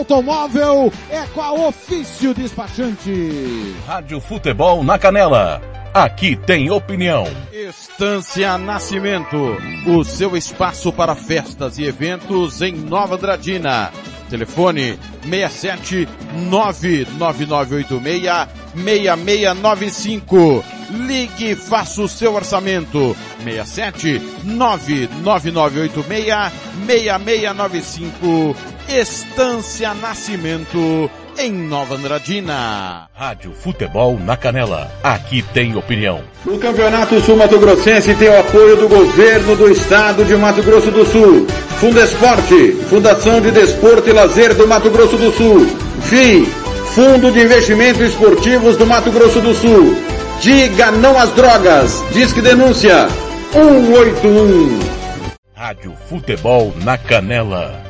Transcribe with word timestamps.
automóvel 0.00 0.90
é 1.10 1.22
com 1.34 1.42
a 1.42 1.52
Ofício 1.52 2.32
Despachante. 2.32 3.74
Rádio 3.86 4.18
Futebol 4.20 4.82
na 4.82 4.98
Canela. 4.98 5.60
Aqui 5.92 6.36
tem 6.36 6.70
opinião. 6.70 7.24
Estância 7.52 8.56
Nascimento, 8.56 9.58
o 9.86 10.02
seu 10.04 10.34
espaço 10.36 10.92
para 10.92 11.14
festas 11.14 11.76
e 11.78 11.84
eventos 11.84 12.62
em 12.62 12.72
Nova 12.72 13.18
Dradina. 13.18 13.92
Telefone 14.30 14.98
67 15.28 16.08
99986 16.48 18.48
6695. 18.74 20.64
Ligue 20.90 21.50
e 21.50 21.56
faça 21.56 22.00
o 22.00 22.08
seu 22.08 22.34
orçamento. 22.34 23.14
67 23.44 24.22
99986 24.44 26.52
6695. 26.86 28.56
Estância 28.92 29.94
Nascimento 29.94 31.08
em 31.38 31.52
Nova 31.52 31.94
Andradina. 31.94 33.08
Rádio 33.14 33.52
Futebol 33.52 34.18
na 34.18 34.36
Canela. 34.36 34.90
Aqui 35.00 35.42
tem 35.42 35.76
opinião. 35.76 36.22
O 36.44 36.58
Campeonato 36.58 37.20
Sul 37.20 37.36
Mato 37.36 37.56
Grossense 37.60 38.12
tem 38.16 38.28
o 38.28 38.40
apoio 38.40 38.76
do 38.76 38.88
governo 38.88 39.54
do 39.54 39.70
estado 39.70 40.24
de 40.24 40.34
Mato 40.34 40.60
Grosso 40.64 40.90
do 40.90 41.06
Sul. 41.06 41.46
Fundesporte, 41.78 42.72
Fundação 42.90 43.40
de 43.40 43.52
Desporto 43.52 44.08
e 44.08 44.12
Lazer 44.12 44.54
do 44.56 44.66
Mato 44.66 44.90
Grosso 44.90 45.16
do 45.16 45.30
Sul. 45.30 45.66
FII, 46.02 46.44
Fundo 46.92 47.30
de 47.30 47.42
Investimentos 47.42 48.02
Esportivos 48.02 48.76
do 48.76 48.86
Mato 48.86 49.12
Grosso 49.12 49.40
do 49.40 49.54
Sul. 49.54 49.96
Diga 50.40 50.90
não 50.90 51.16
às 51.16 51.30
drogas. 51.30 52.02
Disque 52.12 52.40
denúncia 52.40 53.06
181. 53.52 54.80
Rádio 55.54 55.94
Futebol 56.08 56.74
na 56.82 56.98
Canela. 56.98 57.89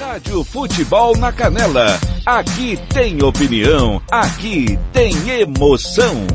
Rádio 0.00 0.42
Futebol 0.42 1.16
na 1.16 1.30
Canela. 1.30 2.00
Aqui 2.26 2.76
tem 2.92 3.22
opinião. 3.22 4.02
Aqui 4.10 4.76
tem 4.92 5.30
emoção. 5.30 6.26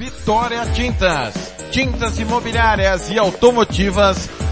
Vitória 0.00 0.64
Tintas. 0.72 1.34
Tintas 1.70 2.18
imobiliárias 2.18 3.10
e 3.10 3.18
automotivas 3.18 4.30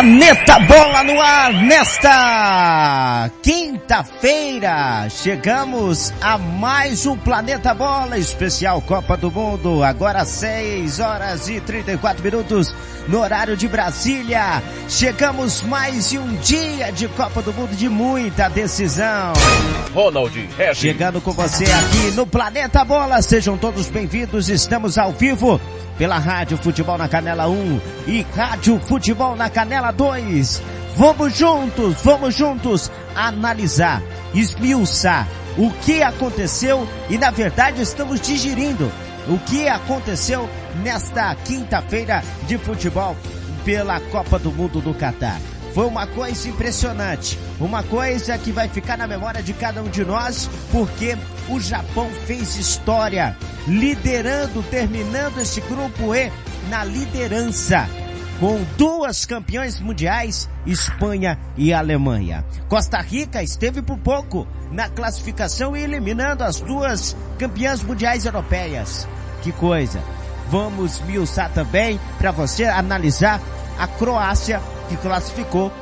Planeta 0.00 0.58
Bola 0.60 1.02
no 1.04 1.20
ar 1.20 1.52
nesta 1.52 3.30
quinta-feira. 3.42 5.06
Chegamos 5.10 6.10
a 6.22 6.38
mais 6.38 7.04
um 7.04 7.18
Planeta 7.18 7.74
Bola 7.74 8.16
especial 8.16 8.80
Copa 8.80 9.14
do 9.14 9.30
Mundo. 9.30 9.84
Agora 9.84 10.24
6 10.24 11.00
horas 11.00 11.50
e 11.50 11.60
34 11.60 12.24
minutos 12.24 12.74
no 13.08 13.20
horário 13.20 13.58
de 13.58 13.68
Brasília. 13.68 14.62
Chegamos 14.88 15.60
mais 15.64 16.14
um 16.14 16.34
dia 16.36 16.90
de 16.92 17.06
Copa 17.08 17.42
do 17.42 17.52
Mundo 17.52 17.76
de 17.76 17.90
muita 17.90 18.48
decisão. 18.48 19.34
Ronald 19.92 20.34
Regis. 20.56 20.78
Chegando 20.78 21.20
com 21.20 21.32
você 21.32 21.64
aqui 21.64 22.12
no 22.12 22.26
Planeta 22.26 22.82
Bola. 22.86 23.20
Sejam 23.20 23.58
todos 23.58 23.88
bem-vindos. 23.88 24.48
Estamos 24.48 24.96
ao 24.96 25.12
vivo 25.12 25.60
pela 26.00 26.16
Rádio 26.16 26.56
Futebol 26.56 26.96
na 26.96 27.06
Canela 27.06 27.46
1 27.46 27.80
e 28.06 28.22
Rádio 28.34 28.80
Futebol 28.80 29.36
na 29.36 29.50
Canela 29.50 29.92
2. 29.92 30.62
Vamos 30.96 31.36
juntos, 31.36 31.96
vamos 32.02 32.34
juntos 32.34 32.90
analisar, 33.14 34.02
esmiuçar 34.32 35.28
o 35.58 35.70
que 35.70 36.02
aconteceu 36.02 36.88
e 37.10 37.18
na 37.18 37.30
verdade 37.30 37.82
estamos 37.82 38.18
digerindo 38.18 38.90
o 39.28 39.38
que 39.40 39.68
aconteceu 39.68 40.48
nesta 40.82 41.34
quinta-feira 41.34 42.22
de 42.48 42.56
futebol 42.56 43.14
pela 43.62 44.00
Copa 44.00 44.38
do 44.38 44.50
Mundo 44.50 44.80
do 44.80 44.94
Catar. 44.94 45.38
Foi 45.74 45.86
uma 45.86 46.06
coisa 46.06 46.48
impressionante, 46.48 47.38
uma 47.60 47.82
coisa 47.82 48.36
que 48.36 48.50
vai 48.50 48.68
ficar 48.68 48.98
na 48.98 49.06
memória 49.06 49.42
de 49.42 49.52
cada 49.52 49.82
um 49.82 49.88
de 49.88 50.04
nós, 50.04 50.50
porque 50.72 51.16
o 51.48 51.60
Japão 51.60 52.10
fez 52.26 52.56
história, 52.56 53.36
liderando, 53.68 54.62
terminando 54.64 55.38
esse 55.38 55.60
grupo 55.60 56.14
E 56.14 56.32
na 56.68 56.82
liderança, 56.82 57.88
com 58.40 58.60
duas 58.76 59.24
campeões 59.24 59.78
mundiais, 59.78 60.48
Espanha 60.66 61.38
e 61.56 61.72
Alemanha. 61.72 62.44
Costa 62.68 63.00
Rica 63.00 63.42
esteve 63.42 63.80
por 63.80 63.98
pouco 63.98 64.48
na 64.72 64.88
classificação 64.88 65.76
e 65.76 65.82
eliminando 65.82 66.42
as 66.42 66.60
duas 66.60 67.16
campeãs 67.38 67.82
mundiais 67.82 68.24
europeias. 68.26 69.06
Que 69.42 69.52
coisa! 69.52 70.02
Vamos 70.48 71.00
miuçar 71.02 71.48
também 71.52 72.00
para 72.18 72.32
você 72.32 72.64
analisar 72.64 73.40
a 73.78 73.86
Croácia 73.86 74.60
que 74.90 74.96
classificou, 74.96 75.72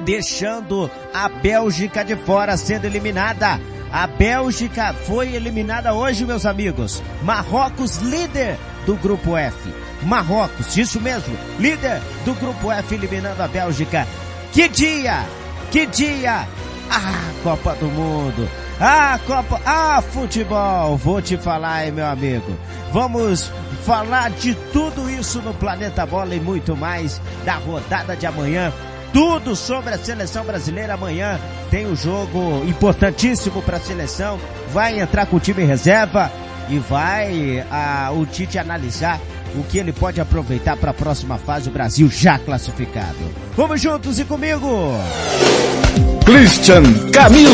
deixando 0.00 0.90
a 1.14 1.28
Bélgica 1.28 2.04
de 2.04 2.16
fora, 2.16 2.56
sendo 2.56 2.86
eliminada. 2.86 3.60
A 3.92 4.06
Bélgica 4.06 4.92
foi 4.92 5.34
eliminada 5.34 5.94
hoje, 5.94 6.24
meus 6.24 6.44
amigos. 6.44 7.02
Marrocos 7.22 7.98
líder 7.98 8.58
do 8.84 8.96
grupo 8.96 9.36
F. 9.36 9.72
Marrocos, 10.02 10.76
isso 10.76 11.00
mesmo, 11.00 11.36
líder 11.60 12.02
do 12.24 12.34
grupo 12.34 12.72
F 12.72 12.94
eliminando 12.94 13.40
a 13.40 13.46
Bélgica. 13.46 14.06
Que 14.52 14.68
dia! 14.68 15.24
Que 15.70 15.86
dia! 15.86 16.46
Ah, 16.90 17.30
Copa 17.44 17.74
do 17.76 17.86
Mundo! 17.86 18.48
Ah, 18.80 19.20
Copa, 19.24 19.60
ah, 19.64 20.02
futebol! 20.02 20.96
Vou 20.96 21.22
te 21.22 21.36
falar, 21.36 21.86
hein, 21.86 21.92
meu 21.92 22.06
amigo. 22.06 22.58
Vamos 22.92 23.52
falar 23.84 24.30
de 24.30 24.54
tudo 24.72 25.10
isso 25.10 25.40
no 25.42 25.52
Planeta 25.54 26.06
Bola 26.06 26.34
e 26.34 26.40
muito 26.40 26.76
mais 26.76 27.20
da 27.44 27.54
rodada 27.54 28.16
de 28.16 28.26
amanhã. 28.26 28.72
Tudo 29.12 29.54
sobre 29.54 29.92
a 29.92 29.98
seleção 29.98 30.44
brasileira 30.44 30.94
amanhã. 30.94 31.38
Tem 31.70 31.86
um 31.86 31.94
jogo 31.94 32.64
importantíssimo 32.66 33.60
para 33.62 33.76
a 33.76 33.80
seleção. 33.80 34.38
Vai 34.72 35.00
entrar 35.00 35.26
com 35.26 35.36
o 35.36 35.40
time 35.40 35.64
reserva 35.64 36.30
e 36.68 36.78
vai 36.78 37.64
ah, 37.70 38.10
o 38.12 38.24
Tite 38.24 38.58
analisar 38.58 39.20
o 39.54 39.62
que 39.64 39.78
ele 39.78 39.92
pode 39.92 40.20
aproveitar 40.20 40.76
para 40.76 40.90
a 40.90 40.94
próxima 40.94 41.38
fase, 41.38 41.68
o 41.68 41.72
Brasil 41.72 42.08
já 42.10 42.38
classificado. 42.38 43.18
Vamos 43.56 43.80
juntos 43.80 44.18
e 44.18 44.24
comigo! 44.24 44.92
Christian 46.24 46.82
Camilo. 47.10 47.52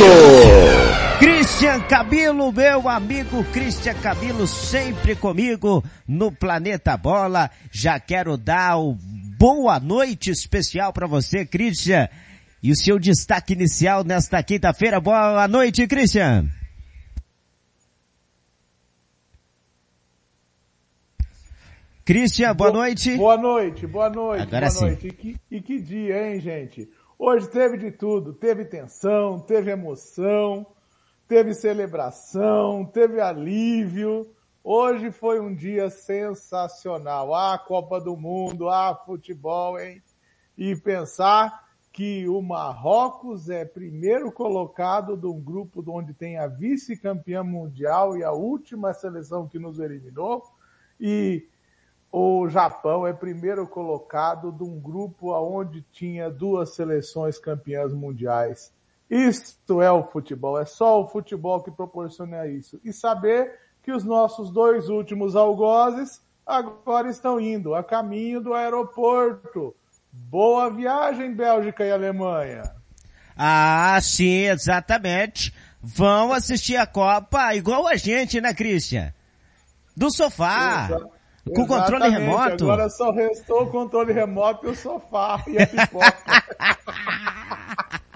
Christian 1.19 1.81
Cabilo, 1.81 2.53
meu 2.53 2.89
amigo 2.89 3.43
Christian 3.53 3.95
Cabilo, 3.95 4.47
sempre 4.47 5.17
comigo 5.17 5.83
no 6.07 6.31
Planeta 6.31 6.97
Bola. 6.97 7.51
Já 7.73 7.99
quero 7.99 8.37
dar 8.37 8.79
o 8.79 8.97
boa 9.39 9.81
noite 9.81 10.31
especial 10.31 10.93
para 10.93 11.07
você, 11.07 11.45
Christian. 11.45 12.09
E 12.63 12.71
o 12.71 12.77
seu 12.77 12.99
destaque 12.99 13.53
inicial 13.53 14.05
nesta 14.05 14.43
quinta-feira. 14.43 15.01
Boa 15.01 15.49
noite, 15.49 15.87
Christian. 15.87 16.49
Christian, 22.09 22.55
boa 22.55 22.73
noite. 22.73 23.19
Boa 23.19 23.37
noite, 23.37 23.87
boa 23.87 24.09
noite, 24.09 24.41
Agora 24.41 24.69
boa 24.69 24.71
sim. 24.71 24.85
noite. 24.87 25.09
E 25.09 25.13
que, 25.13 25.37
e 25.51 25.61
que 25.61 25.79
dia, 25.79 26.27
hein, 26.33 26.41
gente? 26.41 26.91
Hoje 27.19 27.47
teve 27.51 27.77
de 27.77 27.91
tudo. 27.91 28.33
Teve 28.33 28.65
tensão, 28.65 29.39
teve 29.39 29.71
emoção, 29.71 30.67
teve 31.29 31.53
celebração, 31.53 32.87
teve 32.87 33.21
alívio. 33.21 34.27
Hoje 34.65 35.11
foi 35.11 35.39
um 35.39 35.55
dia 35.55 35.91
sensacional. 35.91 37.35
Ah, 37.35 37.59
Copa 37.59 38.01
do 38.01 38.17
Mundo, 38.17 38.71
ah, 38.71 38.99
futebol, 39.05 39.79
hein? 39.79 40.03
E 40.57 40.75
pensar 40.77 41.63
que 41.93 42.27
o 42.27 42.41
Marrocos 42.41 43.51
é 43.51 43.67
primeiro 43.67 44.33
colocado 44.33 45.15
de 45.15 45.27
um 45.27 45.39
grupo 45.39 45.85
onde 45.87 46.15
tem 46.15 46.39
a 46.39 46.47
vice-campeã 46.47 47.45
mundial 47.45 48.17
e 48.17 48.25
a 48.25 48.33
última 48.33 48.95
seleção 48.95 49.47
que 49.47 49.59
nos 49.59 49.79
eliminou. 49.79 50.43
E 50.99 51.47
o 52.11 52.49
Japão 52.49 53.07
é 53.07 53.13
primeiro 53.13 53.67
colocado 53.67 54.51
de 54.51 54.63
um 54.63 54.79
grupo 54.81 55.33
onde 55.35 55.83
tinha 55.93 56.31
duas 56.31 56.75
seleções 56.75 57.39
campeãs 57.39 57.93
mundiais. 57.93 58.73
Isto 59.11 59.81
é 59.81 59.91
o 59.91 60.05
futebol, 60.05 60.59
é 60.59 60.65
só 60.65 61.01
o 61.01 61.07
futebol 61.07 61.63
que 61.63 61.71
proporciona 61.71 62.47
isso. 62.47 62.81
E 62.85 62.93
saber 62.93 63.59
que 63.83 63.93
os 63.93 64.05
nossos 64.05 64.51
dois 64.51 64.89
últimos 64.89 65.35
algozes 65.37 66.21
agora 66.47 67.09
estão 67.11 67.39
indo 67.41 67.75
a 67.75 67.83
caminho 67.83 68.41
do 68.41 68.55
aeroporto. 68.55 69.75
Boa 70.13 70.71
viagem, 70.71 71.35
Bélgica 71.35 71.85
e 71.85 71.91
Alemanha. 71.91 72.63
Ah, 73.37 73.99
sim, 74.03 74.47
exatamente. 74.47 75.55
Vão 75.81 76.33
assistir 76.33 76.77
a 76.77 76.87
Copa 76.87 77.55
igual 77.55 77.87
a 77.87 77.95
gente, 77.97 78.41
né, 78.41 78.53
Christian? 78.53 79.13
Do 79.97 80.11
sofá. 80.11 80.87
Exa- 80.91 81.18
Com 81.49 81.67
controle 81.67 82.07
Exatamente. 82.07 82.21
remoto. 82.21 82.65
Agora 82.65 82.89
só 82.89 83.11
restou 83.11 83.63
o 83.63 83.71
controle 83.71 84.13
remoto 84.13 84.67
e 84.67 84.71
o 84.71 84.75
sofá 84.75 85.43
e 85.47 85.59
a 85.59 85.67
pipoca. 85.67 86.15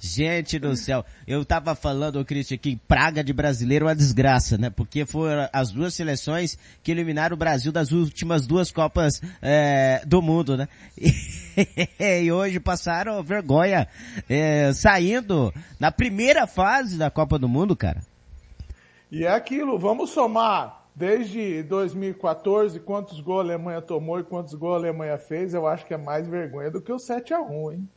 Gente 0.00 0.58
do 0.58 0.74
céu, 0.76 1.04
eu 1.26 1.44
tava 1.44 1.74
falando, 1.74 2.24
Cristian, 2.24 2.56
que 2.56 2.76
praga 2.88 3.22
de 3.22 3.32
brasileiro 3.32 3.84
é 3.84 3.88
uma 3.88 3.94
desgraça, 3.94 4.56
né? 4.56 4.70
Porque 4.70 5.04
foram 5.04 5.48
as 5.52 5.70
duas 5.70 5.94
seleções 5.94 6.58
que 6.82 6.90
eliminaram 6.90 7.34
o 7.34 7.38
Brasil 7.38 7.70
das 7.70 7.92
últimas 7.92 8.46
duas 8.46 8.72
Copas 8.72 9.20
eh, 9.42 10.02
do 10.06 10.22
Mundo, 10.22 10.56
né? 10.56 10.68
E, 11.98 12.30
hoje 12.30 12.60
passaram 12.60 13.22
vergonha, 13.22 13.88
eh, 14.28 14.72
saindo 14.72 15.52
na 15.78 15.90
primeira 15.90 16.46
fase 16.46 16.96
da 16.96 17.10
Copa 17.10 17.38
do 17.38 17.48
Mundo, 17.48 17.76
cara. 17.76 18.00
E 19.10 19.24
é 19.24 19.32
aquilo, 19.32 19.78
vamos 19.78 20.10
somar 20.10 20.77
desde 20.98 21.62
2014 21.62 22.80
quantos 22.80 23.20
gols 23.20 23.38
a 23.38 23.44
Alemanha 23.44 23.80
tomou 23.80 24.18
e 24.18 24.24
quantos 24.24 24.52
gols 24.54 24.74
a 24.74 24.78
Alemanha 24.78 25.16
fez, 25.16 25.54
eu 25.54 25.64
acho 25.64 25.86
que 25.86 25.94
é 25.94 25.96
mais 25.96 26.26
vergonha 26.26 26.72
do 26.72 26.82
que 26.82 26.92
o 26.92 26.98
7 26.98 27.32
a 27.32 27.40
1 27.40 27.72
hein? 27.72 27.88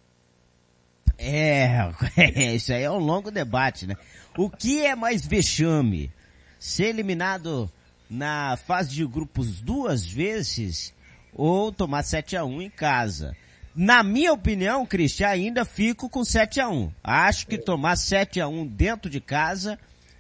É, 1.18 1.92
isso 2.56 2.72
aí 2.72 2.84
é 2.84 2.92
um 2.92 3.00
longo 3.00 3.32
debate, 3.32 3.88
né? 3.88 3.96
O 4.38 4.50
que 4.50 4.86
é 4.86 4.96
mais 4.96 5.26
vexame? 5.26 6.12
Ser 6.60 6.86
eliminado 6.86 7.70
na 8.08 8.56
fase 8.56 8.92
de 8.92 9.06
grupos 9.06 9.62
duas 9.62 10.06
vezes 10.06 10.94
ou 11.34 11.72
tomar 11.72 12.04
7 12.04 12.38
a 12.38 12.46
1 12.46 12.62
em 12.62 12.70
casa? 12.70 13.36
Na 13.76 14.04
minha 14.04 14.32
opinião, 14.32 14.86
Cristian, 14.86 15.30
ainda 15.30 15.66
fico 15.66 16.08
com 16.08 16.24
7 16.24 16.60
a 16.60 16.70
1 16.70 16.92
Acho 17.04 17.48
que 17.48 17.58
tomar 17.58 17.96
7 17.96 18.40
a 18.40 18.48
1 18.48 18.68
dentro 18.68 19.10
de 19.10 19.20
casa 19.20 19.80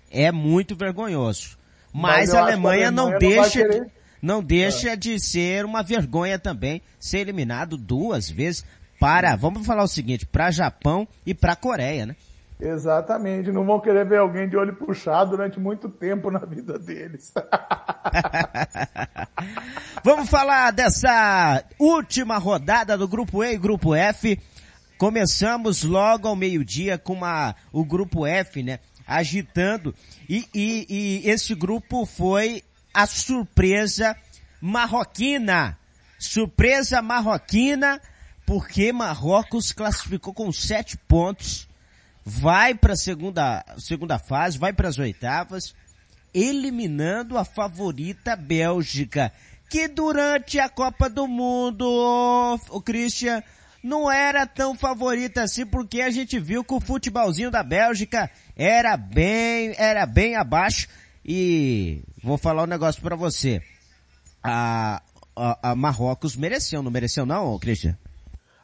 é 0.09 0.31
muito 0.31 0.75
vergonhoso. 0.75 1.60
Mas, 1.93 2.29
a 2.29 2.33
que 2.33 2.37
a 2.37 2.41
Alemanha 2.43 2.91
não 2.91 3.07
Alemanha 3.07 3.19
não 3.19 3.41
deixa, 3.41 3.59
querer- 3.67 3.91
não 4.21 4.43
deixa 4.43 4.95
de 4.97 5.19
ser 5.19 5.65
uma 5.65 5.83
vergonha 5.83 6.37
também 6.39 6.81
ser 6.99 7.19
eliminado 7.19 7.77
duas 7.77 8.29
vezes 8.29 8.63
para, 8.99 9.35
vamos 9.35 9.65
falar 9.65 9.83
o 9.83 9.87
seguinte, 9.87 10.25
para 10.25 10.51
Japão 10.51 11.07
e 11.25 11.33
para 11.33 11.55
Coreia, 11.55 12.05
né? 12.05 12.15
Exatamente, 12.59 13.51
não 13.51 13.65
vão 13.65 13.79
querer 13.79 14.05
ver 14.05 14.19
alguém 14.19 14.47
de 14.47 14.55
olho 14.55 14.75
puxado 14.75 15.31
durante 15.31 15.59
muito 15.59 15.89
tempo 15.89 16.29
na 16.29 16.37
vida 16.45 16.77
deles. 16.77 17.33
Vamos 20.03 20.29
falar 20.29 20.71
dessa 20.71 21.63
última 21.79 22.37
rodada 22.37 22.95
do 22.97 23.07
Grupo 23.07 23.43
E 23.43 23.53
e 23.53 23.57
Grupo 23.57 23.95
F. 23.95 24.39
Começamos 24.97 25.83
logo 25.83 26.27
ao 26.27 26.35
meio-dia 26.35 26.97
com 26.99 27.13
uma, 27.13 27.55
o 27.73 27.83
Grupo 27.83 28.25
F, 28.27 28.61
né? 28.61 28.79
Agitando. 29.17 29.93
E, 30.29 30.47
e, 30.53 30.85
e 30.89 31.29
esse 31.29 31.53
grupo 31.53 32.05
foi 32.05 32.63
a 32.93 33.05
surpresa 33.05 34.15
marroquina. 34.61 35.77
Surpresa 36.19 37.01
marroquina, 37.01 37.99
porque 38.45 38.93
Marrocos 38.93 39.71
classificou 39.71 40.33
com 40.33 40.51
sete 40.51 40.95
pontos, 40.95 41.67
vai 42.23 42.75
para 42.75 42.93
a 42.93 42.97
segunda, 42.97 43.65
segunda 43.79 44.19
fase, 44.19 44.57
vai 44.57 44.71
para 44.71 44.87
as 44.87 44.99
oitavas, 44.99 45.73
eliminando 46.33 47.37
a 47.37 47.43
favorita 47.43 48.35
Bélgica, 48.35 49.33
que 49.67 49.87
durante 49.87 50.59
a 50.59 50.69
Copa 50.69 51.09
do 51.09 51.27
Mundo, 51.27 51.87
o 52.69 52.81
Christian, 52.81 53.41
não 53.83 54.11
era 54.11 54.45
tão 54.45 54.75
favorita 54.75 55.41
assim, 55.43 55.65
porque 55.65 56.01
a 56.01 56.09
gente 56.09 56.39
viu 56.39 56.63
que 56.63 56.73
o 56.73 56.79
futebolzinho 56.79 57.49
da 57.49 57.63
Bélgica 57.63 58.29
era 58.55 58.95
bem, 58.95 59.73
era 59.77 60.05
bem 60.05 60.35
abaixo, 60.35 60.87
e 61.25 62.03
vou 62.23 62.37
falar 62.37 62.63
um 62.63 62.67
negócio 62.67 63.01
para 63.01 63.15
você. 63.15 63.61
A, 64.43 65.01
a, 65.35 65.71
a, 65.71 65.75
Marrocos 65.75 66.35
mereceu, 66.35 66.81
não 66.81 66.91
mereceu 66.91 67.25
não, 67.25 67.57
Christian? 67.59 67.97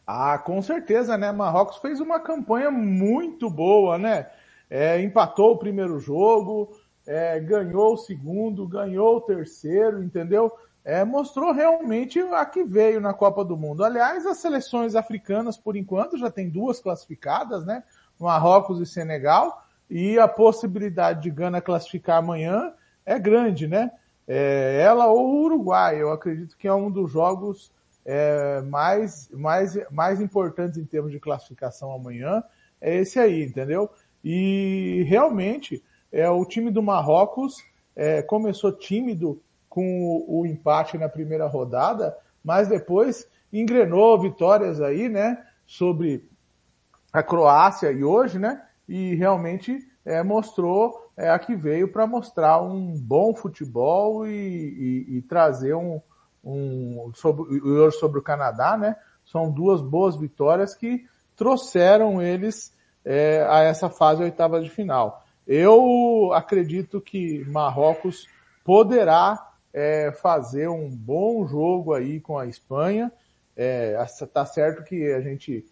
Ah, 0.05 0.38
com 0.38 0.62
certeza, 0.62 1.17
né? 1.17 1.31
Marrocos 1.31 1.77
fez 1.77 2.00
uma 2.00 2.19
campanha 2.19 2.71
muito 2.71 3.50
boa, 3.50 3.97
né? 3.97 4.27
É, 4.69 5.01
empatou 5.01 5.53
o 5.53 5.57
primeiro 5.57 6.00
jogo, 6.00 6.75
é, 7.05 7.39
ganhou 7.39 7.93
o 7.93 7.97
segundo, 7.97 8.67
ganhou 8.67 9.17
o 9.17 9.21
terceiro, 9.21 10.03
entendeu? 10.03 10.51
É, 10.88 11.03
mostrou 11.03 11.51
realmente 11.51 12.17
a 12.17 12.46
que 12.46 12.63
veio 12.63 13.01
na 13.01 13.13
Copa 13.13 13.44
do 13.44 13.58
Mundo. 13.58 13.84
Aliás, 13.84 14.25
as 14.25 14.38
seleções 14.38 14.96
africanas, 14.96 15.58
por 15.58 15.75
enquanto, 15.75 16.17
já 16.17 16.32
tem 16.32 16.50
duas 16.50 16.79
classificadas, 16.79 17.65
né? 17.65 17.84
Marrocos 18.17 18.79
e 18.79 18.86
Senegal, 18.86 19.65
e 19.89 20.17
a 20.17 20.29
possibilidade 20.29 21.24
de 21.24 21.29
Gana 21.29 21.60
classificar 21.60 22.20
amanhã 22.20 22.72
é 23.06 23.20
grande, 23.20 23.67
né? 23.67 23.91
É, 24.25 24.82
ela 24.82 25.08
ou 25.08 25.27
o 25.27 25.44
Uruguai, 25.44 26.01
eu 26.01 26.10
acredito 26.10 26.56
que 26.56 26.70
é 26.70 26.74
um 26.74 26.89
dos 26.89 27.12
jogos 27.12 27.70
é, 28.06 28.62
mais, 28.62 29.29
mais, 29.34 29.77
mais 29.91 30.22
importantes 30.22 30.77
em 30.77 30.86
termos 30.86 31.12
de 31.12 31.20
classificação 31.20 31.91
amanhã, 31.91 32.41
é 32.79 32.96
esse 32.96 33.20
aí, 33.20 33.44
entendeu? 33.44 33.89
E 34.24 35.03
realmente, 35.06 35.84
é, 36.13 36.29
o 36.29 36.46
time 36.46 36.72
do 36.72 36.82
Marrocos 36.82 37.58
é, 37.94 38.22
começou 38.22 38.72
tímido 38.72 39.41
com 39.77 40.25
o, 40.27 40.39
o, 40.39 40.46
empate 40.48 40.98
na 40.98 41.07
primeira 41.07 41.46
rodada, 41.46 42.17
mas 42.43 42.67
depois 42.67 43.29
engrenou 43.53 44.19
vitórias 44.19 44.81
aí, 44.81 45.07
né, 45.07 45.46
sobre 45.67 46.27
a 47.13 47.22
Croácia 47.22 47.91
e 47.91 48.03
hoje, 48.03 48.39
né, 48.39 48.60
e 48.89 49.13
realmente 49.13 49.77
é, 50.03 50.24
mostrou 50.24 51.12
é, 51.15 51.29
a 51.29 51.38
que 51.38 51.55
veio 51.55 51.91
para 51.91 52.07
mostrar 52.07 52.60
um 52.60 53.00
bom 53.00 53.36
futebol 53.36 54.25
e, 54.25 54.31
e, 54.31 55.17
e 55.17 55.22
trazer 55.22 55.75
um, 55.75 56.01
um 56.43 57.12
sobre, 57.13 57.62
hoje 57.62 58.00
sobre 58.00 58.17
o 58.17 58.24
Canadá, 58.24 58.75
né? 58.75 58.96
São 59.25 59.51
duas 59.51 59.79
boas 59.79 60.15
vitórias 60.15 60.74
que 60.74 61.05
trouxeram 61.36 62.19
eles 62.19 62.75
é, 63.05 63.46
a 63.48 63.60
essa 63.60 63.91
fase 63.91 64.24
oitava 64.24 64.60
de 64.60 64.72
final. 64.72 65.24
Eu 65.46 66.31
acredito 66.34 67.00
que 67.00 67.46
Marrocos 67.46 68.27
poderá 68.63 69.47
é, 69.74 70.12
fazer 70.12 70.67
um 70.69 70.89
bom 70.89 71.45
jogo 71.47 71.93
aí 71.93 72.19
com 72.19 72.38
a 72.38 72.45
Espanha. 72.45 73.12
É, 73.55 73.97
tá 74.33 74.45
certo 74.45 74.83
que 74.83 75.12
a 75.12 75.21
gente 75.21 75.65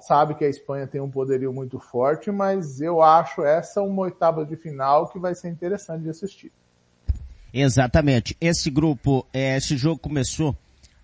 sabe 0.00 0.34
que 0.34 0.44
a 0.44 0.48
Espanha 0.48 0.86
tem 0.86 1.00
um 1.00 1.10
poderio 1.10 1.52
muito 1.52 1.78
forte, 1.78 2.30
mas 2.30 2.80
eu 2.80 3.02
acho 3.02 3.44
essa 3.44 3.82
uma 3.82 4.02
oitava 4.02 4.44
de 4.44 4.56
final 4.56 5.08
que 5.08 5.18
vai 5.18 5.34
ser 5.34 5.50
interessante 5.50 6.02
de 6.02 6.10
assistir. 6.10 6.52
Exatamente. 7.52 8.36
Esse 8.40 8.70
grupo, 8.70 9.26
é, 9.32 9.56
esse 9.56 9.76
jogo 9.76 10.00
começou 10.00 10.56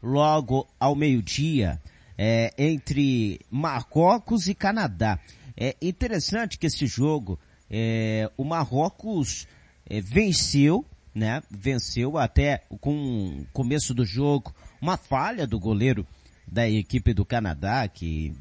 logo 0.03 0.67
ao 0.79 0.95
meio-dia 0.95 1.81
é, 2.17 2.53
entre 2.59 3.41
Marrocos 3.51 4.49
e 4.49 4.55
Canadá. 4.55 5.19
É 5.57 5.77
interessante 5.81 6.59
que 6.59 6.67
esse 6.67 6.87
jogo, 6.87 7.39
é, 7.71 8.31
o 8.37 8.45
Marrocos 8.45 9.47
é, 9.89 10.01
venceu, 10.01 10.85
né? 11.15 11.43
Venceu 11.51 12.19
até 12.19 12.63
com 12.81 13.39
o 13.41 13.47
começo 13.53 13.95
do 13.95 14.05
jogo, 14.05 14.55
uma 14.81 14.97
falha 14.97 15.47
do 15.47 15.59
goleiro 15.61 16.07
da 16.47 16.69
equipe 16.69 17.15
do 17.15 17.25
Canadá 17.25 17.87
que 17.89 18.35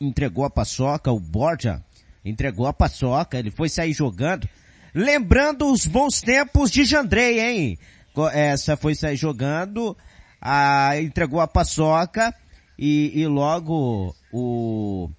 entregou 0.00 0.44
a 0.44 0.50
paçoca, 0.50 1.10
o 1.10 1.18
Borja 1.18 1.82
entregou 2.24 2.66
a 2.66 2.72
paçoca, 2.72 3.38
ele 3.38 3.50
foi 3.50 3.68
sair 3.68 3.92
jogando, 3.92 4.48
lembrando 4.94 5.70
os 5.70 5.86
bons 5.86 6.20
tempos 6.20 6.70
de 6.70 6.84
Jandrei, 6.84 7.40
hein? 7.40 7.78
Essa 8.32 8.76
foi 8.76 8.94
sair 8.94 9.16
jogando, 9.16 9.96
a, 10.40 11.00
entregou 11.00 11.40
a 11.40 11.46
paçoca 11.46 12.34
e, 12.78 13.12
e 13.14 13.26
logo 13.26 14.14
o, 14.32 15.10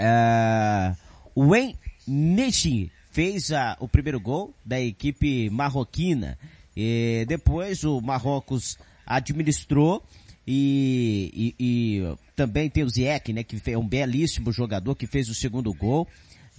uh, 0.00 0.96
o 1.34 1.48
Wayne 1.48 1.78
Nishi 2.06 2.90
fez 3.14 3.52
a, 3.52 3.76
o 3.78 3.86
primeiro 3.86 4.18
gol 4.18 4.52
da 4.64 4.80
equipe 4.80 5.48
marroquina. 5.48 6.36
E 6.76 7.24
depois 7.28 7.84
o 7.84 8.00
Marrocos 8.00 8.76
administrou 9.06 10.02
e, 10.44 11.54
e, 11.58 11.64
e, 11.64 12.16
também 12.34 12.68
tem 12.68 12.82
o 12.82 12.88
Zieck, 12.88 13.32
né, 13.32 13.44
que 13.44 13.62
é 13.70 13.78
um 13.78 13.86
belíssimo 13.86 14.50
jogador 14.50 14.96
que 14.96 15.06
fez 15.06 15.28
o 15.28 15.34
segundo 15.34 15.72
gol. 15.72 16.08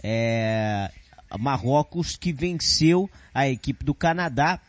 É, 0.02 0.90
Marrocos 1.38 2.16
que 2.16 2.32
venceu 2.32 3.10
a 3.34 3.50
equipe 3.50 3.84
do 3.84 3.94
Canadá. 3.94 4.62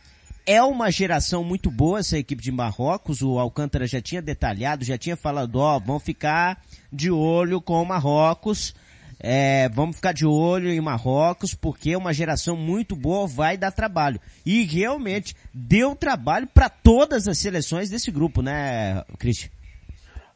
É 0.45 0.61
uma 0.61 0.91
geração 0.91 1.41
muito 1.41 1.71
boa 1.71 1.99
essa 1.99 2.17
equipe 2.17 2.43
de 2.43 2.51
Marrocos. 2.51 3.21
O 3.21 3.39
Alcântara 3.39 3.87
já 3.87 4.01
tinha 4.01 4.21
detalhado, 4.21 4.83
já 4.83 4.97
tinha 4.97 5.15
falado, 5.15 5.55
ó, 5.55 5.79
vão 5.79 6.01
ficar 6.01 6.61
de 6.91 7.09
olho 7.09 7.61
com 7.61 7.81
o 7.81 7.85
Marrocos. 7.85 8.75
É, 9.19 9.67
vamos 9.69 9.95
ficar 9.95 10.11
de 10.11 10.25
olho 10.25 10.69
em 10.69 10.79
Marrocos, 10.79 11.53
porque 11.53 11.95
uma 11.95 12.13
geração 12.13 12.55
muito 12.55 12.95
boa, 12.95 13.27
vai 13.27 13.57
dar 13.57 13.71
trabalho. 13.71 14.19
E 14.45 14.63
realmente 14.63 15.35
deu 15.53 15.95
trabalho 15.95 16.47
para 16.47 16.69
todas 16.69 17.27
as 17.27 17.37
seleções 17.37 17.89
desse 17.89 18.11
grupo, 18.11 18.41
né, 18.41 19.03
Cristian? 19.17 19.49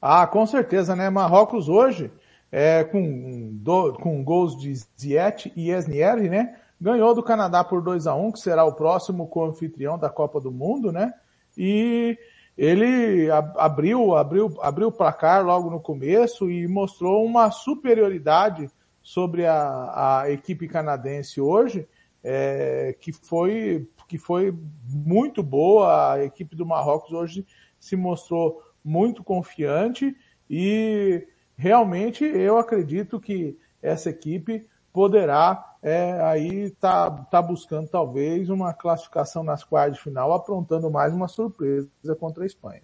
Ah, 0.02 0.26
com 0.26 0.46
certeza, 0.48 0.96
né? 0.96 1.10
Marrocos 1.12 1.70
hoje, 1.70 2.12
é, 2.52 2.84
com, 2.84 3.50
do, 3.54 3.94
com 3.94 4.24
gols 4.24 4.58
de 4.58 4.74
Ziet 5.00 5.54
e 5.56 5.70
Esnieri, 5.70 6.28
né? 6.28 6.56
Ganhou 6.80 7.14
do 7.14 7.22
Canadá 7.22 7.64
por 7.64 7.84
2 7.84 8.08
a 8.08 8.16
1 8.16 8.32
que 8.32 8.40
será 8.40 8.66
o 8.66 8.74
próximo 8.74 9.28
co-anfitrião 9.28 10.00
da 10.00 10.10
Copa 10.10 10.42
do 10.42 10.52
Mundo, 10.52 10.92
né? 10.92 11.14
E 11.56 12.18
ele 12.58 13.29
abriu, 13.31 14.15
abriu, 14.15 14.58
abriu 14.62 14.88
o 14.89 14.91
placar 14.91 15.46
logo 15.46 15.70
no 15.70 15.79
começo 15.79 16.50
e 16.50 16.67
mostrou 16.67 17.25
uma 17.25 17.50
superioridade 17.50 18.70
sobre 19.01 19.46
a, 19.46 20.22
a 20.22 20.31
equipe 20.31 20.67
canadense 20.67 21.41
hoje, 21.41 21.88
é, 22.24 22.96
que 23.00 23.12
foi, 23.12 23.88
que 24.08 24.17
foi 24.17 24.53
muito 24.88 25.41
boa. 25.41 26.13
A 26.13 26.24
equipe 26.24 26.55
do 26.55 26.65
Marrocos 26.65 27.12
hoje 27.12 27.46
se 27.79 27.96
mostrou 27.96 28.62
muito 28.84 29.24
confiante 29.24 30.15
e 30.50 31.27
realmente 31.55 32.24
eu 32.24 32.58
acredito 32.58 33.20
que 33.20 33.58
essa 33.81 34.10
equipe 34.10 34.67
poderá 34.93 35.71
é, 35.82 36.22
aí 36.22 36.70
tá, 36.72 37.10
tá 37.10 37.42
buscando 37.42 37.88
talvez 37.88 38.50
uma 38.50 38.74
classificação 38.74 39.44
nas 39.44 39.64
quartas 39.64 39.98
de 39.98 40.04
final, 40.04 40.32
aprontando 40.34 40.92
mais 40.92 41.14
uma 41.14 41.28
surpresa 41.28 41.90
contra 42.20 42.44
a 42.44 42.46
Espanha. 42.46 42.84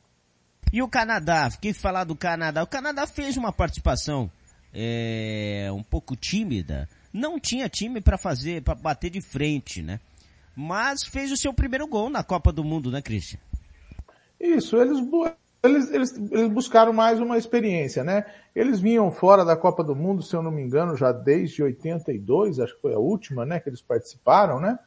E 0.73 0.81
o 0.81 0.87
Canadá? 0.87 1.49
Fiquei 1.49 1.73
falar 1.73 2.03
do 2.03 2.15
Canadá. 2.15 2.63
O 2.63 2.67
Canadá 2.67 3.05
fez 3.05 3.37
uma 3.37 3.53
participação 3.53 4.29
é, 4.73 5.69
um 5.71 5.83
pouco 5.83 6.15
tímida. 6.15 6.89
Não 7.13 7.39
tinha 7.39 7.69
time 7.69 8.01
para 8.01 8.17
fazer, 8.17 8.61
para 8.63 8.75
bater 8.75 9.09
de 9.09 9.21
frente, 9.21 9.81
né? 9.81 9.99
Mas 10.55 11.03
fez 11.03 11.31
o 11.31 11.37
seu 11.37 11.53
primeiro 11.53 11.87
gol 11.87 12.09
na 12.09 12.23
Copa 12.23 12.51
do 12.51 12.63
Mundo, 12.63 12.91
né, 12.91 13.01
Christian? 13.01 13.39
Isso, 14.39 14.75
eles 14.75 14.99
eles, 15.63 15.91
eles, 15.91 16.17
eles 16.31 16.49
buscaram 16.49 16.93
mais 16.93 17.19
uma 17.19 17.37
experiência, 17.37 18.03
né? 18.03 18.25
Eles 18.55 18.79
vinham 18.79 19.11
fora 19.11 19.43
da 19.43 19.55
Copa 19.55 19.83
do 19.83 19.95
Mundo, 19.95 20.21
se 20.21 20.35
eu 20.35 20.41
não 20.41 20.51
me 20.51 20.61
engano, 20.61 20.95
já 20.95 21.11
desde 21.11 21.63
82, 21.63 22.59
acho 22.59 22.75
que 22.75 22.81
foi 22.81 22.93
a 22.93 22.99
última, 22.99 23.45
né, 23.45 23.59
que 23.59 23.69
eles 23.69 23.81
participaram, 23.81 24.59
né? 24.59 24.77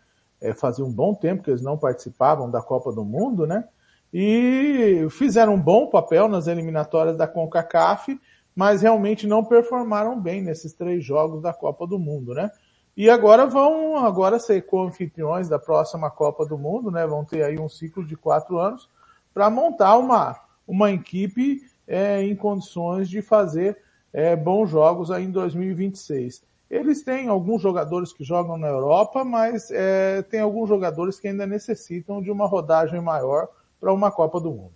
É, 0.40 0.54
fazia 0.54 0.84
um 0.84 0.92
bom 0.92 1.14
tempo 1.14 1.42
que 1.42 1.50
eles 1.50 1.62
não 1.62 1.76
participavam 1.76 2.50
da 2.50 2.62
Copa 2.62 2.92
do 2.92 3.04
Mundo, 3.04 3.46
né? 3.46 3.64
E 4.12 5.06
fizeram 5.10 5.54
um 5.54 5.60
bom 5.60 5.86
papel 5.88 6.28
nas 6.28 6.46
eliminatórias 6.46 7.16
da 7.16 7.28
CONCACAF, 7.28 8.18
mas 8.54 8.82
realmente 8.82 9.26
não 9.26 9.44
performaram 9.44 10.18
bem 10.18 10.42
nesses 10.42 10.72
três 10.72 11.04
jogos 11.04 11.42
da 11.42 11.52
Copa 11.52 11.86
do 11.86 11.98
Mundo, 11.98 12.32
né? 12.34 12.50
E 12.96 13.08
agora 13.08 13.46
vão 13.46 13.98
agora 13.98 14.38
ser 14.38 14.62
co-anfitriões 14.62 15.48
da 15.48 15.58
próxima 15.58 16.10
Copa 16.10 16.44
do 16.44 16.58
Mundo, 16.58 16.90
né? 16.90 17.06
Vão 17.06 17.24
ter 17.24 17.44
aí 17.44 17.58
um 17.58 17.68
ciclo 17.68 18.04
de 18.04 18.16
quatro 18.16 18.58
anos 18.58 18.88
para 19.32 19.48
montar 19.48 19.96
uma 19.96 20.36
uma 20.70 20.92
equipe 20.92 21.62
é, 21.86 22.22
em 22.22 22.36
condições 22.36 23.08
de 23.08 23.20
fazer 23.20 23.76
é, 24.12 24.36
bons 24.36 24.70
jogos 24.70 25.10
aí 25.10 25.24
em 25.24 25.30
2026. 25.30 26.42
Eles 26.70 27.02
têm 27.02 27.26
alguns 27.26 27.60
jogadores 27.60 28.12
que 28.12 28.22
jogam 28.22 28.56
na 28.56 28.68
Europa, 28.68 29.24
mas 29.24 29.72
é, 29.72 30.22
tem 30.22 30.38
alguns 30.38 30.68
jogadores 30.68 31.18
que 31.18 31.26
ainda 31.26 31.44
necessitam 31.44 32.22
de 32.22 32.30
uma 32.30 32.46
rodagem 32.46 33.00
maior 33.00 33.48
para 33.80 33.92
uma 33.92 34.12
Copa 34.12 34.40
do 34.40 34.52
Mundo. 34.52 34.72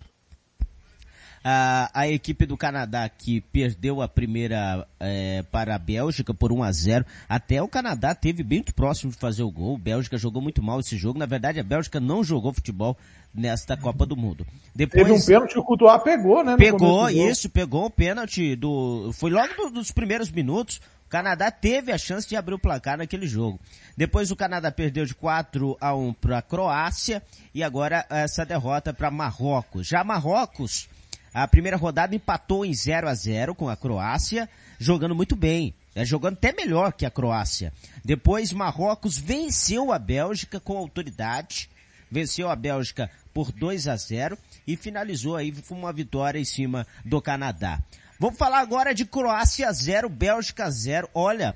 A, 1.47 1.91
a 1.93 2.07
equipe 2.07 2.47
do 2.47 2.57
Canadá 2.57 3.07
que 3.07 3.39
perdeu 3.39 4.01
a 4.01 4.07
primeira 4.07 4.87
é, 4.99 5.43
para 5.51 5.75
a 5.75 5.77
Bélgica 5.77 6.33
por 6.33 6.51
1 6.51 6.63
a 6.63 6.71
0 6.71 7.05
Até 7.29 7.61
o 7.61 7.67
Canadá 7.67 8.15
teve 8.15 8.41
bem 8.41 8.63
próximo 8.63 9.11
de 9.11 9.17
fazer 9.19 9.43
o 9.43 9.51
gol. 9.51 9.75
A 9.75 9.79
Bélgica 9.79 10.17
jogou 10.17 10.41
muito 10.41 10.63
mal 10.63 10.79
esse 10.79 10.97
jogo. 10.97 11.19
Na 11.19 11.27
verdade, 11.27 11.59
a 11.59 11.63
Bélgica 11.63 11.99
não 11.99 12.23
jogou 12.23 12.51
futebol 12.51 12.97
nesta 13.31 13.77
Copa 13.77 14.07
do 14.07 14.17
Mundo. 14.17 14.43
Depois, 14.73 15.03
teve 15.03 15.15
um 15.15 15.23
pênalti 15.23 15.53
que 15.53 15.59
o 15.59 15.63
Courtois 15.63 16.01
pegou, 16.01 16.43
né? 16.43 16.57
Pegou, 16.57 17.07
isso, 17.11 17.47
pegou 17.47 17.85
o 17.85 17.91
pênalti 17.91 18.55
do, 18.55 19.11
foi 19.13 19.29
logo 19.29 19.53
do, 19.53 19.69
dos 19.69 19.91
primeiros 19.91 20.31
minutos. 20.31 20.81
O 21.05 21.09
Canadá 21.09 21.51
teve 21.51 21.91
a 21.91 21.97
chance 21.99 22.27
de 22.27 22.35
abrir 22.35 22.55
o 22.55 22.59
placar 22.59 22.97
naquele 22.97 23.27
jogo. 23.27 23.59
Depois 23.95 24.31
o 24.31 24.35
Canadá 24.35 24.71
perdeu 24.71 25.05
de 25.05 25.13
4 25.13 25.77
a 25.79 25.93
1 25.93 26.13
para 26.13 26.39
a 26.39 26.41
Croácia 26.41 27.21
e 27.53 27.63
agora 27.63 28.03
essa 28.09 28.43
derrota 28.43 28.91
para 28.91 29.11
Marrocos. 29.11 29.85
Já 29.85 30.03
Marrocos 30.03 30.89
a 31.35 31.45
primeira 31.49 31.75
rodada 31.75 32.15
empatou 32.15 32.65
em 32.65 32.73
0 32.73 33.09
a 33.09 33.13
0 33.13 33.53
com 33.53 33.67
a 33.67 33.75
Croácia, 33.75 34.49
jogando 34.79 35.13
muito 35.13 35.35
bem. 35.35 35.75
É, 35.93 36.05
jogando 36.05 36.35
até 36.35 36.53
melhor 36.53 36.93
que 36.93 37.05
a 37.05 37.11
Croácia. 37.11 37.73
Depois 38.03 38.53
Marrocos 38.53 39.17
venceu 39.17 39.91
a 39.91 39.99
Bélgica 39.99 40.61
com 40.61 40.77
autoridade, 40.77 41.69
venceu 42.09 42.49
a 42.49 42.55
Bélgica 42.55 43.09
por 43.33 43.51
2 43.51 43.87
a 43.89 43.97
0 43.97 44.37
e 44.65 44.77
finalizou 44.77 45.35
aí 45.35 45.51
com 45.51 45.75
uma 45.75 45.91
vitória 45.91 46.39
em 46.39 46.45
cima 46.45 46.87
do 47.03 47.21
Canadá. 47.21 47.81
Vamos 48.17 48.37
falar 48.37 48.59
agora 48.59 48.93
de 48.93 49.05
Croácia 49.05 49.71
0, 49.71 50.07
Bélgica 50.07 50.69
0. 50.69 51.09
Olha, 51.13 51.55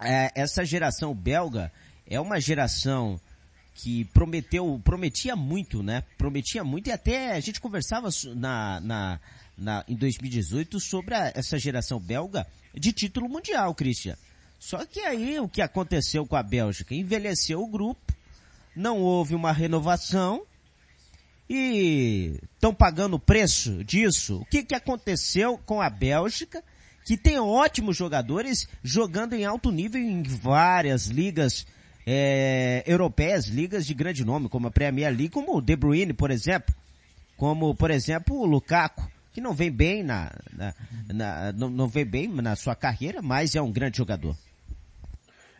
é, 0.00 0.30
essa 0.34 0.66
geração 0.66 1.14
belga 1.14 1.72
é 2.06 2.20
uma 2.20 2.38
geração 2.38 3.18
que 3.74 4.04
prometeu, 4.06 4.80
prometia 4.84 5.34
muito, 5.34 5.82
né? 5.82 6.02
Prometia 6.18 6.62
muito 6.62 6.88
e 6.88 6.92
até 6.92 7.32
a 7.32 7.40
gente 7.40 7.60
conversava 7.60 8.08
na, 8.34 8.80
na, 8.80 9.20
na 9.56 9.84
em 9.88 9.96
2018 9.96 10.78
sobre 10.78 11.14
a, 11.14 11.32
essa 11.34 11.58
geração 11.58 11.98
belga 11.98 12.46
de 12.74 12.92
título 12.92 13.28
mundial, 13.28 13.74
Christian. 13.74 14.16
Só 14.58 14.84
que 14.84 15.00
aí 15.00 15.40
o 15.40 15.48
que 15.48 15.60
aconteceu 15.60 16.26
com 16.26 16.36
a 16.36 16.42
Bélgica? 16.42 16.94
Envelheceu 16.94 17.60
o 17.60 17.66
grupo, 17.66 18.14
não 18.76 18.98
houve 18.98 19.34
uma 19.34 19.52
renovação 19.52 20.44
e 21.48 22.38
estão 22.54 22.72
pagando 22.72 23.14
o 23.14 23.20
preço 23.20 23.82
disso. 23.84 24.38
O 24.38 24.44
que, 24.46 24.62
que 24.62 24.74
aconteceu 24.74 25.58
com 25.58 25.80
a 25.82 25.90
Bélgica? 25.90 26.62
Que 27.04 27.16
tem 27.16 27.38
ótimos 27.38 27.96
jogadores 27.96 28.68
jogando 28.82 29.32
em 29.32 29.44
alto 29.44 29.72
nível 29.72 30.00
em 30.00 30.22
várias 30.22 31.06
ligas 31.06 31.66
é, 32.06 32.82
europeias, 32.86 33.46
ligas 33.46 33.86
de 33.86 33.94
grande 33.94 34.24
nome, 34.24 34.48
como 34.48 34.68
a 34.68 34.70
Premier 34.70 35.10
League, 35.10 35.30
como 35.30 35.56
o 35.56 35.60
De 35.60 35.76
Bruyne, 35.76 36.12
por 36.12 36.30
exemplo, 36.30 36.74
como, 37.36 37.74
por 37.74 37.90
exemplo, 37.90 38.36
o 38.36 38.44
Lukaku, 38.46 39.02
que 39.32 39.40
não 39.40 39.52
vem 39.52 39.70
bem 39.70 40.02
na, 40.02 40.30
na, 40.52 40.74
na 41.12 41.52
não, 41.52 41.70
não 41.70 41.88
vem 41.88 42.04
bem 42.04 42.28
na 42.28 42.54
sua 42.54 42.74
carreira, 42.74 43.22
mas 43.22 43.56
é 43.56 43.62
um 43.62 43.72
grande 43.72 43.98
jogador. 43.98 44.36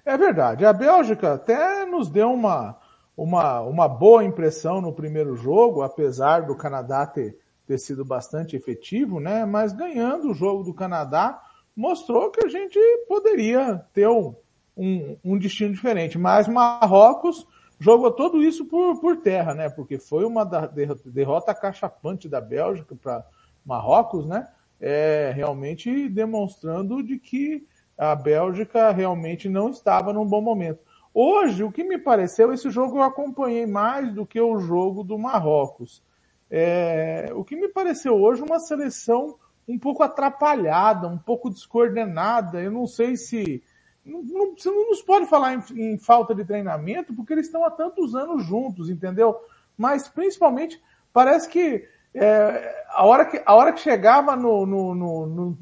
É 0.05 0.16
verdade. 0.16 0.64
A 0.66 0.72
Bélgica 0.72 1.35
até 1.35 1.87
nos 1.87 2.11
deu 2.11 2.33
uma, 2.33 2.76
uma, 3.16 3.61
uma 3.61 3.88
boa 3.88 4.24
impressão 4.24 4.81
no 4.81 4.92
primeiro 4.92 5.37
jogo, 5.37 5.83
apesar 5.83 6.40
do 6.40 6.57
Canadá 6.57 7.07
ter, 7.07 7.38
ter 7.66 7.78
sido 7.78 8.05
bastante 8.05 8.57
efetivo, 8.57 9.20
né? 9.20 9.44
Mas 9.44 9.72
ganhando 9.72 10.31
o 10.31 10.35
jogo 10.35 10.64
do 10.64 10.74
Canadá, 10.74 11.40
mostrou 11.74 12.31
que 12.31 12.44
a 12.44 12.48
gente 12.48 12.78
poderia 13.09 13.81
ter 13.94 14.09
um, 14.09 14.35
um, 14.76 15.16
um 15.24 15.38
destino 15.38 15.72
diferente. 15.72 16.18
Mas 16.18 16.48
Marrocos 16.48 17.46
jogou 17.78 18.11
tudo 18.11 18.42
isso 18.42 18.64
por, 18.64 19.00
por 19.00 19.16
terra, 19.18 19.54
né? 19.54 19.68
Porque 19.68 19.98
foi 19.98 20.24
uma 20.24 20.44
derrota 20.44 21.54
cachapante 21.54 22.28
da 22.28 22.40
Bélgica 22.40 22.94
para 22.94 23.24
Marrocos, 23.64 24.26
né? 24.26 24.48
É, 24.80 25.32
realmente 25.35 26.08
demonstrando 26.08 27.02
de 27.02 27.18
que 27.18 27.66
a 27.96 28.14
Bélgica 28.14 28.90
realmente 28.90 29.48
não 29.48 29.70
estava 29.70 30.12
num 30.12 30.26
bom 30.26 30.40
momento. 30.40 30.80
Hoje, 31.14 31.62
o 31.62 31.70
que 31.70 31.85
me 31.85 31.98
pareceu, 31.98 32.52
esse 32.52 32.70
jogo 32.70 32.98
eu 32.98 33.02
acompanhei 33.02 33.66
mais 33.66 34.12
do 34.12 34.24
que 34.24 34.40
o 34.40 34.58
jogo 34.58 35.04
do 35.04 35.18
Marrocos. 35.18 36.02
É, 36.50 37.30
o 37.35 37.44
que 37.44 37.54
me 37.54 37.68
pareceu 37.68 38.14
hoje 38.14 38.42
uma 38.42 38.58
seleção 38.58 39.37
um 39.68 39.78
pouco 39.78 40.02
atrapalhada, 40.02 41.06
um 41.06 41.18
pouco 41.18 41.50
descoordenada. 41.50 42.61
Eu 42.61 42.70
não 42.70 42.87
sei 42.87 43.16
se 43.16 43.62
não, 44.05 44.23
não, 44.23 44.57
você 44.57 44.71
não 44.71 44.91
nos 44.91 45.01
pode 45.01 45.27
falar 45.27 45.55
em, 45.55 45.62
em, 45.77 45.99
falta 45.99 46.35
de 46.35 46.45
treinamento, 46.45 47.15
porque 47.15 47.33
eles 47.33 47.47
estão 47.47 47.65
há 47.65 47.71
tantos 47.71 48.15
anos 48.15 48.45
juntos, 48.45 48.91
entendeu? 48.91 49.37
Mas 49.77 50.09
principalmente 50.09 50.83
parece 51.12 51.49
que 51.49 51.87
é, 52.15 52.85
a, 52.88 53.05
hora 53.07 53.25
que 53.25 53.43
a 53.45 53.55
hora 53.55 53.73
que 53.73 53.81
chegava 53.81 54.37
no, 54.37 54.67
no, 54.67 54.95
no, 54.95 55.59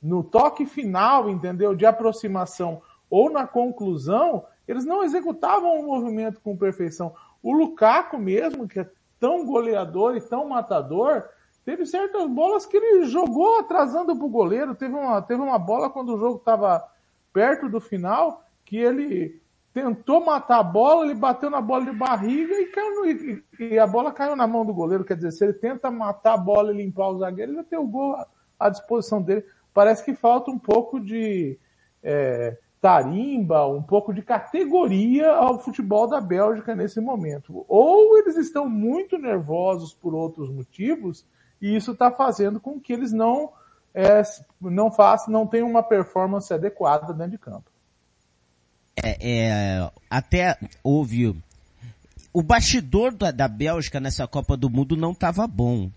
no, 0.00 0.22
toque 0.22 0.66
final, 0.66 1.28
entendeu? 1.28 1.74
De 1.74 1.86
aproximação 1.86 2.82
ou 3.08 3.30
na 3.30 3.46
conclusão, 3.46 4.44
eles 4.68 4.84
não 4.84 5.02
executavam 5.02 5.80
o 5.80 5.86
movimento 5.86 6.40
com 6.40 6.56
perfeição. 6.56 7.12
O 7.42 7.52
Lukaku 7.52 8.18
mesmo, 8.18 8.68
que 8.68 8.80
é 8.80 8.88
tão 9.18 9.44
goleador 9.44 10.16
e 10.16 10.20
tão 10.20 10.48
matador, 10.48 11.24
teve 11.64 11.84
certas 11.86 12.28
bolas 12.28 12.66
que 12.66 12.76
ele 12.76 13.06
jogou 13.06 13.58
atrasando 13.58 14.14
para 14.14 14.24
o 14.24 14.30
goleiro. 14.30 14.74
Teve 14.74 14.94
uma, 14.94 15.20
teve 15.22 15.42
uma 15.42 15.58
bola 15.58 15.90
quando 15.90 16.14
o 16.14 16.18
jogo 16.18 16.36
estava 16.36 16.86
perto 17.32 17.68
do 17.68 17.80
final, 17.80 18.44
que 18.64 18.76
ele 18.76 19.40
tentou 19.72 20.24
matar 20.24 20.58
a 20.58 20.64
bola, 20.64 21.04
ele 21.04 21.14
bateu 21.14 21.48
na 21.48 21.60
bola 21.60 21.84
de 21.84 21.92
barriga 21.92 22.54
e, 22.54 22.66
caiu 22.66 22.94
no, 22.96 23.06
e, 23.06 23.44
e, 23.60 23.78
a 23.78 23.86
bola 23.86 24.12
caiu 24.12 24.34
na 24.34 24.46
mão 24.46 24.64
do 24.64 24.74
goleiro. 24.74 25.04
Quer 25.04 25.16
dizer, 25.16 25.32
se 25.32 25.44
ele 25.44 25.52
tenta 25.52 25.90
matar 25.90 26.34
a 26.34 26.38
bola 26.38 26.72
e 26.72 26.76
limpar 26.76 27.08
o 27.08 27.18
zagueiro, 27.18 27.52
ele 27.52 27.56
vai 27.56 27.64
ter 27.64 27.78
o 27.78 27.86
gol 27.86 28.16
à, 28.58 28.68
disposição 28.68 29.22
dele. 29.22 29.44
Parece 29.72 30.04
que 30.04 30.14
falta 30.14 30.50
um 30.50 30.58
pouco 30.58 30.98
de 30.98 31.56
é, 32.02 32.58
tarimba, 32.80 33.66
um 33.66 33.82
pouco 33.82 34.12
de 34.12 34.22
categoria 34.22 35.30
ao 35.30 35.60
futebol 35.60 36.08
da 36.08 36.20
Bélgica 36.20 36.74
nesse 36.74 37.00
momento. 37.00 37.64
Ou 37.68 38.18
eles 38.18 38.36
estão 38.36 38.68
muito 38.68 39.18
nervosos 39.18 39.94
por 39.94 40.14
outros 40.14 40.50
motivos 40.50 41.24
e 41.60 41.76
isso 41.76 41.92
está 41.92 42.10
fazendo 42.10 42.58
com 42.58 42.80
que 42.80 42.92
eles 42.92 43.12
não 43.12 43.52
é, 43.94 44.22
não 44.60 44.90
faz, 44.90 45.26
não 45.26 45.46
tem 45.46 45.62
uma 45.62 45.82
performance 45.82 46.52
adequada 46.52 47.12
dentro 47.12 47.32
de 47.32 47.38
campo. 47.38 47.70
É, 49.02 49.16
é, 49.20 49.90
até 50.08 50.58
houve 50.82 51.34
o 52.32 52.42
bastidor 52.42 53.12
da, 53.12 53.30
da 53.30 53.48
Bélgica 53.48 53.98
nessa 53.98 54.26
Copa 54.26 54.56
do 54.56 54.70
Mundo 54.70 54.96
não 54.96 55.12
estava 55.12 55.46
bom. 55.46 55.90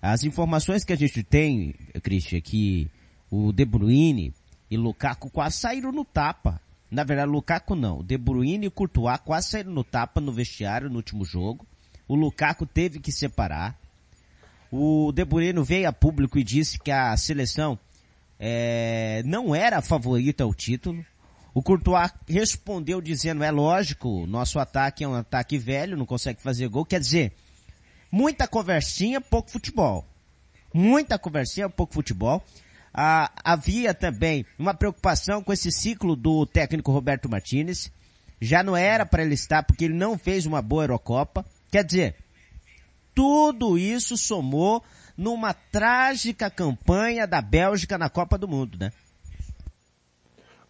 As 0.00 0.24
informações 0.24 0.84
que 0.84 0.92
a 0.92 0.96
gente 0.96 1.22
tem, 1.22 1.74
Christian, 2.02 2.38
é 2.38 2.40
que 2.40 2.90
o 3.30 3.52
De 3.52 3.64
Bruyne 3.64 4.32
e 4.70 4.76
Lukaku 4.76 5.30
quase 5.30 5.56
saíram 5.56 5.90
no 5.90 6.04
tapa. 6.04 6.60
Na 6.90 7.04
verdade, 7.04 7.30
Lukaku 7.30 7.74
não. 7.74 7.98
O 7.98 8.02
De 8.02 8.16
Bruyne 8.16 8.66
e 8.66 8.70
Courtois 8.70 9.18
quase 9.24 9.48
saíram 9.48 9.72
no 9.72 9.82
tapa 9.82 10.20
no 10.20 10.32
vestiário 10.32 10.88
no 10.88 10.96
último 10.96 11.24
jogo. 11.24 11.66
O 12.06 12.14
Lukaku 12.14 12.66
teve 12.66 13.00
que 13.00 13.10
separar. 13.12 13.76
O 14.70 15.10
De 15.12 15.24
Bruyne 15.24 15.62
veio 15.64 15.88
a 15.88 15.92
público 15.92 16.38
e 16.38 16.44
disse 16.44 16.78
que 16.78 16.90
a 16.90 17.16
seleção 17.16 17.78
é, 18.38 19.22
não 19.24 19.54
era 19.54 19.78
a 19.78 19.82
favorita 19.82 20.44
ao 20.44 20.54
título. 20.54 21.04
O 21.52 21.62
Courtois 21.62 22.12
respondeu 22.28 23.00
dizendo, 23.00 23.42
é 23.42 23.50
lógico, 23.50 24.24
nosso 24.26 24.58
ataque 24.58 25.02
é 25.02 25.08
um 25.08 25.14
ataque 25.14 25.58
velho, 25.58 25.96
não 25.96 26.06
consegue 26.06 26.40
fazer 26.40 26.68
gol. 26.68 26.84
Quer 26.84 27.00
dizer, 27.00 27.32
muita 28.10 28.46
conversinha, 28.46 29.20
pouco 29.20 29.50
futebol. 29.50 30.06
Muita 30.72 31.18
conversinha, 31.18 31.68
pouco 31.68 31.92
futebol. 31.92 32.42
Ah, 32.94 33.30
havia 33.44 33.92
também 33.92 34.46
uma 34.58 34.74
preocupação 34.74 35.42
com 35.42 35.52
esse 35.52 35.72
ciclo 35.72 36.14
do 36.14 36.46
técnico 36.46 36.92
Roberto 36.92 37.28
Martinez. 37.28 37.90
Já 38.40 38.62
não 38.62 38.76
era 38.76 39.04
para 39.04 39.22
ele 39.22 39.34
estar 39.34 39.64
porque 39.64 39.84
ele 39.84 39.94
não 39.94 40.16
fez 40.16 40.46
uma 40.46 40.62
boa 40.62 40.84
Eurocopa. 40.84 41.44
Quer 41.70 41.84
dizer, 41.84 42.16
tudo 43.20 43.76
isso 43.76 44.16
somou 44.16 44.82
numa 45.14 45.52
trágica 45.52 46.48
campanha 46.48 47.26
da 47.26 47.42
Bélgica 47.42 47.98
na 47.98 48.08
Copa 48.08 48.38
do 48.38 48.48
Mundo, 48.48 48.78
né? 48.80 48.90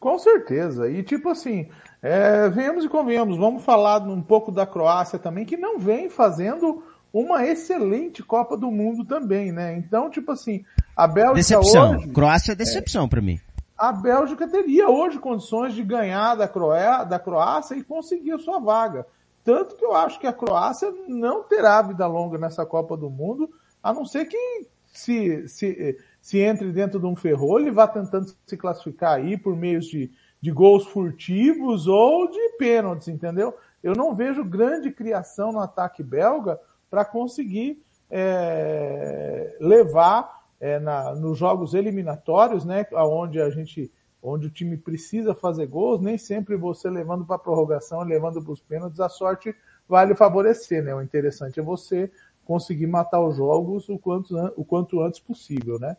Com 0.01 0.19
certeza. 0.19 0.91
E 0.91 1.05
tipo 1.05 1.29
assim, 1.29 1.69
é, 2.03 2.49
venhamos 2.49 2.85
e 2.85 2.89
convenhamos, 2.89 3.39
vamos 3.39 3.63
falar 3.63 4.03
um 4.03 4.21
pouco 4.21 4.51
da 4.51 4.67
Croácia 4.67 5.17
também, 5.17 5.45
que 5.45 5.57
não 5.57 5.79
vem 5.79 6.11
fazendo 6.11 6.83
uma 7.13 7.47
excelente 7.47 8.21
Copa 8.21 8.57
do 8.57 8.69
Mundo 8.69 9.05
também, 9.05 9.53
né? 9.53 9.77
Então, 9.77 10.11
tipo 10.11 10.33
assim, 10.33 10.65
a 10.97 11.07
Bélgica 11.07 11.35
decepção. 11.35 11.99
hoje... 11.99 12.09
Croácia 12.09 12.51
é 12.51 12.57
decepção 12.57 13.05
é, 13.05 13.09
para 13.09 13.21
mim. 13.21 13.39
A 13.79 13.93
Bélgica 13.93 14.49
teria 14.49 14.89
hoje 14.89 15.21
condições 15.21 15.73
de 15.73 15.85
ganhar 15.85 16.35
da, 16.35 16.49
Croé, 16.49 17.05
da 17.05 17.21
Croácia 17.21 17.77
e 17.77 17.85
conseguir 17.85 18.33
a 18.33 18.39
sua 18.39 18.59
vaga. 18.59 19.07
Tanto 19.45 19.77
que 19.77 19.85
eu 19.85 19.95
acho 19.95 20.19
que 20.21 20.27
a 20.27 20.33
Croácia 20.33 20.93
não 21.09 21.43
terá 21.43 21.81
vida 21.83 22.07
longa 22.07 22.39
nessa 22.39 22.67
Copa 22.67 22.97
do 22.97 23.09
Mundo, 23.09 23.51
a 23.83 23.93
não 23.93 24.05
ser 24.05 24.27
que 24.27 24.69
se, 24.93 25.49
se, 25.49 25.99
se 26.21 26.39
entre 26.39 26.71
dentro 26.73 26.99
de 26.99 27.07
um 27.07 27.17
ferrolho 27.17 27.69
e 27.69 27.71
vá 27.71 27.87
tentando 27.87 28.33
se 28.47 28.57
classificar 28.57 29.15
aí 29.15 29.37
por 29.37 29.57
meios 29.57 29.87
de, 29.87 30.11
de 30.41 30.51
gols 30.51 30.87
furtivos 30.87 31.87
ou 31.87 32.29
de 32.29 32.57
pênaltis, 32.59 33.09
entendeu? 33.09 33.57
Eu 33.83 33.95
não 33.95 34.15
vejo 34.15 34.45
grande 34.45 34.91
criação 34.91 35.53
no 35.53 35.61
ataque 35.61 36.03
belga 36.03 36.61
para 36.91 37.05
conseguir 37.05 37.83
é, 38.11 39.57
levar 39.61 40.41
é, 40.61 40.79
na, 40.79 41.15
nos 41.15 41.39
jogos 41.39 41.73
eliminatórios, 41.73 42.65
né, 42.65 42.85
onde 42.93 43.41
a 43.41 43.49
gente, 43.49 43.91
onde 44.23 44.47
o 44.47 44.51
time 44.51 44.77
precisa 44.77 45.35
fazer 45.35 45.67
gols, 45.67 46.01
nem 46.01 46.19
sempre 46.19 46.57
você 46.57 46.91
levando 46.91 47.25
para 47.25 47.37
a 47.37 47.39
prorrogação, 47.39 48.03
levando 48.03 48.43
para 48.43 48.53
os 48.53 48.61
pênaltis, 48.61 49.01
a 49.01 49.09
sorte 49.09 49.55
vai 49.89 50.07
lhe 50.07 50.15
favorecer, 50.15 50.85
né? 50.85 50.95
O 50.95 51.03
interessante 51.03 51.59
é 51.59 51.63
você 51.63 52.11
conseguir 52.45 52.87
matar 52.87 53.21
os 53.21 53.37
jogos 53.37 53.89
o 53.89 53.99
quanto, 53.99 54.37
o 54.57 54.65
quanto 54.65 55.01
antes 55.01 55.21
possível, 55.21 55.79
né? 55.79 55.97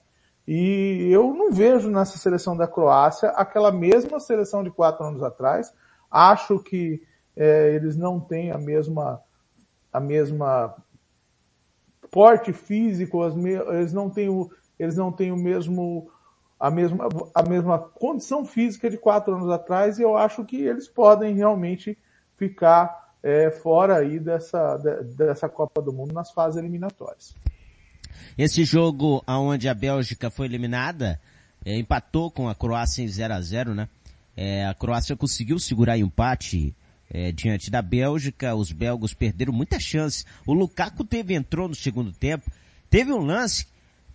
E 0.47 1.07
eu 1.11 1.33
não 1.33 1.51
vejo 1.51 1.89
nessa 1.89 2.17
seleção 2.17 2.57
da 2.57 2.67
Croácia 2.67 3.29
aquela 3.29 3.71
mesma 3.71 4.19
seleção 4.19 4.63
de 4.63 4.71
quatro 4.71 5.05
anos 5.05 5.23
atrás. 5.23 5.73
Acho 6.09 6.59
que 6.59 7.01
é, 7.35 7.73
eles 7.73 7.95
não 7.95 8.19
têm 8.19 8.51
a 8.51 8.57
mesma, 8.57 9.21
a 9.93 9.99
mesma 9.99 10.75
porte 12.09 12.51
físico, 12.51 13.23
eles 13.69 13.93
não 13.93 14.09
têm 14.09 14.29
o, 14.29 14.51
eles 14.77 14.97
não 14.97 15.11
têm 15.11 15.31
o 15.31 15.37
mesmo, 15.37 16.11
a 16.61 16.69
mesma, 16.69 17.09
a 17.33 17.41
mesma 17.41 17.79
condição 17.79 18.45
física 18.45 18.87
de 18.87 18.95
quatro 18.95 19.33
anos 19.33 19.49
atrás 19.49 19.97
e 19.97 20.03
eu 20.03 20.15
acho 20.15 20.45
que 20.45 20.61
eles 20.61 20.87
podem 20.87 21.33
realmente 21.33 21.97
ficar 22.37 23.15
é, 23.23 23.49
fora 23.49 23.97
aí 23.97 24.19
dessa, 24.19 24.77
dessa 25.17 25.49
Copa 25.49 25.81
do 25.81 25.91
Mundo 25.91 26.13
nas 26.13 26.31
fases 26.31 26.59
eliminatórias. 26.59 27.35
Esse 28.37 28.63
jogo 28.63 29.23
aonde 29.25 29.67
a 29.67 29.73
Bélgica 29.73 30.29
foi 30.29 30.45
eliminada, 30.45 31.19
é, 31.65 31.75
empatou 31.79 32.29
com 32.29 32.47
a 32.47 32.53
Croácia 32.53 33.01
em 33.01 33.07
0 33.07 33.33
a 33.33 33.41
0 33.41 33.73
né? 33.73 33.89
É, 34.37 34.65
a 34.67 34.73
Croácia 34.75 35.15
conseguiu 35.15 35.57
segurar 35.57 35.97
empate 35.97 36.75
é, 37.09 37.31
diante 37.31 37.71
da 37.71 37.81
Bélgica, 37.81 38.55
os 38.55 38.71
belgos 38.71 39.15
perderam 39.15 39.51
muitas 39.51 39.81
chances. 39.81 40.25
O 40.45 40.53
Lukaku 40.53 41.03
teve, 41.03 41.33
entrou 41.33 41.67
no 41.67 41.75
segundo 41.75 42.11
tempo, 42.11 42.49
teve 42.87 43.11
um 43.11 43.25
lance, 43.25 43.65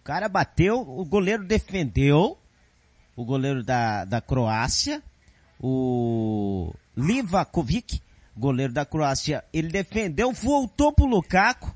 cara 0.06 0.28
bateu, 0.28 0.78
o 0.82 1.04
goleiro 1.04 1.44
defendeu, 1.44 2.38
o 3.16 3.24
goleiro 3.24 3.64
da, 3.64 4.04
da 4.04 4.20
Croácia, 4.20 5.02
o 5.58 6.72
Livakovic, 6.96 8.00
goleiro 8.36 8.72
da 8.72 8.86
Croácia, 8.86 9.42
ele 9.52 9.66
defendeu, 9.66 10.32
voltou 10.32 10.92
pro 10.92 11.06
Lukaku, 11.06 11.74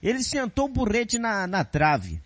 ele 0.00 0.22
sentou 0.22 0.66
o 0.66 0.72
burrete 0.72 1.18
na, 1.18 1.44
na 1.48 1.64
trave. 1.64 2.22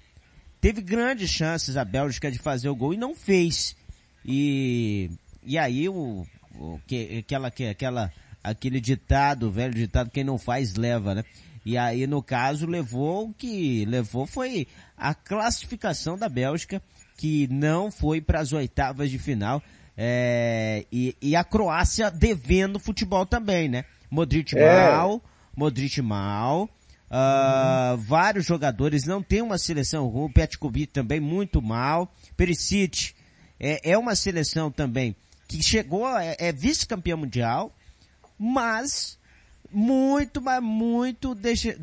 Teve 0.60 0.82
grandes 0.82 1.30
chances 1.30 1.78
a 1.78 1.86
Bélgica 1.86 2.30
de 2.30 2.38
fazer 2.38 2.68
o 2.68 2.76
gol 2.76 2.92
e 2.92 2.98
não 2.98 3.14
fez. 3.14 3.74
E, 4.26 5.10
e 5.42 5.56
aí 5.56 5.88
o, 5.88 6.26
o 6.54 6.78
que, 6.86 7.18
aquela, 7.20 7.50
que, 7.50 7.66
aquela 7.66 8.12
aquele 8.44 8.78
ditado, 8.78 9.50
velho 9.50 9.72
ditado, 9.72 10.10
quem 10.10 10.22
não 10.22 10.36
faz 10.36 10.74
leva, 10.74 11.14
né? 11.14 11.24
E 11.66 11.76
aí, 11.76 12.06
no 12.06 12.22
caso, 12.22 12.64
levou 12.64 13.30
o 13.30 13.34
que 13.34 13.84
levou 13.86 14.24
foi 14.24 14.68
a 14.96 15.12
classificação 15.12 16.16
da 16.16 16.28
Bélgica, 16.28 16.80
que 17.16 17.48
não 17.48 17.90
foi 17.90 18.20
para 18.20 18.38
as 18.38 18.52
oitavas 18.52 19.10
de 19.10 19.18
final. 19.18 19.60
É, 19.96 20.86
e, 20.92 21.16
e, 21.20 21.34
a 21.34 21.42
Croácia 21.42 22.08
devendo 22.08 22.78
futebol 22.78 23.26
também, 23.26 23.68
né? 23.68 23.84
Modric 24.08 24.56
é. 24.56 24.90
mal, 24.90 25.20
Modric 25.56 26.00
mal. 26.00 26.70
Uh, 27.10 27.94
uhum. 27.94 27.96
Vários 27.96 28.46
jogadores 28.46 29.04
não 29.04 29.20
tem 29.20 29.42
uma 29.42 29.58
seleção 29.58 30.06
ruim. 30.06 30.30
Petkovic 30.30 30.92
também 30.92 31.18
muito 31.18 31.60
mal. 31.60 32.14
Perisic 32.36 33.12
é, 33.58 33.90
é 33.90 33.98
uma 33.98 34.14
seleção 34.14 34.70
também 34.70 35.16
que 35.48 35.60
chegou, 35.60 36.06
é, 36.16 36.36
é 36.38 36.52
vice-campeão 36.52 37.18
mundial, 37.18 37.74
mas 38.38 39.18
muito, 39.72 40.40
mas 40.40 40.62
muito 40.62 41.34
deixe, 41.34 41.76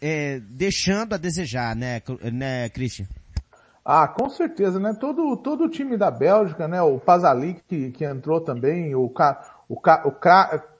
é, 0.00 0.40
deixando 0.40 1.14
a 1.14 1.16
desejar, 1.16 1.74
né, 1.74 2.02
né, 2.32 2.68
Christian? 2.68 3.06
Ah, 3.84 4.08
com 4.08 4.28
certeza, 4.28 4.80
né? 4.80 4.96
Todo, 4.98 5.36
todo 5.36 5.64
o 5.64 5.68
time 5.68 5.96
da 5.96 6.10
Bélgica, 6.10 6.66
né? 6.66 6.82
O 6.82 6.98
Pasalic 6.98 7.62
que, 7.68 7.92
que 7.92 8.04
entrou 8.04 8.40
também, 8.40 8.96
o, 8.96 9.04
o, 9.68 9.74
o 9.74 10.12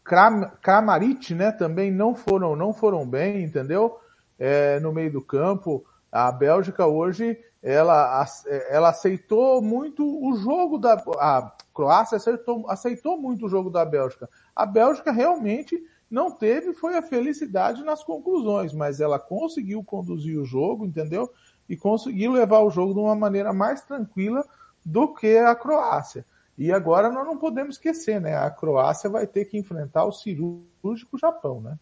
Kram, 0.02 0.50
Kramaric, 0.60 1.32
né? 1.32 1.52
Também 1.52 1.92
não 1.92 2.16
foram, 2.16 2.56
não 2.56 2.72
foram 2.72 3.06
bem, 3.06 3.44
entendeu? 3.44 3.96
É, 4.36 4.80
no 4.80 4.92
meio 4.92 5.12
do 5.12 5.22
campo. 5.22 5.84
A 6.10 6.32
Bélgica 6.32 6.84
hoje, 6.86 7.38
ela, 7.62 8.26
ela 8.68 8.88
aceitou 8.88 9.62
muito 9.62 10.04
o 10.04 10.36
jogo 10.36 10.76
da, 10.78 10.94
a 11.18 11.52
Croácia 11.72 12.16
aceitou, 12.16 12.68
aceitou 12.68 13.20
muito 13.20 13.46
o 13.46 13.48
jogo 13.48 13.70
da 13.70 13.84
Bélgica. 13.84 14.28
A 14.54 14.64
Bélgica 14.64 15.12
realmente 15.12 15.80
não 16.10 16.30
teve 16.30 16.72
foi 16.72 16.96
a 16.96 17.02
felicidade 17.02 17.82
nas 17.82 18.02
conclusões, 18.02 18.72
mas 18.72 19.00
ela 19.00 19.18
conseguiu 19.18 19.82
conduzir 19.82 20.38
o 20.38 20.44
jogo, 20.44 20.86
entendeu? 20.86 21.32
E 21.68 21.76
conseguiu 21.76 22.32
levar 22.32 22.60
o 22.60 22.70
jogo 22.70 22.94
de 22.94 23.00
uma 23.00 23.16
maneira 23.16 23.52
mais 23.52 23.82
tranquila 23.82 24.44
do 24.84 25.12
que 25.14 25.36
a 25.36 25.54
Croácia. 25.54 26.24
E 26.56 26.72
agora 26.72 27.10
nós 27.10 27.26
não 27.26 27.36
podemos 27.36 27.74
esquecer, 27.74 28.20
né? 28.20 28.36
A 28.36 28.50
Croácia 28.50 29.10
vai 29.10 29.26
ter 29.26 29.44
que 29.44 29.58
enfrentar 29.58 30.04
o 30.04 30.12
cirúrgico 30.12 31.18
Japão, 31.18 31.60
né? 31.60 31.78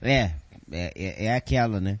É, 0.00 0.32
é, 0.70 1.26
é 1.26 1.34
aquela, 1.34 1.80
né? 1.80 2.00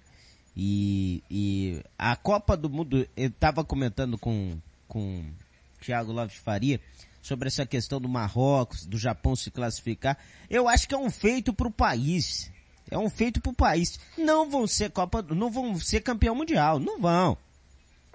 E, 0.56 1.22
e 1.30 1.82
a 1.98 2.16
Copa 2.16 2.56
do 2.56 2.70
Mundo, 2.70 3.06
eu 3.16 3.28
estava 3.28 3.64
comentando 3.64 4.16
com, 4.16 4.56
com 4.88 5.20
o 5.20 5.82
Thiago 5.84 6.12
Lopes 6.12 6.36
Faria, 6.36 6.80
sobre 7.24 7.48
essa 7.48 7.64
questão 7.64 7.98
do 7.98 8.06
Marrocos, 8.06 8.84
do 8.84 8.98
Japão 8.98 9.34
se 9.34 9.50
classificar. 9.50 10.18
Eu 10.50 10.68
acho 10.68 10.86
que 10.86 10.94
é 10.94 10.98
um 10.98 11.10
feito 11.10 11.54
para 11.54 11.66
o 11.66 11.70
país. 11.70 12.52
É 12.90 12.98
um 12.98 13.08
feito 13.08 13.40
para 13.40 13.50
o 13.50 13.54
país. 13.54 13.98
Não 14.18 14.50
vão 14.50 14.66
ser 14.66 14.90
Copa, 14.90 15.22
não 15.22 15.50
vão 15.50 15.74
ser 15.78 16.02
campeão 16.02 16.34
mundial, 16.34 16.78
não 16.78 17.00
vão. 17.00 17.38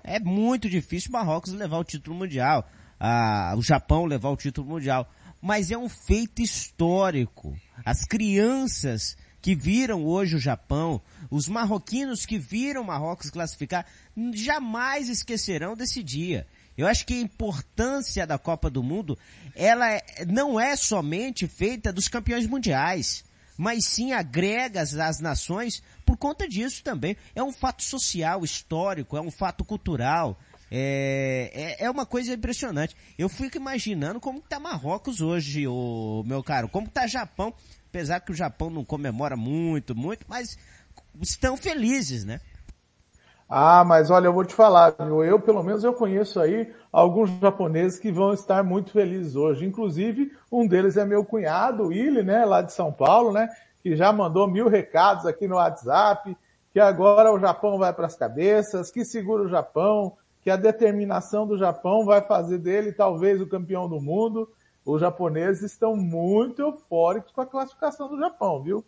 É 0.04 0.20
muito 0.20 0.70
difícil 0.70 1.10
o 1.10 1.14
Marrocos 1.14 1.52
levar 1.52 1.80
o 1.80 1.84
título 1.84 2.16
mundial, 2.16 2.70
ah, 3.00 3.56
o 3.58 3.64
Japão 3.64 4.06
levar 4.06 4.30
o 4.30 4.38
título 4.38 4.70
mundial. 4.70 5.12
Mas 5.42 5.72
é 5.72 5.78
um 5.78 5.90
feito 5.90 6.44
histórico. 6.44 7.58
As 7.84 8.06
crianças 8.06 9.18
que 9.42 9.56
viram 9.56 10.06
hoje 10.06 10.36
o 10.36 10.40
Japão, 10.40 11.02
os 11.32 11.48
marroquinos 11.48 12.28
que 12.28 12.38
viram 12.38 12.84
o 12.84 12.86
Marrocos 12.86 13.32
classificar, 13.32 13.88
jamais 14.36 15.10
esquecerão 15.10 15.76
desse 15.76 16.04
dia. 16.04 16.46
Eu 16.80 16.88
acho 16.88 17.06
que 17.06 17.14
a 17.14 17.20
importância 17.20 18.26
da 18.26 18.38
Copa 18.38 18.70
do 18.70 18.82
Mundo, 18.82 19.20
ela 19.54 19.92
é, 19.92 20.02
não 20.26 20.58
é 20.58 20.78
somente 20.78 21.46
feita 21.46 21.92
dos 21.92 22.08
campeões 22.08 22.48
mundiais, 22.48 23.26
mas 23.58 23.84
sim 23.84 24.14
agrega 24.14 24.80
as 24.80 25.20
nações 25.20 25.84
por 26.06 26.16
conta 26.16 26.48
disso 26.48 26.82
também. 26.82 27.18
É 27.36 27.44
um 27.44 27.52
fato 27.52 27.84
social, 27.84 28.46
histórico, 28.46 29.18
é 29.18 29.22
um 29.22 29.30
fato 29.30 29.66
cultural. 29.66 30.40
É, 30.72 31.78
é, 31.82 31.86
é 31.86 31.92
uma 31.92 32.06
coisa 32.06 32.34
impressionante. 32.34 32.96
Eu 33.18 33.28
fico 33.28 33.58
imaginando 33.58 34.22
como 34.22 34.40
está 34.40 34.58
Marrocos 34.58 35.20
hoje, 35.20 35.68
o 35.68 36.24
meu 36.26 36.42
caro, 36.42 36.70
como 36.70 36.88
está 36.88 37.06
Japão, 37.08 37.54
apesar 37.90 38.22
que 38.22 38.32
o 38.32 38.36
Japão 38.36 38.70
não 38.70 38.86
comemora 38.86 39.36
muito, 39.36 39.94
muito, 39.94 40.26
mas 40.30 40.58
estão 41.22 41.58
felizes, 41.58 42.24
né? 42.24 42.40
Ah, 43.52 43.84
mas 43.84 44.12
olha, 44.12 44.28
eu 44.28 44.34
vou 44.34 44.46
te 44.46 44.54
falar, 44.54 44.94
viu? 45.00 45.24
eu 45.24 45.40
pelo 45.40 45.64
menos 45.64 45.84
eu 45.84 45.92
conheço 45.92 46.40
aí 46.40 46.72
alguns 46.92 47.32
japoneses 47.40 47.98
que 47.98 48.12
vão 48.12 48.32
estar 48.32 48.64
muito 48.64 48.92
felizes 48.92 49.36
hoje. 49.36 49.66
Inclusive, 49.66 50.32
um 50.52 50.68
deles 50.68 50.98
é 50.98 51.04
meu 51.04 51.26
cunhado, 51.26 51.88
Willi, 51.88 52.22
né, 52.22 52.46
lá 52.46 52.62
de 52.62 52.72
São 52.72 52.94
Paulo, 52.94 53.34
né, 53.34 53.50
que 53.82 53.96
já 53.96 54.14
mandou 54.14 54.48
mil 54.48 54.68
recados 54.68 55.26
aqui 55.26 55.48
no 55.48 55.56
WhatsApp, 55.56 56.38
que 56.72 56.80
agora 56.80 57.34
o 57.34 57.40
Japão 57.40 57.80
vai 57.80 57.92
para 57.92 58.06
as 58.06 58.16
cabeças, 58.16 58.92
que 58.92 59.04
segura 59.04 59.42
o 59.42 59.50
Japão, 59.50 60.16
que 60.44 60.52
a 60.52 60.56
determinação 60.56 61.48
do 61.48 61.58
Japão 61.58 62.06
vai 62.06 62.22
fazer 62.22 62.60
dele 62.60 62.92
talvez 62.92 63.42
o 63.42 63.50
campeão 63.50 63.90
do 63.90 64.00
mundo. 64.00 64.48
Os 64.86 65.02
japoneses 65.02 65.64
estão 65.64 65.96
muito 65.96 66.62
eufóricos 66.62 67.32
com 67.32 67.42
a 67.42 67.48
classificação 67.48 68.08
do 68.10 68.20
Japão, 68.20 68.62
viu? 68.62 68.86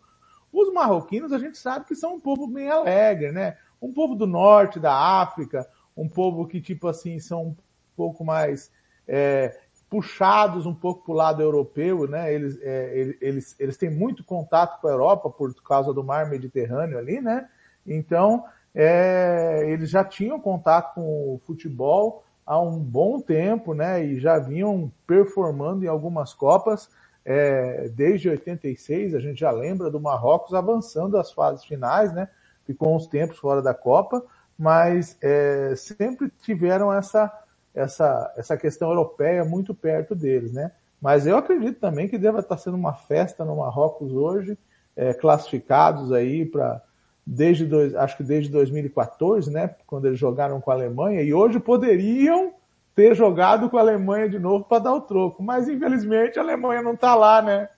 Os 0.52 0.72
marroquinos 0.72 1.32
a 1.32 1.38
gente 1.38 1.58
sabe 1.58 1.86
que 1.86 1.96
são 1.96 2.14
um 2.14 2.20
povo 2.20 2.46
bem 2.46 2.70
alegre, 2.70 3.32
né? 3.32 3.56
Um 3.82 3.92
povo 3.92 4.14
do 4.14 4.26
norte 4.26 4.78
da 4.78 4.94
África, 4.94 5.68
um 5.96 6.08
povo 6.08 6.46
que, 6.46 6.60
tipo 6.60 6.86
assim, 6.86 7.18
são 7.18 7.48
um 7.48 7.56
pouco 7.96 8.24
mais 8.24 8.70
é, 9.06 9.58
puxados 9.90 10.64
um 10.64 10.74
pouco 10.74 11.04
para 11.04 11.12
o 11.12 11.16
lado 11.16 11.42
europeu, 11.42 12.08
né? 12.08 12.32
Eles, 12.32 12.58
é, 12.62 13.16
eles, 13.20 13.54
eles 13.58 13.76
têm 13.76 13.90
muito 13.90 14.24
contato 14.24 14.80
com 14.80 14.88
a 14.88 14.90
Europa 14.92 15.28
por 15.28 15.54
causa 15.62 15.92
do 15.92 16.02
mar 16.02 16.30
Mediterrâneo 16.30 16.96
ali, 16.96 17.20
né? 17.20 17.46
Então, 17.86 18.44
é, 18.74 19.64
eles 19.66 19.90
já 19.90 20.02
tinham 20.02 20.40
contato 20.40 20.94
com 20.94 21.34
o 21.34 21.40
futebol 21.44 22.24
há 22.46 22.58
um 22.58 22.78
bom 22.78 23.20
tempo, 23.20 23.74
né? 23.74 24.02
E 24.02 24.18
já 24.18 24.38
vinham 24.38 24.90
performando 25.06 25.84
em 25.84 25.88
algumas 25.88 26.32
Copas. 26.32 26.88
É, 27.24 27.88
desde 27.90 28.28
86, 28.28 29.14
a 29.14 29.20
gente 29.20 29.40
já 29.40 29.50
lembra 29.50 29.90
do 29.90 30.00
Marrocos 30.00 30.54
avançando 30.54 31.18
as 31.18 31.30
fases 31.32 31.64
finais, 31.64 32.12
né? 32.14 32.28
Ficou 32.64 32.94
uns 32.94 33.06
tempos 33.06 33.38
fora 33.38 33.60
da 33.60 33.74
Copa, 33.74 34.24
mas 34.58 35.16
é, 35.20 35.74
sempre 35.76 36.30
tiveram 36.42 36.92
essa, 36.92 37.32
essa, 37.74 38.32
essa 38.36 38.56
questão 38.56 38.90
europeia 38.90 39.44
muito 39.44 39.74
perto 39.74 40.14
deles, 40.14 40.52
né? 40.52 40.72
Mas 41.00 41.26
eu 41.26 41.36
acredito 41.36 41.80
também 41.80 42.08
que 42.08 42.16
deva 42.16 42.38
estar 42.38 42.56
sendo 42.56 42.76
uma 42.76 42.94
festa 42.94 43.44
no 43.44 43.56
Marrocos 43.56 44.12
hoje, 44.12 44.56
é, 44.94 45.12
classificados 45.12 46.12
aí 46.12 46.46
para 46.46 46.80
desde 47.26 47.64
dois, 47.64 47.94
acho 47.94 48.16
que 48.16 48.22
desde 48.22 48.50
2014, 48.50 49.50
né, 49.50 49.74
quando 49.86 50.06
eles 50.06 50.18
jogaram 50.18 50.60
com 50.60 50.70
a 50.70 50.74
Alemanha, 50.74 51.22
e 51.22 51.32
hoje 51.32 51.60
poderiam 51.60 52.52
ter 52.94 53.14
jogado 53.14 53.70
com 53.70 53.76
a 53.78 53.80
Alemanha 53.80 54.28
de 54.28 54.38
novo 54.38 54.64
para 54.64 54.82
dar 54.82 54.94
o 54.94 55.00
troco, 55.00 55.42
mas 55.42 55.68
infelizmente 55.68 56.38
a 56.38 56.42
Alemanha 56.42 56.82
não 56.82 56.94
está 56.94 57.14
lá, 57.14 57.40
né? 57.40 57.68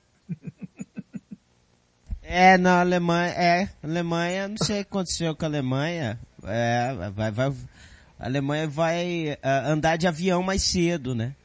É, 2.36 2.58
na 2.58 2.80
Alemanha, 2.80 3.32
é, 3.34 3.68
Alemanha, 3.80 4.48
não 4.48 4.56
sei 4.56 4.80
o 4.80 4.84
que 4.84 4.90
aconteceu 4.90 5.36
com 5.36 5.44
a 5.44 5.48
Alemanha, 5.48 6.18
é, 6.42 7.10
vai, 7.14 7.30
vai, 7.30 7.54
a 8.18 8.26
Alemanha 8.26 8.66
vai 8.66 9.38
uh, 9.40 9.70
andar 9.70 9.96
de 9.96 10.08
avião 10.08 10.42
mais 10.42 10.64
cedo, 10.64 11.14
né? 11.14 11.36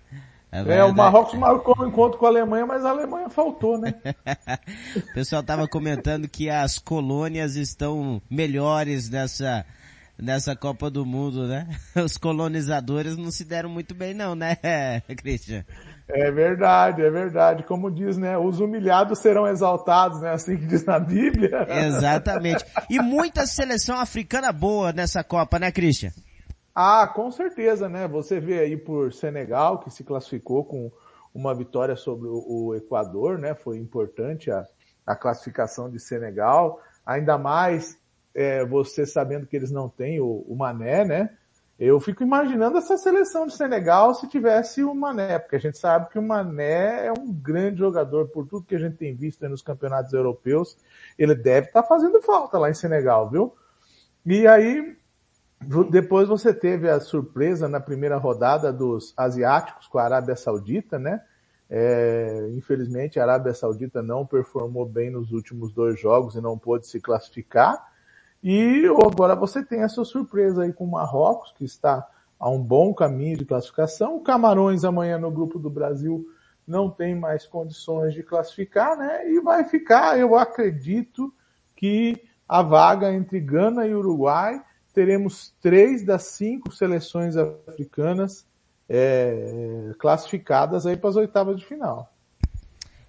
É, 0.52 0.84
o 0.84 0.92
Marrocos 0.92 1.38
marcou 1.38 1.76
um 1.80 1.88
encontro 1.90 2.18
com 2.18 2.26
a 2.26 2.30
Alemanha, 2.30 2.66
mas 2.66 2.84
a 2.84 2.90
Alemanha 2.90 3.30
faltou, 3.30 3.78
né? 3.78 3.94
o 4.98 5.14
pessoal 5.14 5.42
estava 5.42 5.68
comentando 5.68 6.28
que 6.28 6.50
as 6.50 6.80
colônias 6.80 7.56
estão 7.56 8.20
melhores 8.28 9.12
nessa, 9.12 9.64
nessa 10.18 10.56
Copa 10.56 10.90
do 10.90 11.06
Mundo, 11.06 11.48
né? 11.48 11.68
Os 12.04 12.18
colonizadores 12.18 13.16
não 13.16 13.30
se 13.30 13.46
deram 13.46 13.70
muito 13.70 13.94
bem 13.94 14.16
não, 14.16 14.34
né, 14.34 14.58
Christian? 15.18 15.64
É 16.12 16.32
verdade, 16.32 17.04
é 17.04 17.10
verdade. 17.10 17.64
Como 17.64 17.92
diz, 17.92 18.18
né? 18.18 18.36
Os 18.38 18.60
humilhados 18.60 19.20
serão 19.20 19.48
exaltados, 19.48 20.20
né? 20.22 20.32
Assim 20.32 20.58
que 20.58 20.66
diz 20.66 20.84
na 20.84 21.00
Bíblia. 21.00 21.68
Exatamente. 21.86 22.66
E 22.90 23.00
muita 23.00 23.46
seleção 23.46 24.00
africana 24.00 24.52
boa 24.52 24.92
nessa 24.92 25.24
Copa, 25.24 25.60
né, 25.60 25.72
Christian? 25.72 26.12
Ah, 26.74 27.08
com 27.08 27.30
certeza, 27.30 27.88
né? 27.88 28.08
Você 28.08 28.40
vê 28.40 28.60
aí 28.60 28.76
por 28.76 29.14
Senegal, 29.14 29.80
que 29.80 29.92
se 29.92 30.04
classificou 30.04 30.66
com 30.66 30.92
uma 31.34 31.54
vitória 31.54 31.96
sobre 31.96 32.28
o, 32.28 32.74
Equador, 32.76 33.38
né? 33.38 33.54
Foi 33.54 33.78
importante 33.78 34.50
a, 34.50 34.66
a 35.06 35.16
classificação 35.16 35.92
de 35.92 36.00
Senegal. 36.00 36.80
Ainda 37.06 37.38
mais 37.38 38.00
é, 38.34 38.66
você 38.66 39.06
sabendo 39.06 39.46
que 39.46 39.56
eles 39.56 39.72
não 39.72 39.90
têm 39.90 40.20
o, 40.20 40.46
o, 40.48 40.56
Mané, 40.56 41.06
né? 41.06 41.30
Eu 41.80 41.98
fico 42.02 42.22
imaginando 42.24 42.78
essa 42.78 42.98
seleção 42.98 43.48
de 43.48 43.56
Senegal 43.56 44.14
se 44.14 44.28
tivesse 44.28 44.84
o 44.84 44.94
Mané, 44.94 45.40
porque 45.40 45.56
a 45.56 45.60
gente 45.60 45.78
sabe 45.78 46.10
que 46.10 46.20
o 46.20 46.22
Mané 46.22 47.06
é 47.06 47.14
um 47.14 47.32
grande 47.32 47.80
jogador 47.80 48.28
por 48.28 48.46
tudo 48.46 48.66
que 48.66 48.76
a 48.76 48.80
gente 48.80 48.98
tem 48.98 49.16
visto 49.16 49.48
nos 49.48 49.62
campeonatos 49.62 50.12
europeus. 50.12 50.78
Ele 51.18 51.34
deve 51.34 51.68
estar 51.68 51.82
tá 51.82 51.88
fazendo 51.88 52.22
falta 52.22 52.58
lá 52.58 52.70
em 52.70 52.74
Senegal, 52.74 53.30
viu? 53.30 53.56
E 54.26 54.46
aí, 54.46 54.98
depois 55.90 56.28
você 56.28 56.54
teve 56.54 56.90
a 56.90 57.00
surpresa 57.00 57.70
na 57.70 57.80
primeira 57.80 58.18
rodada 58.18 58.74
dos 58.74 59.14
asiáticos 59.16 59.88
com 59.88 60.00
a 60.00 60.04
Arábia 60.04 60.36
Saudita, 60.36 61.00
né? 61.00 61.22
É, 61.70 62.50
infelizmente 62.52 63.20
a 63.20 63.24
Arábia 63.24 63.54
Saudita 63.54 64.02
não 64.02 64.26
performou 64.26 64.86
bem 64.86 65.12
nos 65.12 65.32
últimos 65.32 65.72
dois 65.72 65.98
jogos 65.98 66.36
e 66.36 66.42
não 66.42 66.58
pôde 66.58 66.88
se 66.88 67.00
classificar. 67.00 67.89
E 68.44 68.86
agora 68.86 69.36
você 69.36 69.64
tem 69.64 69.82
essa 69.82 70.04
surpresa 70.06 70.64
aí 70.64 70.74
com 70.74 70.86
o 70.86 70.92
Marrocos, 70.92 71.52
que 71.52 71.66
está 71.66 72.08
a 72.40 72.50
um 72.50 72.62
bom 72.62 72.94
caminho 72.94 73.38
de 73.38 73.46
classificação. 73.46 74.16
O 74.16 74.22
Camarões 74.22 74.86
amanhã 74.86 75.18
no 75.18 75.30
grupo 75.30 75.60
do 75.60 75.70
Brasil 75.70 76.26
não 76.66 76.90
tem 76.90 77.16
mais 77.16 77.46
condições 77.46 78.14
de 78.14 78.24
classificar, 78.24 78.98
né? 78.98 79.30
E 79.30 79.42
vai 79.42 79.66
ficar, 79.66 80.18
eu 80.18 80.36
acredito, 80.36 81.34
que 81.76 82.22
a 82.48 82.62
vaga 82.62 83.12
entre 83.12 83.40
Gana 83.40 83.86
e 83.86 83.94
Uruguai 83.94 84.62
teremos 84.94 85.54
três 85.62 86.04
das 86.04 86.24
cinco 86.24 86.72
seleções 86.72 87.36
africanas 87.36 88.46
é, 88.88 89.92
classificadas 90.00 90.86
aí 90.86 90.98
para 90.98 91.10
as 91.10 91.16
oitavas 91.16 91.58
de 91.58 91.66
final. 91.66 92.12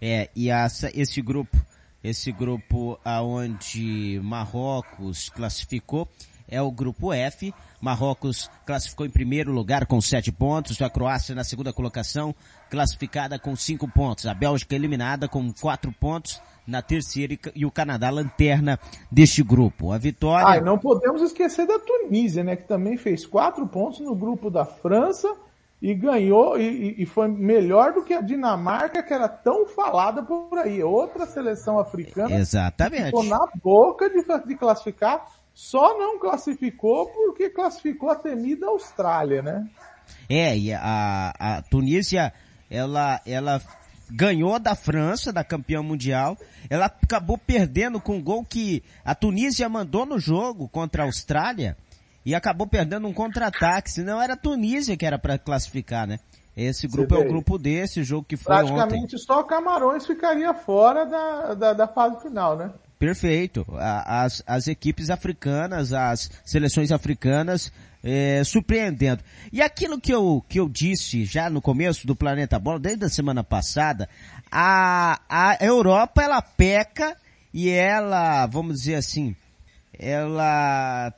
É, 0.00 0.30
e 0.34 0.48
esse 0.94 1.20
grupo, 1.20 1.56
esse 2.02 2.32
grupo 2.32 2.98
aonde 3.04 4.20
Marrocos 4.22 5.28
classificou 5.28 6.08
é 6.50 6.60
o 6.60 6.70
grupo 6.70 7.12
F. 7.12 7.54
Marrocos 7.80 8.50
classificou 8.66 9.06
em 9.06 9.10
primeiro 9.10 9.52
lugar 9.52 9.86
com 9.86 10.00
sete 10.00 10.32
pontos, 10.32 10.82
a 10.82 10.90
Croácia 10.90 11.34
na 11.34 11.44
segunda 11.44 11.72
colocação, 11.72 12.34
classificada 12.68 13.38
com 13.38 13.54
cinco 13.54 13.88
pontos, 13.88 14.26
a 14.26 14.34
Bélgica 14.34 14.74
eliminada 14.74 15.28
com 15.28 15.52
quatro 15.52 15.92
pontos, 15.92 16.42
na 16.66 16.82
terceira 16.82 17.36
e 17.54 17.64
o 17.64 17.70
Canadá 17.70 18.10
lanterna 18.10 18.78
deste 19.10 19.42
grupo. 19.42 19.92
A 19.92 19.98
vitória. 19.98 20.46
Ah, 20.46 20.60
não 20.60 20.78
podemos 20.78 21.22
esquecer 21.22 21.66
da 21.66 21.78
Tunísia, 21.78 22.44
né, 22.44 22.54
que 22.54 22.68
também 22.68 22.96
fez 22.96 23.26
quatro 23.26 23.66
pontos 23.66 24.00
no 24.00 24.14
grupo 24.14 24.50
da 24.50 24.64
França 24.64 25.28
e 25.80 25.94
ganhou 25.94 26.58
e, 26.60 27.02
e, 27.02 27.06
foi 27.06 27.26
melhor 27.28 27.94
do 27.94 28.04
que 28.04 28.12
a 28.12 28.20
Dinamarca 28.20 29.02
que 29.02 29.14
era 29.14 29.28
tão 29.28 29.66
falada 29.66 30.22
por 30.22 30.58
aí. 30.58 30.82
Outra 30.82 31.26
seleção 31.26 31.78
africana 31.78 32.36
Exatamente. 32.36 33.06
ficou 33.06 33.24
na 33.24 33.48
boca 33.62 34.10
de, 34.10 34.22
de 34.46 34.54
classificar, 34.56 35.24
só 35.54 35.98
não 35.98 36.18
classificou 36.18 37.06
porque 37.08 37.48
classificou 37.48 38.10
a 38.10 38.14
temida 38.14 38.66
Austrália, 38.66 39.40
né? 39.40 39.66
É, 40.28 40.56
e 40.56 40.72
a, 40.72 41.32
a 41.38 41.62
Tunísia, 41.62 42.32
ela, 42.70 43.20
ela 43.24 43.60
ganhou 44.10 44.58
da 44.58 44.74
França, 44.74 45.32
da 45.32 45.42
campeã 45.42 45.82
mundial. 45.82 46.36
Ela 46.68 46.86
acabou 46.86 47.38
perdendo 47.38 48.00
com 48.00 48.16
um 48.16 48.22
gol 48.22 48.44
que 48.44 48.82
a 49.04 49.14
Tunísia 49.14 49.68
mandou 49.68 50.04
no 50.04 50.18
jogo 50.18 50.68
contra 50.68 51.04
a 51.04 51.06
Austrália 51.06 51.76
e 52.24 52.34
acabou 52.34 52.66
perdendo 52.66 53.06
um 53.06 53.12
contra-ataque. 53.12 53.90
Senão 53.90 54.20
era 54.20 54.34
a 54.34 54.36
Tunísia 54.36 54.96
que 54.96 55.06
era 55.06 55.18
para 55.18 55.38
classificar, 55.38 56.06
né? 56.06 56.18
Esse 56.56 56.86
grupo 56.88 57.14
é 57.14 57.18
o 57.18 57.28
grupo 57.28 57.56
desse, 57.56 58.02
jogo 58.02 58.26
que 58.28 58.36
foi 58.36 58.54
Praticamente 58.54 59.14
ontem. 59.14 59.18
só 59.18 59.42
Camarões 59.42 60.06
ficaria 60.06 60.52
fora 60.52 61.06
da, 61.06 61.54
da, 61.54 61.72
da 61.72 61.88
fase 61.88 62.20
final, 62.20 62.56
né? 62.56 62.70
Perfeito. 62.98 63.64
As, 63.78 64.42
as 64.46 64.66
equipes 64.66 65.08
africanas, 65.08 65.92
as 65.92 66.30
seleções 66.44 66.92
africanas 66.92 67.72
é, 68.02 68.42
surpreendendo. 68.44 69.22
E 69.52 69.62
aquilo 69.62 70.00
que 70.00 70.12
eu, 70.12 70.44
que 70.48 70.60
eu 70.60 70.68
disse 70.68 71.24
já 71.24 71.48
no 71.48 71.62
começo 71.62 72.06
do 72.06 72.16
Planeta 72.16 72.58
Bola, 72.58 72.78
desde 72.78 73.04
a 73.04 73.08
semana 73.08 73.42
passada, 73.42 74.08
a, 74.50 75.20
a 75.28 75.56
Europa 75.64 76.22
ela 76.22 76.42
peca 76.42 77.16
e 77.54 77.70
ela, 77.70 78.46
vamos 78.46 78.80
dizer 78.80 78.96
assim, 78.96 79.34
ela 79.98 81.12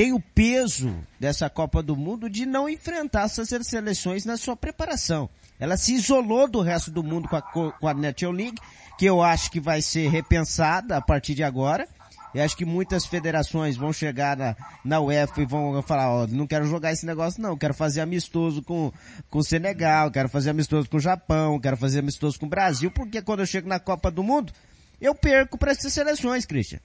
tem 0.00 0.14
o 0.14 0.20
peso 0.34 0.96
dessa 1.20 1.50
Copa 1.50 1.82
do 1.82 1.94
Mundo 1.94 2.30
de 2.30 2.46
não 2.46 2.70
enfrentar 2.70 3.24
essas 3.24 3.50
seleções 3.66 4.24
na 4.24 4.38
sua 4.38 4.56
preparação. 4.56 5.28
Ela 5.58 5.76
se 5.76 5.92
isolou 5.92 6.48
do 6.48 6.62
resto 6.62 6.90
do 6.90 7.02
mundo 7.02 7.28
com 7.28 7.36
a, 7.36 7.42
com 7.42 7.86
a 7.86 7.92
National 7.92 8.34
League, 8.34 8.56
que 8.98 9.04
eu 9.04 9.22
acho 9.22 9.50
que 9.50 9.60
vai 9.60 9.82
ser 9.82 10.08
repensada 10.08 10.96
a 10.96 11.02
partir 11.02 11.34
de 11.34 11.44
agora. 11.44 11.86
Eu 12.34 12.42
acho 12.42 12.56
que 12.56 12.64
muitas 12.64 13.04
federações 13.04 13.76
vão 13.76 13.92
chegar 13.92 14.38
na, 14.38 14.56
na 14.82 15.00
UEFA 15.00 15.42
e 15.42 15.44
vão 15.44 15.82
falar, 15.82 16.08
ó, 16.08 16.26
não 16.26 16.46
quero 16.46 16.64
jogar 16.64 16.92
esse 16.92 17.04
negócio 17.04 17.42
não, 17.42 17.54
quero 17.54 17.74
fazer 17.74 18.00
amistoso 18.00 18.62
com, 18.62 18.90
com 19.28 19.40
o 19.40 19.44
Senegal, 19.44 20.10
quero 20.10 20.30
fazer 20.30 20.48
amistoso 20.48 20.88
com 20.88 20.96
o 20.96 21.00
Japão, 21.00 21.60
quero 21.60 21.76
fazer 21.76 21.98
amistoso 21.98 22.40
com 22.40 22.46
o 22.46 22.48
Brasil, 22.48 22.90
porque 22.90 23.20
quando 23.20 23.40
eu 23.40 23.46
chego 23.46 23.68
na 23.68 23.78
Copa 23.78 24.10
do 24.10 24.22
Mundo, 24.22 24.50
eu 24.98 25.14
perco 25.14 25.58
para 25.58 25.72
essas 25.72 25.92
seleções, 25.92 26.46
Christian. 26.46 26.80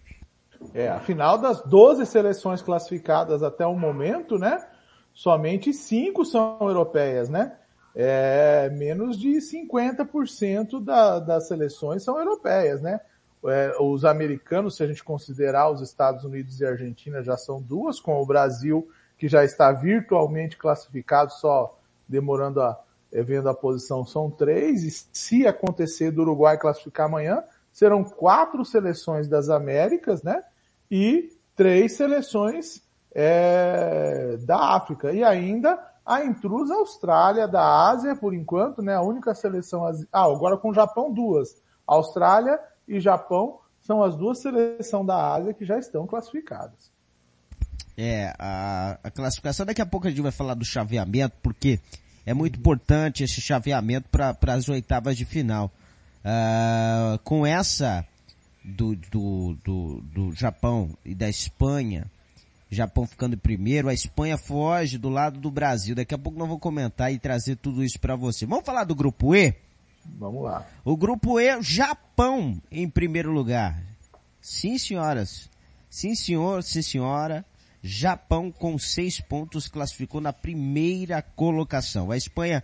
É, 0.74 0.90
afinal 0.90 1.38
das 1.38 1.62
12 1.64 2.06
seleções 2.06 2.62
classificadas 2.62 3.44
até 3.44 3.66
o 3.66 3.76
momento, 3.76 4.38
né, 4.38 4.66
somente 5.14 5.74
5 5.74 6.26
são 6.26 6.58
europeias, 6.62 7.30
né? 7.30 7.58
É, 7.98 8.70
menos 8.72 9.18
de 9.18 9.38
50% 9.38 10.84
da, 10.84 11.20
das 11.20 11.48
seleções 11.48 12.04
são 12.04 12.20
europeias, 12.20 12.82
né? 12.82 13.00
É, 13.46 13.74
os 13.80 14.04
americanos, 14.04 14.76
se 14.76 14.84
a 14.84 14.88
gente 14.88 15.04
considerar 15.04 15.70
os 15.70 15.82
Estados 15.82 16.26
Unidos 16.26 16.60
e 16.60 16.66
a 16.66 16.72
Argentina, 16.72 17.24
já 17.24 17.38
são 17.38 17.62
duas, 17.62 18.00
com 18.00 18.22
o 18.22 18.26
Brasil, 18.26 18.90
que 19.18 19.28
já 19.28 19.46
está 19.46 19.72
virtualmente 19.72 20.58
classificado, 20.58 21.32
só 21.32 21.78
demorando 22.08 22.62
a, 22.62 22.78
é, 23.14 23.22
vendo 23.22 23.48
a 23.48 23.54
posição, 23.54 24.06
são 24.06 24.30
três, 24.30 24.84
e 24.84 24.92
se 25.14 25.48
acontecer 25.48 26.12
do 26.12 26.22
Uruguai 26.22 26.58
classificar 26.58 27.06
amanhã, 27.06 27.44
serão 27.76 28.06
quatro 28.06 28.64
seleções 28.64 29.28
das 29.28 29.50
Américas, 29.50 30.24
né? 30.24 30.42
E 30.90 31.30
três 31.58 31.98
seleções 31.98 32.82
é, 33.14 34.38
da 34.46 34.78
África. 34.78 35.12
E 35.12 35.22
ainda 35.22 35.78
a 36.06 36.24
intrusa 36.24 36.74
Austrália 36.74 37.50
da 37.50 37.90
Ásia, 37.90 38.16
por 38.16 38.34
enquanto, 38.34 38.82
né? 38.82 38.96
A 38.96 39.02
única 39.02 39.36
seleção. 39.36 39.86
Ah, 40.10 40.24
agora 40.24 40.56
com 40.56 40.70
o 40.70 40.74
Japão, 40.74 41.12
duas. 41.12 41.62
Austrália 41.86 42.58
e 42.88 42.98
Japão 43.02 43.60
são 43.82 44.02
as 44.02 44.16
duas 44.16 44.42
seleções 44.42 45.06
da 45.06 45.34
Ásia 45.34 45.54
que 45.54 45.66
já 45.66 45.78
estão 45.78 46.08
classificadas. 46.08 46.90
É, 47.98 48.34
a, 48.40 48.98
a 49.04 49.12
classificação, 49.12 49.66
daqui 49.66 49.82
a 49.82 49.86
pouco 49.86 50.08
a 50.08 50.10
gente 50.10 50.22
vai 50.22 50.32
falar 50.32 50.54
do 50.54 50.64
chaveamento, 50.64 51.36
porque 51.44 51.82
é 52.26 52.34
muito 52.34 52.58
importante 52.58 53.26
esse 53.26 53.42
chaveamento 53.42 54.08
para 54.10 54.54
as 54.54 54.70
oitavas 54.70 55.18
de 55.18 55.26
final. 55.26 55.70
Uh, 56.26 57.20
com 57.20 57.46
essa 57.46 58.04
do, 58.64 58.96
do, 58.96 59.56
do, 59.64 60.02
do 60.02 60.32
Japão 60.34 60.98
e 61.06 61.14
da 61.14 61.30
Espanha, 61.30 62.10
Japão 62.72 63.06
ficando 63.06 63.36
em 63.36 63.38
primeiro, 63.38 63.90
a 63.90 63.94
Espanha 63.94 64.36
foge 64.36 64.98
do 64.98 65.08
lado 65.08 65.40
do 65.40 65.52
Brasil. 65.52 65.94
Daqui 65.94 66.16
a 66.16 66.18
pouco 66.18 66.40
nós 66.40 66.48
vamos 66.48 66.64
comentar 66.64 67.14
e 67.14 67.20
trazer 67.20 67.58
tudo 67.58 67.84
isso 67.84 68.00
para 68.00 68.16
você. 68.16 68.46
Vamos 68.46 68.66
falar 68.66 68.86
do 68.86 68.96
grupo 68.96 69.36
E? 69.36 69.54
Vamos 70.18 70.44
lá. 70.44 70.66
O 70.84 70.98
grupo 70.98 71.40
E, 71.40 71.62
Japão 71.62 72.60
em 72.72 72.90
primeiro 72.90 73.32
lugar. 73.32 73.80
Sim, 74.42 74.80
senhoras. 74.80 75.50
Sim, 75.90 76.16
senhor, 76.16 76.64
sim, 76.64 76.82
senhora. 76.82 77.46
Japão 77.82 78.52
com 78.52 78.80
seis 78.80 79.20
pontos 79.22 79.68
classificou 79.68 80.20
na 80.20 80.34
primeira 80.34 81.22
colocação. 81.22 82.10
A 82.10 82.18
Espanha 82.18 82.64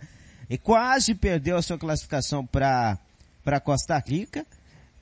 quase 0.64 1.14
perdeu 1.14 1.56
a 1.56 1.62
sua 1.62 1.78
classificação 1.78 2.44
para 2.44 2.98
para 3.44 3.60
Costa 3.60 3.98
Rica 3.98 4.46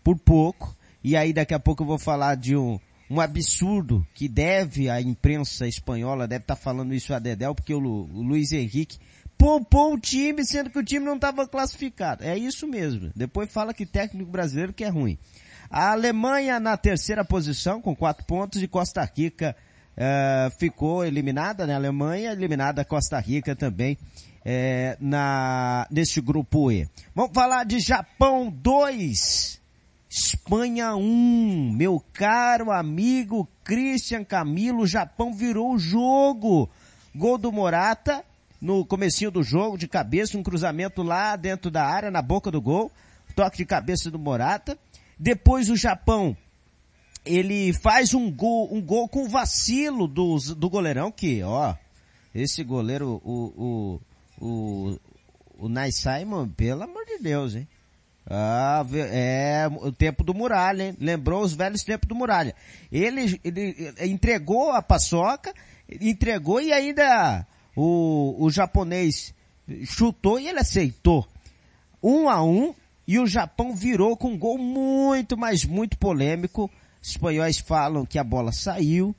por 0.03 0.19
pouco. 0.19 0.77
E 1.03 1.17
aí 1.17 1.33
daqui 1.33 1.55
a 1.55 1.59
pouco 1.59 1.83
eu 1.83 1.87
vou 1.87 1.99
falar 1.99 2.35
de 2.35 2.57
um, 2.57 2.79
um 3.11 3.21
absurdo 3.21 4.07
que 4.15 4.29
deve 4.29 4.89
a 4.89 5.01
imprensa 5.01 5.67
espanhola, 5.67 6.29
deve 6.29 6.45
estar 6.45 6.57
tá 6.57 6.61
falando 6.61 6.95
isso 6.95 7.15
a 7.15 7.19
Dedel, 7.19 7.55
porque 7.55 7.75
o, 7.75 7.81
o 7.81 8.23
Luiz 8.23 8.53
Henrique 8.53 8.99
poupou 9.39 9.95
o 9.95 9.99
time, 9.99 10.45
sendo 10.45 10.69
que 10.69 10.79
o 10.79 10.85
time 10.85 11.07
não 11.07 11.15
estava 11.15 11.49
classificado. 11.49 12.23
É 12.23 12.37
isso 12.37 12.67
mesmo. 12.67 13.11
Depois 13.17 13.51
fala 13.51 13.73
que 13.73 13.87
técnico 13.87 14.31
brasileiro 14.31 14.73
que 14.73 14.85
é 14.85 14.89
ruim. 14.89 15.19
A 15.71 15.93
Alemanha 15.93 16.61
na 16.61 16.77
terceira 16.77 17.25
posição 17.25 17.81
com 17.81 17.97
quatro 17.97 18.27
pontos 18.27 18.63
e 18.63 18.69
Costa 18.69 19.09
Rica 19.17 19.57
uh, 19.97 20.51
ficou 20.59 21.05
eliminada, 21.05 21.67
né? 21.67 21.73
A 21.73 21.77
Alemanha 21.77 22.33
eliminada, 22.33 22.85
Costa 22.85 23.19
Rica 23.19 23.57
também 23.57 23.97
é, 24.45 24.97
na 25.01 25.87
neste 25.91 26.21
grupo 26.21 26.71
E. 26.71 26.89
Vamos 27.15 27.33
falar 27.35 27.65
de 27.65 27.81
Japão 27.81 28.51
2, 28.51 29.61
Espanha 30.09 30.95
1. 30.95 31.73
Meu 31.77 32.05
caro 32.13 32.71
amigo 32.71 33.49
Christian 33.65 34.25
Camilo, 34.25 34.87
Japão 34.87 35.33
virou 35.33 35.75
o 35.75 35.79
jogo. 35.79 36.69
Gol 37.15 37.39
do 37.39 37.51
Morata 37.51 38.25
no 38.61 38.85
comecinho 38.85 39.31
do 39.31 39.43
jogo, 39.43 39.79
de 39.79 39.89
cabeça, 39.89 40.37
um 40.37 40.43
cruzamento 40.43 41.03
lá 41.03 41.35
dentro 41.35 41.71
da 41.71 41.85
área, 41.85 42.11
na 42.11 42.21
boca 42.21 42.51
do 42.51 42.61
gol, 42.61 42.93
toque 43.35 43.59
de 43.59 43.65
cabeça 43.65 44.11
do 44.11 44.19
Morata. 44.19 44.79
Depois 45.19 45.71
o 45.71 45.77
Japão, 45.77 46.37
ele 47.25 47.73
faz 47.73 48.13
um 48.13 48.31
gol, 48.31 48.73
um 48.73 48.83
gol 48.83 49.09
com 49.09 49.29
vacilo 49.29 50.07
do, 50.07 50.37
do 50.55 50.69
goleirão, 50.69 51.11
que, 51.11 51.43
ó, 51.43 51.75
esse 52.35 52.63
goleiro, 52.63 53.21
o, 53.25 53.53
o, 53.57 54.01
o, 54.41 54.99
o 55.59 55.69
Nai 55.69 55.93
Simon, 55.93 56.49
pelo 56.49 56.83
amor 56.83 57.05
de 57.05 57.19
Deus, 57.19 57.55
hein? 57.55 57.69
Ah, 58.29 58.85
é 58.93 59.69
o 59.81 59.91
tempo 59.91 60.23
do 60.23 60.35
Muralha, 60.35 60.85
hein? 60.85 60.97
Lembrou 61.01 61.43
os 61.43 61.53
velhos 61.53 61.83
tempos 61.83 62.09
do 62.09 62.15
Muralha. 62.15 62.55
Ele, 62.91 63.41
ele 63.45 63.87
entregou 64.01 64.71
a 64.71 64.81
paçoca, 64.81 65.53
entregou 66.01 66.61
e 66.61 66.73
ainda 66.73 67.47
o, 67.75 68.37
o 68.39 68.51
japonês 68.51 69.35
chutou 69.85 70.39
e 70.39 70.49
ele 70.49 70.61
aceitou. 70.61 71.27
Um 72.03 72.29
a 72.29 72.43
um, 72.43 72.75
e 73.07 73.19
o 73.19 73.27
Japão 73.27 73.75
virou 73.75 74.17
com 74.17 74.29
um 74.29 74.39
gol 74.39 74.57
muito, 74.57 75.37
mas 75.37 75.65
muito 75.65 75.99
polêmico. 75.99 76.71
Os 77.03 77.11
espanhóis 77.11 77.59
falam 77.59 78.07
que 78.07 78.19
a 78.19 78.25
bola 78.25 78.53
saiu, 78.53 79.15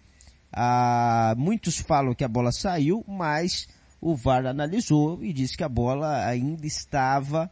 ah, 0.54 1.34
muitos 1.38 1.78
falam 1.78 2.14
que 2.14 2.24
a 2.24 2.28
bola 2.28 2.52
saiu, 2.52 3.04
mas 3.08 3.68
o 4.02 4.16
VAR 4.16 4.46
analisou 4.46 5.24
e 5.24 5.32
disse 5.32 5.56
que 5.56 5.64
a 5.64 5.70
bola 5.70 6.26
ainda 6.26 6.66
estava, 6.66 7.50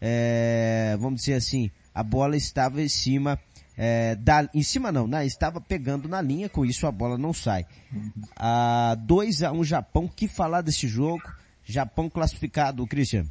é, 0.00 0.96
vamos 0.98 1.20
dizer 1.20 1.34
assim, 1.34 1.70
a 1.94 2.02
bola 2.02 2.36
estava 2.36 2.80
em 2.80 2.88
cima 2.88 3.38
é, 3.76 4.14
da, 4.14 4.48
em 4.52 4.62
cima 4.62 4.92
não, 4.92 5.06
né? 5.06 5.24
Estava 5.24 5.60
pegando 5.60 6.08
na 6.08 6.20
linha, 6.20 6.48
com 6.48 6.64
isso 6.66 6.86
a 6.86 6.92
bola 6.92 7.16
não 7.16 7.32
sai. 7.32 7.64
Ah, 8.36 8.94
2 8.98 9.42
a 9.42 9.52
1 9.52 9.58
um 9.58 9.64
Japão, 9.64 10.06
que 10.06 10.28
falar 10.28 10.60
desse 10.60 10.86
jogo? 10.86 11.22
Japão 11.62 12.10
classificado, 12.10 12.86
Christian. 12.86 13.24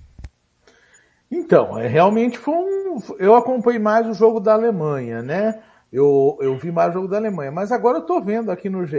Então, 1.30 1.78
é, 1.78 1.88
realmente 1.88 2.40
foi 2.40 2.56
um, 2.56 3.00
eu 3.20 3.36
acompanhei 3.36 3.80
mais 3.80 4.08
o 4.08 4.14
jogo 4.14 4.40
da 4.40 4.54
Alemanha, 4.54 5.22
né? 5.22 5.62
Eu, 5.94 6.38
eu 6.42 6.58
vi 6.58 6.72
mais 6.72 6.90
o 6.90 6.94
jogo 6.94 7.08
da 7.08 7.18
Alemanha, 7.18 7.52
mas 7.52 7.72
agora 7.72 8.00
eu 8.00 8.06
tô 8.06 8.20
vendo 8.20 8.52
aqui 8.52 8.70
no 8.70 8.86
GE 8.86 8.98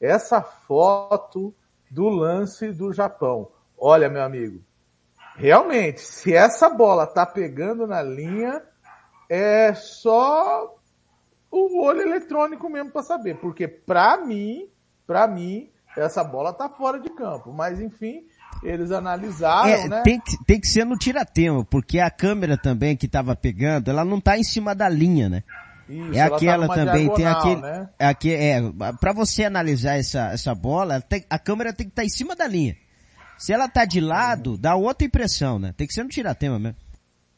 essa 0.00 0.40
foto 0.40 1.54
do 1.90 2.08
lance 2.08 2.72
do 2.72 2.92
Japão. 2.92 3.50
Olha, 3.76 4.08
meu 4.08 4.22
amigo, 4.22 4.62
realmente, 5.36 6.00
se 6.00 6.32
essa 6.34 6.70
bola 6.70 7.06
tá 7.06 7.26
pegando 7.26 7.86
na 7.86 8.02
linha, 8.02 8.62
é 9.28 9.74
só 9.74 10.76
o 11.50 11.82
olho 11.82 12.02
eletrônico 12.02 12.68
mesmo 12.70 12.92
para 12.92 13.02
saber, 13.02 13.38
porque 13.38 13.66
para 13.66 14.18
mim, 14.18 14.68
para 15.06 15.26
mim, 15.26 15.70
essa 15.96 16.22
bola 16.22 16.52
tá 16.52 16.68
fora 16.68 17.00
de 17.00 17.10
campo, 17.10 17.52
mas 17.52 17.80
enfim, 17.80 18.24
eles 18.62 18.92
analisaram, 18.92 19.70
é, 19.70 19.88
né? 19.88 20.02
Tem 20.02 20.20
que, 20.20 20.44
tem 20.44 20.60
que 20.60 20.68
ser 20.68 20.84
no 20.84 20.96
tiratempo, 20.96 21.64
porque 21.64 21.98
a 21.98 22.10
câmera 22.10 22.56
também 22.56 22.96
que 22.96 23.08
tava 23.08 23.34
pegando, 23.34 23.90
ela 23.90 24.04
não 24.04 24.20
tá 24.20 24.38
em 24.38 24.44
cima 24.44 24.74
da 24.74 24.88
linha, 24.88 25.28
né? 25.28 25.42
Isso, 25.90 26.18
é 26.18 26.28
tá 26.28 26.36
aquela 26.36 26.68
tá 26.68 26.74
também, 26.74 27.12
tem 27.14 27.26
aquele, 27.26 27.60
né? 27.60 27.90
é, 27.98 28.06
aqui, 28.06 28.32
é, 28.32 28.60
para 29.00 29.12
você 29.12 29.44
analisar 29.44 29.98
essa, 29.98 30.30
essa 30.30 30.54
bola, 30.54 31.00
tem, 31.00 31.24
a 31.28 31.38
câmera 31.38 31.72
tem 31.72 31.86
que 31.86 31.92
estar 31.92 32.02
tá 32.02 32.06
em 32.06 32.10
cima 32.10 32.36
da 32.36 32.46
linha. 32.46 32.76
Se 33.36 33.52
ela 33.52 33.68
tá 33.68 33.84
de 33.84 34.00
lado, 34.00 34.56
dá 34.56 34.76
outra 34.76 35.06
impressão, 35.06 35.58
né? 35.58 35.74
Tem 35.76 35.86
que 35.86 35.92
ser 35.92 36.04
no 36.04 36.08
tiratema 36.08 36.58
mesmo. 36.58 36.76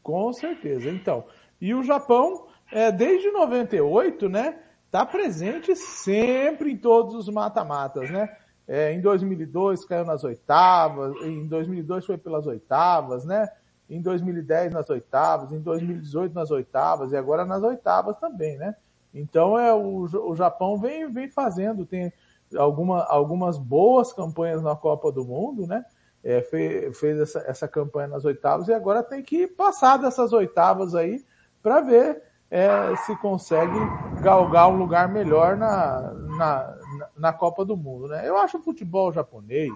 Com 0.03 0.33
certeza. 0.33 0.91
Então, 0.91 1.25
e 1.61 1.73
o 1.75 1.83
Japão, 1.83 2.49
é, 2.71 2.93
desde 2.93 3.31
98, 3.31 4.29
né, 4.29 4.59
está 4.85 5.07
presente 5.07 5.75
sempre 5.75 6.73
em 6.73 6.77
todos 6.77 7.15
os 7.15 7.33
mata-matas, 7.33 8.11
né? 8.11 8.29
É, 8.69 8.93
em 8.93 9.01
2002 9.01 9.85
caiu 9.87 10.05
nas 10.05 10.25
oitavas, 10.25 11.15
em 11.23 11.47
2002 11.47 12.05
foi 12.05 12.19
pelas 12.19 12.47
oitavas, 12.47 13.25
né? 13.25 13.49
Em 13.93 14.01
2010 14.01 14.73
nas 14.73 14.89
oitavas, 14.89 15.53
em 15.53 15.61
2018 15.61 16.35
nas 16.35 16.51
oitavas 16.51 17.13
e 17.13 17.17
agora 17.17 17.45
nas 17.45 17.63
oitavas 17.63 18.19
também, 18.19 18.57
né? 18.57 18.75
Então 19.15 19.59
é 19.59 19.73
o, 19.75 20.05
o 20.05 20.35
Japão 20.35 20.79
vem, 20.79 21.11
vem 21.11 21.29
fazendo, 21.29 21.85
tem 21.85 22.13
alguma, 22.57 23.05
algumas 23.05 23.59
boas 23.59 24.13
campanhas 24.13 24.63
na 24.63 24.75
Copa 24.75 25.13
do 25.13 25.25
Mundo, 25.25 25.67
né? 25.67 25.85
É, 26.25 26.41
fez, 26.41 26.99
fez 26.99 27.19
essa, 27.19 27.41
essa 27.41 27.69
campanha 27.69 28.09
nas 28.09 28.25
oitavas 28.25 28.69
e 28.69 28.73
agora 28.73 29.03
tem 29.03 29.23
que 29.23 29.47
passar 29.47 29.99
dessas 29.99 30.33
oitavas 30.33 30.95
aí 30.95 31.23
para 31.63 31.81
ver 31.81 32.23
é, 32.51 32.95
se 32.97 33.17
consegue 33.17 33.79
galgar 34.23 34.69
um 34.71 34.77
lugar 34.77 35.09
melhor 35.09 35.57
na, 35.57 36.13
na, 36.37 36.79
na 37.17 37.33
Copa 37.33 37.65
do 37.65 37.77
Mundo. 37.77 38.09
Né? 38.09 38.29
Eu 38.29 38.37
acho 38.37 38.59
o 38.59 38.63
futebol 38.63 39.13
japonês, 39.13 39.73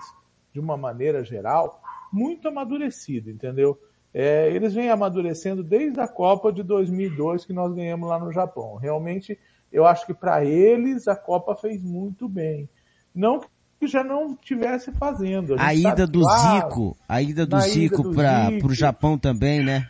de 0.52 0.60
uma 0.60 0.76
maneira 0.76 1.24
geral, 1.24 1.80
muito 2.12 2.48
amadurecido, 2.48 3.30
entendeu? 3.30 3.78
É, 4.18 4.50
eles 4.50 4.72
vêm 4.72 4.88
amadurecendo 4.88 5.62
desde 5.62 6.00
a 6.00 6.08
Copa 6.08 6.50
de 6.50 6.62
2002 6.62 7.44
que 7.44 7.52
nós 7.52 7.74
ganhamos 7.74 8.08
lá 8.08 8.18
no 8.18 8.32
Japão. 8.32 8.76
Realmente, 8.76 9.38
eu 9.70 9.84
acho 9.84 10.06
que 10.06 10.14
para 10.14 10.42
eles 10.42 11.06
a 11.06 11.14
Copa 11.14 11.54
fez 11.54 11.82
muito 11.82 12.26
bem. 12.26 12.66
Não 13.14 13.40
que 13.78 13.86
já 13.86 14.02
não 14.02 14.34
tivesse 14.34 14.90
fazendo. 14.92 15.54
A, 15.58 15.66
a 15.66 15.74
ida 15.74 16.06
do 16.06 16.22
Zico, 16.22 16.96
a 17.06 17.20
ida 17.20 17.44
do 17.44 17.60
Zico 17.60 18.14
para 18.14 18.48
o 18.66 18.74
Japão 18.74 19.18
também, 19.18 19.62
né? 19.62 19.86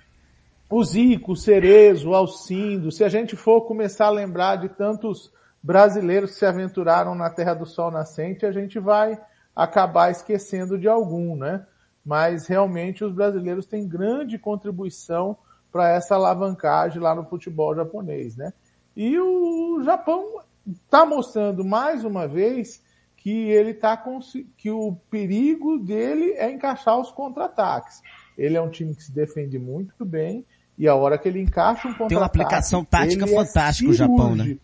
o 0.68 0.82
Zico, 0.84 1.32
o 1.32 1.36
Cerezo, 1.36 2.10
o 2.10 2.14
Alcindo, 2.16 2.90
se 2.90 3.04
a 3.04 3.08
gente 3.08 3.36
for 3.36 3.60
começar 3.62 4.06
a 4.06 4.10
lembrar 4.10 4.56
de 4.56 4.68
tantos 4.68 5.30
brasileiros 5.62 6.32
que 6.32 6.38
se 6.38 6.46
aventuraram 6.46 7.14
na 7.14 7.30
Terra 7.30 7.54
do 7.54 7.64
Sol 7.64 7.92
Nascente, 7.92 8.44
a 8.44 8.50
gente 8.50 8.80
vai 8.80 9.16
acabar 9.54 10.10
esquecendo 10.10 10.76
de 10.76 10.88
algum, 10.88 11.36
né? 11.36 11.64
Mas 12.06 12.46
realmente 12.46 13.04
os 13.04 13.12
brasileiros 13.12 13.66
têm 13.66 13.88
grande 13.88 14.38
contribuição 14.38 15.36
para 15.72 15.90
essa 15.90 16.14
alavancagem 16.14 17.02
lá 17.02 17.16
no 17.16 17.24
futebol 17.24 17.74
japonês, 17.74 18.36
né? 18.36 18.52
E 18.96 19.18
o 19.18 19.82
Japão 19.82 20.40
está 20.84 21.04
mostrando 21.04 21.64
mais 21.64 22.04
uma 22.04 22.28
vez 22.28 22.80
que 23.16 23.50
ele 23.50 23.74
tá 23.74 23.96
com, 23.96 24.20
que 24.56 24.70
o 24.70 24.96
perigo 25.10 25.78
dele 25.78 26.34
é 26.34 26.48
encaixar 26.48 26.96
os 26.98 27.10
contra-ataques. 27.10 28.00
Ele 28.38 28.56
é 28.56 28.62
um 28.62 28.70
time 28.70 28.94
que 28.94 29.02
se 29.02 29.12
defende 29.12 29.58
muito 29.58 30.04
bem, 30.04 30.46
e 30.78 30.86
a 30.86 30.94
hora 30.94 31.18
que 31.18 31.26
ele 31.26 31.40
encaixa 31.40 31.88
um 31.88 31.92
contra 31.92 32.08
Tem 32.08 32.18
uma 32.18 32.26
aplicação 32.26 32.84
tática 32.84 33.24
é 33.24 33.28
fantástica 33.28 33.88
é 33.88 33.90
o 33.90 33.94
Japão, 33.94 34.36
né? 34.36 34.56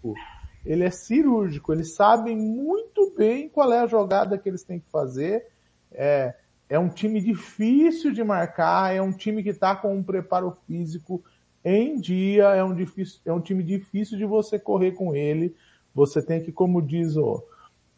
Ele 0.65 0.85
é 0.85 0.91
cirúrgico, 0.91 1.73
eles 1.73 1.95
sabem 1.97 2.37
muito 2.37 3.13
bem 3.17 3.49
qual 3.49 3.73
é 3.73 3.81
a 3.81 3.87
jogada 3.87 4.39
que 4.39 4.49
eles 4.49 4.63
têm 4.63 4.79
que 4.79 4.89
fazer. 4.91 5.45
É, 5.91 6.35
é 6.73 6.79
um 6.79 6.89
time 6.89 7.21
difícil 7.21 8.13
de 8.13 8.25
marcar, 8.25 8.95
é 8.95 9.03
um 9.03 9.13
time 9.13 9.43
que 9.43 9.51
está 9.51 9.77
com 9.77 9.95
um 9.95 10.03
preparo 10.03 10.57
físico 10.67 11.23
em 11.63 12.01
dia, 12.01 12.45
é 12.45 12.65
um, 12.65 12.75
difícil, 12.75 13.21
é 13.27 13.31
um 13.31 13.43
time 13.43 13.63
difícil 13.63 14.17
de 14.17 14.25
você 14.25 14.59
correr 14.59 14.93
com 14.93 15.15
ele. 15.15 15.55
Você 15.95 16.23
tem 16.23 16.43
que, 16.43 16.51
como 16.51 16.81
diz 16.81 17.15
o, 17.15 17.45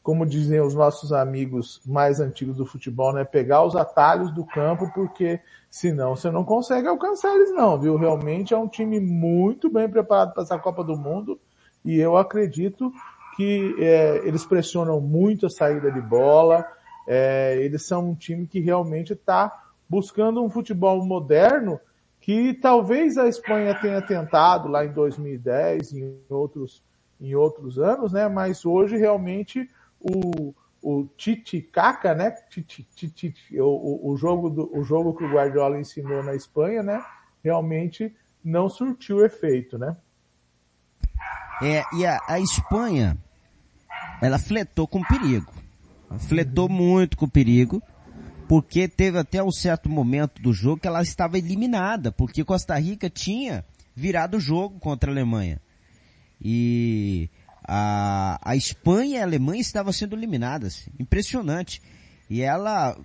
como 0.03 0.27
dizem 0.27 0.61
os 0.61 0.75
nossos 0.75 1.13
amigos 1.13 1.81
mais 1.87 2.19
antigos 2.19 2.57
do 2.57 2.67
futebol, 2.67 3.13
né? 3.13 3.23
Pegar 3.23 3.63
os 3.63 3.77
atalhos 3.77 4.35
do 4.35 4.45
campo, 4.45 4.91
porque 4.93 5.39
senão 5.71 6.17
você 6.17 6.29
não 6.29 6.45
consegue 6.45 6.89
alcançar 6.89 7.33
eles 7.37 7.55
não, 7.55 7.81
viu? 7.81 7.97
Realmente 7.97 8.55
é 8.55 8.59
um 8.59 8.67
time 8.67 8.99
muito 8.99 9.71
bem 9.71 9.89
preparado 9.89 10.35
para 10.35 10.43
essa 10.43 10.59
Copa 10.59 10.83
do 10.83 10.97
Mundo 10.97 11.39
e 11.85 12.01
eu 12.01 12.17
acredito 12.17 12.93
que 13.37 13.77
é, 13.79 14.27
eles 14.27 14.45
pressionam 14.45 15.01
muito 15.01 15.47
a 15.47 15.51
saída 15.51 15.93
de 15.93 16.01
bola, 16.01 16.67
é, 17.07 17.57
eles 17.61 17.87
são 17.87 18.11
um 18.11 18.15
time 18.15 18.47
que 18.47 18.61
realmente 18.61 19.13
está 19.13 19.65
buscando 19.89 20.43
um 20.43 20.51
futebol 20.51 21.05
moderno 21.05 21.79
que 22.21 22.55
talvez 22.55 23.19
a 23.19 23.29
Espanha 23.29 23.75
tenha 23.75 24.01
tentado 24.01 24.67
lá 24.67 24.85
em 24.85 24.93
2010, 24.93 25.93
em 25.93 26.19
outros, 26.31 26.83
em 27.21 27.35
outros 27.35 27.79
anos, 27.79 28.13
né? 28.15 28.27
Mas 28.29 28.65
hoje 28.65 28.97
realmente 28.97 29.71
o, 30.01 30.55
o 30.83 31.07
Titicaca, 31.19 32.15
né? 32.15 32.31
Titi, 32.49 32.83
titi, 32.95 33.35
o, 33.61 34.11
o, 34.11 34.17
jogo 34.17 34.49
do, 34.49 34.75
o 34.75 34.83
jogo 34.83 35.15
que 35.15 35.23
o 35.23 35.31
Guardiola 35.31 35.79
ensinou 35.79 36.23
na 36.23 36.35
Espanha, 36.35 36.83
né? 36.83 37.05
Realmente 37.43 38.17
não 38.43 38.71
surtiu 38.71 39.23
efeito, 39.25 39.77
né? 39.79 39.95
É, 41.63 41.83
e 41.95 42.07
a, 42.07 42.19
a 42.27 42.41
Espanha, 42.41 43.19
ela 44.21 44.39
fletou 44.39 44.89
com 44.89 45.03
perigo. 45.03 45.53
Fletou 46.19 46.69
muito 46.69 47.17
com 47.17 47.29
perigo 47.29 47.83
porque 48.49 48.87
teve 48.87 49.19
até 49.19 49.43
um 49.43 49.51
certo 49.51 49.89
momento 49.89 50.41
do 50.41 50.53
jogo 50.53 50.81
que 50.81 50.87
ela 50.87 51.03
estava 51.03 51.39
eliminada, 51.39 52.13
porque 52.13 52.45
Costa 52.45 52.79
Rica 52.79 53.09
tinha 53.09 53.65
virado 53.95 54.37
o 54.37 54.41
jogo 54.41 54.79
contra 54.79 55.11
a 55.11 55.15
Alemanha. 55.15 55.61
E 56.41 57.31
a, 57.67 58.39
a 58.43 58.55
Espanha 58.55 59.19
e 59.19 59.21
a 59.21 59.25
Alemanha 59.25 59.61
estavam 59.61 59.93
sendo 59.93 60.15
eliminadas. 60.15 60.89
Impressionante. 60.99 61.81
E 62.29 62.43
ela 62.43 62.97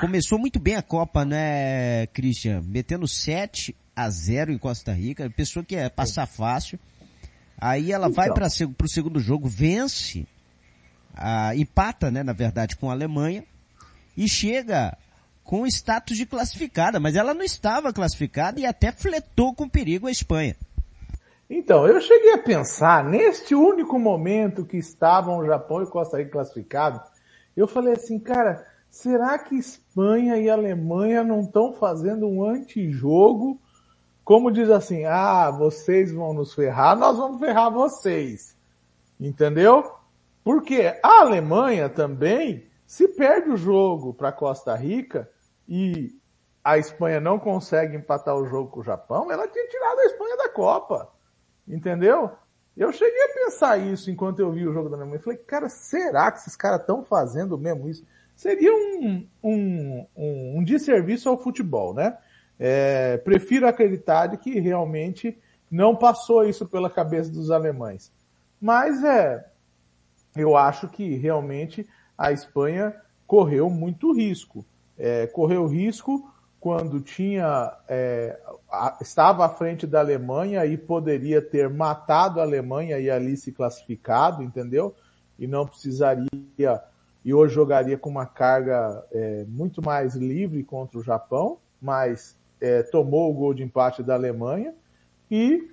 começou 0.00 0.38
muito 0.38 0.58
bem 0.58 0.76
a 0.76 0.82
Copa, 0.82 1.24
né, 1.24 2.06
Christian? 2.08 2.62
Metendo 2.62 3.06
7 3.06 3.74
a 3.94 4.08
0 4.08 4.52
em 4.52 4.58
Costa 4.58 4.92
Rica. 4.92 5.30
Pessoa 5.30 5.64
que 5.64 5.74
é 5.74 5.88
passar 5.88 6.26
fácil. 6.26 6.78
Aí 7.60 7.90
ela 7.90 8.08
então. 8.08 8.14
vai 8.14 8.32
para 8.32 8.46
o 8.46 8.88
segundo 8.88 9.18
jogo, 9.18 9.48
vence, 9.48 10.26
a, 11.14 11.54
empata, 11.54 12.10
né, 12.10 12.22
na 12.22 12.32
verdade, 12.32 12.76
com 12.76 12.88
a 12.88 12.92
Alemanha 12.92 13.44
e 14.16 14.28
chega 14.28 14.96
com 15.44 15.66
status 15.66 16.16
de 16.16 16.26
classificada, 16.26 17.00
mas 17.00 17.16
ela 17.16 17.32
não 17.32 17.42
estava 17.42 17.92
classificada 17.92 18.60
e 18.60 18.66
até 18.66 18.92
fletou 18.92 19.54
com 19.54 19.68
perigo 19.68 20.06
a 20.06 20.10
Espanha. 20.10 20.54
Então, 21.48 21.86
eu 21.86 21.98
cheguei 22.00 22.34
a 22.34 22.38
pensar, 22.38 23.02
neste 23.02 23.54
único 23.54 23.98
momento 23.98 24.66
que 24.66 24.76
estavam 24.76 25.38
o 25.38 25.46
Japão 25.46 25.82
e 25.82 25.86
Costa 25.86 26.18
Rica 26.18 26.32
classificados, 26.32 27.00
eu 27.56 27.66
falei 27.66 27.94
assim, 27.94 28.18
cara, 28.18 28.66
será 28.90 29.38
que 29.38 29.56
Espanha 29.56 30.36
e 30.36 30.50
Alemanha 30.50 31.24
não 31.24 31.40
estão 31.40 31.72
fazendo 31.72 32.28
um 32.28 32.44
antijogo? 32.44 33.58
Como 34.22 34.50
diz 34.50 34.68
assim, 34.68 35.06
ah, 35.06 35.50
vocês 35.50 36.12
vão 36.12 36.34
nos 36.34 36.52
ferrar, 36.52 36.98
nós 36.98 37.16
vamos 37.16 37.40
ferrar 37.40 37.70
vocês. 37.70 38.54
Entendeu? 39.18 39.97
Porque 40.48 40.98
a 41.02 41.20
Alemanha 41.20 41.90
também 41.90 42.64
se 42.86 43.06
perde 43.06 43.50
o 43.50 43.56
jogo 43.58 44.14
para 44.14 44.32
Costa 44.32 44.74
Rica 44.74 45.28
e 45.68 46.18
a 46.64 46.78
Espanha 46.78 47.20
não 47.20 47.38
consegue 47.38 47.98
empatar 47.98 48.34
o 48.34 48.46
jogo 48.46 48.70
com 48.70 48.80
o 48.80 48.82
Japão, 48.82 49.30
ela 49.30 49.46
tinha 49.46 49.68
tirado 49.68 49.98
a 49.98 50.04
Espanha 50.06 50.38
da 50.38 50.48
Copa. 50.48 51.12
Entendeu? 51.68 52.30
Eu 52.74 52.90
cheguei 52.94 53.24
a 53.24 53.34
pensar 53.44 53.76
isso 53.76 54.10
enquanto 54.10 54.38
eu 54.38 54.50
vi 54.50 54.66
o 54.66 54.72
jogo 54.72 54.88
da 54.88 54.96
Alemanha. 54.96 55.18
Eu 55.18 55.22
falei, 55.22 55.38
cara, 55.38 55.68
será 55.68 56.32
que 56.32 56.38
esses 56.38 56.56
caras 56.56 56.80
estão 56.80 57.04
fazendo 57.04 57.58
mesmo 57.58 57.86
isso? 57.86 58.06
Seria 58.34 58.72
um, 58.72 59.28
um, 59.44 60.06
um, 60.16 60.58
um 60.60 60.64
desserviço 60.64 61.28
ao 61.28 61.36
futebol, 61.36 61.92
né? 61.92 62.16
É, 62.58 63.18
prefiro 63.18 63.68
acreditar 63.68 64.28
de 64.28 64.38
que 64.38 64.58
realmente 64.58 65.38
não 65.70 65.94
passou 65.94 66.42
isso 66.42 66.66
pela 66.66 66.88
cabeça 66.88 67.30
dos 67.30 67.50
alemães. 67.50 68.10
Mas 68.58 69.04
é, 69.04 69.44
eu 70.36 70.56
acho 70.56 70.88
que 70.88 71.16
realmente 71.16 71.86
a 72.16 72.32
Espanha 72.32 72.94
correu 73.26 73.68
muito 73.68 74.12
risco. 74.12 74.64
É, 74.98 75.26
correu 75.26 75.66
risco 75.66 76.30
quando 76.60 77.00
tinha 77.00 77.72
é, 77.88 78.38
a, 78.70 78.98
estava 79.00 79.44
à 79.46 79.48
frente 79.48 79.86
da 79.86 80.00
Alemanha 80.00 80.66
e 80.66 80.76
poderia 80.76 81.40
ter 81.40 81.68
matado 81.68 82.40
a 82.40 82.42
Alemanha 82.42 82.98
e 82.98 83.10
ali 83.10 83.36
se 83.36 83.52
classificado, 83.52 84.42
entendeu? 84.42 84.94
E 85.38 85.46
não 85.46 85.66
precisaria 85.66 86.28
e 87.24 87.34
hoje 87.34 87.54
jogaria 87.54 87.98
com 87.98 88.08
uma 88.08 88.26
carga 88.26 89.04
é, 89.12 89.44
muito 89.46 89.82
mais 89.82 90.14
livre 90.14 90.64
contra 90.64 90.98
o 90.98 91.02
Japão, 91.02 91.58
mas 91.80 92.36
é, 92.60 92.82
tomou 92.82 93.30
o 93.30 93.34
gol 93.34 93.52
de 93.52 93.62
empate 93.62 94.02
da 94.02 94.14
Alemanha 94.14 94.74
e 95.30 95.70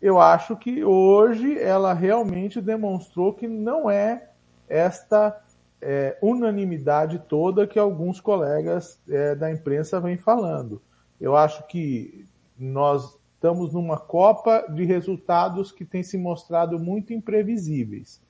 eu 0.00 0.20
acho 0.20 0.56
que 0.56 0.84
hoje 0.84 1.58
ela 1.58 1.92
realmente 1.92 2.60
demonstrou 2.60 3.32
que 3.32 3.48
não 3.48 3.90
é 3.90 4.30
esta 4.68 5.40
é, 5.80 6.16
unanimidade 6.22 7.22
toda 7.28 7.66
que 7.66 7.78
alguns 7.78 8.20
colegas 8.20 9.00
é, 9.08 9.34
da 9.34 9.50
imprensa 9.50 10.00
vêm 10.00 10.16
falando. 10.16 10.80
Eu 11.20 11.36
acho 11.36 11.66
que 11.66 12.26
nós 12.58 13.18
estamos 13.34 13.72
numa 13.72 13.96
Copa 13.96 14.66
de 14.68 14.84
resultados 14.84 15.72
que 15.72 15.84
tem 15.84 16.02
se 16.02 16.18
mostrado 16.18 16.78
muito 16.78 17.12
imprevisíveis. 17.12 18.20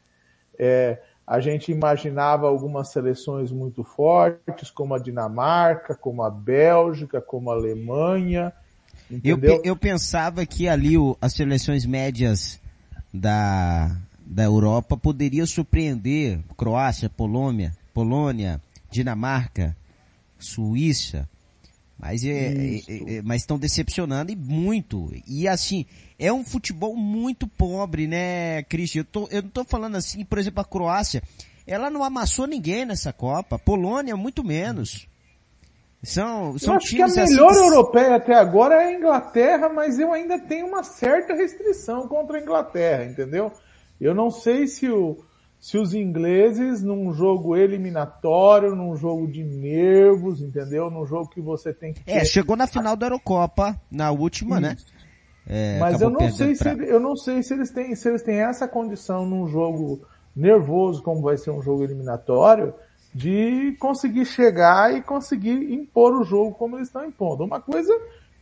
É, 0.59 1.03
a 1.27 1.41
gente 1.41 1.71
imaginava 1.71 2.47
algumas 2.47 2.89
seleções 2.89 3.53
muito 3.53 3.85
fortes, 3.85 4.71
como 4.71 4.95
a 4.95 4.99
Dinamarca, 4.99 5.95
como 5.95 6.23
a 6.23 6.31
Bélgica, 6.31 7.21
como 7.21 7.51
a 7.51 7.55
Alemanha. 7.55 8.53
Eu, 9.25 9.41
eu 9.65 9.77
pensava 9.77 10.45
que 10.45 10.69
ali 10.69 10.99
o, 10.99 11.17
as 11.21 11.33
seleções 11.33 11.87
médias 11.87 12.61
da, 13.13 13.97
da 14.25 14.45
Europa 14.45 14.97
poderia 14.97 15.47
surpreender 15.47 16.41
Croácia, 16.57 17.09
Polônia, 17.09 17.75
Polônia, 17.95 18.61
Dinamarca, 18.91 19.77
Suíça, 20.39 21.29
mas 21.99 22.23
é, 22.23 22.31
é, 22.31 23.17
é, 23.17 23.23
mas 23.23 23.43
estão 23.43 23.59
decepcionando 23.59 24.31
e 24.31 24.37
muito. 24.37 25.13
E 25.27 25.49
assim, 25.49 25.85
é 26.19 26.33
um 26.33 26.45
futebol 26.45 26.95
muito 26.95 27.47
pobre, 27.49 28.07
né, 28.07 28.63
Cristian? 28.65 29.01
Eu, 29.01 29.05
tô, 29.05 29.29
eu 29.31 29.43
não 29.43 29.51
tô 29.51 29.65
falando 29.65 29.97
assim, 29.97 30.25
por 30.25 30.39
exemplo, 30.39 30.61
a 30.61 30.65
Croácia, 30.65 31.23
ela 31.67 31.91
não 31.91 32.05
amassou 32.05 32.47
ninguém 32.47 32.87
nessa 32.87 33.13
Copa. 33.13 33.57
A 33.57 33.59
Polônia, 33.59 34.17
muito 34.17 34.45
menos. 34.45 35.09
São, 36.03 36.57
são 36.59 36.75
eu 36.75 36.77
acho 36.79 36.91
que 36.91 37.03
a 37.03 37.07
assim 37.07 37.25
melhor 37.25 37.51
assim... 37.51 37.65
europeia 37.65 38.17
até 38.17 38.35
agora 38.35 38.77
é 38.77 38.87
a 38.87 38.93
Inglaterra, 38.93 39.69
mas 39.69 39.99
eu 39.99 40.13
ainda 40.13 40.39
tenho 40.39 40.67
uma 40.67 40.83
certa 40.85 41.35
restrição 41.35 42.07
contra 42.07 42.39
a 42.39 42.41
Inglaterra, 42.41 43.05
entendeu? 43.05 43.53
Eu 44.01 44.15
não 44.15 44.31
sei 44.31 44.69
se, 44.69 44.89
o, 44.89 45.19
se 45.59 45.77
os 45.77 45.95
ingleses, 45.95 46.83
num 46.83 47.13
jogo 47.13 47.57
eliminatório, 47.57 48.77
num 48.77 48.95
jogo 48.97 49.27
de 49.27 49.43
nervos, 49.43 50.41
entendeu? 50.41 50.89
Num 50.89 51.05
jogo 51.05 51.29
que 51.29 51.41
você 51.41 51.73
tem 51.73 51.93
que. 51.93 52.03
É, 52.07 52.25
chegou 52.25 52.57
na 52.57 52.69
final 52.69 52.95
da 52.95 53.07
Eurocopa, 53.07 53.77
na 53.91 54.13
última, 54.13 54.61
né? 54.61 54.77
Isso. 54.79 54.87
né? 54.93 54.99
É, 55.51 55.79
Mas 55.79 56.01
eu 56.01 56.11
não 56.11 56.31
sei 56.31 56.55
pra... 56.55 56.75
se 56.75 56.85
eu 56.85 57.01
não 57.01 57.17
sei 57.17 57.43
se 57.43 57.55
eles 57.55 57.71
têm 57.71 57.95
se 57.95 58.07
eles 58.07 58.23
têm 58.23 58.41
essa 58.41 58.69
condição 58.69 59.25
num 59.25 59.49
jogo 59.49 60.07
nervoso 60.37 61.03
como 61.03 61.23
vai 61.23 61.39
ser 61.39 61.51
um 61.51 61.63
jogo 61.63 61.83
eliminatório 61.83 62.75
de 63.15 63.77
conseguir 63.79 64.25
chegar 64.27 64.95
e 64.95 65.03
conseguir 65.03 65.73
impor 65.73 66.15
o 66.15 66.25
jogo 66.25 66.55
como 66.55 66.77
eles 66.77 66.89
estão 66.89 67.05
impondo. 67.05 67.45
Uma 67.45 67.61
coisa 67.61 67.93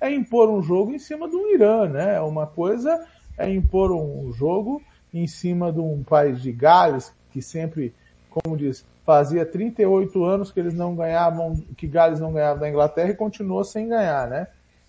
é 0.00 0.10
impor 0.10 0.50
um 0.50 0.62
jogo 0.62 0.92
em 0.92 0.98
cima 0.98 1.28
do 1.28 1.48
Irã, 1.48 1.88
né? 1.88 2.20
Uma 2.20 2.46
coisa 2.46 3.06
é 3.38 3.48
impor 3.48 3.92
um 3.92 4.32
jogo 4.32 4.82
em 5.12 5.26
cima 5.26 5.72
de 5.72 5.80
um 5.80 6.02
país 6.02 6.40
de 6.40 6.52
Gales, 6.52 7.12
que 7.30 7.40
sempre, 7.40 7.94
como 8.28 8.56
diz, 8.56 8.84
fazia 9.04 9.46
38 9.46 10.24
anos 10.24 10.50
que 10.50 10.60
eles 10.60 10.74
não 10.74 10.94
ganhavam, 10.94 11.56
que 11.76 11.86
Gales 11.86 12.20
não 12.20 12.32
ganhava 12.32 12.60
da 12.60 12.68
Inglaterra 12.68 13.10
e 13.10 13.16
continuou 13.16 13.64
sem 13.64 13.88
ganhar, 13.88 14.28
né? 14.28 14.48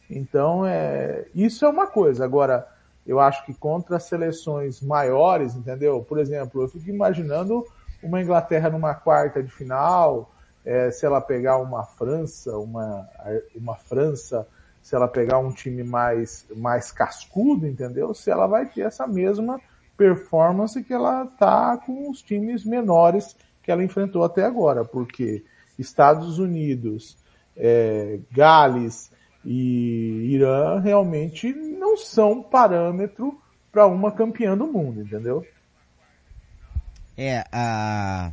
Então, 0.09 0.65
é, 0.65 1.25
isso 1.35 1.65
é 1.65 1.69
uma 1.69 1.87
coisa. 1.87 2.25
Agora, 2.25 2.67
eu 3.05 3.19
acho 3.19 3.45
que 3.45 3.53
contra 3.53 3.99
seleções 3.99 4.81
maiores, 4.81 5.55
entendeu? 5.55 6.01
Por 6.01 6.19
exemplo, 6.19 6.61
eu 6.61 6.67
fico 6.67 6.89
imaginando 6.89 7.65
uma 8.01 8.21
Inglaterra 8.21 8.69
numa 8.69 8.93
quarta 8.93 9.41
de 9.41 9.51
final, 9.51 10.31
é, 10.65 10.91
se 10.91 11.05
ela 11.05 11.21
pegar 11.21 11.57
uma 11.57 11.83
França, 11.83 12.57
uma, 12.57 13.07
uma 13.55 13.75
França, 13.75 14.47
se 14.81 14.95
ela 14.95 15.07
pegar 15.07 15.39
um 15.39 15.51
time 15.51 15.83
mais, 15.83 16.45
mais 16.55 16.91
cascudo, 16.91 17.67
entendeu? 17.67 18.13
Se 18.13 18.29
ela 18.29 18.47
vai 18.47 18.65
ter 18.65 18.81
essa 18.81 19.07
mesma 19.07 19.59
performance 19.97 20.81
que 20.83 20.93
ela 20.93 21.25
tá 21.25 21.77
com 21.77 22.09
os 22.09 22.21
times 22.21 22.63
menores 22.63 23.35
que 23.63 23.71
ela 23.71 23.83
enfrentou 23.83 24.23
até 24.23 24.45
agora, 24.45 24.85
porque 24.85 25.43
Estados 25.77 26.39
Unidos, 26.39 27.17
é, 27.55 28.19
Gales 28.31 29.11
e 29.43 30.33
Irã 30.33 30.79
realmente 30.79 31.51
não 31.53 31.97
são 31.97 32.41
parâmetro 32.41 33.37
para 33.71 33.85
uma 33.87 34.11
campeã 34.11 34.57
do 34.57 34.67
mundo, 34.67 35.01
entendeu? 35.01 35.45
É, 37.17 37.43
a, 37.51 38.31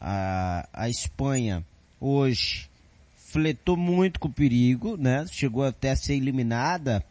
a, 0.00 0.68
a 0.72 0.88
Espanha 0.88 1.64
hoje 2.00 2.70
fletou 3.14 3.76
muito 3.76 4.18
com 4.18 4.28
o 4.28 4.32
perigo, 4.32 4.96
né? 4.96 5.26
Chegou 5.30 5.64
até 5.64 5.90
a 5.90 5.96
ser 5.96 6.14
eliminada 6.14 7.04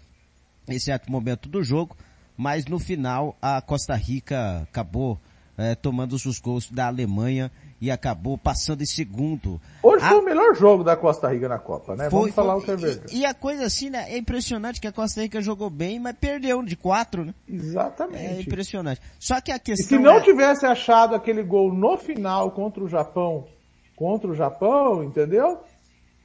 em 0.67 0.79
certo 0.79 1.11
momento 1.11 1.47
do 1.47 1.63
jogo, 1.63 1.95
mas 2.37 2.65
no 2.65 2.79
final 2.79 3.37
a 3.41 3.61
Costa 3.61 3.95
Rica 3.95 4.61
acabou 4.63 5.19
é, 5.57 5.75
tomando 5.75 6.13
os 6.13 6.39
gols 6.39 6.69
da 6.71 6.87
Alemanha 6.87 7.51
e 7.81 7.89
acabou 7.89 8.37
passando 8.37 8.83
em 8.83 8.85
segundo. 8.85 9.59
Hoje 9.81 10.05
a... 10.05 10.09
foi 10.09 10.19
o 10.19 10.23
melhor 10.23 10.55
jogo 10.55 10.83
da 10.83 10.95
Costa 10.95 11.27
Rica 11.27 11.49
na 11.49 11.57
Copa, 11.57 11.95
né? 11.95 12.11
Foi, 12.11 12.19
Vamos 12.19 12.35
falar 12.35 12.53
foi, 12.53 12.61
o 12.61 12.65
que 12.65 12.71
é 12.71 12.75
verdade. 12.75 13.15
E, 13.15 13.21
e, 13.21 13.25
a 13.25 13.33
coisa 13.33 13.65
assim, 13.65 13.89
né? 13.89 14.05
É 14.07 14.17
impressionante 14.19 14.79
que 14.79 14.87
a 14.87 14.91
Costa 14.91 15.21
Rica 15.21 15.41
jogou 15.41 15.69
bem, 15.69 15.99
mas 15.99 16.15
perdeu 16.15 16.61
de 16.61 16.75
quatro, 16.75 17.25
né? 17.25 17.33
Exatamente. 17.49 18.23
É 18.23 18.39
impressionante. 18.39 19.01
Só 19.19 19.41
que 19.41 19.51
a 19.51 19.57
questão. 19.57 19.83
E 19.83 19.89
se 19.89 19.97
não 19.97 20.17
é... 20.17 20.21
tivesse 20.21 20.63
achado 20.63 21.15
aquele 21.15 21.41
gol 21.41 21.73
no 21.73 21.97
final 21.97 22.51
contra 22.51 22.83
o 22.83 22.87
Japão, 22.87 23.47
contra 23.95 24.29
o 24.29 24.35
Japão, 24.35 25.03
entendeu? 25.03 25.59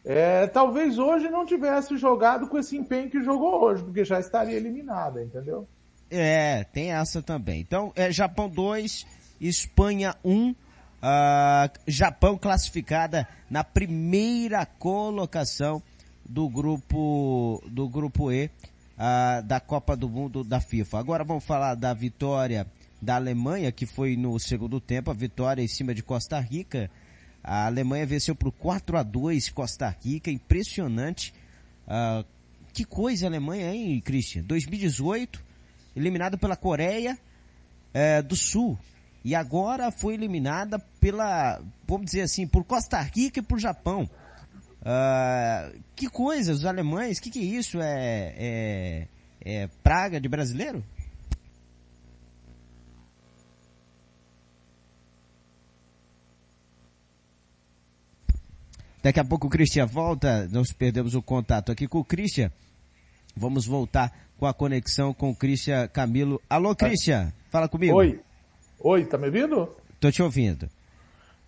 É, 0.05 0.47
talvez 0.47 0.99
hoje 0.99 1.31
não 1.31 1.47
tivesse 1.47 1.97
jogado 1.97 2.49
com 2.49 2.59
esse 2.59 2.77
empenho 2.77 3.11
que 3.11 3.23
jogou 3.23 3.63
hoje, 3.65 3.83
porque 3.83 4.05
já 4.05 4.21
estaria 4.21 4.57
eliminada, 4.57 5.23
entendeu? 5.23 5.67
É, 6.11 6.65
tem 6.65 6.93
essa 6.93 7.23
também. 7.23 7.61
Então, 7.61 7.93
é 7.97 8.13
Japão 8.13 8.49
2, 8.49 9.07
Espanha 9.41 10.15
1, 10.23 10.33
um, 10.33 10.55
uh, 11.03 11.71
Japão 11.87 12.37
classificada 12.37 13.27
na 13.51 13.63
primeira 13.63 14.65
colocação 14.67 15.83
do 16.25 16.49
grupo, 16.49 17.63
do 17.67 17.89
grupo 17.89 18.33
E, 18.33 18.47
uh, 18.47 19.43
da 19.45 19.61
Copa 19.61 19.97
do 19.97 20.09
Mundo 20.09 20.43
da 20.43 20.61
FIFA. 20.61 20.99
Agora 20.99 21.25
vamos 21.25 21.45
falar 21.45 21.75
da 21.75 21.95
vitória 21.95 22.67
da 23.01 23.17
Alemanha, 23.17 23.71
que 23.71 23.87
foi 23.87 24.17
no 24.17 24.39
segundo 24.39 24.81
tempo, 24.81 25.11
a 25.11 25.15
vitória 25.15 25.63
em 25.63 25.69
cima 25.69 25.95
de 25.95 26.03
Costa 26.03 26.41
Rica, 26.41 26.91
a 27.47 27.67
Alemanha 27.67 28.05
venceu 28.05 28.35
por 28.35 28.51
4 28.51 28.99
a 28.99 29.05
2 29.05 29.51
Costa 29.51 29.95
Rica, 30.03 30.33
impressionante. 30.33 31.33
Uh, 31.87 32.27
que 32.73 32.85
coisa 32.85 33.27
a 33.27 33.29
Alemanha, 33.29 33.73
hein, 33.73 34.01
Christian? 34.01 34.43
2018, 34.43 35.41
eliminada 35.95 36.37
pela 36.37 36.57
Coreia 36.57 37.17
uh, 37.95 38.23
do 38.25 38.35
Sul. 38.35 38.77
E 39.27 39.35
agora 39.35 39.91
foi 39.91 40.15
eliminada 40.15 40.79
pela, 41.01 41.61
vamos 41.85 42.07
dizer 42.07 42.21
assim, 42.21 42.47
por 42.47 42.63
Costa 42.63 43.01
Rica 43.01 43.41
e 43.41 43.43
por 43.43 43.59
Japão. 43.59 44.09
Uh, 44.83 45.81
que 45.97 46.09
coisa, 46.09 46.53
os 46.53 46.65
alemães, 46.65 47.19
que 47.19 47.29
que 47.29 47.41
é 47.41 47.43
isso? 47.43 47.81
É, 47.81 48.35
é, 48.39 49.09
é 49.45 49.67
praga 49.83 50.21
de 50.21 50.29
brasileiro? 50.29 50.81
Daqui 59.03 59.19
a 59.19 59.25
pouco 59.25 59.49
o 59.49 59.51
Christian 59.51 59.87
volta, 59.87 60.47
nós 60.53 60.71
perdemos 60.71 61.17
o 61.17 61.21
contato 61.21 61.73
aqui 61.73 61.89
com 61.89 61.99
o 61.99 62.05
Christian. 62.05 62.53
Vamos 63.37 63.67
voltar 63.67 64.17
com 64.39 64.47
a 64.47 64.55
conexão 64.55 65.13
com 65.13 65.31
o 65.31 65.35
Christian 65.35 65.89
Camilo. 65.89 66.41
Alô, 66.49 66.77
Christian, 66.77 67.33
fala 67.51 67.69
comigo. 67.69 67.97
Oi. 67.97 68.21
Oi, 68.79 69.05
tá 69.05 69.17
me 69.17 69.27
ouvindo? 69.27 69.69
Tô 69.99 70.11
te 70.11 70.23
ouvindo. 70.23 70.69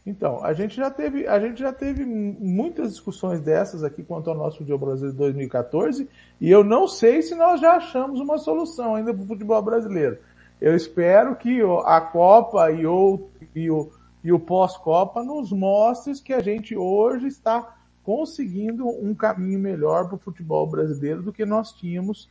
Então, 0.06 0.42
a 0.42 0.54
gente 0.54 0.74
já 0.74 0.90
teve, 0.90 1.26
a 1.26 1.38
gente 1.38 1.60
já 1.60 1.70
teve 1.70 2.02
muitas 2.04 2.92
discussões 2.92 3.42
dessas 3.42 3.84
aqui 3.84 4.02
quanto 4.02 4.30
ao 4.30 4.36
nosso 4.36 4.58
Futebol 4.58 4.78
Brasileiro 4.78 5.18
2014, 5.18 6.08
e 6.40 6.50
eu 6.50 6.64
não 6.64 6.88
sei 6.88 7.20
se 7.20 7.34
nós 7.34 7.60
já 7.60 7.72
achamos 7.72 8.18
uma 8.18 8.38
solução 8.38 8.94
ainda 8.94 9.12
para 9.12 9.22
o 9.22 9.26
futebol 9.26 9.60
brasileiro. 9.60 10.16
Eu 10.58 10.74
espero 10.74 11.36
que 11.36 11.60
a 11.84 12.00
Copa 12.00 12.70
e 12.72 12.86
o, 12.86 13.28
e 13.54 13.70
o, 13.70 13.90
e 14.24 14.32
o 14.32 14.40
pós-Copa 14.40 15.22
nos 15.22 15.52
mostre 15.52 16.14
que 16.22 16.32
a 16.32 16.40
gente 16.40 16.74
hoje 16.74 17.26
está 17.26 17.76
conseguindo 18.02 18.88
um 18.88 19.14
caminho 19.14 19.58
melhor 19.58 20.06
para 20.06 20.16
o 20.16 20.18
futebol 20.18 20.66
brasileiro 20.66 21.22
do 21.22 21.34
que 21.34 21.44
nós 21.44 21.72
tínhamos 21.72 22.30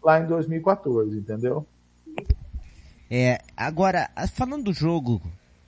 lá 0.00 0.20
em 0.20 0.26
2014, 0.26 1.18
entendeu? 1.18 1.66
É, 3.10 3.38
agora, 3.56 4.10
falando 4.34 4.64
do 4.64 4.72
jogo 4.72 5.22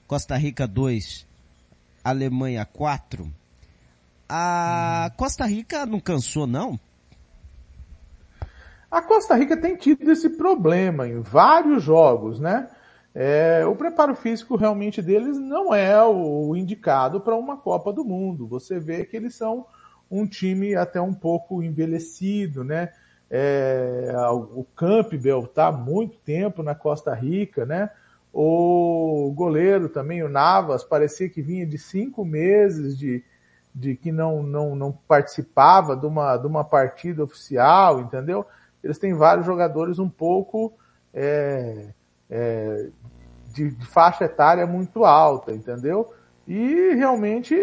Costa 0.09 0.37
Rica 0.37 0.67
2, 0.67 1.25
Alemanha 2.03 2.65
4, 2.65 3.31
a 4.29 5.13
Costa 5.17 5.47
Rica 5.47 5.87
não 5.87 6.01
cansou 6.01 6.49
não? 6.49 6.79
A 8.91 9.01
Costa 9.03 9.37
Rica 9.37 9.57
tem 9.57 9.77
tido 9.77 10.11
esse 10.11 10.31
problema 10.31 11.07
em 11.07 11.21
vários 11.21 11.83
jogos, 11.83 12.41
né? 12.41 12.69
É, 13.15 13.65
o 13.67 13.77
preparo 13.77 14.17
físico 14.17 14.57
realmente 14.57 15.01
deles 15.01 15.39
não 15.39 15.73
é 15.73 16.03
o 16.03 16.57
indicado 16.57 17.21
para 17.21 17.37
uma 17.37 17.57
Copa 17.57 17.93
do 17.93 18.05
Mundo. 18.05 18.49
Você 18.49 18.81
vê 18.81 19.05
que 19.05 19.17
eles 19.17 19.35
são 19.35 19.67
um 20.11 20.27
time 20.27 20.75
até 20.75 21.01
um 21.01 21.15
pouco 21.15 21.63
envelhecido, 21.63 22.65
né? 22.65 22.93
É, 23.31 24.11
o 24.55 24.65
Campbell 24.75 25.41
está 25.41 25.67
há 25.67 25.73
muito 25.73 26.17
tempo 26.19 26.63
na 26.63 26.75
Costa 26.75 27.15
Rica, 27.15 27.67
né? 27.67 27.91
O 28.33 29.33
goleiro 29.35 29.89
também, 29.89 30.23
o 30.23 30.29
Navas, 30.29 30.85
parecia 30.85 31.29
que 31.29 31.43
vinha 31.43 31.67
de 31.67 31.79
cinco 31.79 32.25
meses 32.25 32.97
de, 32.97 33.23
de 33.75 33.97
que 33.97 34.11
não, 34.13 34.43
não, 34.43 34.75
não 34.75 34.93
participava 34.93 35.97
de 35.97 36.07
uma, 36.07 36.37
de 36.37 36.47
uma 36.47 36.65
partida 36.65 37.23
oficial, 37.23 38.01
entendeu? 38.01 38.47
Eles 38.83 38.99
têm 38.99 39.15
vários 39.15 39.45
jogadores 39.45 39.99
um 39.99 40.09
pouco 40.09 40.73
é, 41.13 41.89
é, 42.31 42.89
de, 43.53 43.71
de, 43.71 43.87
faixa 43.87 44.25
etária 44.25 44.67
muito 44.67 45.05
alta, 45.05 45.53
entendeu? 45.53 46.13
E 46.47 46.95
realmente 46.95 47.55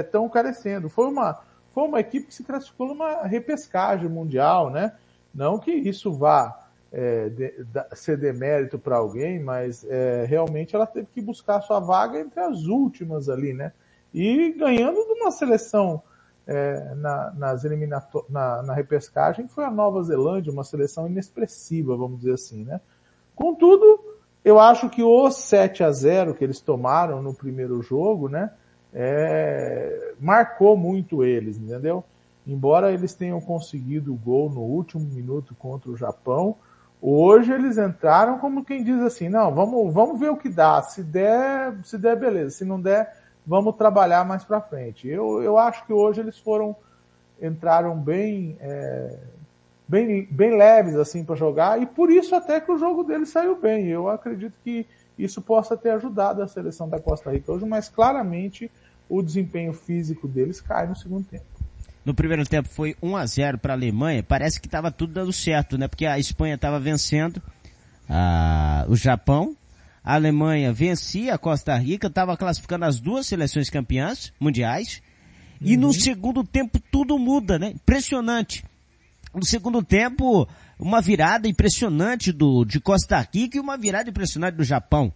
estão 0.00 0.26
é, 0.26 0.28
carecendo. 0.28 0.88
Foi 0.88 1.06
uma, 1.06 1.38
foi 1.78 1.86
uma 1.86 2.00
equipe 2.00 2.26
que 2.26 2.34
se 2.34 2.42
classificou 2.42 2.88
numa 2.88 3.22
repescagem 3.22 4.08
mundial, 4.08 4.68
né? 4.68 4.94
Não 5.32 5.60
que 5.60 5.70
isso 5.70 6.12
vá 6.12 6.68
é, 6.90 7.28
de, 7.28 7.54
ser 7.92 8.18
demérito 8.18 8.80
para 8.80 8.96
alguém, 8.96 9.38
mas 9.38 9.84
é, 9.88 10.24
realmente 10.24 10.74
ela 10.74 10.88
teve 10.88 11.06
que 11.14 11.20
buscar 11.20 11.60
sua 11.60 11.78
vaga 11.78 12.18
entre 12.18 12.40
as 12.40 12.64
últimas 12.64 13.28
ali, 13.28 13.52
né? 13.52 13.72
E 14.12 14.52
ganhando 14.54 14.96
de 15.06 15.12
uma 15.20 15.30
seleção 15.30 16.02
é, 16.48 16.94
na, 16.96 17.32
nas 17.36 17.62
na, 18.28 18.62
na 18.64 18.74
repescagem 18.74 19.46
foi 19.46 19.62
a 19.62 19.70
Nova 19.70 20.02
Zelândia, 20.02 20.52
uma 20.52 20.64
seleção 20.64 21.06
inexpressiva, 21.06 21.96
vamos 21.96 22.18
dizer 22.18 22.32
assim, 22.32 22.64
né? 22.64 22.80
Contudo, 23.36 24.00
eu 24.44 24.58
acho 24.58 24.90
que 24.90 25.04
o 25.04 25.30
7 25.30 25.84
a 25.84 25.92
0 25.92 26.34
que 26.34 26.42
eles 26.42 26.60
tomaram 26.60 27.22
no 27.22 27.32
primeiro 27.32 27.80
jogo, 27.82 28.28
né? 28.28 28.50
É, 28.92 30.14
marcou 30.20 30.76
muito 30.76 31.24
eles, 31.24 31.58
entendeu? 31.58 32.04
Embora 32.46 32.92
eles 32.92 33.14
tenham 33.14 33.40
conseguido 33.40 34.12
o 34.12 34.16
gol 34.16 34.48
no 34.48 34.62
último 34.62 35.04
minuto 35.04 35.54
contra 35.54 35.90
o 35.90 35.96
Japão, 35.96 36.56
hoje 37.00 37.52
eles 37.52 37.76
entraram 37.76 38.38
como 38.38 38.64
quem 38.64 38.82
diz 38.82 39.00
assim, 39.02 39.28
não, 39.28 39.54
vamos, 39.54 39.92
vamos 39.92 40.18
ver 40.18 40.30
o 40.30 40.36
que 40.36 40.48
dá. 40.48 40.80
Se 40.82 41.02
der, 41.02 41.76
se 41.84 41.98
der, 41.98 42.16
beleza. 42.16 42.56
Se 42.56 42.64
não 42.64 42.80
der, 42.80 43.14
vamos 43.46 43.76
trabalhar 43.76 44.24
mais 44.24 44.44
para 44.44 44.60
frente. 44.60 45.06
Eu, 45.06 45.42
eu 45.42 45.58
acho 45.58 45.84
que 45.86 45.92
hoje 45.92 46.20
eles 46.20 46.38
foram, 46.38 46.74
entraram 47.40 47.96
bem, 47.96 48.56
é, 48.60 49.18
bem, 49.86 50.26
bem 50.30 50.56
leves 50.56 50.96
assim 50.96 51.22
para 51.22 51.36
jogar 51.36 51.80
e 51.80 51.86
por 51.86 52.10
isso 52.10 52.34
até 52.34 52.60
que 52.60 52.72
o 52.72 52.78
jogo 52.78 53.04
deles 53.04 53.28
saiu 53.28 53.56
bem. 53.56 53.88
Eu 53.88 54.08
acredito 54.08 54.54
que 54.64 54.86
isso 55.18 55.42
possa 55.42 55.76
ter 55.76 55.90
ajudado 55.90 56.42
a 56.42 56.48
seleção 56.48 56.88
da 56.88 57.00
Costa 57.00 57.32
Rica 57.32 57.52
hoje, 57.52 57.64
mas 57.64 57.88
claramente 57.88 58.70
o 59.08 59.22
desempenho 59.22 59.72
físico 59.72 60.28
deles 60.28 60.60
cai 60.60 60.86
no 60.86 60.94
segundo 60.94 61.26
tempo. 61.26 61.44
No 62.04 62.14
primeiro 62.14 62.46
tempo 62.46 62.68
foi 62.68 62.96
1 63.02 63.16
a 63.16 63.26
0 63.26 63.58
para 63.58 63.74
a 63.74 63.76
Alemanha. 63.76 64.22
Parece 64.22 64.60
que 64.60 64.66
estava 64.66 64.90
tudo 64.90 65.12
dando 65.12 65.32
certo, 65.32 65.76
né? 65.76 65.88
Porque 65.88 66.06
a 66.06 66.18
Espanha 66.18 66.54
estava 66.54 66.78
vencendo 66.80 67.42
a, 68.08 68.86
o 68.88 68.96
Japão. 68.96 69.54
A 70.02 70.14
Alemanha 70.14 70.72
vencia 70.72 71.34
a 71.34 71.38
Costa 71.38 71.76
Rica, 71.76 72.06
estava 72.06 72.34
classificando 72.36 72.86
as 72.86 72.98
duas 72.98 73.26
seleções 73.26 73.68
campeãs 73.68 74.32
mundiais. 74.40 75.02
E 75.60 75.74
uhum. 75.74 75.82
no 75.82 75.92
segundo 75.92 76.42
tempo 76.44 76.80
tudo 76.90 77.18
muda, 77.18 77.58
né? 77.58 77.72
Impressionante. 77.74 78.64
No 79.34 79.44
segundo 79.44 79.82
tempo, 79.82 80.48
uma 80.78 81.00
virada 81.00 81.48
impressionante 81.48 82.30
do, 82.32 82.64
de 82.64 82.80
Costa 82.80 83.26
Rica 83.34 83.56
e 83.56 83.60
uma 83.60 83.76
virada 83.76 84.08
impressionante 84.08 84.54
do 84.54 84.64
Japão. 84.64 85.12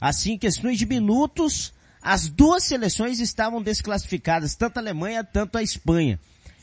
Assim, 0.00 0.36
questões 0.36 0.78
de 0.78 0.86
minutos, 0.86 1.72
as 2.02 2.28
duas 2.28 2.64
seleções 2.64 3.20
estavam 3.20 3.62
desclassificadas, 3.62 4.54
tanto 4.54 4.78
a 4.78 4.80
Alemanha, 4.80 5.22
tanto 5.22 5.56
a 5.56 5.62
Espanha. 5.62 6.18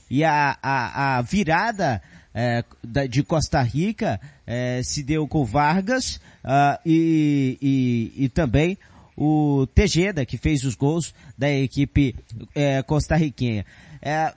E 0.09 0.23
a, 0.23 0.57
a, 0.61 1.17
a 1.17 1.21
virada 1.21 2.01
é, 2.33 2.63
de 3.09 3.23
Costa 3.23 3.61
Rica 3.61 4.19
é, 4.45 4.81
se 4.83 5.03
deu 5.03 5.27
com 5.27 5.45
Vargas 5.45 6.17
uh, 6.43 6.79
e, 6.85 7.57
e, 7.61 8.25
e, 8.25 8.29
também 8.29 8.77
o 9.15 9.67
Tejeda, 9.73 10.25
que 10.25 10.37
fez 10.37 10.63
os 10.63 10.75
gols 10.75 11.13
da 11.37 11.49
equipe 11.49 12.15
é, 12.53 12.81
costarriquenha. 12.83 13.65
É, 14.01 14.33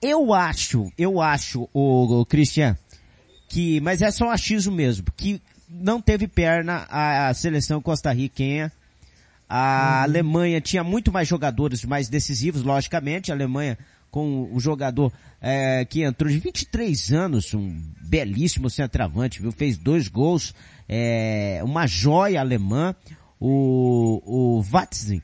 eu 0.00 0.32
acho, 0.32 0.92
eu 0.96 1.20
acho, 1.20 1.68
o, 1.72 2.20
o 2.20 2.26
Cristian, 2.26 2.76
que, 3.48 3.80
mas 3.80 4.02
é 4.02 4.10
só 4.10 4.26
um 4.26 4.30
achismo 4.30 4.74
mesmo, 4.74 5.06
que 5.16 5.40
não 5.68 6.00
teve 6.00 6.26
perna 6.28 6.86
a, 6.88 7.28
a 7.28 7.34
seleção 7.34 7.80
costarriquenha. 7.80 8.72
A 9.48 9.98
uhum. 9.98 10.02
Alemanha 10.02 10.60
tinha 10.60 10.82
muito 10.82 11.12
mais 11.12 11.28
jogadores 11.28 11.84
mais 11.84 12.08
decisivos, 12.08 12.62
logicamente. 12.62 13.30
A 13.30 13.34
Alemanha 13.34 13.78
com 14.10 14.48
o 14.50 14.58
jogador 14.58 15.12
é, 15.42 15.84
que 15.84 16.02
entrou 16.02 16.30
de 16.30 16.38
23 16.38 17.12
anos, 17.12 17.52
um 17.52 17.78
belíssimo 18.00 18.70
centroavante, 18.70 19.42
viu? 19.42 19.52
Fez 19.52 19.76
dois 19.76 20.08
gols, 20.08 20.54
é, 20.88 21.60
uma 21.62 21.86
joia 21.86 22.40
alemã, 22.40 22.94
o, 23.38 24.22
o 24.24 24.62
Watzin, 24.62 25.20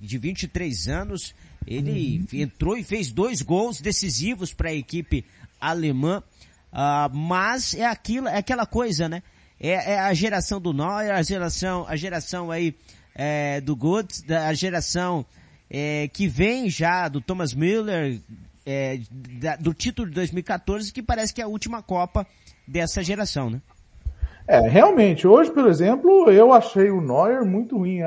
de 0.00 0.18
23 0.18 0.88
anos, 0.88 1.34
ele 1.64 2.26
uhum. 2.32 2.40
entrou 2.40 2.76
e 2.76 2.82
fez 2.82 3.12
dois 3.12 3.42
gols 3.42 3.80
decisivos 3.80 4.52
para 4.52 4.70
a 4.70 4.74
equipe 4.74 5.24
alemã. 5.60 6.22
Uh, 6.72 7.14
mas 7.14 7.74
é 7.74 7.84
aquilo, 7.84 8.28
é 8.28 8.38
aquela 8.38 8.64
coisa, 8.64 9.08
né? 9.08 9.22
É, 9.60 9.92
é, 9.92 9.98
a 9.98 10.12
geração 10.14 10.60
do 10.60 10.72
Neuer, 10.72 11.14
a 11.14 11.22
geração, 11.22 11.84
a 11.86 11.94
geração 11.94 12.50
aí 12.50 12.74
é, 13.14 13.60
do 13.60 13.76
Goods, 13.76 14.24
a 14.28 14.52
geração 14.54 15.24
é, 15.70 16.08
que 16.08 16.26
vem 16.26 16.68
já 16.68 17.08
do 17.08 17.20
Thomas 17.20 17.54
Müller, 17.54 18.20
é, 18.66 18.98
da, 19.40 19.56
do 19.56 19.72
título 19.72 20.08
de 20.08 20.14
2014, 20.14 20.92
que 20.92 21.02
parece 21.02 21.32
que 21.32 21.40
é 21.40 21.44
a 21.44 21.48
última 21.48 21.82
Copa 21.82 22.26
dessa 22.66 23.02
geração, 23.02 23.50
né? 23.50 23.60
É, 24.48 24.60
realmente, 24.68 25.26
hoje, 25.26 25.52
por 25.52 25.68
exemplo, 25.68 26.30
eu 26.30 26.52
achei 26.52 26.90
o 26.90 27.00
Neuer 27.00 27.44
muito 27.44 27.78
ruim. 27.78 28.00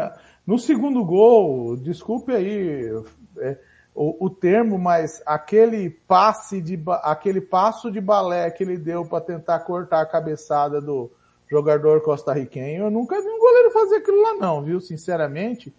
No 0.45 0.59
segundo 0.59 1.03
gol, 1.05 1.77
desculpe 1.77 2.33
aí 2.33 2.91
é, 3.37 3.57
o, 3.95 4.25
o, 4.25 4.29
termo, 4.29 4.77
mas 4.77 5.23
aquele 5.25 5.89
passe 5.89 6.61
de 6.61 6.77
aquele 7.01 7.39
passo 7.39 7.89
de 7.89 8.01
balé 8.01 8.51
que 8.51 8.61
ele 8.61 8.77
deu 8.77 9.05
para 9.05 9.23
tentar 9.23 9.59
cortar 9.59 10.01
a 10.01 10.05
cabeçada 10.05 10.81
do 10.81 11.09
jogador 11.49 12.01
costarriquenho, 12.01 12.83
eu 12.83 12.91
nunca 12.91 13.21
vi 13.21 13.27
um 13.29 13.39
goleiro 13.39 13.71
fazer 13.71 13.95
aquilo 13.97 14.21
lá 14.21 14.33
não, 14.33 14.61
viu? 14.61 14.81
Sinceramente, 14.81 15.73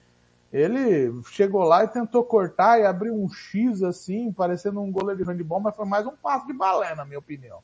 ele 0.51 1.13
chegou 1.27 1.63
lá 1.65 1.85
e 1.85 1.89
tentou 1.89 2.25
cortar 2.25 2.81
e 2.81 2.87
abrir 2.87 3.11
um 3.11 3.29
X 3.29 3.83
assim, 3.83 4.33
parecendo 4.33 4.81
um 4.81 4.91
goleiro 4.91 5.23
de 5.23 5.31
handball, 5.31 5.61
mas 5.61 5.77
foi 5.77 5.85
mais 5.85 6.07
um 6.07 6.17
passo 6.17 6.47
de 6.47 6.55
balé, 6.55 6.95
na 6.95 7.05
minha 7.05 7.19
opinião. 7.19 7.59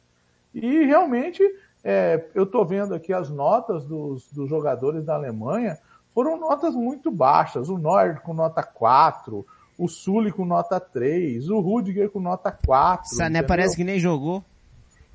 E 0.53 0.85
realmente, 0.85 1.43
é, 1.83 2.27
eu 2.35 2.43
estou 2.43 2.67
vendo 2.67 2.95
aqui 2.95 3.13
as 3.15 3.31
notas 3.31 3.87
dos, 3.87 4.31
dos 4.31 4.51
jogadores 4.51 5.03
da 5.03 5.15
Alemanha, 5.15 5.79
foram 6.13 6.39
notas 6.39 6.75
muito 6.75 7.11
baixas. 7.11 7.71
O 7.71 7.79
Neuer 7.79 8.21
com 8.21 8.35
nota 8.35 8.63
4, 8.63 9.47
o 9.83 9.89
Sully 9.89 10.31
com 10.31 10.45
nota 10.45 10.79
3, 10.79 11.51
o 11.51 11.59
Rudiger 11.59 12.09
com 12.09 12.21
nota 12.21 12.53
4. 12.53 13.17
Sané 13.17 13.31
entendeu? 13.31 13.49
parece 13.49 13.75
que 13.75 13.83
nem 13.83 13.99
jogou. 13.99 14.45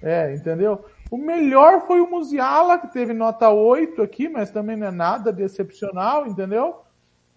É, 0.02 0.36
entendeu? 0.36 0.84
O 1.10 1.18
melhor 1.18 1.88
foi 1.88 2.02
o 2.02 2.10
Musiala, 2.10 2.78
que 2.78 2.92
teve 2.92 3.14
nota 3.14 3.50
8 3.50 4.02
aqui, 4.02 4.28
mas 4.28 4.52
também 4.52 4.76
não 4.76 4.88
é 4.88 4.92
nada 4.92 5.32
de 5.32 5.42
excepcional, 5.42 6.28
entendeu? 6.28 6.82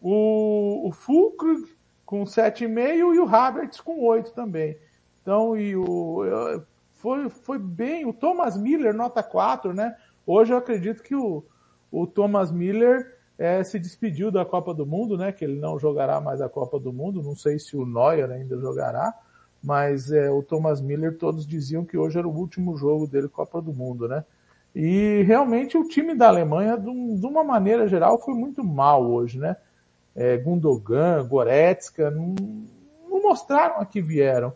O, 0.02 0.88
o 0.88 0.92
Fulcrum 0.92 1.62
com 2.04 2.24
7,5 2.24 3.14
e 3.14 3.20
o 3.20 3.28
Havertz 3.32 3.80
com 3.80 4.04
8 4.04 4.32
também. 4.32 4.76
Então, 5.22 5.56
e 5.56 5.76
o, 5.76 6.64
foi, 6.94 7.28
foi 7.28 7.60
bem, 7.60 8.04
o 8.06 8.12
Thomas 8.12 8.56
Miller, 8.56 8.92
nota 8.92 9.22
4, 9.22 9.72
né? 9.72 9.94
Hoje 10.26 10.52
eu 10.52 10.58
acredito 10.58 11.00
que 11.00 11.14
o, 11.14 11.44
o 11.92 12.08
Thomas 12.08 12.50
Miller 12.50 13.19
é, 13.40 13.64
se 13.64 13.78
despediu 13.78 14.30
da 14.30 14.44
Copa 14.44 14.72
do 14.72 14.86
Mundo, 14.86 15.16
né? 15.16 15.32
Que 15.32 15.44
ele 15.44 15.58
não 15.58 15.78
jogará 15.78 16.20
mais 16.20 16.40
a 16.40 16.48
Copa 16.48 16.78
do 16.78 16.92
Mundo. 16.92 17.22
Não 17.22 17.34
sei 17.34 17.58
se 17.58 17.76
o 17.76 17.86
Neuer 17.86 18.30
ainda 18.30 18.56
jogará, 18.58 19.12
mas 19.62 20.12
é, 20.12 20.30
o 20.30 20.42
Thomas 20.42 20.80
Miller 20.80 21.16
todos 21.16 21.46
diziam 21.46 21.84
que 21.84 21.98
hoje 21.98 22.18
era 22.18 22.28
o 22.28 22.36
último 22.36 22.76
jogo 22.76 23.06
dele 23.06 23.28
Copa 23.28 23.60
do 23.60 23.72
Mundo, 23.72 24.06
né? 24.06 24.24
E 24.74 25.24
realmente 25.26 25.76
o 25.76 25.88
time 25.88 26.14
da 26.14 26.28
Alemanha, 26.28 26.76
de 26.76 27.26
uma 27.26 27.42
maneira 27.42 27.88
geral, 27.88 28.20
foi 28.20 28.34
muito 28.34 28.62
mal 28.62 29.04
hoje, 29.10 29.38
né? 29.38 29.56
é, 30.14 30.36
Gundogan, 30.36 31.26
Goretzka, 31.26 32.10
não, 32.10 32.34
não, 33.08 33.22
mostraram 33.22 33.80
a 33.80 33.86
que 33.86 34.00
vieram. 34.00 34.52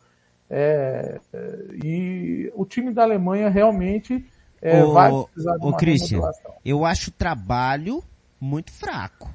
É, 0.51 1.21
é, 1.33 1.59
e 1.83 2.53
o 2.55 2.65
time 2.65 2.93
da 2.93 3.03
Alemanha 3.03 3.49
realmente 3.49 4.25
é, 4.61 4.83
vai 4.85 5.11
precisar 5.25 5.57
de 5.57 5.67
uma 5.67 5.77
Christian, 5.77 6.21
eu 6.65 6.85
acho 6.85 7.11
o 7.11 7.13
trabalho 7.13 8.03
muito 8.45 8.71
fraco. 8.73 9.35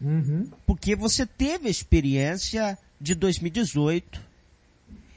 Uhum. 0.00 0.50
Porque 0.66 0.96
você 0.96 1.26
teve 1.26 1.68
a 1.68 1.70
experiência 1.70 2.78
de 3.00 3.14
2018 3.14 4.20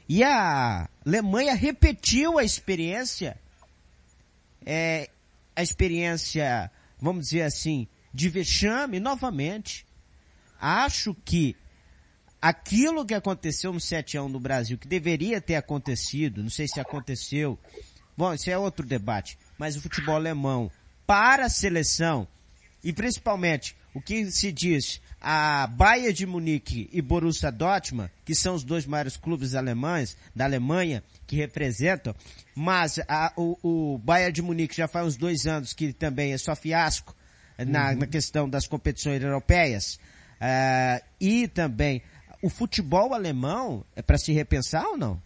e 0.08 0.22
a 0.22 0.88
Alemanha 1.06 1.54
repetiu 1.54 2.38
a 2.38 2.44
experiência, 2.44 3.38
é, 4.64 5.08
a 5.54 5.62
experiência, 5.62 6.70
vamos 6.98 7.26
dizer 7.26 7.42
assim, 7.42 7.86
de 8.12 8.28
vexame 8.28 8.98
novamente. 8.98 9.86
Acho 10.60 11.14
que 11.24 11.56
aquilo 12.40 13.06
que 13.06 13.14
aconteceu 13.14 13.72
no 13.72 13.80
7 13.80 14.18
a 14.18 14.22
1 14.22 14.28
no 14.28 14.40
Brasil, 14.40 14.78
que 14.78 14.88
deveria 14.88 15.40
ter 15.40 15.56
acontecido, 15.56 16.42
não 16.42 16.50
sei 16.50 16.66
se 16.66 16.80
aconteceu, 16.80 17.58
bom, 18.16 18.34
isso 18.34 18.50
é 18.50 18.58
outro 18.58 18.84
debate, 18.84 19.38
mas 19.58 19.76
o 19.76 19.80
futebol 19.80 20.16
alemão 20.16 20.70
para 21.06 21.46
a 21.46 21.50
seleção, 21.50 22.26
e 22.82 22.92
principalmente 22.92 23.76
o 23.94 24.00
que 24.00 24.30
se 24.30 24.52
diz 24.52 25.00
a 25.20 25.66
Bayern 25.66 26.12
de 26.12 26.26
Munique 26.26 26.88
e 26.92 27.02
Borussia 27.02 27.50
Dortmund, 27.50 28.10
que 28.24 28.34
são 28.34 28.54
os 28.54 28.64
dois 28.64 28.86
maiores 28.86 29.16
clubes 29.16 29.54
alemães 29.54 30.16
da 30.34 30.44
Alemanha 30.44 31.02
que 31.26 31.36
representam, 31.36 32.14
mas 32.54 32.98
a, 33.06 33.32
o, 33.36 33.56
o 33.62 33.98
Bayern 33.98 34.32
de 34.32 34.42
Munique 34.42 34.76
já 34.76 34.88
faz 34.88 35.06
uns 35.06 35.16
dois 35.16 35.46
anos 35.46 35.72
que 35.72 35.92
também 35.92 36.32
é 36.32 36.38
só 36.38 36.56
fiasco 36.56 37.14
na, 37.58 37.90
uhum. 37.90 37.98
na 37.98 38.06
questão 38.06 38.48
das 38.48 38.66
competições 38.66 39.22
europeias. 39.22 39.98
Uh, 40.40 41.04
e 41.20 41.48
também, 41.48 42.02
o 42.42 42.48
futebol 42.48 43.12
alemão 43.12 43.84
é 43.94 44.00
para 44.00 44.16
se 44.16 44.32
repensar 44.32 44.86
ou 44.86 44.96
não? 44.96 45.20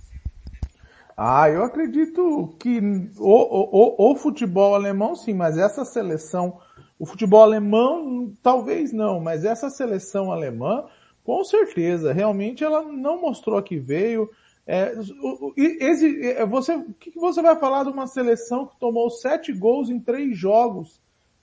Ah, 1.17 1.49
eu 1.49 1.63
acredito 1.63 2.57
que 2.59 2.81
o, 3.19 3.23
o, 3.23 4.13
o, 4.13 4.17
futebol 4.17 4.75
alemão 4.75 5.15
sim, 5.15 5.33
mas 5.33 5.57
essa 5.57 5.85
seleção, 5.85 6.59
o 6.99 7.07
futebol 7.07 7.43
alemão 7.43 8.33
talvez 8.43 8.93
não, 8.93 9.21
mas 9.21 9.45
essa 9.45 9.69
seleção 9.69 10.31
alemã, 10.31 10.85
com 11.25 11.43
certeza, 11.45 12.13
realmente 12.13 12.63
ela 12.63 12.83
não 12.83 13.21
mostrou 13.21 13.61
que 13.63 13.79
veio. 13.79 14.31
É, 14.67 14.95
esse, 15.57 16.23
é, 16.31 16.47
você, 16.47 16.75
o 16.77 16.93
que 16.95 17.11
você 17.19 17.43
vai 17.43 17.57
falar 17.57 17.85
de 17.85 17.91
uma 17.91 18.07
seleção 18.07 18.67
que 18.67 18.79
tomou 18.79 19.11
sete 19.11 19.53
gols 19.53 19.91
em 19.91 20.01
três 20.01 20.37
jogos? 20.37 21.01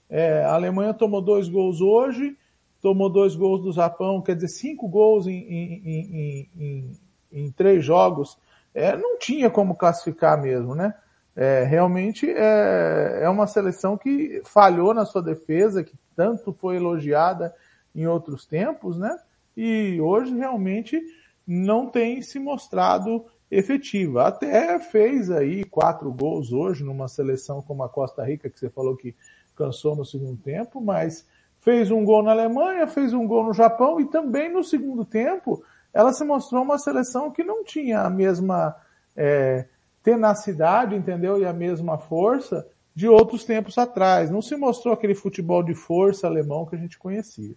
É, 0.08 0.44
a 0.44 0.54
Alemanha 0.54 0.92
tomou 0.92 1.22
dois 1.22 1.48
gols 1.48 1.80
hoje, 1.80 2.36
tomou 2.80 3.08
dois 3.08 3.34
gols 3.34 3.62
do 3.62 3.72
Japão, 3.72 4.20
quer 4.20 4.34
dizer, 4.34 4.48
cinco 4.48 4.88
gols 4.88 5.26
em, 5.26 5.38
em, 5.38 6.50
em, 6.58 6.90
em 7.32 7.50
três 7.52 7.84
jogos, 7.84 8.36
é, 8.74 8.96
não 8.96 9.18
tinha 9.18 9.48
como 9.48 9.74
classificar 9.74 10.40
mesmo, 10.40 10.74
né? 10.74 10.94
É, 11.34 11.64
realmente 11.64 12.30
é, 12.30 13.20
é 13.22 13.28
uma 13.28 13.46
seleção 13.46 13.96
que 13.96 14.42
falhou 14.44 14.92
na 14.92 15.04
sua 15.04 15.22
defesa, 15.22 15.82
que 15.82 15.94
tanto 16.14 16.52
foi 16.52 16.76
elogiada 16.76 17.54
em 17.94 18.06
outros 18.06 18.46
tempos, 18.46 18.98
né? 18.98 19.16
E 19.56 19.98
hoje 20.00 20.34
realmente 20.36 21.00
não 21.46 21.86
tem 21.86 22.22
se 22.22 22.38
mostrado 22.38 23.24
efetiva. 23.50 24.26
Até 24.28 24.78
fez 24.78 25.30
aí 25.30 25.64
quatro 25.64 26.10
gols 26.12 26.52
hoje 26.52 26.82
numa 26.84 27.08
seleção 27.08 27.60
como 27.62 27.82
a 27.82 27.88
Costa 27.88 28.24
Rica, 28.24 28.48
que 28.48 28.58
você 28.58 28.70
falou 28.70 28.96
que 28.96 29.14
cansou 29.54 29.94
no 29.94 30.04
segundo 30.04 30.36
tempo, 30.40 30.80
mas 30.80 31.26
fez 31.60 31.90
um 31.90 32.04
gol 32.04 32.22
na 32.22 32.32
Alemanha, 32.32 32.86
fez 32.86 33.12
um 33.12 33.26
gol 33.26 33.44
no 33.44 33.52
Japão 33.52 34.00
e 34.00 34.06
também 34.06 34.52
no 34.52 34.64
segundo 34.64 35.04
tempo 35.04 35.62
ela 35.92 36.12
se 36.12 36.24
mostrou 36.24 36.62
uma 36.62 36.78
seleção 36.78 37.30
que 37.30 37.44
não 37.44 37.62
tinha 37.62 38.00
a 38.00 38.10
mesma 38.10 38.74
é, 39.14 39.66
tenacidade, 40.02 40.94
entendeu? 40.94 41.40
E 41.40 41.44
a 41.44 41.52
mesma 41.52 41.98
força 41.98 42.66
de 42.94 43.08
outros 43.08 43.44
tempos 43.44 43.78
atrás. 43.78 44.30
Não 44.30 44.42
se 44.42 44.56
mostrou 44.56 44.92
aquele 44.92 45.14
futebol 45.14 45.62
de 45.62 45.74
força 45.74 46.26
alemão 46.26 46.66
que 46.66 46.76
a 46.76 46.78
gente 46.78 46.98
conhecia. 46.98 47.54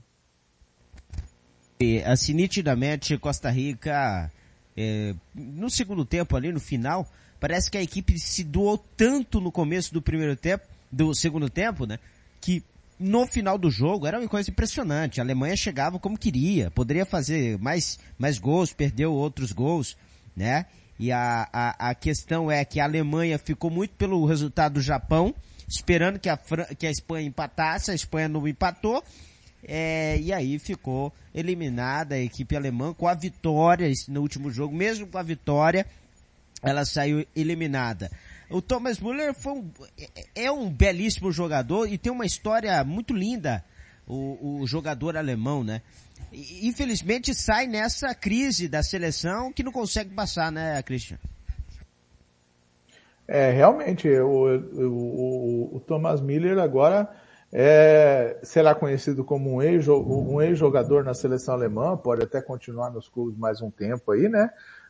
E, 1.79 2.01
assim, 2.03 2.33
nitidamente, 2.33 3.17
Costa 3.17 3.49
Rica, 3.49 4.31
é, 4.77 5.13
no 5.33 5.69
segundo 5.69 6.05
tempo 6.05 6.35
ali, 6.37 6.51
no 6.51 6.59
final, 6.59 7.05
parece 7.39 7.69
que 7.69 7.77
a 7.77 7.83
equipe 7.83 8.17
se 8.17 8.43
doou 8.43 8.77
tanto 8.77 9.41
no 9.41 9.51
começo 9.51 9.93
do 9.93 10.01
primeiro 10.01 10.35
tempo, 10.35 10.65
do 10.89 11.13
segundo 11.13 11.49
tempo, 11.49 11.85
né? 11.85 11.99
Que 12.39 12.63
no 12.97 13.27
final 13.27 13.57
do 13.57 13.69
jogo 13.69 14.07
era 14.07 14.17
uma 14.17 14.27
coisa 14.29 14.49
impressionante. 14.49 15.19
A 15.19 15.23
Alemanha 15.23 15.55
chegava 15.57 15.99
como 15.99 16.17
queria, 16.17 16.71
poderia 16.71 17.05
fazer 17.05 17.59
mais, 17.59 17.99
mais 18.17 18.37
gols, 18.37 18.71
perdeu 18.71 19.11
outros 19.11 19.51
gols, 19.51 19.97
né? 20.33 20.65
E 20.99 21.11
a, 21.11 21.47
a, 21.51 21.89
a 21.89 21.95
questão 21.95 22.49
é 22.49 22.63
que 22.63 22.79
a 22.79 22.85
Alemanha 22.85 23.37
ficou 23.37 23.69
muito 23.69 23.93
pelo 23.95 24.25
resultado 24.25 24.73
do 24.73 24.81
Japão, 24.81 25.33
esperando 25.67 26.19
que 26.19 26.29
a, 26.29 26.37
que 26.77 26.87
a 26.87 26.91
Espanha 26.91 27.27
empatasse, 27.27 27.91
a 27.91 27.95
Espanha 27.95 28.29
não 28.29 28.47
empatou, 28.47 29.03
é, 29.67 30.17
e 30.19 30.31
aí 30.31 30.59
ficou 30.59 31.11
eliminada 31.33 32.15
a 32.15 32.19
equipe 32.19 32.55
alemã 32.55 32.93
com 32.93 33.07
a 33.07 33.13
vitória 33.13 33.91
no 34.07 34.21
último 34.21 34.51
jogo, 34.51 34.75
mesmo 34.75 35.07
com 35.07 35.17
a 35.17 35.23
vitória, 35.23 35.85
ela 36.61 36.85
saiu 36.85 37.25
eliminada. 37.35 38.09
O 38.49 38.61
Thomas 38.61 38.99
Müller 38.99 39.33
foi 39.33 39.53
um, 39.53 39.69
é, 39.97 40.45
é 40.45 40.51
um 40.51 40.69
belíssimo 40.69 41.31
jogador 41.31 41.91
e 41.91 41.97
tem 41.97 42.11
uma 42.11 42.25
história 42.25 42.83
muito 42.83 43.13
linda, 43.13 43.63
o, 44.07 44.61
o 44.61 44.67
jogador 44.67 45.17
alemão, 45.17 45.63
né? 45.63 45.81
Infelizmente 46.31 47.33
sai 47.33 47.67
nessa 47.67 48.13
crise 48.13 48.67
da 48.67 48.83
seleção 48.83 49.51
que 49.53 49.63
não 49.63 49.71
consegue 49.71 50.13
passar, 50.13 50.51
né, 50.51 50.81
Christian? 50.83 51.17
É, 53.27 53.51
realmente, 53.51 54.07
o, 54.07 54.57
o, 54.57 55.75
o 55.77 55.79
Thomas 55.79 56.21
Miller 56.21 56.59
agora 56.59 57.09
é, 57.51 58.37
será 58.43 58.75
conhecido 58.75 59.23
como 59.23 59.55
um 59.55 59.61
ex-jogador 59.61 60.97
um 60.97 60.99
ex 60.99 61.05
na 61.05 61.13
seleção 61.13 61.53
alemã, 61.53 61.97
pode 61.97 62.23
até 62.23 62.41
continuar 62.41 62.91
nos 62.91 63.07
clubes 63.07 63.37
mais 63.37 63.61
um 63.61 63.71
tempo 63.71 64.11
aí, 64.11 64.27
né? 64.27 64.49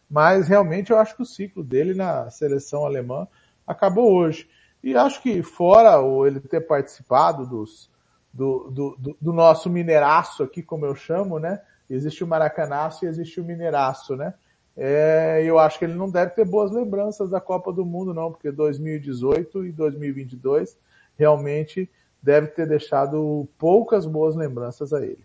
Mas 0.09 0.47
realmente 0.47 0.91
eu 0.91 0.97
acho 0.97 1.15
que 1.15 1.21
o 1.21 1.25
ciclo 1.25 1.63
dele 1.63 1.93
na 1.93 2.29
seleção 2.29 2.85
alemã 2.85 3.27
acabou 3.65 4.13
hoje. 4.13 4.49
E 4.83 4.95
acho 4.95 5.21
que 5.21 5.41
fora 5.41 5.95
ele 6.27 6.39
ter 6.39 6.61
participado 6.61 7.45
dos, 7.47 7.89
do, 8.35 8.69
do, 8.69 9.17
do, 9.21 9.31
nosso 9.31 9.69
mineiraço 9.69 10.43
aqui, 10.43 10.61
como 10.61 10.85
eu 10.85 10.93
chamo, 10.93 11.39
né? 11.39 11.61
Existe 11.89 12.21
o 12.21 12.27
maracanaço 12.27 13.05
e 13.05 13.07
existe 13.07 13.39
o 13.39 13.45
mineiraço, 13.45 14.17
né? 14.17 14.33
É, 14.75 15.41
eu 15.45 15.57
acho 15.57 15.79
que 15.79 15.85
ele 15.85 15.93
não 15.93 16.09
deve 16.09 16.31
ter 16.31 16.43
boas 16.43 16.69
lembranças 16.69 17.29
da 17.29 17.39
Copa 17.39 17.71
do 17.71 17.85
Mundo, 17.85 18.13
não, 18.13 18.29
porque 18.29 18.51
2018 18.51 19.67
e 19.67 19.71
2022 19.71 20.77
realmente 21.17 21.89
deve 22.21 22.47
ter 22.47 22.67
deixado 22.67 23.47
poucas 23.57 24.05
boas 24.05 24.35
lembranças 24.35 24.91
a 24.91 25.01
ele. 25.01 25.23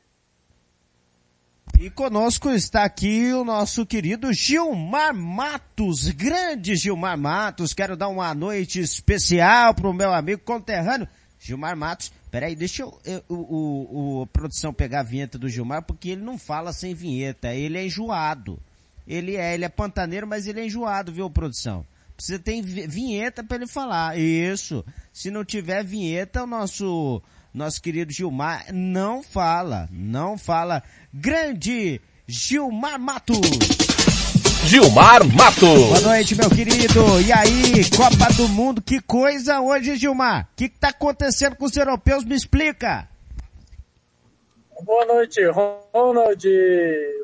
E 1.81 1.91
conosco 1.91 2.51
está 2.51 2.85
aqui 2.85 3.33
o 3.33 3.43
nosso 3.43 3.85
querido 3.85 4.33
Gilmar 4.33 5.15
Matos, 5.15 6.11
grande 6.11 6.77
Gilmar 6.77 7.19
Matos. 7.19 7.75
Quero 7.75 7.97
dar 7.97 8.09
uma 8.09 8.33
noite 8.35 8.79
especial 8.79 9.75
para 9.75 9.89
o 9.89 9.95
meu 9.95 10.13
amigo 10.13 10.43
conterrâneo 10.45 11.09
Gilmar 11.41 11.75
Matos. 11.77 12.13
Peraí, 12.31 12.55
deixa 12.55 12.83
eu, 12.83 13.01
eu 13.05 13.25
o, 13.29 14.21
o, 14.21 14.27
produção 14.27 14.73
pegar 14.73 15.01
a 15.01 15.05
vinheta 15.05 15.39
do 15.39 15.49
Gilmar, 15.49 15.83
porque 15.83 16.11
ele 16.11 16.23
não 16.23 16.39
fala 16.39 16.73
sem 16.73 16.95
vinheta, 16.95 17.55
ele 17.55 17.79
é 17.79 17.87
enjoado. 17.87 18.61
Ele 19.09 19.37
é, 19.37 19.55
ele 19.55 19.65
é 19.65 19.69
pantaneiro, 19.69 20.27
mas 20.27 20.47
ele 20.47 20.61
é 20.61 20.67
enjoado, 20.67 21.11
viu, 21.11 21.29
produção? 21.29 21.85
Você 22.17 22.39
tem 22.39 22.63
vinheta 22.63 23.43
para 23.43 23.57
ele 23.57 23.67
falar. 23.67 24.19
Isso. 24.19 24.85
Se 25.13 25.31
não 25.31 25.45
tiver 25.45 25.83
vinheta, 25.83 26.45
o 26.45 26.47
nosso 26.47 27.21
nosso 27.53 27.83
querido 27.83 28.13
Gilmar 28.13 28.67
não 28.73 29.23
fala, 29.23 29.89
não 29.91 30.39
fala. 30.39 30.83
Grande 31.13 32.01
Gilmar 32.29 33.01
Matos. 33.01 33.90
Gilmar 34.65 35.25
Matos. 35.35 35.89
Boa 35.89 36.01
noite, 36.01 36.37
meu 36.37 36.51
querido. 36.51 37.21
E 37.27 37.33
aí, 37.33 37.91
Copa 37.97 38.33
do 38.37 38.49
Mundo, 38.49 38.83
que 38.83 39.01
coisa 39.01 39.61
hoje, 39.61 39.97
Gilmar? 39.97 40.49
O 40.53 40.57
que 40.57 40.67
está 40.67 40.91
acontecendo 40.91 41.57
com 41.57 41.65
os 41.65 41.77
europeus? 41.77 42.25
Me 42.25 42.35
explica. 42.35 43.09
Boa 44.83 45.07
noite, 45.07 45.41
Ronald. 45.93 46.45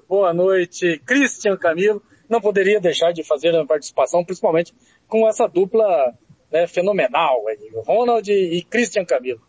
Boa 0.09 0.32
noite, 0.32 1.01
Christian 1.05 1.57
Camilo. 1.57 2.03
Não 2.28 2.41
poderia 2.41 2.80
deixar 2.80 3.12
de 3.12 3.22
fazer 3.22 3.55
a 3.55 3.64
participação, 3.64 4.24
principalmente 4.24 4.74
com 5.07 5.28
essa 5.28 5.47
dupla 5.47 6.14
né, 6.51 6.66
fenomenal, 6.66 7.45
Ronald 7.84 8.28
e 8.28 8.62
Christian 8.62 9.05
Camilo. 9.05 9.41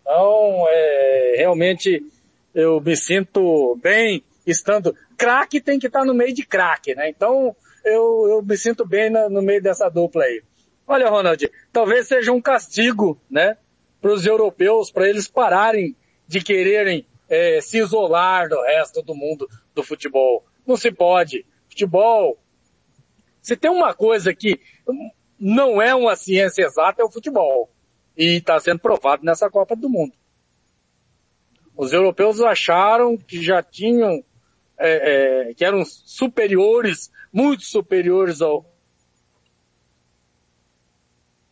Então, 0.00 0.66
é, 0.68 1.34
realmente, 1.36 2.02
eu 2.54 2.80
me 2.80 2.96
sinto 2.96 3.78
bem 3.82 4.24
estando... 4.46 4.94
Craque 5.16 5.60
tem 5.60 5.78
que 5.78 5.86
estar 5.86 6.04
no 6.04 6.14
meio 6.14 6.34
de 6.34 6.44
craque, 6.44 6.94
né? 6.94 7.08
Então, 7.08 7.54
eu, 7.84 8.26
eu 8.28 8.42
me 8.42 8.56
sinto 8.56 8.86
bem 8.86 9.10
na, 9.10 9.28
no 9.28 9.42
meio 9.42 9.62
dessa 9.62 9.88
dupla 9.88 10.24
aí. 10.24 10.42
Olha, 10.86 11.08
Ronald, 11.08 11.50
talvez 11.72 12.06
seja 12.06 12.32
um 12.32 12.40
castigo, 12.40 13.20
né? 13.30 13.56
Para 14.00 14.12
os 14.12 14.26
europeus, 14.26 14.90
para 14.90 15.08
eles 15.08 15.26
pararem 15.26 15.96
de 16.28 16.40
quererem 16.40 17.06
é, 17.28 17.60
se 17.60 17.78
isolar 17.78 18.48
do 18.48 18.60
resto 18.62 19.02
do 19.02 19.14
mundo 19.14 19.48
do 19.74 19.82
futebol. 19.82 20.44
Não 20.66 20.76
se 20.76 20.92
pode. 20.92 21.44
Futebol, 21.68 22.38
se 23.42 23.56
tem 23.56 23.70
uma 23.70 23.94
coisa 23.94 24.34
que 24.34 24.60
não 25.38 25.80
é 25.80 25.94
uma 25.94 26.16
ciência 26.16 26.64
exata, 26.64 27.02
é 27.02 27.04
o 27.04 27.10
futebol. 27.10 27.70
E 28.16 28.38
está 28.38 28.58
sendo 28.58 28.80
provado 28.80 29.24
nessa 29.24 29.50
Copa 29.50 29.76
do 29.76 29.88
Mundo. 29.88 30.12
Os 31.76 31.92
europeus 31.92 32.40
acharam 32.40 33.16
que 33.16 33.42
já 33.42 33.62
tinham, 33.62 34.24
é, 34.78 35.48
é, 35.50 35.54
que 35.54 35.64
eram 35.64 35.84
superiores, 35.84 37.10
muito 37.32 37.64
superiores 37.64 38.40
ao, 38.42 38.64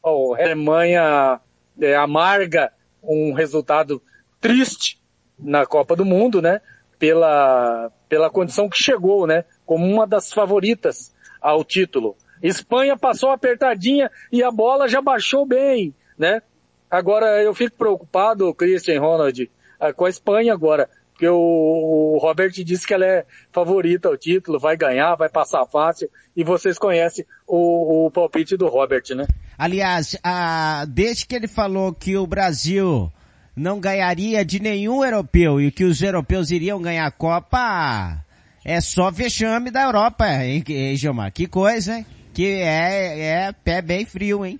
ao 0.02 0.34
Alemanha 0.34 1.40
é, 1.80 1.96
amarga 1.96 2.72
um 3.02 3.32
resultado 3.32 4.02
triste 4.40 5.00
na 5.38 5.66
Copa 5.66 5.96
do 5.96 6.04
Mundo, 6.04 6.40
né? 6.40 6.60
Pela, 6.98 7.90
pela 8.08 8.30
condição 8.30 8.68
que 8.68 8.82
chegou, 8.82 9.26
né? 9.26 9.44
Como 9.66 9.84
uma 9.84 10.06
das 10.06 10.32
favoritas 10.32 11.14
ao 11.40 11.64
título. 11.64 12.16
Espanha 12.42 12.96
passou 12.96 13.30
apertadinha 13.30 14.10
e 14.30 14.42
a 14.42 14.50
bola 14.50 14.88
já 14.88 15.00
baixou 15.00 15.46
bem, 15.46 15.94
né? 16.16 16.42
Agora 16.90 17.42
eu 17.42 17.54
fico 17.54 17.76
preocupado, 17.76 18.54
Christian 18.54 19.00
Ronald, 19.00 19.50
eh, 19.80 19.92
com 19.92 20.04
a 20.04 20.10
Espanha 20.10 20.52
agora, 20.52 20.88
porque 21.14 21.28
o, 21.28 22.18
Robert 22.20 22.50
disse 22.50 22.84
que 22.84 22.92
ela 22.92 23.06
é 23.06 23.24
favorita 23.52 24.08
ao 24.08 24.16
título, 24.16 24.58
vai 24.58 24.76
ganhar, 24.76 25.14
vai 25.14 25.28
passar 25.28 25.64
fácil, 25.64 26.10
e 26.36 26.42
vocês 26.42 26.76
conhecem 26.76 27.24
o, 27.46 28.06
o 28.06 28.10
palpite 28.10 28.56
do 28.56 28.66
Robert, 28.66 29.04
né? 29.14 29.24
Aliás, 29.56 30.18
a, 30.24 30.84
desde 30.88 31.24
que 31.24 31.36
ele 31.36 31.46
falou 31.46 31.94
que 31.94 32.16
o 32.16 32.26
Brasil 32.26 33.12
não 33.54 33.78
ganharia 33.78 34.44
de 34.44 34.60
nenhum 34.60 35.04
europeu 35.04 35.60
e 35.60 35.70
que 35.70 35.84
os 35.84 36.02
europeus 36.02 36.50
iriam 36.50 36.82
ganhar 36.82 37.06
a 37.06 37.12
Copa, 37.12 38.24
é 38.64 38.80
só 38.80 39.08
vexame 39.08 39.70
da 39.70 39.84
Europa, 39.84 40.26
hein, 40.26 40.64
Gilmar? 40.96 41.32
Que 41.32 41.46
coisa, 41.46 41.98
hein? 41.98 42.06
Que 42.32 42.54
é, 42.60 43.20
é 43.20 43.52
pé 43.52 43.80
bem 43.80 44.04
frio, 44.04 44.44
hein? 44.44 44.58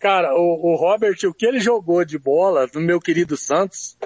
Cara, 0.00 0.34
o, 0.34 0.72
o 0.72 0.74
Robert, 0.74 1.18
o 1.24 1.34
que 1.34 1.46
ele 1.46 1.60
jogou 1.60 2.04
de 2.04 2.18
bola 2.18 2.66
no 2.74 2.80
meu 2.80 2.98
querido 2.98 3.36
Santos, 3.36 3.96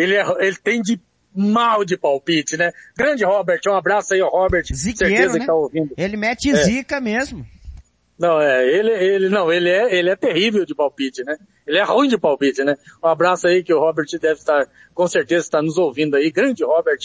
ele, 0.00 0.16
é, 0.16 0.24
ele 0.40 0.56
tem 0.56 0.80
de 0.80 1.00
mal 1.34 1.84
de 1.84 1.96
palpite, 1.96 2.56
né? 2.56 2.72
Grande 2.96 3.24
Robert, 3.24 3.60
um 3.68 3.74
abraço 3.74 4.14
aí 4.14 4.20
ao 4.20 4.30
Robert. 4.30 4.64
Ziqueiro, 4.72 5.14
certeza 5.14 5.34
né? 5.34 5.40
que 5.40 5.46
tá 5.46 5.54
ouvindo. 5.54 5.94
Ele 5.96 6.16
mete 6.16 6.50
é. 6.50 6.54
zica 6.54 7.00
mesmo. 7.00 7.46
Não, 8.18 8.40
é, 8.40 8.66
ele, 8.66 8.90
ele, 8.90 9.28
não, 9.28 9.50
ele 9.50 9.70
é, 9.70 9.94
ele 9.94 10.10
é 10.10 10.16
terrível 10.16 10.66
de 10.66 10.74
palpite, 10.74 11.22
né? 11.24 11.38
Ele 11.66 11.78
é 11.78 11.82
ruim 11.82 12.08
de 12.08 12.18
palpite, 12.18 12.62
né? 12.62 12.76
Um 13.02 13.08
abraço 13.08 13.46
aí 13.46 13.62
que 13.62 13.72
o 13.72 13.78
Robert 13.78 14.06
deve 14.20 14.40
estar, 14.40 14.66
com 14.92 15.06
certeza 15.06 15.46
está 15.46 15.62
nos 15.62 15.78
ouvindo 15.78 16.16
aí. 16.16 16.30
Grande 16.30 16.64
Robert. 16.64 16.98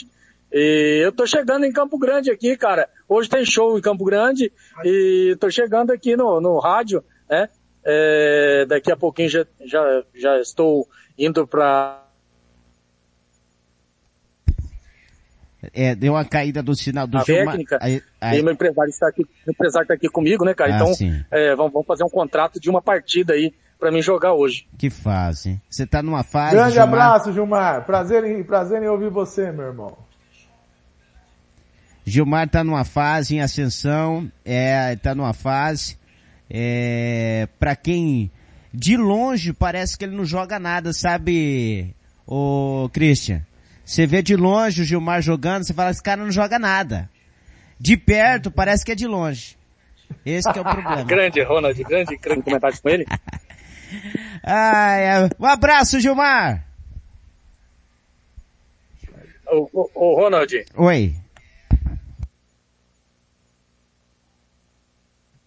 E 0.51 1.01
eu 1.03 1.11
tô 1.11 1.25
chegando 1.25 1.65
em 1.65 1.71
Campo 1.71 1.97
Grande 1.97 2.31
aqui, 2.31 2.57
cara. 2.57 2.89
Hoje 3.07 3.29
tem 3.29 3.45
show 3.45 3.77
em 3.77 3.81
Campo 3.81 4.03
Grande 4.03 4.51
e 4.83 5.35
tô 5.39 5.49
chegando 5.49 5.91
aqui 5.91 6.15
no, 6.15 6.41
no 6.41 6.59
rádio, 6.59 7.03
né? 7.29 7.49
É, 7.85 8.65
daqui 8.67 8.91
a 8.91 8.97
pouquinho 8.97 9.29
já, 9.29 9.45
já, 9.63 10.03
já 10.13 10.39
estou 10.39 10.87
indo 11.17 11.47
para 11.47 12.05
é, 15.74 15.95
deu 15.95 16.13
uma 16.13 16.26
caída 16.26 16.61
do 16.61 16.76
sinal 16.76 17.07
do 17.07 17.18
a 17.18 17.24
jogo. 17.24 17.45
técnica, 17.45 17.78
aí, 17.82 18.01
aí... 18.20 18.39
e 18.39 18.43
meu 18.43 18.53
empresário 18.53 18.89
está 18.89 19.07
aqui, 19.07 19.24
meu 19.45 19.53
empresário 19.53 19.86
está 19.86 19.93
aqui 19.93 20.09
comigo, 20.09 20.45
né, 20.45 20.53
cara? 20.53 20.74
Ah, 20.74 20.76
então, 20.76 20.93
é, 21.32 21.55
vamos, 21.55 21.74
vamos 21.74 21.88
fazer 21.88 22.03
um 22.03 22.09
contrato 22.09 22.59
de 22.59 22.70
uma 22.70 22.82
partida 22.82 23.34
aí 23.34 23.53
para 23.80 23.91
mim 23.91 24.01
jogar 24.01 24.34
hoje. 24.34 24.68
Que 24.78 24.89
fase. 24.89 25.59
Você 25.70 25.86
tá 25.86 26.01
numa 26.01 26.24
fase. 26.24 26.55
Grande 26.55 26.74
Gilmar... 26.74 26.89
abraço, 26.89 27.34
Gilmar. 27.34 27.86
Prazer 27.86 28.24
em, 28.24 28.43
prazer 28.43 28.82
em 28.82 28.88
ouvir 28.88 29.09
você, 29.09 29.51
meu 29.51 29.66
irmão. 29.66 29.97
Gilmar 32.05 32.47
tá 32.47 32.63
numa 32.63 32.84
fase 32.84 33.36
em 33.36 33.41
ascensão, 33.41 34.32
é, 34.43 34.95
tá 34.95 35.16
numa 35.16 35.34
fase, 35.34 35.97
é, 36.49 37.47
para 37.59 37.76
quem 37.76 38.32
de 38.72 38.95
longe 38.95 39.53
parece 39.53 39.97
que 39.97 40.05
ele 40.05 40.16
não 40.16 40.26
joga 40.26 40.59
nada, 40.59 40.93
sabe, 40.93 41.95
o 42.28 42.89
Christian? 42.93 43.41
Você 43.86 44.07
vê 44.07 44.23
de 44.23 44.36
longe 44.36 44.81
o 44.81 44.86
Gilmar 44.86 45.21
jogando, 45.21 45.63
você 45.63 45.73
fala, 45.73 45.91
esse 45.91 46.01
cara 46.01 46.23
não 46.23 46.31
joga 46.31 46.57
nada. 46.57 47.07
De 47.79 47.95
perto, 47.95 48.49
parece 48.49 48.83
que 48.83 48.91
é 48.91 48.95
de 48.95 49.05
longe. 49.05 49.55
Esse 50.25 50.47
é 50.47 50.51
o 50.51 50.63
problema. 50.63 51.03
grande, 51.05 51.43
Ronald, 51.43 51.83
grande, 51.83 52.17
grande 52.17 52.41
comentário 52.41 52.81
com 52.81 52.89
ele. 52.89 53.05
Ai, 54.43 55.29
um 55.39 55.45
abraço, 55.45 55.99
Gilmar! 55.99 56.65
Ô, 59.47 59.69
ô, 59.71 59.89
ô, 59.93 60.15
Ronald. 60.15 60.65
Oi. 60.75 61.15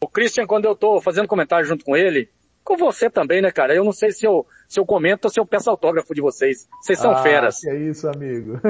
O 0.00 0.06
Christian, 0.06 0.46
quando 0.46 0.66
eu 0.66 0.76
tô 0.76 1.00
fazendo 1.00 1.26
comentário 1.26 1.66
junto 1.66 1.84
com 1.84 1.96
ele, 1.96 2.30
com 2.68 2.76
você 2.76 3.08
também, 3.08 3.40
né, 3.40 3.50
cara? 3.50 3.74
Eu 3.74 3.82
não 3.82 3.92
sei 3.92 4.12
se 4.12 4.26
eu, 4.26 4.46
se 4.68 4.78
eu 4.78 4.84
comento 4.84 5.24
ou 5.24 5.30
se 5.30 5.40
eu 5.40 5.46
peço 5.46 5.70
autógrafo 5.70 6.14
de 6.14 6.20
vocês. 6.20 6.68
Vocês 6.82 6.98
são 6.98 7.12
ah, 7.12 7.22
feras. 7.22 7.60
Que 7.60 7.70
é 7.70 7.78
isso, 7.78 8.06
amigo. 8.06 8.60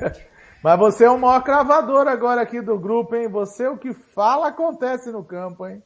Mas 0.62 0.78
você 0.78 1.04
é 1.04 1.10
o 1.10 1.18
maior 1.18 1.42
cravador 1.42 2.06
agora 2.06 2.42
aqui 2.42 2.60
do 2.60 2.78
grupo, 2.78 3.16
hein? 3.16 3.28
Você 3.30 3.66
o 3.66 3.78
que 3.78 3.94
fala 3.94 4.48
acontece 4.48 5.10
no 5.10 5.24
campo, 5.24 5.66
hein? 5.66 5.82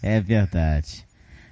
É 0.00 0.20
verdade. 0.20 1.04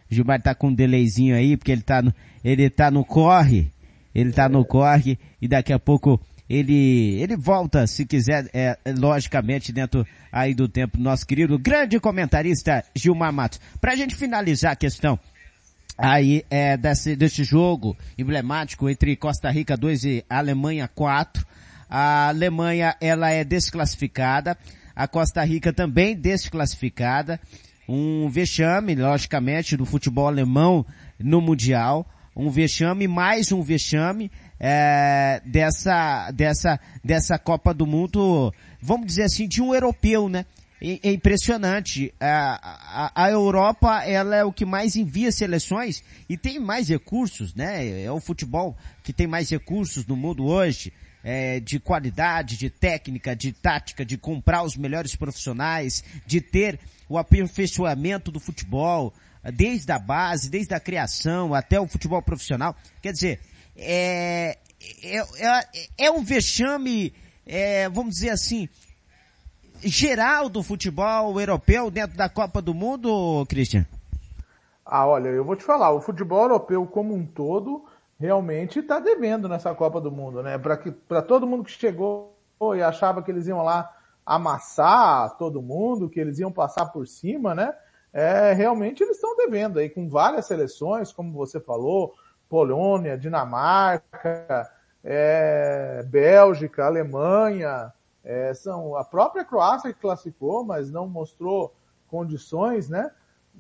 Gilmar 0.09 0.41
tá 0.41 0.55
com 0.55 0.69
um 0.69 0.75
delayzinho 0.75 1.35
aí, 1.35 1.57
porque 1.57 1.73
ele 1.73 1.83
tá 1.83 2.01
no, 2.01 2.15
ele 2.45 2.71
tá 2.71 2.93
no 2.93 3.05
corre, 3.05 3.73
ele 4.15 4.33
tá 4.33 4.49
no 4.49 4.65
corre, 4.65 5.19
e 5.43 5.49
daqui 5.49 5.73
a 5.73 5.79
pouco 5.79 6.21
ele, 6.51 7.23
ele 7.23 7.37
volta, 7.37 7.87
se 7.87 8.05
quiser, 8.05 8.51
é, 8.53 8.77
logicamente, 8.99 9.71
dentro 9.71 10.05
aí 10.33 10.53
do 10.53 10.69
tempo, 10.69 10.99
nosso 10.99 11.25
querido 11.25 11.57
grande 11.57 12.01
comentarista 12.01 12.85
Gilmar 12.93 13.33
Matos. 13.33 13.61
Pra 13.81 13.95
gente 13.95 14.17
finalizar 14.17 14.73
a 14.73 14.77
questão 14.77 15.17
aí 15.97 16.45
é, 16.51 16.77
desse, 16.77 17.15
desse 17.15 17.45
jogo 17.45 17.97
emblemático 18.19 18.91
entre 18.91 19.15
Costa 19.15 19.49
Rica 19.49 19.77
2 19.77 20.05
e 20.05 20.25
Alemanha 20.29 20.89
4. 20.89 21.47
A 21.89 22.27
Alemanha, 22.27 22.97
ela 23.01 23.31
é 23.31 23.45
desclassificada. 23.45 24.59
A 24.97 25.07
Costa 25.07 25.45
Rica 25.45 25.73
também 25.73 26.17
desclassificada. 26.17 27.39
Um 27.89 28.29
vexame, 28.29 28.97
logicamente, 28.97 29.77
do 29.77 29.87
futebol 29.87 30.27
alemão 30.27 30.85
no 31.17 31.41
Mundial. 31.41 32.05
Um 32.35 32.51
vexame, 32.51 33.07
mais 33.07 33.53
um 33.53 33.63
vexame, 33.63 34.31
é, 34.61 35.41
dessa, 35.47 36.31
dessa, 36.33 36.79
dessa 37.03 37.39
Copa 37.39 37.73
do 37.73 37.87
Mundo, 37.87 38.53
vamos 38.81 39.07
dizer 39.07 39.23
assim, 39.23 39.49
de 39.49 39.63
um 39.63 39.75
europeu, 39.75 40.29
né? 40.29 40.45
é 40.83 41.13
impressionante. 41.13 42.13
A, 42.19 43.13
a, 43.13 43.25
a, 43.27 43.31
Europa, 43.31 44.03
ela 44.05 44.35
é 44.35 44.45
o 44.45 44.53
que 44.53 44.65
mais 44.65 44.97
envia 44.97 45.31
seleções 45.31 46.03
e 46.29 46.37
tem 46.37 46.59
mais 46.59 46.89
recursos, 46.89 47.55
né? 47.55 48.03
É 48.03 48.11
o 48.11 48.19
futebol 48.19 48.77
que 49.03 49.13
tem 49.13 49.27
mais 49.27 49.51
recursos 49.51 50.07
no 50.07 50.17
mundo 50.17 50.47
hoje. 50.47 50.93
É, 51.23 51.61
de 51.61 51.79
qualidade, 51.79 52.57
de 52.57 52.71
técnica, 52.71 53.37
de 53.37 53.53
tática, 53.53 54.07
de 54.07 54.17
comprar 54.17 54.63
os 54.63 54.75
melhores 54.75 55.15
profissionais, 55.15 56.03
de 56.25 56.41
ter 56.41 56.81
o 57.11 57.19
aperfeiçoamento 57.19 58.33
do 58.33 58.41
futebol, 58.41 59.13
desde 59.53 59.93
a 59.93 59.99
base, 59.99 60.49
desde 60.49 60.73
a 60.73 60.81
criação 60.81 61.53
até 61.53 61.79
o 61.79 61.87
futebol 61.87 62.23
profissional. 62.23 62.75
Quer 63.03 63.13
dizer, 63.13 63.41
é, 63.77 64.59
é, 65.03 65.19
é, 65.19 65.89
é 65.99 66.11
um 66.11 66.23
vexame, 66.23 67.15
é, 67.47 67.89
vamos 67.89 68.15
dizer 68.15 68.31
assim, 68.31 68.69
geral 69.83 70.49
do 70.49 70.63
futebol 70.63 71.39
europeu 71.41 71.91
dentro 71.91 72.17
da 72.17 72.29
Copa 72.29 72.61
do 72.61 72.75
Mundo, 72.75 73.45
Christian? 73.49 73.87
Ah, 74.85 75.07
olha, 75.07 75.29
eu 75.29 75.45
vou 75.45 75.57
te 75.57 75.63
falar, 75.63 75.93
o 75.93 76.01
futebol 76.01 76.43
europeu 76.43 76.87
como 76.87 77.15
um 77.15 77.25
todo 77.25 77.85
realmente 78.19 78.81
está 78.81 78.99
devendo 78.99 79.49
nessa 79.49 79.75
Copa 79.75 80.01
do 80.01 80.11
Mundo, 80.11 80.43
né? 80.43 80.59
Para 80.59 81.23
todo 81.23 81.47
mundo 81.47 81.65
que 81.65 81.71
chegou 81.71 82.35
e 82.77 82.83
achava 82.83 83.23
que 83.23 83.31
eles 83.31 83.47
iam 83.47 83.63
lá 83.63 83.91
amassar 84.27 85.37
todo 85.39 85.63
mundo, 85.63 86.09
que 86.09 86.21
eles 86.21 86.39
iam 86.39 86.53
passar 86.53 86.87
por 86.87 87.07
cima, 87.07 87.55
né? 87.55 87.75
É, 88.13 88.53
realmente 88.53 89.03
eles 89.03 89.17
estão 89.17 89.37
devendo 89.37 89.79
aí 89.79 89.89
com 89.89 90.09
várias 90.09 90.47
seleções, 90.47 91.13
como 91.13 91.33
você 91.33 91.61
falou, 91.61 92.13
Polônia, 92.51 93.17
Dinamarca, 93.17 94.69
é, 95.05 96.03
Bélgica, 96.09 96.85
Alemanha, 96.85 97.93
é, 98.25 98.53
são 98.53 98.97
a 98.97 99.05
própria 99.05 99.45
Croácia 99.45 99.93
que 99.93 100.01
classificou, 100.01 100.65
mas 100.65 100.91
não 100.91 101.09
mostrou 101.09 101.73
condições, 102.09 102.89
né, 102.89 103.09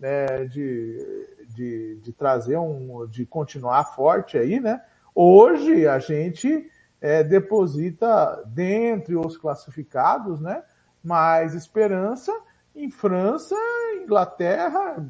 é, 0.03 0.45
de, 0.45 1.47
de, 1.55 2.01
de, 2.03 2.12
trazer 2.12 2.59
um, 2.59 3.07
de 3.07 3.24
continuar 3.24 3.84
forte 3.95 4.36
aí, 4.36 4.59
né. 4.59 4.82
Hoje 5.14 5.86
a 5.86 6.01
gente 6.01 6.68
é, 7.01 7.22
deposita 7.22 8.43
dentre 8.45 9.14
os 9.16 9.38
classificados, 9.38 10.41
né, 10.41 10.64
mais 11.03 11.55
esperança 11.55 12.36
em 12.74 12.91
França, 12.91 13.55
Inglaterra 14.03 15.07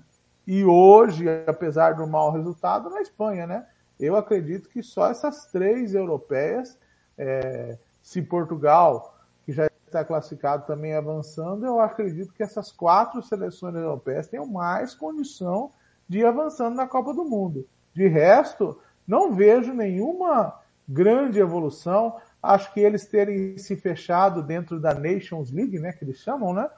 e 0.47 0.64
hoje, 0.64 1.26
apesar 1.47 1.95
do 1.95 2.07
mau 2.07 2.32
resultado, 2.32 2.91
na 2.91 3.01
Espanha, 3.01 3.47
né. 3.47 3.66
Eu 3.99 4.16
acredito 4.16 4.68
que 4.68 4.82
só 4.82 5.09
essas 5.09 5.47
três 5.47 5.95
europeias, 5.95 6.78
é, 7.18 7.78
se 8.03 8.22
Portugal 8.22 9.14
que 9.45 9.53
já 9.53 9.68
está 9.86 10.05
classificado 10.05 10.66
também 10.66 10.95
avançando, 10.95 11.66
eu 11.66 11.80
acredito 11.80 12.32
que 12.32 12.43
essas 12.43 12.72
quatro 12.72 13.22
seleções 13.22 13.74
europeias 13.74 14.28
tenham 14.28 14.47
mais 14.47 14.95
condição 14.95 15.72
de 16.09 16.20
ir 16.20 16.26
avançando 16.26 16.76
na 16.76 16.86
Copa 16.86 17.12
do 17.12 17.24
Mundo. 17.24 17.66
De 17.93 18.07
resto, 18.07 18.80
não 19.07 19.34
vejo 19.34 19.74
nenhuma 19.74 20.59
grande 20.88 21.38
evolução. 21.38 22.16
Acho 22.43 22.72
que 22.72 22.80
eles 22.80 23.07
terem 23.07 23.59
se 23.59 23.76
fechado 23.76 24.43
dentro 24.43 24.80
da 24.80 24.95
Nations 24.95 25.51
League, 25.51 25.78
né, 25.78 25.93
que 25.93 26.05
eles 26.05 26.18
chamam, 26.18 26.55
né, 26.55 26.68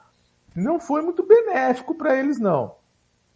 não 0.55 0.79
foi 0.79 1.01
muito 1.01 1.25
benéfico 1.25 1.95
para 1.95 2.15
eles, 2.17 2.39
não. 2.39 2.75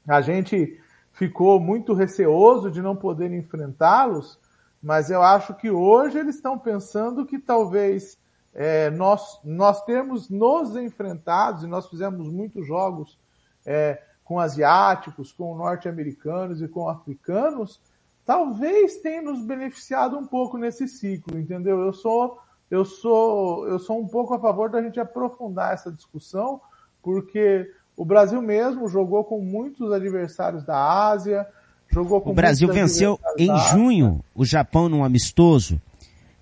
A 0.07 0.21
gente 0.21 0.79
ficou 1.11 1.59
muito 1.59 1.93
receoso 1.93 2.71
de 2.71 2.81
não 2.81 2.95
poder 2.95 3.31
enfrentá-los, 3.33 4.39
mas 4.81 5.09
eu 5.09 5.21
acho 5.21 5.53
que 5.55 5.69
hoje 5.69 6.17
eles 6.17 6.35
estão 6.35 6.57
pensando 6.57 7.25
que 7.25 7.39
talvez 7.39 8.17
é, 8.53 8.89
nós, 8.89 9.39
nós 9.43 9.83
temos 9.83 10.29
nos 10.29 10.75
enfrentados, 10.75 11.63
e 11.63 11.67
nós 11.67 11.87
fizemos 11.87 12.27
muitos 12.29 12.65
jogos 12.65 13.19
é, 13.65 14.01
com 14.23 14.39
asiáticos, 14.39 15.31
com 15.31 15.55
norte-americanos 15.55 16.61
e 16.61 16.67
com 16.67 16.87
africanos, 16.87 17.81
talvez 18.25 18.97
tenha 18.97 19.21
nos 19.21 19.41
beneficiado 19.41 20.17
um 20.17 20.25
pouco 20.25 20.57
nesse 20.57 20.87
ciclo, 20.87 21.39
entendeu? 21.39 21.79
Eu 21.79 21.93
sou, 21.93 22.39
eu 22.69 22.83
sou, 22.83 23.67
eu 23.67 23.79
sou 23.79 23.99
um 23.99 24.07
pouco 24.07 24.33
a 24.33 24.39
favor 24.39 24.69
da 24.69 24.81
gente 24.81 24.99
aprofundar 24.99 25.73
essa 25.73 25.91
discussão, 25.91 26.61
porque 27.01 27.71
o 27.97 28.05
Brasil 28.05 28.41
mesmo 28.41 28.87
jogou 28.87 29.25
com 29.25 29.41
muitos 29.41 29.91
adversários 29.91 30.63
da 30.63 31.09
Ásia, 31.09 31.45
jogou 31.91 32.21
com 32.21 32.29
O 32.29 32.33
Brasil 32.33 32.71
venceu 32.71 33.19
em 33.37 33.49
junho 33.71 34.23
o 34.33 34.45
Japão 34.45 34.87
num 34.87 35.03
amistoso 35.03 35.81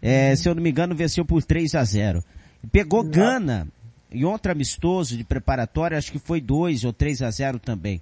é, 0.07 0.35
se 0.35 0.47
eu 0.47 0.53
não 0.53 0.61
me 0.61 0.69
engano, 0.69 0.93
venceu 0.93 1.25
por 1.25 1.43
3 1.43 1.73
a 1.73 1.83
0. 1.83 2.23
Pegou 2.71 3.01
Exato. 3.01 3.17
Gana 3.17 3.67
e 4.11 4.23
outro 4.23 4.51
amistoso 4.51 5.17
de 5.17 5.23
preparatória, 5.23 5.97
acho 5.97 6.11
que 6.11 6.19
foi 6.19 6.39
2 6.39 6.83
ou 6.83 6.93
3 6.93 7.23
a 7.23 7.31
0 7.31 7.57
também. 7.57 7.99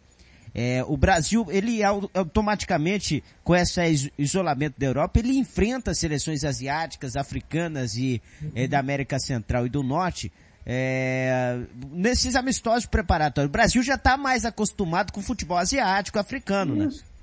É, 0.54 0.84
o 0.86 0.98
Brasil, 0.98 1.48
ele 1.50 1.82
automaticamente, 1.82 3.24
com 3.42 3.56
esse 3.56 4.12
isolamento 4.20 4.78
da 4.78 4.86
Europa, 4.86 5.18
ele 5.18 5.38
enfrenta 5.38 5.94
seleções 5.94 6.44
asiáticas, 6.44 7.16
africanas 7.16 7.96
e 7.96 8.22
uhum. 8.42 8.52
é, 8.54 8.68
da 8.68 8.80
América 8.80 9.18
Central 9.18 9.66
e 9.66 9.70
do 9.70 9.82
Norte, 9.82 10.30
é, 10.66 11.60
nesses 11.92 12.36
amistosos 12.36 12.86
preparatórios. 12.86 13.50
O 13.50 13.52
Brasil 13.52 13.84
já 13.84 13.96
está 13.96 14.18
mais 14.18 14.46
acostumado 14.46 15.12
com 15.12 15.20
o 15.20 15.24
futebol 15.24 15.58
asiático, 15.58 16.20
africano, 16.20 16.76
né? 16.76 16.86
Isso. 16.86 17.04
né? 17.04 17.14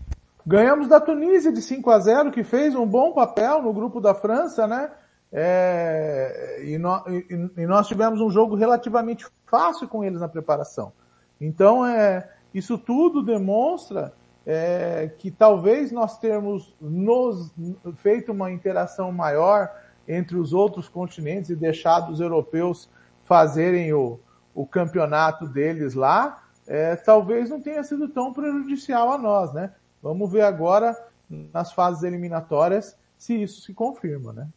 Ganhamos 0.47 0.89
da 0.89 1.01
Tunísia 1.01 1.53
de 1.53 1.61
5 1.61 1.91
a 1.91 1.99
0, 1.99 2.31
que 2.31 2.43
fez 2.43 2.75
um 2.75 2.87
bom 2.87 3.13
papel 3.13 3.63
no 3.63 3.73
grupo 3.73 4.01
da 4.01 4.15
França, 4.15 4.67
né? 4.67 4.91
É, 5.33 6.63
e, 6.65 6.77
no, 6.77 7.05
e, 7.09 7.63
e, 7.63 7.67
nós 7.67 7.87
tivemos 7.87 8.21
um 8.21 8.31
jogo 8.31 8.57
relativamente 8.57 9.25
fácil 9.47 9.87
com 9.87 10.03
eles 10.03 10.21
na 10.21 10.29
preparação. 10.29 10.93
Então, 11.41 11.87
é, 11.87 12.29
isso 12.53 12.77
tudo 12.77 13.23
demonstra 13.23 14.13
é, 14.45 15.11
que 15.19 15.31
talvez 15.31 15.93
nós 15.93 16.19
termos 16.19 16.75
nos 16.81 17.53
feito 17.97 18.33
uma 18.33 18.51
interação 18.51 19.13
maior 19.13 19.71
entre 20.09 20.37
os 20.37 20.53
outros 20.53 20.89
continentes 20.89 21.51
e 21.51 21.55
deixado 21.55 22.11
os 22.11 22.19
europeus 22.19 22.91
fazerem 23.31 23.93
o, 23.93 24.19
o 24.53 24.67
campeonato 24.67 25.47
deles 25.47 25.95
lá, 25.95 26.43
é, 26.67 26.97
talvez 26.97 27.49
não 27.49 27.61
tenha 27.61 27.85
sido 27.85 28.09
tão 28.09 28.33
prejudicial 28.33 29.13
a 29.13 29.17
nós, 29.17 29.55
né? 29.55 29.73
Vamos 30.03 30.33
ver 30.33 30.41
agora, 30.41 30.97
nas 31.31 31.73
fases 31.73 32.03
eliminatórias, 32.03 32.99
se 33.17 33.41
isso 33.41 33.61
se 33.61 33.73
confirma, 33.73 34.33
né? 34.33 34.49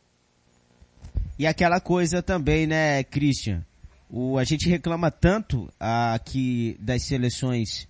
E 1.38 1.46
aquela 1.46 1.80
coisa 1.80 2.24
também, 2.24 2.66
né, 2.66 3.04
Christian? 3.04 3.64
O, 4.10 4.40
a 4.40 4.44
gente 4.44 4.68
reclama 4.68 5.12
tanto 5.12 5.72
aqui 5.80 6.76
das 6.80 7.04
seleções 7.04 7.88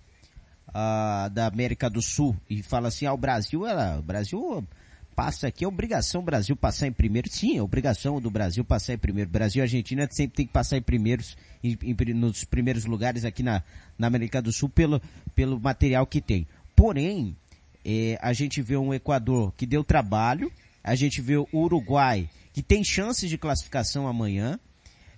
uh, 0.68 1.30
da 1.30 1.46
América 1.46 1.88
do 1.88 2.02
Sul 2.02 2.36
e 2.50 2.62
fala 2.62 2.88
assim, 2.88 3.06
ah, 3.06 3.14
o 3.14 3.18
Brasil, 3.18 3.66
ela, 3.66 3.98
o 4.00 4.02
Brasil 4.02 4.62
passa 5.14 5.48
aqui, 5.48 5.64
é 5.64 5.68
obrigação 5.68 6.20
do 6.20 6.26
Brasil 6.26 6.56
passar 6.56 6.86
em 6.86 6.92
primeiro. 6.92 7.30
Sim, 7.30 7.58
é 7.58 7.62
obrigação 7.62 8.20
do 8.20 8.30
Brasil 8.30 8.64
passar 8.64 8.94
em 8.94 8.98
primeiro. 8.98 9.30
Brasil 9.30 9.60
e 9.60 9.62
Argentina 9.62 10.08
sempre 10.10 10.36
tem 10.36 10.46
que 10.46 10.52
passar 10.52 10.76
em 10.76 10.82
primeiros, 10.82 11.36
em, 11.62 11.78
em, 11.82 12.14
nos 12.14 12.44
primeiros 12.44 12.84
lugares 12.84 13.24
aqui 13.24 13.42
na, 13.42 13.62
na 13.98 14.06
América 14.06 14.42
do 14.42 14.52
Sul 14.52 14.68
pelo, 14.68 15.00
pelo 15.34 15.58
material 15.60 16.06
que 16.06 16.20
tem. 16.20 16.46
Porém, 16.74 17.36
é, 17.84 18.18
a 18.20 18.32
gente 18.32 18.60
vê 18.60 18.76
um 18.76 18.92
Equador 18.92 19.52
que 19.56 19.66
deu 19.66 19.84
trabalho, 19.84 20.50
a 20.82 20.94
gente 20.94 21.20
vê 21.20 21.36
o 21.36 21.48
Uruguai 21.52 22.28
que 22.52 22.62
tem 22.62 22.84
chances 22.84 23.28
de 23.28 23.36
classificação 23.36 24.06
amanhã, 24.06 24.58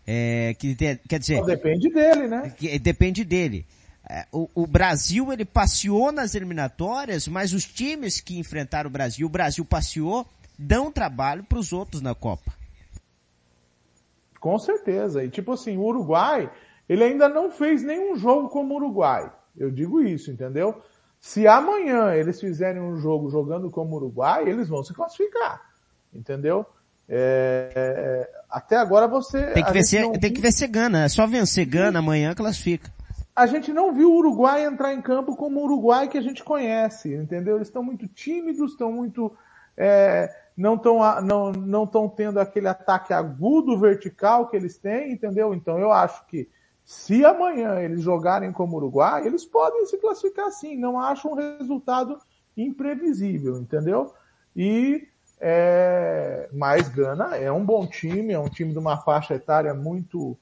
é, 0.07 0.55
que 0.59 0.75
quer 0.75 1.19
dizer... 1.19 1.45
depende 1.45 1.91
dele, 1.91 2.27
né? 2.27 2.55
Que, 2.57 2.79
depende 2.79 3.25
dele. 3.25 3.67
É, 4.09 4.25
o, 4.31 4.49
o, 4.55 4.67
Brasil, 4.67 5.33
ele 5.33 5.45
passeou 5.45 6.13
nas 6.13 6.35
eliminatórias, 6.35 7.27
mas 7.27 7.53
os 7.53 7.65
times 7.65 8.21
que 8.21 8.39
enfrentaram 8.39 8.89
o 8.89 8.93
Brasil, 8.93 9.27
o 9.27 9.31
Brasil 9.31 9.65
passeou, 9.65 10.25
dão 10.57 10.93
trabalho 10.93 11.43
para 11.43 11.59
os 11.59 11.73
outros 11.73 12.01
na 12.01 12.15
Copa. 12.15 12.53
Com 14.39 14.59
certeza. 14.59 15.25
E 15.25 15.29
tipo 15.29 15.53
assim, 15.53 15.77
o 15.77 15.83
Uruguai, 15.83 16.49
ele 16.89 17.03
ainda 17.03 17.29
não 17.29 17.51
fez 17.51 17.83
nenhum 17.83 18.17
jogo 18.17 18.49
como 18.49 18.75
o 18.75 18.77
Uruguai. 18.77 19.33
Eu 19.57 19.73
digo 19.73 20.01
isso, 20.01 20.31
entendeu? 20.31 20.81
Se 21.21 21.49
amanhã 21.49 22.15
eles 22.15 22.41
fizerem 22.41 22.81
um 22.81 22.97
jogo 22.99 23.29
jogando 23.29 23.69
como 23.71 23.97
Uruguai, 23.97 24.49
eles 24.49 24.69
vão 24.69 24.85
se 24.85 24.95
classificar. 24.95 25.61
Entendeu? 26.15 26.65
É, 27.09 27.73
é 27.75 28.37
até 28.49 28.77
agora 28.77 29.09
você. 29.09 29.47
Tem 29.53 29.65
que, 29.65 29.73
vencer, 29.73 30.09
tem 30.21 30.33
que 30.33 30.41
vencer 30.41 30.69
Gana. 30.69 31.05
É 31.05 31.09
só 31.09 31.27
vencer 31.27 31.67
Gana 31.67 31.99
amanhã 31.99 32.33
classifica. 32.35 32.91
A 33.37 33.47
gente 33.47 33.71
não 33.71 33.93
viu 33.93 34.11
o 34.11 34.17
Uruguai 34.17 34.65
entrar 34.65 34.95
em 34.95 35.03
campo 35.03 35.37
como 35.37 35.61
o 35.61 35.65
Uruguai 35.65 36.09
que 36.09 36.17
a 36.17 36.23
gente 36.23 36.43
conhece, 36.43 37.15
entendeu? 37.15 37.57
Eles 37.57 37.69
estão 37.69 37.83
muito 37.83 38.09
tímidos, 38.09 38.73
estão 38.73 38.91
muito, 38.91 39.37
é, 39.77 40.35
não 40.57 40.77
estão 40.77 40.99
não, 41.21 41.53
não 41.53 41.87
tendo 42.09 42.41
aquele 42.41 42.67
ataque 42.67 43.13
agudo 43.13 43.79
vertical 43.79 44.49
que 44.49 44.57
eles 44.57 44.79
têm, 44.79 45.13
entendeu? 45.13 45.53
Então 45.53 45.79
eu 45.79 45.93
acho 45.93 46.27
que 46.27 46.49
se 46.83 47.27
amanhã 47.27 47.79
eles 47.81 48.01
jogarem 48.01 48.51
como 48.53 48.77
Uruguai, 48.77 49.27
eles 49.27 49.45
podem 49.45 49.85
se 49.85 49.99
classificar 49.99 50.51
sim. 50.51 50.79
Não 50.79 50.99
acho 50.99 51.29
um 51.29 51.35
resultado 51.35 52.19
imprevisível, 52.57 53.59
entendeu? 53.59 54.15
E 54.55 55.07
é, 55.39 56.49
mas 56.55 56.89
Gana 56.89 57.37
é 57.37 57.53
um 57.53 57.65
bom 57.65 57.87
time, 57.87 58.33
é 58.33 58.39
um 58.39 58.49
time 58.49 58.73
de 58.73 58.79
uma 58.79 58.97
faixa 58.97 59.35
etária 59.35 59.75
muito 59.75 60.39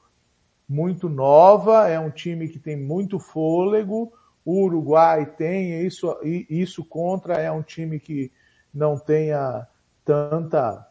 muito 0.69 1.09
nova, 1.09 1.89
é 1.89 1.99
um 1.99 2.11
time 2.11 2.49
que 2.49 2.59
tem 2.59 2.77
muito 2.77 3.19
fôlego. 3.19 4.13
O 4.45 4.65
Uruguai 4.65 5.27
tem 5.27 5.87
isso 5.87 6.15
isso 6.23 6.85
contra 6.85 7.41
é 7.41 7.51
um 7.51 7.63
time 7.63 7.99
que 7.99 8.31
não 8.73 8.99
tenha 8.99 9.67
tanta 10.05 10.87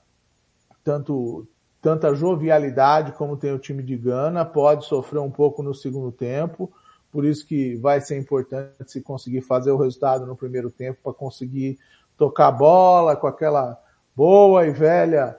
tanto 0.83 1.47
tanta 1.81 2.15
jovialidade 2.15 3.11
como 3.11 3.35
tem 3.35 3.51
o 3.51 3.59
time 3.59 3.83
de 3.83 3.97
Gana, 3.97 4.45
pode 4.45 4.85
sofrer 4.85 5.19
um 5.19 5.29
pouco 5.29 5.61
no 5.61 5.75
segundo 5.75 6.13
tempo, 6.13 6.71
por 7.11 7.25
isso 7.25 7.45
que 7.45 7.75
vai 7.75 7.99
ser 7.99 8.17
importante 8.17 8.73
se 8.87 9.01
conseguir 9.01 9.41
fazer 9.41 9.69
o 9.71 9.77
resultado 9.77 10.25
no 10.25 10.35
primeiro 10.35 10.71
tempo 10.71 10.99
para 11.03 11.13
conseguir 11.13 11.77
tocar 12.17 12.51
bola 12.51 13.17
com 13.17 13.27
aquela 13.27 13.77
boa 14.15 14.65
e 14.65 14.71
velha 14.71 15.37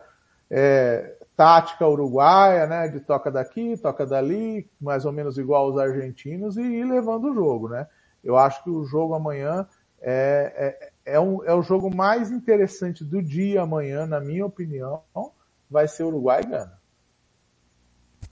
é, 0.51 1.17
tática 1.37 1.87
uruguaia, 1.87 2.67
né, 2.67 2.89
de 2.89 3.01
toca 3.01 3.31
daqui, 3.31 3.77
toca 3.77 4.07
dali, 4.07 4.69
mais 4.81 5.05
ou 5.05 5.13
menos 5.13 5.37
igual 5.37 5.67
aos 5.67 5.79
argentinos 5.79 6.57
e 6.57 6.63
ir 6.63 6.85
levando 6.85 7.31
o 7.31 7.35
jogo, 7.35 7.69
né. 7.69 7.87
Eu 8.23 8.37
acho 8.37 8.63
que 8.63 8.71
o 8.71 8.85
jogo 8.85 9.15
amanhã 9.15 9.67
é, 10.01 10.91
é, 11.07 11.15
é, 11.15 11.21
um, 11.21 11.45
é 11.45 11.55
o 11.55 11.63
jogo 11.63 11.95
mais 11.95 12.31
interessante 12.31 13.05
do 13.05 13.23
dia 13.23 13.63
amanhã, 13.63 14.07
na 14.07 14.21
minha 14.21 14.47
opinião, 14.47 15.03
vai 15.71 15.89
ser 15.89 16.05
Uruguai 16.05 16.43
e 16.43 16.47
Gana. 16.47 16.85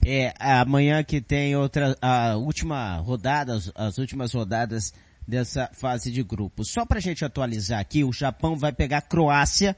É, 0.05 0.33
amanhã 0.39 1.03
que 1.03 1.21
tem 1.21 1.55
outra, 1.55 1.95
a 2.01 2.35
última 2.35 2.97
rodada, 2.97 3.55
as, 3.55 3.71
as 3.75 3.97
últimas 3.97 4.33
rodadas 4.33 4.93
dessa 5.27 5.69
fase 5.73 6.11
de 6.11 6.21
grupos. 6.23 6.71
Só 6.71 6.85
pra 6.85 6.99
gente 6.99 7.23
atualizar 7.23 7.79
aqui, 7.79 8.03
o 8.03 8.11
Japão 8.11 8.57
vai 8.57 8.73
pegar 8.73 8.97
a 8.97 9.01
Croácia 9.01 9.75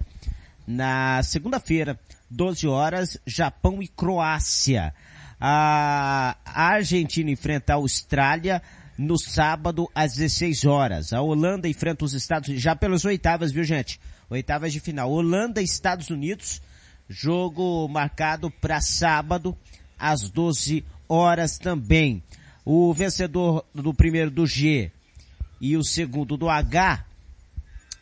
na 0.67 1.21
segunda-feira, 1.23 1.99
12 2.29 2.67
horas, 2.67 3.17
Japão 3.25 3.81
e 3.81 3.87
Croácia. 3.87 4.93
A, 5.39 6.37
Argentina 6.45 7.29
enfrenta 7.29 7.73
a 7.73 7.75
Austrália 7.77 8.61
no 8.97 9.17
sábado 9.17 9.89
às 9.93 10.15
16 10.15 10.65
horas. 10.65 11.13
A 11.13 11.21
Holanda 11.21 11.67
enfrenta 11.67 12.05
os 12.05 12.13
Estados 12.13 12.49
Unidos, 12.49 12.63
já 12.63 12.75
pelas 12.75 13.05
oitavas, 13.05 13.51
viu 13.51 13.63
gente? 13.63 13.99
Oitavas 14.29 14.71
de 14.71 14.79
final. 14.79 15.11
Holanda 15.11 15.61
e 15.61 15.65
Estados 15.65 16.09
Unidos 16.09 16.61
Jogo 17.07 17.87
marcado 17.87 18.49
para 18.49 18.81
sábado, 18.81 19.55
às 19.97 20.29
12 20.29 20.83
horas 21.07 21.57
também. 21.57 22.23
O 22.65 22.91
vencedor 22.93 23.63
do 23.73 23.93
primeiro 23.93 24.31
do 24.31 24.47
G 24.47 24.91
e 25.61 25.77
o 25.77 25.83
segundo 25.83 26.35
do 26.35 26.49
H 26.49 27.05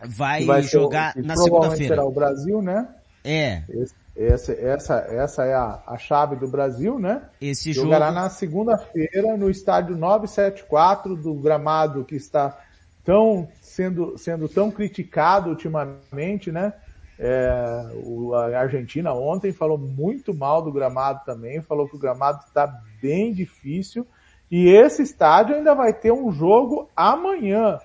vai, 0.05 0.45
vai 0.45 0.63
jogar 0.63 1.13
na 1.17 1.35
segunda-feira. 1.35 1.95
será 1.95 2.05
o 2.05 2.11
Brasil, 2.11 2.61
né? 2.61 2.87
É. 3.25 3.63
Esse, 3.69 3.93
essa, 4.15 4.93
essa 4.93 5.43
é 5.43 5.55
a, 5.55 5.81
a 5.87 5.97
chave 5.97 6.35
do 6.35 6.47
Brasil, 6.47 6.99
né? 6.99 7.23
Esse 7.41 7.73
Jogará 7.73 8.07
jogo... 8.07 8.19
na 8.19 8.29
segunda-feira 8.29 9.35
no 9.35 9.49
estádio 9.49 9.97
974 9.97 11.15
do 11.15 11.33
gramado 11.33 12.05
que 12.05 12.15
está 12.15 12.57
tão 13.03 13.47
sendo, 13.59 14.17
sendo 14.17 14.47
tão 14.47 14.69
criticado 14.69 15.49
ultimamente, 15.49 16.51
né? 16.51 16.73
É, 17.17 17.91
o, 18.05 18.33
a 18.33 18.59
Argentina 18.59 19.13
ontem 19.13 19.51
falou 19.51 19.77
muito 19.77 20.33
mal 20.33 20.61
do 20.61 20.71
gramado 20.71 21.21
também, 21.25 21.61
falou 21.61 21.87
que 21.87 21.95
o 21.95 21.99
gramado 21.99 22.43
está 22.45 22.67
bem 23.01 23.33
difícil. 23.33 24.05
E 24.51 24.69
esse 24.69 25.01
estádio 25.01 25.55
ainda 25.55 25.73
vai 25.73 25.93
ter 25.93 26.11
um 26.11 26.31
jogo 26.31 26.89
amanhã, 26.95 27.79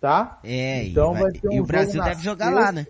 tá? 0.00 0.38
É, 0.44 0.84
então 0.84 1.10
e, 1.10 1.14
vai, 1.14 1.22
vai 1.22 1.32
ter 1.32 1.48
um 1.48 1.52
e 1.52 1.60
o 1.60 1.64
Brasil 1.64 2.02
deve 2.02 2.22
jogar 2.22 2.46
sexta, 2.46 2.60
lá, 2.60 2.72
né? 2.72 2.86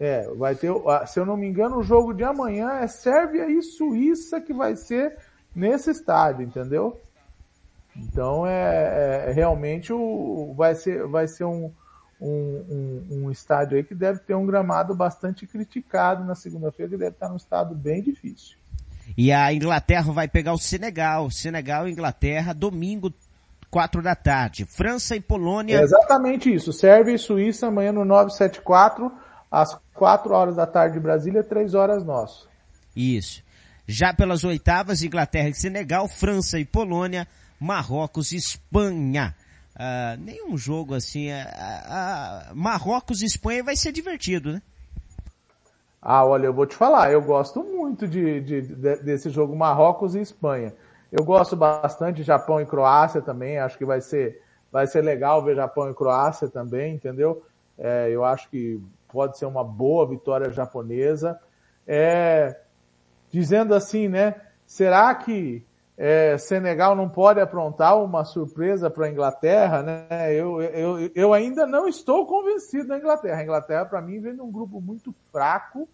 É, 0.00 0.28
vai 0.36 0.54
ter, 0.54 0.72
se 1.06 1.18
eu 1.18 1.26
não 1.26 1.36
me 1.36 1.46
engano, 1.46 1.78
o 1.78 1.82
jogo 1.82 2.12
de 2.12 2.22
amanhã 2.22 2.70
é 2.80 2.86
Sérvia 2.86 3.50
e 3.50 3.60
Suíça 3.62 4.40
que 4.40 4.52
vai 4.52 4.76
ser 4.76 5.16
nesse 5.54 5.90
estádio, 5.90 6.44
entendeu? 6.44 7.00
Então 7.96 8.46
é, 8.46 9.26
é 9.28 9.32
realmente 9.32 9.92
o, 9.92 10.54
vai 10.56 10.76
ser, 10.76 11.04
vai 11.08 11.26
ser 11.26 11.44
um, 11.44 11.72
um, 12.20 12.28
um, 12.30 13.06
um, 13.10 13.30
estádio 13.30 13.76
aí 13.76 13.82
que 13.82 13.94
deve 13.94 14.20
ter 14.20 14.34
um 14.34 14.46
gramado 14.46 14.94
bastante 14.94 15.46
criticado 15.46 16.24
na 16.24 16.36
segunda-feira, 16.36 16.92
que 16.92 16.98
deve 16.98 17.10
estar 17.10 17.28
num 17.28 17.36
estado 17.36 17.74
bem 17.74 18.00
difícil. 18.00 18.56
E 19.16 19.32
a 19.32 19.52
Inglaterra 19.52 20.12
vai 20.12 20.28
pegar 20.28 20.52
o 20.52 20.58
Senegal. 20.58 21.30
Senegal 21.30 21.88
e 21.88 21.92
Inglaterra, 21.92 22.52
domingo, 22.52 23.12
quatro 23.70 24.02
da 24.02 24.14
tarde. 24.14 24.64
França 24.64 25.16
e 25.16 25.20
Polônia. 25.20 25.78
É 25.78 25.82
exatamente 25.82 26.52
isso. 26.52 26.72
Sérvia 26.72 27.14
e 27.14 27.18
Suíça 27.18 27.68
amanhã 27.68 27.90
no 27.90 28.04
974, 28.04 29.10
às 29.50 29.78
quatro 29.98 30.32
horas 30.32 30.56
da 30.56 30.66
tarde 30.66 30.94
de 30.94 31.00
Brasília, 31.00 31.42
três 31.42 31.74
horas 31.74 32.04
nosso. 32.04 32.48
Isso. 32.96 33.42
Já 33.86 34.14
pelas 34.14 34.44
oitavas, 34.44 35.02
Inglaterra 35.02 35.48
e 35.48 35.54
Senegal, 35.54 36.08
França 36.08 36.58
e 36.58 36.64
Polônia, 36.64 37.26
Marrocos 37.58 38.32
e 38.32 38.36
Espanha. 38.36 39.34
Uh, 39.74 40.20
nenhum 40.20 40.56
jogo 40.56 40.94
assim. 40.94 41.30
Uh, 41.30 42.52
uh, 42.52 42.56
Marrocos 42.56 43.22
e 43.22 43.26
Espanha 43.26 43.64
vai 43.64 43.76
ser 43.76 43.92
divertido, 43.92 44.52
né? 44.52 44.62
Ah, 46.00 46.24
olha, 46.24 46.46
eu 46.46 46.54
vou 46.54 46.64
te 46.64 46.76
falar, 46.76 47.10
eu 47.10 47.20
gosto 47.20 47.62
muito 47.62 48.06
de, 48.06 48.40
de, 48.40 48.62
de, 48.62 48.96
desse 49.02 49.30
jogo 49.30 49.56
Marrocos 49.56 50.14
e 50.14 50.20
Espanha. 50.20 50.72
Eu 51.10 51.24
gosto 51.24 51.56
bastante 51.56 52.18
de 52.18 52.22
Japão 52.22 52.60
e 52.60 52.66
Croácia 52.66 53.20
também, 53.20 53.58
acho 53.58 53.76
que 53.76 53.84
vai 53.84 54.00
ser, 54.00 54.40
vai 54.70 54.86
ser 54.86 55.02
legal 55.02 55.42
ver 55.42 55.56
Japão 55.56 55.90
e 55.90 55.94
Croácia 55.94 56.48
também, 56.48 56.94
entendeu? 56.94 57.42
É, 57.76 58.08
eu 58.10 58.24
acho 58.24 58.48
que 58.48 58.80
pode 59.08 59.38
ser 59.38 59.46
uma 59.46 59.64
boa 59.64 60.06
vitória 60.06 60.50
japonesa. 60.50 61.38
É, 61.86 62.60
dizendo 63.30 63.74
assim, 63.74 64.08
né? 64.08 64.34
Será 64.66 65.14
que 65.14 65.64
é, 65.96 66.38
Senegal 66.38 66.94
não 66.94 67.08
pode 67.08 67.40
aprontar 67.40 68.00
uma 68.00 68.24
surpresa 68.24 68.88
para 68.88 69.06
a 69.06 69.10
Inglaterra, 69.10 69.82
né? 69.82 70.32
Eu, 70.32 70.62
eu, 70.62 71.10
eu 71.14 71.32
ainda 71.32 71.66
não 71.66 71.88
estou 71.88 72.24
convencido 72.24 72.88
da 72.88 72.98
Inglaterra. 72.98 73.40
A 73.40 73.42
Inglaterra, 73.42 73.84
para 73.84 74.00
mim, 74.00 74.20
vem 74.20 74.34
de 74.34 74.40
um 74.40 74.50
grupo 74.50 74.80
muito 74.80 75.12
fraco 75.32 75.88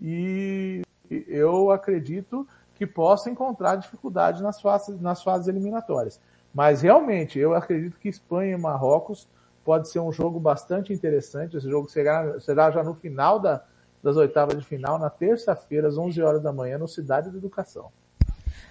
e 0.00 0.82
eu 1.10 1.70
acredito 1.72 2.46
que 2.76 2.86
possa 2.86 3.28
encontrar 3.28 3.74
dificuldade 3.74 4.42
nas 4.42 4.60
fases, 4.60 5.00
nas 5.00 5.22
fases 5.24 5.48
eliminatórias. 5.48 6.20
Mas 6.54 6.82
realmente, 6.82 7.38
eu 7.38 7.54
acredito 7.54 7.98
que 7.98 8.08
Espanha 8.08 8.54
e 8.54 8.60
Marrocos 8.60 9.28
pode 9.68 9.90
ser 9.90 10.00
um 10.00 10.10
jogo 10.10 10.40
bastante 10.40 10.94
interessante. 10.94 11.58
Esse 11.58 11.68
jogo 11.68 11.90
será, 11.90 12.40
será 12.40 12.70
já 12.70 12.82
no 12.82 12.94
final 12.94 13.38
da, 13.38 13.62
das 14.02 14.16
oitavas 14.16 14.58
de 14.58 14.64
final, 14.64 14.98
na 14.98 15.10
terça-feira, 15.10 15.88
às 15.88 15.98
11 15.98 16.22
horas 16.22 16.42
da 16.42 16.50
manhã, 16.50 16.78
no 16.78 16.88
Cidade 16.88 17.30
da 17.30 17.36
Educação. 17.36 17.92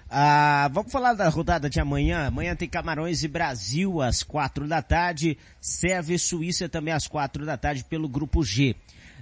Ah, 0.09 0.67
vamos 0.73 0.91
falar 0.91 1.13
da 1.13 1.29
rodada 1.29 1.69
de 1.69 1.79
amanhã. 1.79 2.25
Amanhã 2.25 2.55
tem 2.55 2.67
Camarões 2.67 3.23
e 3.23 3.27
Brasil 3.27 4.01
às 4.01 4.23
quatro 4.23 4.67
da 4.67 4.81
tarde. 4.81 5.37
Sérvia 5.61 6.15
e 6.15 6.19
Suíça 6.19 6.67
também 6.67 6.95
às 6.95 7.07
quatro 7.07 7.45
da 7.45 7.57
tarde 7.57 7.83
pelo 7.83 8.09
grupo 8.09 8.43
G. 8.43 8.75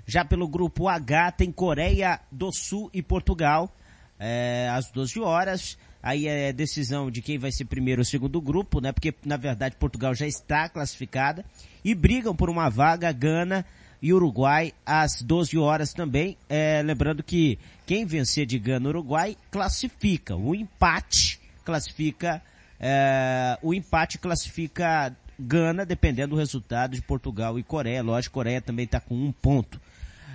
Já 0.05 0.23
pelo 0.23 0.47
grupo 0.47 0.87
H 0.87 1.33
tem 1.33 1.51
Coreia 1.51 2.21
do 2.31 2.53
Sul 2.53 2.89
e 2.93 3.01
Portugal 3.01 3.69
é, 4.17 4.69
às 4.71 4.89
12 4.91 5.19
horas. 5.19 5.77
Aí 6.05 6.27
é 6.27 6.53
decisão 6.53 7.09
de 7.09 7.19
quem 7.19 7.39
vai 7.39 7.51
ser 7.51 7.65
primeiro 7.65 8.01
ou 8.01 8.05
segundo 8.05 8.39
grupo, 8.39 8.79
né? 8.79 8.91
Porque 8.91 9.11
na 9.25 9.37
verdade 9.37 9.75
Portugal 9.75 10.13
já 10.13 10.27
está 10.27 10.69
classificada 10.69 11.43
e 11.83 11.95
brigam 11.95 12.35
por 12.35 12.47
uma 12.47 12.69
vaga 12.69 13.11
Gana 13.11 13.65
e 13.99 14.13
Uruguai 14.13 14.71
às 14.85 15.23
12 15.23 15.57
horas 15.57 15.93
também. 15.93 16.37
É, 16.47 16.83
lembrando 16.83 17.23
que 17.23 17.57
quem 17.87 18.05
vencer 18.05 18.45
de 18.45 18.59
Gana 18.59 18.89
Uruguai 18.89 19.35
classifica. 19.49 20.35
O 20.35 20.53
empate 20.53 21.39
classifica, 21.63 22.39
é, 22.79 23.57
o 23.63 23.73
empate 23.73 24.19
classifica 24.19 25.11
Gana, 25.39 25.87
dependendo 25.87 26.35
do 26.35 26.39
resultado 26.39 26.93
de 26.93 27.01
Portugal 27.01 27.57
e 27.57 27.63
Coreia. 27.63 28.03
Lógico, 28.03 28.35
Coreia 28.35 28.61
também 28.61 28.85
está 28.85 28.99
com 28.99 29.15
um 29.15 29.31
ponto. 29.31 29.81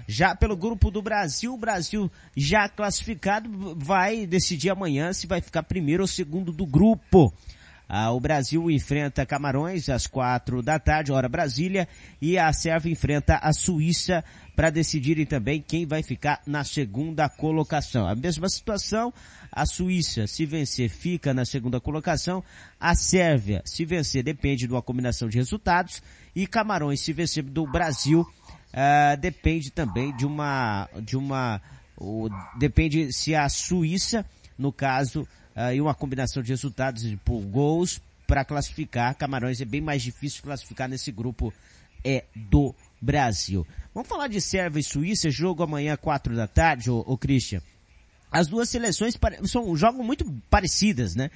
Já 0.06 0.34
pelo 0.34 0.56
grupo 0.56 0.90
do 0.90 1.02
Brasil, 1.02 1.54
o 1.54 1.58
Brasil 1.58 2.10
já 2.36 2.68
classificado 2.68 3.74
vai 3.76 4.26
decidir 4.26 4.70
amanhã 4.70 5.12
se 5.12 5.26
vai 5.26 5.40
ficar 5.40 5.62
primeiro 5.62 6.02
ou 6.02 6.06
segundo 6.06 6.52
do 6.52 6.66
grupo. 6.66 7.32
Ah, 7.92 8.12
o 8.12 8.20
Brasil 8.20 8.70
enfrenta 8.70 9.26
Camarões 9.26 9.88
às 9.88 10.06
quatro 10.06 10.62
da 10.62 10.78
tarde, 10.78 11.10
hora 11.10 11.28
Brasília, 11.28 11.88
e 12.22 12.38
a 12.38 12.52
Sérvia 12.52 12.92
enfrenta 12.92 13.34
a 13.42 13.52
Suíça 13.52 14.22
para 14.54 14.70
decidirem 14.70 15.26
também 15.26 15.60
quem 15.60 15.84
vai 15.84 16.00
ficar 16.00 16.40
na 16.46 16.62
segunda 16.62 17.28
colocação. 17.28 18.06
A 18.06 18.14
mesma 18.14 18.48
situação, 18.48 19.12
a 19.50 19.66
Suíça, 19.66 20.28
se 20.28 20.46
vencer, 20.46 20.88
fica 20.88 21.34
na 21.34 21.44
segunda 21.44 21.80
colocação. 21.80 22.44
A 22.78 22.94
Sérvia, 22.94 23.60
se 23.64 23.84
vencer, 23.84 24.22
depende 24.22 24.68
de 24.68 24.72
uma 24.72 24.82
combinação 24.82 25.28
de 25.28 25.38
resultados. 25.38 26.00
E 26.32 26.46
Camarões, 26.46 27.00
se 27.00 27.12
vencer 27.12 27.42
do 27.42 27.66
Brasil, 27.66 28.24
uh, 28.72 29.16
depende 29.18 29.70
também 29.70 30.14
de 30.16 30.26
uma, 30.26 30.88
de 31.02 31.16
uma, 31.16 31.60
depende 32.58 33.12
se 33.12 33.34
a 33.34 33.48
Suíça, 33.48 34.24
no 34.58 34.72
caso, 34.72 35.22
uh, 35.56 35.72
e 35.74 35.80
uma 35.80 35.94
combinação 35.94 36.42
de 36.42 36.50
resultados 36.50 37.04
por 37.24 37.40
gols 37.40 38.00
para 38.26 38.44
classificar. 38.44 39.14
Camarões 39.14 39.60
é 39.60 39.64
bem 39.64 39.80
mais 39.80 40.02
difícil 40.02 40.42
classificar 40.42 40.88
nesse 40.88 41.10
grupo 41.10 41.52
é 42.04 42.24
do 42.34 42.74
Brasil. 43.00 43.66
Vamos 43.94 44.08
falar 44.08 44.28
de 44.28 44.40
Sérvia 44.40 44.80
e 44.80 44.84
Suíça, 44.84 45.30
jogo 45.30 45.62
amanhã 45.62 45.96
quatro 45.96 46.34
da 46.34 46.46
tarde, 46.46 46.90
ô 46.90 47.16
Christian. 47.18 47.60
As 48.30 48.46
duas 48.46 48.68
seleções 48.68 49.18
são 49.44 49.74
jogam 49.76 50.04
muito 50.04 50.24
parecidas, 50.48 51.14
né? 51.16 51.30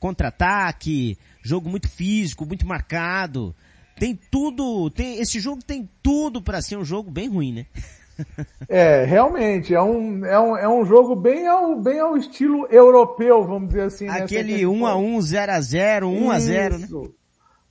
Contra-ataque, 0.00 1.16
jogo 1.42 1.70
muito 1.70 1.88
físico, 1.88 2.44
muito 2.44 2.66
marcado. 2.66 3.54
Tem 3.98 4.18
tudo, 4.30 4.90
tem 4.90 5.20
esse 5.20 5.38
jogo 5.40 5.62
tem 5.62 5.88
tudo 6.02 6.42
para 6.42 6.60
ser 6.62 6.76
um 6.76 6.84
jogo 6.84 7.10
bem 7.10 7.28
ruim, 7.28 7.52
né? 7.52 7.66
É, 8.68 9.04
realmente, 9.04 9.74
é 9.74 9.82
um, 9.82 10.24
é 10.24 10.38
um, 10.38 10.56
é 10.56 10.68
um 10.68 10.84
jogo 10.84 11.16
bem 11.16 11.46
ao, 11.46 11.80
bem 11.80 11.98
ao 11.98 12.16
estilo 12.16 12.66
europeu, 12.70 13.44
vamos 13.44 13.68
dizer 13.68 13.82
assim. 13.82 14.06
Né? 14.06 14.22
Aquele 14.22 14.62
1x1, 14.62 15.18
0x0, 15.18 16.02
1x0, 16.02 16.78
né? 16.78 17.10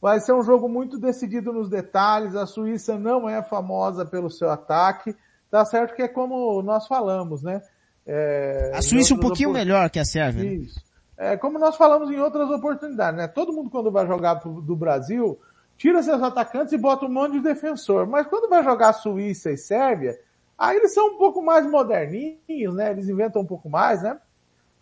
Vai 0.01 0.19
ser 0.19 0.33
um 0.33 0.43
jogo 0.43 0.67
muito 0.67 0.99
decidido 0.99 1.53
nos 1.53 1.69
detalhes, 1.69 2.35
a 2.35 2.47
Suíça 2.47 2.97
não 2.97 3.29
é 3.29 3.43
famosa 3.43 4.03
pelo 4.03 4.29
seu 4.29 4.49
ataque, 4.49 5.15
tá 5.49 5.63
certo 5.63 5.95
que 5.95 6.01
é 6.01 6.07
como 6.07 6.61
nós 6.63 6.87
falamos, 6.87 7.43
né? 7.43 7.61
É, 8.05 8.71
a 8.73 8.81
Suíça 8.81 9.13
um 9.13 9.19
pouquinho 9.19 9.51
melhor 9.51 9.89
que 9.89 9.99
a 9.99 10.05
Sérvia. 10.05 10.43
Né? 10.43 10.53
Isso. 10.55 10.81
É, 11.17 11.37
como 11.37 11.59
nós 11.59 11.75
falamos 11.75 12.09
em 12.09 12.19
outras 12.19 12.49
oportunidades, 12.49 13.15
né? 13.15 13.27
Todo 13.27 13.53
mundo 13.53 13.69
quando 13.69 13.91
vai 13.91 14.07
jogar 14.07 14.35
do 14.35 14.75
Brasil, 14.75 15.39
tira 15.81 16.03
seus 16.03 16.21
atacantes 16.21 16.73
e 16.73 16.77
bota 16.77 17.05
um 17.05 17.09
monte 17.09 17.33
de 17.33 17.39
defensor. 17.39 18.05
Mas 18.05 18.27
quando 18.27 18.49
vai 18.49 18.63
jogar 18.63 18.93
Suíça 18.93 19.51
e 19.51 19.57
Sérvia, 19.57 20.17
Aí 20.61 20.77
eles 20.77 20.93
são 20.93 21.15
um 21.15 21.17
pouco 21.17 21.41
mais 21.41 21.65
moderninhos, 21.65 22.75
né? 22.75 22.91
Eles 22.91 23.09
inventam 23.09 23.41
um 23.41 23.45
pouco 23.47 23.67
mais, 23.67 24.03
né? 24.03 24.19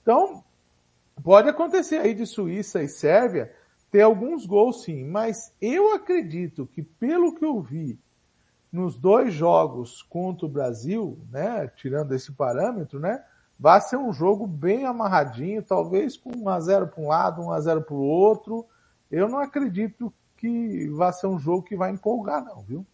Então, 0.01 0.43
pode 1.23 1.47
acontecer 1.47 1.99
aí 1.99 2.13
de 2.13 2.25
Suíça 2.25 2.83
e 2.83 2.89
Sérvia 2.89 3.49
ter 3.89 4.01
alguns 4.01 4.45
gols 4.45 4.83
sim, 4.83 5.05
mas 5.05 5.55
eu 5.61 5.93
acredito 5.93 6.67
que 6.67 6.83
pelo 6.83 7.33
que 7.33 7.45
eu 7.45 7.61
vi 7.61 7.97
nos 8.69 8.97
dois 8.97 9.33
jogos 9.33 10.01
contra 10.01 10.45
o 10.45 10.49
Brasil, 10.49 11.17
né, 11.31 11.71
tirando 11.77 12.13
esse 12.13 12.33
parâmetro, 12.33 12.99
né, 12.99 13.23
vai 13.57 13.79
ser 13.79 13.95
um 13.95 14.11
jogo 14.11 14.45
bem 14.45 14.85
amarradinho, 14.85 15.63
talvez 15.63 16.17
com 16.17 16.31
1 16.35 16.49
a 16.49 16.59
0 16.59 16.87
para 16.87 17.01
um 17.01 17.07
lado, 17.07 17.41
1 17.41 17.51
a 17.53 17.61
0 17.61 17.81
para 17.83 17.95
o 17.95 18.03
outro. 18.03 18.65
Eu 19.09 19.29
não 19.29 19.39
acredito 19.39 20.13
que 20.39 20.87
vai 20.89 21.11
ser 21.11 21.27
um 21.27 21.37
jogo 21.37 21.63
que 21.63 21.75
vai 21.75 21.91
empolgar 21.91 22.43
não, 22.43 22.61
viu? 22.61 22.85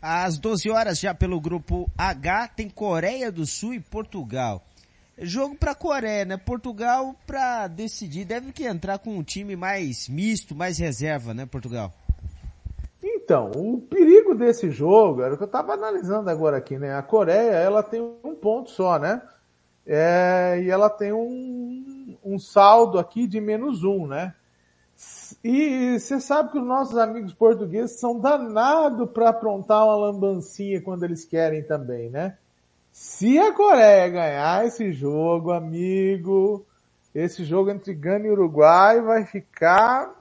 Às 0.00 0.38
12 0.38 0.68
horas 0.70 0.98
já 0.98 1.14
pelo 1.14 1.40
grupo 1.40 1.88
H 1.96 2.48
tem 2.48 2.68
Coreia 2.68 3.30
do 3.30 3.46
Sul 3.46 3.74
e 3.74 3.80
Portugal. 3.80 4.62
Jogo 5.18 5.54
para 5.54 5.74
Coreia, 5.74 6.24
né? 6.24 6.36
Portugal 6.36 7.14
para 7.26 7.68
decidir 7.68 8.24
deve 8.24 8.52
que 8.52 8.64
entrar 8.64 8.98
com 8.98 9.16
um 9.16 9.22
time 9.22 9.54
mais 9.54 10.08
misto, 10.08 10.56
mais 10.56 10.78
reserva, 10.78 11.32
né, 11.32 11.46
Portugal? 11.46 11.92
Então, 13.02 13.52
o 13.54 13.80
perigo 13.80 14.34
desse 14.34 14.70
jogo 14.70 15.22
era 15.22 15.34
o 15.34 15.36
que 15.36 15.42
eu 15.42 15.46
estava 15.46 15.74
analisando 15.74 16.30
agora 16.30 16.56
aqui, 16.56 16.78
né? 16.78 16.94
A 16.94 17.02
Coreia, 17.02 17.52
ela 17.52 17.82
tem 17.82 18.00
um 18.00 18.34
ponto 18.34 18.70
só, 18.70 18.98
né? 18.98 19.22
É, 19.86 20.60
e 20.62 20.70
ela 20.70 20.88
tem 20.88 21.12
um, 21.12 22.16
um 22.24 22.38
saldo 22.38 22.98
aqui 22.98 23.26
de 23.26 23.40
menos 23.40 23.84
um, 23.84 24.06
né? 24.06 24.34
E 25.42 25.98
você 25.98 26.20
sabe 26.20 26.52
que 26.52 26.58
os 26.58 26.66
nossos 26.66 26.96
amigos 26.96 27.32
portugueses 27.32 27.98
são 27.98 28.18
danados 28.18 29.10
para 29.10 29.30
aprontar 29.30 29.84
uma 29.84 29.96
lambancinha 29.96 30.80
quando 30.80 31.04
eles 31.04 31.24
querem 31.24 31.62
também, 31.62 32.10
né? 32.10 32.36
Se 32.90 33.38
a 33.38 33.52
Coreia 33.52 34.08
ganhar 34.08 34.66
esse 34.66 34.92
jogo, 34.92 35.50
amigo, 35.50 36.66
esse 37.14 37.44
jogo 37.44 37.70
entre 37.70 37.94
Gana 37.94 38.26
e 38.26 38.30
Uruguai 38.30 39.00
vai 39.00 39.24
ficar 39.24 40.14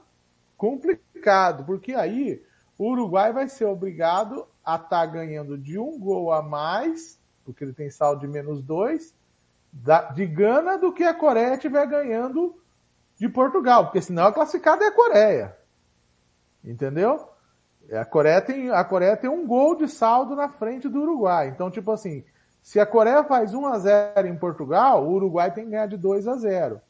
complicado, 0.55 1.65
porque 1.65 1.93
aí 1.93 2.41
o 2.77 2.91
Uruguai 2.91 3.33
vai 3.33 3.49
ser 3.49 3.65
obrigado 3.65 4.45
a 4.63 4.75
estar 4.75 4.87
tá 4.89 5.05
ganhando 5.05 5.57
de 5.57 5.77
um 5.77 5.99
gol 5.99 6.31
a 6.31 6.41
mais, 6.41 7.19
porque 7.43 7.63
ele 7.63 7.73
tem 7.73 7.89
saldo 7.89 8.21
de 8.21 8.27
menos 8.27 8.61
dois, 8.61 9.13
de 10.13 10.25
Gana 10.27 10.77
do 10.77 10.93
que 10.93 11.03
a 11.03 11.13
Coreia 11.13 11.55
estiver 11.55 11.85
ganhando 11.87 12.60
de 13.21 13.29
Portugal, 13.29 13.83
porque 13.83 14.01
senão 14.01 14.25
a 14.25 14.33
classificada 14.33 14.83
é 14.83 14.87
a 14.87 14.91
Coreia. 14.91 15.55
Entendeu? 16.63 17.29
É, 17.87 17.99
a 17.99 18.03
Coreia 18.03 18.41
tem, 18.41 18.71
a 18.71 18.83
Coreia 18.83 19.15
tem 19.15 19.29
um 19.29 19.45
gol 19.45 19.75
de 19.75 19.87
saldo 19.87 20.35
na 20.35 20.49
frente 20.49 20.89
do 20.89 21.03
Uruguai. 21.03 21.49
Então, 21.49 21.69
tipo 21.69 21.91
assim, 21.91 22.23
se 22.63 22.79
a 22.79 22.85
Coreia 22.85 23.23
faz 23.23 23.53
1 23.53 23.63
a 23.67 23.77
0 23.77 24.27
em 24.27 24.35
Portugal, 24.35 25.05
o 25.05 25.11
Uruguai 25.11 25.53
tem 25.53 25.65
que 25.65 25.69
ganhar 25.69 25.85
de 25.85 25.97
2 25.97 26.27
a 26.27 26.35
0. 26.35 26.81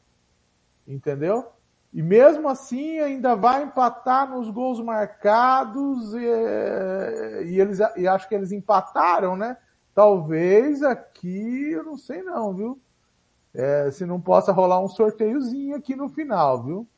Entendeu? 0.88 1.52
E 1.92 2.00
mesmo 2.00 2.48
assim 2.48 2.98
ainda 2.98 3.36
vai 3.36 3.64
empatar 3.64 4.26
nos 4.26 4.48
gols 4.48 4.80
marcados 4.82 6.14
e, 6.14 7.44
e 7.44 7.60
eles 7.60 7.78
e 7.94 8.08
acho 8.08 8.26
que 8.26 8.34
eles 8.34 8.52
empataram, 8.52 9.36
né? 9.36 9.58
Talvez 9.94 10.82
aqui, 10.82 11.72
eu 11.72 11.84
não 11.84 11.98
sei 11.98 12.22
não, 12.22 12.54
viu? 12.54 12.80
É, 13.54 13.90
se 13.90 14.06
não 14.06 14.20
possa 14.20 14.52
rolar 14.52 14.80
um 14.82 14.88
sorteiozinho 14.88 15.76
aqui 15.76 15.94
no 15.94 16.08
final, 16.08 16.62
viu? 16.62 16.88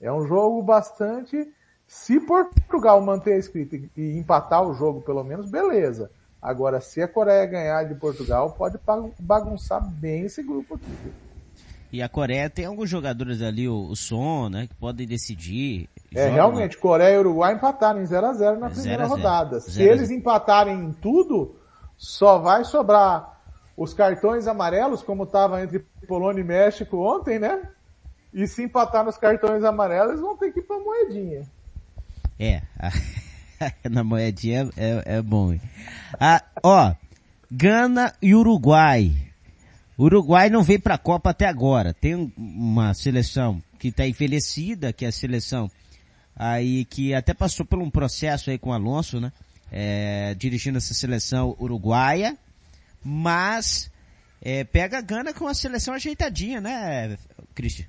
É 0.00 0.10
um 0.12 0.26
jogo 0.26 0.62
bastante. 0.62 1.48
Se 1.86 2.20
Portugal 2.20 3.00
manter 3.02 3.34
a 3.34 3.38
escrita 3.38 3.76
e 3.96 4.16
empatar 4.16 4.62
o 4.62 4.74
jogo, 4.74 5.02
pelo 5.02 5.24
menos, 5.24 5.50
beleza. 5.50 6.10
Agora, 6.40 6.80
se 6.80 7.02
a 7.02 7.08
Coreia 7.08 7.44
ganhar 7.46 7.84
de 7.84 7.94
Portugal, 7.96 8.52
pode 8.52 8.78
bagunçar 9.18 9.84
bem 9.86 10.24
esse 10.24 10.42
grupo 10.42 10.76
aqui. 10.76 11.12
E 11.92 12.00
a 12.00 12.08
Coreia 12.08 12.48
tem 12.48 12.64
alguns 12.64 12.88
jogadores 12.88 13.42
ali, 13.42 13.68
o, 13.68 13.88
o 13.88 13.96
Son, 13.96 14.48
né, 14.48 14.68
que 14.68 14.74
podem 14.76 15.06
decidir. 15.06 15.88
É, 16.14 16.28
realmente, 16.28 16.78
Coreia 16.78 17.16
e 17.16 17.18
Uruguai 17.18 17.54
empataram 17.54 18.00
em 18.00 18.04
0x0 18.04 18.58
na 18.58 18.70
primeira 18.70 19.06
0 19.06 19.08
rodada. 19.08 19.60
Se 19.60 19.72
0 19.72 19.90
eles 19.90 20.10
empatarem 20.10 20.78
em 20.78 20.92
tudo, 20.92 21.56
só 21.96 22.38
vai 22.38 22.64
sobrar 22.64 23.39
os 23.80 23.94
cartões 23.94 24.46
amarelos, 24.46 25.02
como 25.02 25.24
estava 25.24 25.62
entre 25.62 25.78
Polônia 26.06 26.42
e 26.42 26.44
México 26.44 26.98
ontem, 26.98 27.38
né? 27.38 27.62
E 28.30 28.46
se 28.46 28.62
empatar 28.62 29.02
nos 29.02 29.16
cartões 29.16 29.64
amarelos, 29.64 30.20
vão 30.20 30.36
ter 30.36 30.52
que 30.52 30.60
ir 30.60 30.64
pra 30.64 30.78
moedinha. 30.78 31.48
É, 32.38 32.60
na 33.88 34.04
moedinha 34.04 34.68
é, 34.76 35.16
é 35.16 35.22
bom. 35.22 35.58
Ah, 36.20 36.44
ó, 36.62 36.92
Gana 37.50 38.14
e 38.20 38.34
Uruguai. 38.34 39.16
Uruguai 39.98 40.50
não 40.50 40.62
veio 40.62 40.82
pra 40.82 40.98
Copa 40.98 41.30
até 41.30 41.46
agora. 41.46 41.94
Tem 41.94 42.30
uma 42.36 42.92
seleção 42.92 43.62
que 43.78 43.88
está 43.88 44.06
envelhecida, 44.06 44.92
que 44.92 45.06
é 45.06 45.08
a 45.08 45.12
seleção 45.12 45.70
aí 46.36 46.84
que 46.84 47.14
até 47.14 47.32
passou 47.32 47.64
por 47.64 47.78
um 47.78 47.90
processo 47.90 48.50
aí 48.50 48.58
com 48.58 48.70
o 48.70 48.74
Alonso, 48.74 49.18
né? 49.18 49.32
É, 49.72 50.34
dirigindo 50.34 50.76
essa 50.76 50.92
seleção 50.92 51.56
uruguaia, 51.58 52.36
mas 53.04 53.90
é, 54.42 54.64
pega 54.64 54.98
a 54.98 55.02
Gana 55.02 55.34
com 55.34 55.46
a 55.46 55.54
seleção 55.54 55.94
ajeitadinha, 55.94 56.60
né, 56.60 57.16
Cristian? 57.54 57.86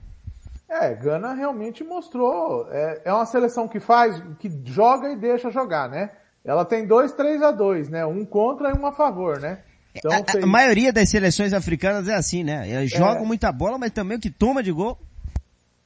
É, 0.70 0.94
Gana 0.96 1.34
realmente 1.34 1.84
mostrou. 1.84 2.68
É, 2.72 3.02
é 3.06 3.14
uma 3.14 3.26
seleção 3.26 3.68
que 3.68 3.80
faz, 3.80 4.22
que 4.40 4.50
joga 4.66 5.10
e 5.10 5.18
deixa 5.18 5.52
jogar, 5.52 5.90
né? 5.90 6.12
Ela 6.44 6.66
tem 6.66 6.88
dois 6.88 7.12
3 7.12 7.42
a 7.42 7.52
2 7.52 7.90
né? 7.90 8.06
Um 8.06 8.26
contra 8.26 8.70
e 8.70 8.74
um 8.74 8.86
a 8.86 8.92
favor, 8.92 9.40
né? 9.40 9.60
Então, 9.94 10.12
a, 10.12 10.32
fez... 10.32 10.44
a, 10.44 10.48
maioria 10.48 10.94
das 10.94 11.10
seleções 11.10 11.54
africanas 11.54 12.08
é 12.08 12.16
assim, 12.16 12.44
né? 12.44 12.70
Elas 12.70 12.92
é. 12.92 12.98
jogam 12.98 13.26
muita 13.26 13.52
bola, 13.52 13.78
mas 13.78 13.92
também 13.92 14.18
o 14.18 14.22
que 14.22 14.30
toma 14.30 14.64
de 14.64 14.72
gol. 14.72 14.98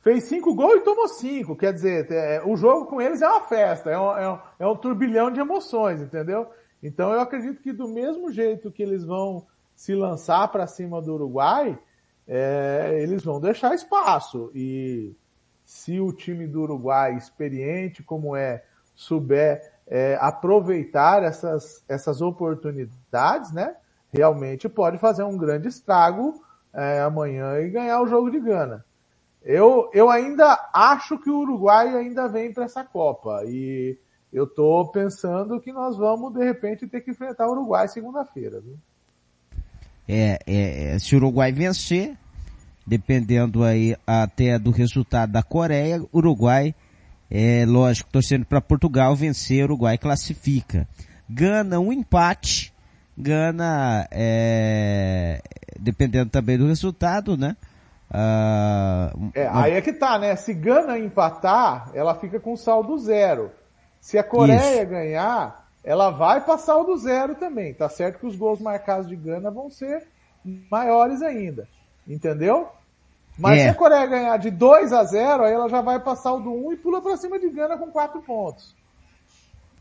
Fez 0.03 0.25
cinco 0.25 0.53
gols 0.53 0.75
e 0.75 0.83
tomou 0.83 1.07
cinco. 1.07 1.55
Quer 1.55 1.73
dizer, 1.73 2.07
é, 2.11 2.41
o 2.45 2.55
jogo 2.55 2.85
com 2.85 3.01
eles 3.01 3.23
é 3.23 3.27
uma 3.27 3.41
festa, 3.41 3.89
é 3.89 3.99
um, 3.99 4.17
é 4.17 4.31
um, 4.31 4.39
é 4.59 4.67
um 4.67 4.75
turbilhão 4.75 5.31
de 5.31 5.39
emoções, 5.39 5.99
entendeu? 5.99 6.47
Então 6.85 7.11
eu 7.11 7.19
acredito 7.19 7.63
que 7.63 7.73
do 7.73 7.87
mesmo 7.87 8.31
jeito 8.31 8.71
que 8.71 8.83
eles 8.83 9.03
vão 9.03 9.47
se 9.75 9.95
lançar 9.95 10.47
para 10.49 10.67
cima 10.67 11.01
do 11.01 11.15
Uruguai, 11.15 11.77
é, 12.27 12.99
eles 13.01 13.23
vão 13.23 13.41
deixar 13.41 13.73
espaço. 13.73 14.51
E 14.53 15.15
se 15.63 15.99
o 15.99 16.13
time 16.13 16.45
do 16.45 16.61
Uruguai, 16.61 17.15
experiente 17.15 18.03
como 18.03 18.35
é, 18.35 18.63
souber 18.93 19.73
é, 19.87 20.15
aproveitar 20.21 21.23
essas, 21.23 21.83
essas 21.89 22.21
oportunidades, 22.21 23.51
né? 23.51 23.75
Realmente 24.13 24.69
pode 24.69 24.99
fazer 24.99 25.23
um 25.23 25.37
grande 25.37 25.67
estrago 25.67 26.39
é, 26.71 27.01
amanhã 27.01 27.59
e 27.61 27.69
ganhar 27.71 27.99
o 27.99 28.07
jogo 28.07 28.29
de 28.29 28.39
Gana. 28.39 28.85
Eu, 29.41 29.89
eu 29.91 30.07
ainda 30.09 30.69
acho 30.71 31.17
que 31.17 31.31
o 31.31 31.39
Uruguai 31.39 31.95
ainda 31.95 32.27
vem 32.27 32.53
para 32.53 32.65
essa 32.65 32.83
Copa 32.83 33.43
e 33.45 33.97
eu 34.31 34.47
tô 34.47 34.85
pensando 34.91 35.59
que 35.59 35.71
nós 35.71 35.97
vamos 35.97 36.33
de 36.33 36.43
repente 36.43 36.87
ter 36.87 37.01
que 37.01 37.11
enfrentar 37.11 37.47
o 37.47 37.51
Uruguai 37.51 37.87
segunda-feira? 37.87 38.61
É, 40.07 40.39
é, 40.45 40.95
é, 40.95 40.99
se 40.99 41.15
o 41.15 41.17
Uruguai 41.17 41.51
vencer, 41.51 42.15
dependendo 42.85 43.63
aí 43.63 43.95
até 44.05 44.59
do 44.59 44.71
resultado 44.71 45.31
da 45.31 45.41
Coreia, 45.41 46.03
Uruguai, 46.13 46.75
é 47.29 47.65
lógico, 47.65 48.09
torcendo 48.11 48.45
para 48.45 48.61
Portugal 48.61 49.15
vencer, 49.15 49.65
Uruguai 49.65 49.97
classifica. 49.97 50.87
Gana 51.29 51.79
um 51.79 51.91
empate, 51.91 52.71
Gana, 53.17 54.07
é, 54.11 55.41
dependendo 55.79 56.29
também 56.29 56.57
do 56.57 56.67
resultado, 56.67 57.35
né? 57.35 57.55
Uh, 58.11 59.31
é, 59.33 59.47
aí 59.51 59.73
é 59.73 59.81
que 59.81 59.91
tá, 59.91 60.19
né? 60.19 60.35
Se 60.35 60.53
Gana 60.53 60.99
empatar, 60.99 61.89
ela 61.93 62.13
fica 62.15 62.39
com 62.39 62.55
saldo 62.55 62.97
zero. 62.97 63.51
Se 64.05 64.19
a 64.19 64.23
Coreia 64.23 64.83
Isso. 64.83 64.91
ganhar, 64.91 65.67
ela 65.83 66.11
vai 66.11 66.39
passar 66.39 66.65
saldo 66.65 66.95
zero 66.95 67.33
também. 67.33 67.73
Tá 67.73 67.89
certo 67.89 68.19
que 68.19 68.27
os 68.27 68.35
gols 68.35 68.59
marcados 68.59 69.07
de 69.07 69.15
Gana 69.15 69.49
vão 69.49 69.67
ser 69.67 70.03
maiores 70.69 71.23
ainda. 71.23 71.67
Entendeu? 72.07 72.67
Mas 73.35 73.57
é. 73.57 73.63
se 73.63 73.69
a 73.69 73.73
Coreia 73.73 74.05
ganhar 74.05 74.37
de 74.37 74.51
2 74.51 74.93
a 74.93 75.03
0, 75.03 75.45
aí 75.45 75.51
ela 75.51 75.67
já 75.67 75.81
vai 75.81 75.99
passar 75.99 76.33
o 76.33 76.39
do 76.39 76.51
1 76.51 76.73
e 76.73 76.77
pula 76.77 77.01
para 77.01 77.17
cima 77.17 77.39
de 77.39 77.49
Gana 77.49 77.79
com 77.79 77.89
4 77.89 78.21
pontos. 78.21 78.75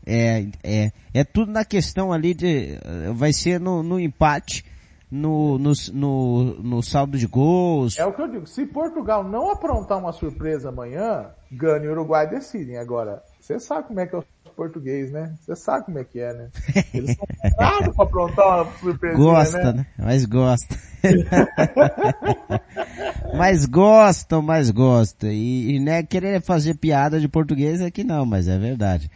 É, 0.03 0.47
é, 0.63 0.91
é 1.13 1.23
tudo 1.23 1.51
na 1.51 1.63
questão 1.63 2.11
ali 2.11 2.33
de, 2.33 2.79
vai 3.13 3.31
ser 3.31 3.59
no, 3.59 3.83
no 3.83 3.99
empate, 3.99 4.65
no, 5.11 5.59
no, 5.59 5.71
no, 5.93 6.43
no, 6.63 6.81
saldo 6.81 7.15
de 7.15 7.27
gols. 7.27 7.95
É 7.99 8.05
o 8.07 8.11
que 8.11 8.23
eu 8.23 8.27
digo, 8.27 8.47
se 8.47 8.65
Portugal 8.65 9.23
não 9.23 9.51
aprontar 9.51 9.99
uma 9.99 10.11
surpresa 10.11 10.69
amanhã, 10.69 11.29
Gana 11.51 11.85
e 11.85 11.89
Uruguai 11.89 12.27
decidem. 12.27 12.79
Agora, 12.79 13.21
você 13.45 13.59
sabe 13.59 13.87
como 13.87 13.99
é 13.99 14.07
que 14.07 14.15
é 14.15 14.17
o 14.17 14.25
português, 14.55 15.11
né? 15.11 15.35
Você 15.39 15.55
sabe 15.55 15.85
como 15.85 15.99
é 15.99 16.03
que 16.03 16.19
é, 16.19 16.33
né? 16.33 16.49
Eles 16.91 17.15
são 17.15 17.27
bravos 17.55 17.95
pra 17.95 18.05
aprontar 18.05 18.63
uma 18.63 18.71
surpresa. 18.79 19.15
Gosta, 19.15 19.57
né? 19.57 19.73
né? 19.73 19.85
Mas 19.99 20.25
gosta. 20.25 20.75
mas 23.37 23.65
gostam, 23.67 24.41
mas 24.41 24.71
gostam. 24.71 25.29
E, 25.29 25.75
e 25.75 25.79
né, 25.79 26.01
querer 26.01 26.41
fazer 26.41 26.73
piada 26.73 27.19
de 27.19 27.27
português 27.27 27.83
aqui 27.83 28.03
não, 28.03 28.25
mas 28.25 28.47
é 28.47 28.57
verdade. 28.57 29.11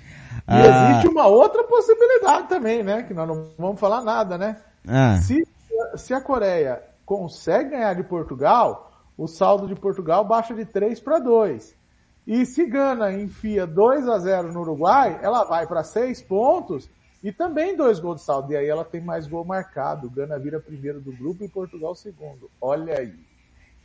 E 0.47 0.51
ah, 0.51 0.91
existe 0.91 1.07
uma 1.07 1.25
outra 1.25 1.63
possibilidade 1.63 2.47
também, 2.47 2.83
né? 2.83 3.01
Que 3.01 3.15
nós 3.15 3.27
não 3.27 3.49
vamos 3.57 3.79
falar 3.79 4.03
nada, 4.03 4.37
né? 4.37 4.57
Ah. 4.87 5.17
Se, 5.17 5.43
se 5.95 6.13
a 6.13 6.21
Coreia 6.21 6.83
consegue 7.03 7.71
ganhar 7.71 7.95
de 7.95 8.03
Portugal, 8.03 8.91
o 9.17 9.25
saldo 9.25 9.67
de 9.67 9.73
Portugal 9.73 10.23
baixa 10.23 10.53
de 10.53 10.65
3 10.65 10.99
para 10.99 11.17
2. 11.17 11.78
E 12.29 12.45
se 12.45 12.63
Gana 12.67 13.11
enfia 13.11 13.65
2 13.65 14.07
a 14.07 14.19
0 14.19 14.53
no 14.53 14.61
Uruguai, 14.61 15.19
ela 15.23 15.45
vai 15.45 15.65
para 15.65 15.83
6 15.83 16.21
pontos 16.21 16.87
e 17.23 17.31
também 17.31 17.75
dois 17.75 17.99
gols 17.99 18.17
de 18.17 18.25
saldo. 18.27 18.53
E 18.53 18.55
aí 18.55 18.67
ela 18.67 18.85
tem 18.85 19.01
mais 19.01 19.25
gol 19.25 19.43
marcado. 19.43 20.07
Gana 20.11 20.37
vira 20.37 20.59
primeiro 20.59 21.01
do 21.01 21.11
grupo 21.11 21.43
e 21.43 21.49
Portugal 21.49 21.95
segundo. 21.95 22.47
Olha 22.61 22.99
aí. 22.99 23.15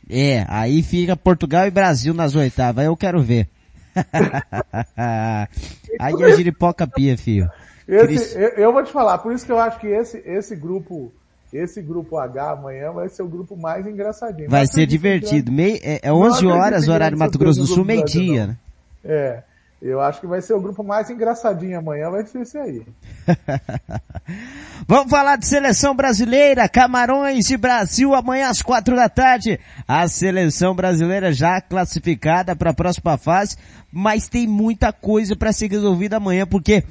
É, 0.07 0.45
aí 0.47 0.83
fica 0.83 1.17
Portugal 1.17 1.65
e 1.65 1.71
Brasil 1.71 2.13
nas 2.13 2.35
oitavas. 2.35 2.85
Eu 2.85 2.95
quero 2.95 3.19
ver. 3.19 3.49
aí 5.99 6.13
é 6.13 6.35
giripoca 6.35 6.85
pia, 6.85 7.17
filho. 7.17 7.49
Esse, 7.87 8.37
eu, 8.37 8.49
eu, 8.49 8.71
vou 8.71 8.83
te 8.83 8.91
falar, 8.91 9.17
por 9.17 9.33
isso 9.33 9.43
que 9.43 9.51
eu 9.51 9.59
acho 9.59 9.79
que 9.79 9.87
esse, 9.87 10.19
esse 10.19 10.55
grupo, 10.55 11.11
esse 11.55 11.81
grupo 11.81 12.17
H 12.17 12.51
amanhã 12.51 12.91
vai 12.91 13.09
ser 13.09 13.23
o 13.23 13.27
grupo 13.27 13.55
mais 13.55 13.85
engraçadinho. 13.87 14.49
Vai 14.49 14.67
ser 14.67 14.85
divertido. 14.85 15.51
Mei, 15.51 15.79
é, 15.83 15.99
é 16.03 16.13
11 16.13 16.45
horas, 16.47 16.87
horário 16.87 17.17
Mato 17.17 17.37
Grosso 17.37 17.61
do 17.61 17.67
Sul, 17.67 17.85
meio-dia, 17.85 18.47
né? 18.47 18.57
É. 19.03 19.43
Eu 19.81 20.01
acho 20.01 20.19
que 20.19 20.25
vai 20.25 20.41
ser 20.41 20.53
o 20.53 20.59
grupo 20.59 20.83
mais 20.83 21.11
engraçadinho 21.11 21.77
amanhã, 21.77 22.09
vai 22.09 22.25
ser 22.25 22.41
esse 22.41 22.57
aí. 22.57 22.81
Vamos 24.87 25.11
falar 25.11 25.35
de 25.35 25.45
seleção 25.45 25.95
brasileira, 25.95 26.67
Camarões 26.67 27.51
e 27.51 27.57
Brasil 27.57 28.15
amanhã 28.15 28.49
às 28.49 28.63
quatro 28.63 28.95
da 28.95 29.07
tarde. 29.07 29.59
A 29.87 30.07
seleção 30.07 30.73
brasileira 30.73 31.31
já 31.31 31.61
classificada 31.61 32.55
para 32.55 32.71
a 32.71 32.73
próxima 32.73 33.15
fase, 33.17 33.57
mas 33.91 34.27
tem 34.27 34.47
muita 34.47 34.91
coisa 34.91 35.35
para 35.35 35.53
ser 35.53 35.69
resolvida 35.69 36.17
amanhã, 36.17 36.47
porque 36.47 36.83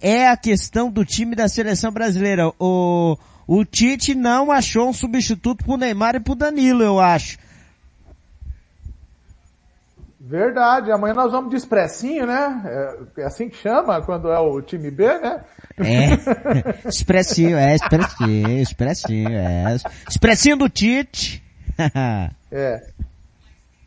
é 0.00 0.28
a 0.28 0.36
questão 0.36 0.90
do 0.90 1.04
time 1.04 1.34
da 1.34 1.48
seleção 1.48 1.90
brasileira. 1.90 2.52
O, 2.60 3.16
o 3.48 3.64
Tite 3.64 4.14
não 4.14 4.52
achou 4.52 4.90
um 4.90 4.92
substituto 4.92 5.64
pro 5.64 5.78
Neymar 5.78 6.14
e 6.14 6.20
pro 6.20 6.34
Danilo, 6.34 6.82
eu 6.82 7.00
acho. 7.00 7.38
Verdade, 10.20 10.92
amanhã 10.92 11.14
nós 11.14 11.32
vamos 11.32 11.48
de 11.48 11.56
expressinho, 11.56 12.26
né? 12.26 12.62
É, 12.66 13.22
é 13.22 13.24
assim 13.24 13.48
que 13.48 13.56
chama 13.56 14.02
quando 14.02 14.30
é 14.30 14.38
o 14.38 14.60
time 14.60 14.90
B, 14.90 15.06
né? 15.18 15.42
É, 15.78 16.84
expressinho, 16.86 17.56
é, 17.56 17.74
expressinho, 17.74 18.60
expressinho, 18.60 19.28
é. 19.30 19.76
Expressinho 20.06 20.58
do 20.58 20.68
Tite. 20.68 21.42
é. 22.52 22.86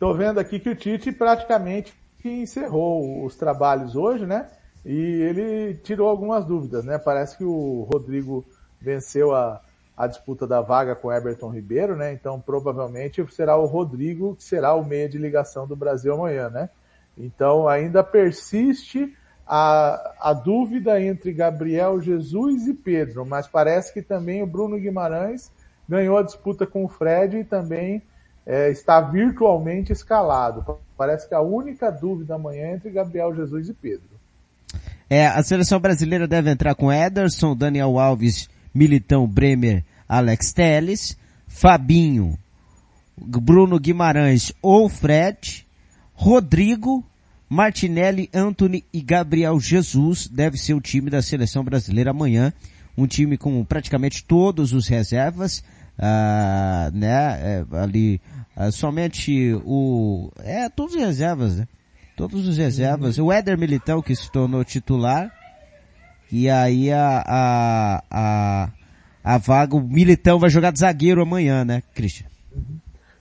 Tô 0.00 0.12
vendo 0.12 0.40
aqui 0.40 0.58
que 0.58 0.70
o 0.70 0.74
Tite 0.74 1.12
praticamente 1.12 1.94
encerrou 2.24 3.24
os 3.24 3.36
trabalhos 3.36 3.94
hoje, 3.94 4.26
né? 4.26 4.48
E 4.84 4.90
ele 4.90 5.74
tirou 5.74 6.08
algumas 6.08 6.44
dúvidas, 6.44 6.84
né? 6.84 6.98
Parece 6.98 7.38
que 7.38 7.44
o 7.44 7.86
Rodrigo 7.92 8.44
venceu 8.82 9.34
a, 9.34 9.60
a 9.96 10.06
disputa 10.06 10.46
da 10.46 10.60
vaga 10.60 10.94
com 10.94 11.12
Everton 11.12 11.50
Ribeiro, 11.50 11.96
né? 11.96 12.12
Então 12.12 12.40
provavelmente 12.40 13.24
será 13.30 13.56
o 13.56 13.66
Rodrigo 13.66 14.34
que 14.36 14.44
será 14.44 14.74
o 14.74 14.84
meia 14.84 15.08
de 15.08 15.18
ligação 15.18 15.66
do 15.66 15.76
Brasil 15.76 16.12
amanhã, 16.14 16.48
né? 16.50 16.68
Então 17.16 17.68
ainda 17.68 18.02
persiste 18.02 19.16
a, 19.46 20.14
a 20.20 20.32
dúvida 20.32 21.00
entre 21.00 21.32
Gabriel 21.32 22.00
Jesus 22.00 22.66
e 22.66 22.74
Pedro, 22.74 23.26
mas 23.26 23.46
parece 23.46 23.92
que 23.92 24.02
também 24.02 24.42
o 24.42 24.46
Bruno 24.46 24.78
Guimarães 24.78 25.50
ganhou 25.88 26.16
a 26.16 26.22
disputa 26.22 26.66
com 26.66 26.84
o 26.84 26.88
Fred 26.88 27.38
e 27.38 27.44
também 27.44 28.02
é, 28.46 28.70
está 28.70 29.00
virtualmente 29.00 29.92
escalado. 29.92 30.78
Parece 30.96 31.28
que 31.28 31.34
a 31.34 31.40
única 31.40 31.90
dúvida 31.90 32.34
amanhã 32.34 32.66
é 32.66 32.74
entre 32.74 32.90
Gabriel 32.90 33.34
Jesus 33.34 33.68
e 33.68 33.74
Pedro. 33.74 34.08
É, 35.10 35.26
a 35.26 35.42
seleção 35.42 35.78
brasileira 35.78 36.26
deve 36.26 36.50
entrar 36.50 36.74
com 36.74 36.90
Ederson, 36.90 37.54
Daniel 37.54 37.98
Alves 37.98 38.48
Militão 38.74 39.26
Bremer, 39.26 39.84
Alex 40.08 40.52
Teles, 40.52 41.16
Fabinho, 41.46 42.38
Bruno 43.16 43.78
Guimarães 43.78 44.52
ou 44.62 44.88
Fred, 44.88 45.66
Rodrigo, 46.14 47.04
Martinelli, 47.48 48.30
Anthony 48.32 48.84
e 48.92 49.02
Gabriel 49.02 49.60
Jesus 49.60 50.26
deve 50.26 50.56
ser 50.56 50.74
o 50.74 50.80
time 50.80 51.10
da 51.10 51.20
seleção 51.20 51.62
brasileira 51.62 52.10
amanhã. 52.10 52.52
Um 52.96 53.06
time 53.06 53.36
com 53.36 53.64
praticamente 53.64 54.24
todos 54.24 54.72
os 54.72 54.86
reservas, 54.86 55.62
ah, 55.98 56.90
né, 56.92 57.08
é, 57.10 57.64
ali, 57.72 58.20
ah, 58.56 58.70
somente 58.70 59.54
o, 59.64 60.30
é, 60.38 60.68
todos 60.68 60.94
os 60.94 61.00
reservas, 61.00 61.56
né? 61.56 61.68
Todos 62.16 62.46
os 62.46 62.56
reservas. 62.56 63.18
O 63.18 63.32
Éder 63.32 63.58
Militão 63.58 64.02
que 64.02 64.14
se 64.14 64.30
tornou 64.30 64.64
titular, 64.64 65.30
e 66.32 66.48
aí 66.48 66.90
a, 66.90 67.22
a, 67.26 68.02
a, 68.10 68.68
a 69.22 69.38
vaga, 69.38 69.76
o 69.76 69.80
Militão 69.80 70.38
vai 70.38 70.48
jogar 70.48 70.72
de 70.72 70.78
zagueiro 70.78 71.20
amanhã, 71.20 71.62
né, 71.62 71.82
Christian? 71.94 72.26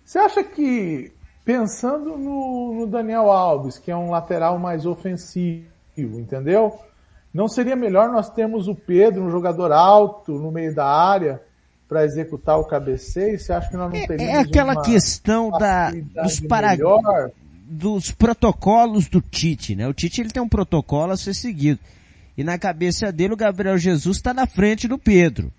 Você 0.05 0.17
acha 0.17 0.41
que, 0.43 1.11
pensando 1.43 2.17
no, 2.17 2.73
no 2.73 2.87
Daniel 2.87 3.29
Alves, 3.29 3.77
que 3.77 3.91
é 3.91 3.95
um 3.95 4.09
lateral 4.09 4.57
mais 4.57 4.85
ofensivo, 4.85 5.67
entendeu? 5.97 6.79
Não 7.33 7.49
seria 7.49 7.75
melhor 7.75 8.09
nós 8.09 8.29
termos 8.29 8.69
o 8.69 8.75
Pedro, 8.75 9.23
um 9.23 9.29
jogador 9.31 9.73
alto 9.73 10.33
no 10.33 10.49
meio 10.49 10.73
da 10.73 10.85
área, 10.85 11.41
para 11.89 12.05
executar 12.05 12.57
o 12.57 12.63
cabeceio? 12.63 13.37
Você 13.37 13.51
acha 13.51 13.69
que 13.69 13.75
nós 13.75 13.91
não 13.91 13.99
é, 13.99 14.07
teríamos 14.07 14.33
É, 14.33 14.37
é 14.37 14.39
aquela 14.39 14.81
questão 14.81 15.49
da, 15.49 15.91
dos 15.91 16.39
paradigmas, 16.39 17.31
dos 17.65 18.11
protocolos 18.11 19.09
do 19.09 19.21
Tite, 19.21 19.75
né? 19.75 19.85
O 19.85 19.93
Tite 19.93 20.21
ele 20.21 20.29
tem 20.29 20.41
um 20.41 20.47
protocolo 20.47 21.11
a 21.11 21.17
ser 21.17 21.33
seguido. 21.33 21.79
E 22.37 22.43
na 22.43 22.57
cabeça 22.57 23.11
dele 23.11 23.33
o 23.33 23.37
Gabriel 23.37 23.77
Jesus 23.77 24.17
está 24.17 24.33
na 24.33 24.45
frente 24.45 24.87
do 24.87 24.97
Pedro. 24.97 25.51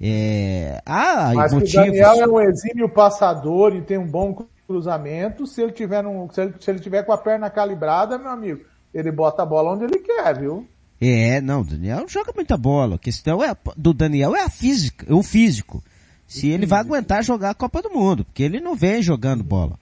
É... 0.00 0.80
Ah, 0.84 1.32
Mas 1.34 1.52
motivos... 1.52 1.74
o 1.74 1.76
Daniel 1.76 2.20
é 2.20 2.28
um 2.28 2.40
exímio 2.40 2.88
passador 2.88 3.74
e 3.74 3.82
tem 3.82 3.98
um 3.98 4.06
bom 4.06 4.46
cruzamento. 4.66 5.46
Se 5.46 5.62
ele 5.62 5.72
tiver 5.72 6.02
num, 6.02 6.28
se 6.30 6.42
ele, 6.42 6.54
se 6.58 6.70
ele 6.70 6.80
tiver 6.80 7.02
com 7.04 7.12
a 7.12 7.18
perna 7.18 7.48
calibrada, 7.48 8.18
meu 8.18 8.30
amigo, 8.30 8.60
ele 8.92 9.10
bota 9.10 9.42
a 9.42 9.46
bola 9.46 9.72
onde 9.72 9.84
ele 9.84 9.98
quer, 9.98 10.38
viu? 10.38 10.66
É, 11.00 11.40
não, 11.40 11.60
o 11.60 11.64
Daniel 11.64 12.06
joga 12.08 12.32
muita 12.34 12.56
bola. 12.56 12.96
A 12.96 12.98
questão 12.98 13.42
é, 13.42 13.54
do 13.76 13.92
Daniel 13.92 14.34
é 14.34 14.42
a 14.42 14.50
física, 14.50 15.06
é 15.08 15.14
o 15.14 15.22
físico. 15.22 15.82
Se 16.26 16.48
ele 16.48 16.66
vai 16.66 16.80
aguentar 16.80 17.22
jogar 17.22 17.50
a 17.50 17.54
Copa 17.54 17.80
do 17.80 17.90
Mundo, 17.90 18.24
porque 18.24 18.42
ele 18.42 18.58
não 18.58 18.74
vem 18.74 19.00
jogando 19.00 19.44
bola. 19.44 19.78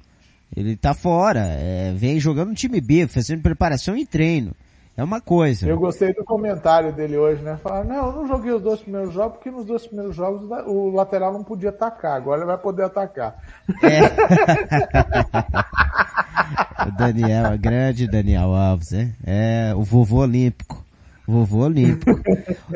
Ele 0.54 0.76
tá 0.76 0.92
fora, 0.94 1.40
é, 1.40 1.92
vem 1.96 2.20
jogando 2.20 2.50
no 2.50 2.54
time 2.54 2.80
B, 2.80 3.08
fazendo 3.08 3.42
preparação 3.42 3.96
e 3.96 4.04
treino. 4.04 4.54
É 4.96 5.02
uma 5.02 5.20
coisa. 5.20 5.66
Eu 5.66 5.76
gostei 5.76 6.14
do 6.14 6.24
comentário 6.24 6.92
dele 6.92 7.16
hoje, 7.16 7.42
né? 7.42 7.58
Falar, 7.62 7.84
não, 7.84 8.06
eu 8.06 8.12
não 8.12 8.28
joguei 8.28 8.52
os 8.52 8.62
dois 8.62 8.80
primeiros 8.80 9.12
jogos 9.12 9.38
porque 9.38 9.50
nos 9.50 9.64
dois 9.64 9.84
primeiros 9.86 10.14
jogos 10.14 10.48
o 10.66 10.90
lateral 10.90 11.32
não 11.32 11.42
podia 11.42 11.70
atacar, 11.70 12.16
agora 12.16 12.40
ele 12.40 12.46
vai 12.46 12.58
poder 12.58 12.84
atacar. 12.84 13.36
É. 13.82 14.04
o 16.86 16.92
Daniel, 16.96 17.58
grande 17.58 18.06
Daniel 18.06 18.54
Alves, 18.54 18.92
né? 18.92 19.12
É, 19.26 19.72
o 19.74 19.82
vovô 19.82 20.18
olímpico. 20.18 20.84
Vovô 21.26 21.64
olímpico. 21.64 22.20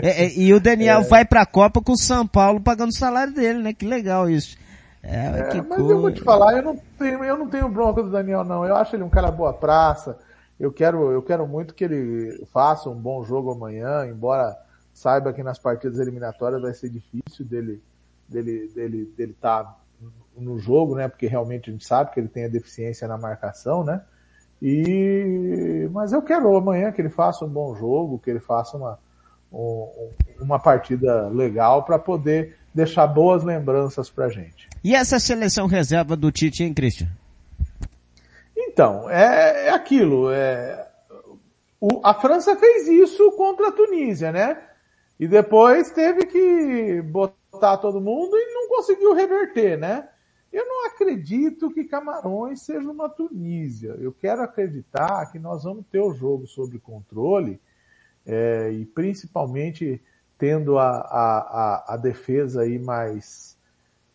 é, 0.02 0.24
é, 0.24 0.36
e 0.36 0.52
o 0.52 0.58
Daniel 0.58 1.00
é. 1.00 1.04
vai 1.04 1.24
pra 1.24 1.46
Copa 1.46 1.80
com 1.80 1.92
o 1.92 1.98
São 1.98 2.26
Paulo 2.26 2.60
pagando 2.60 2.90
o 2.90 2.98
salário 2.98 3.32
dele, 3.32 3.62
né? 3.62 3.72
Que 3.72 3.86
legal 3.86 4.28
isso. 4.28 4.56
É, 5.02 5.26
é 5.26 5.62
mas 5.62 5.68
coisa. 5.68 5.92
eu 5.92 6.00
vou 6.00 6.10
te 6.10 6.22
falar, 6.22 6.56
eu 6.56 6.62
não 6.62 6.76
tenho, 6.98 7.22
eu 7.22 7.38
não 7.38 7.48
tenho 7.48 7.68
bronca 7.68 8.02
do 8.02 8.10
Daniel 8.10 8.42
não. 8.42 8.64
Eu 8.64 8.74
acho 8.74 8.96
ele 8.96 9.04
um 9.04 9.08
cara 9.08 9.30
boa 9.30 9.52
praça. 9.52 10.18
Eu 10.58 10.72
quero, 10.72 11.12
eu 11.12 11.22
quero 11.22 11.46
muito 11.46 11.74
que 11.74 11.84
ele 11.84 12.44
faça 12.52 12.90
um 12.90 12.94
bom 12.94 13.22
jogo 13.24 13.52
amanhã, 13.52 14.06
embora 14.06 14.56
saiba 14.92 15.32
que 15.32 15.42
nas 15.42 15.58
partidas 15.58 16.00
eliminatórias 16.00 16.60
vai 16.60 16.74
ser 16.74 16.90
difícil 16.90 17.44
dele, 17.44 17.80
dele, 18.28 18.68
dele, 18.74 19.12
dele 19.16 19.32
estar 19.32 19.64
tá 19.64 19.76
no 20.36 20.58
jogo, 20.58 20.96
né? 20.96 21.08
Porque 21.08 21.26
realmente 21.26 21.70
a 21.70 21.72
gente 21.72 21.86
sabe 21.86 22.12
que 22.12 22.18
ele 22.18 22.28
tem 22.28 22.44
a 22.44 22.48
deficiência 22.48 23.06
na 23.06 23.16
marcação, 23.16 23.84
né? 23.84 24.02
E, 24.60 25.88
mas 25.92 26.12
eu 26.12 26.20
quero 26.20 26.56
amanhã 26.56 26.90
que 26.90 27.00
ele 27.00 27.08
faça 27.08 27.44
um 27.44 27.48
bom 27.48 27.76
jogo, 27.76 28.18
que 28.18 28.28
ele 28.28 28.40
faça 28.40 28.76
uma, 28.76 28.98
um, 29.52 30.10
uma 30.40 30.58
partida 30.58 31.28
legal 31.28 31.84
para 31.84 31.98
poder 31.98 32.56
deixar 32.74 33.06
boas 33.06 33.44
lembranças 33.44 34.10
pra 34.10 34.28
gente. 34.28 34.68
E 34.82 34.94
essa 34.94 35.20
seleção 35.20 35.66
reserva 35.66 36.16
do 36.16 36.32
Tite, 36.32 36.64
hein, 36.64 36.74
Christian? 36.74 37.08
Então, 38.78 39.10
é, 39.10 39.66
é 39.66 39.70
aquilo. 39.70 40.30
É, 40.30 40.88
o, 41.80 42.00
a 42.04 42.14
França 42.14 42.54
fez 42.54 42.86
isso 42.86 43.32
contra 43.32 43.70
a 43.70 43.72
Tunísia, 43.72 44.30
né? 44.30 44.56
E 45.18 45.26
depois 45.26 45.90
teve 45.90 46.26
que 46.26 47.02
botar 47.02 47.78
todo 47.78 48.00
mundo 48.00 48.36
e 48.36 48.54
não 48.54 48.68
conseguiu 48.68 49.14
reverter, 49.14 49.76
né? 49.76 50.08
Eu 50.52 50.64
não 50.64 50.86
acredito 50.86 51.72
que 51.72 51.82
Camarões 51.82 52.62
seja 52.62 52.88
uma 52.88 53.08
Tunísia. 53.08 53.96
Eu 53.98 54.12
quero 54.12 54.42
acreditar 54.42 55.26
que 55.32 55.40
nós 55.40 55.64
vamos 55.64 55.84
ter 55.90 55.98
o 55.98 56.14
jogo 56.14 56.46
sob 56.46 56.78
controle 56.78 57.60
é, 58.24 58.70
e 58.70 58.86
principalmente 58.86 60.00
tendo 60.38 60.78
a, 60.78 60.88
a, 60.88 61.38
a, 61.38 61.94
a 61.94 61.96
defesa 61.96 62.62
aí 62.62 62.78
mais 62.78 63.57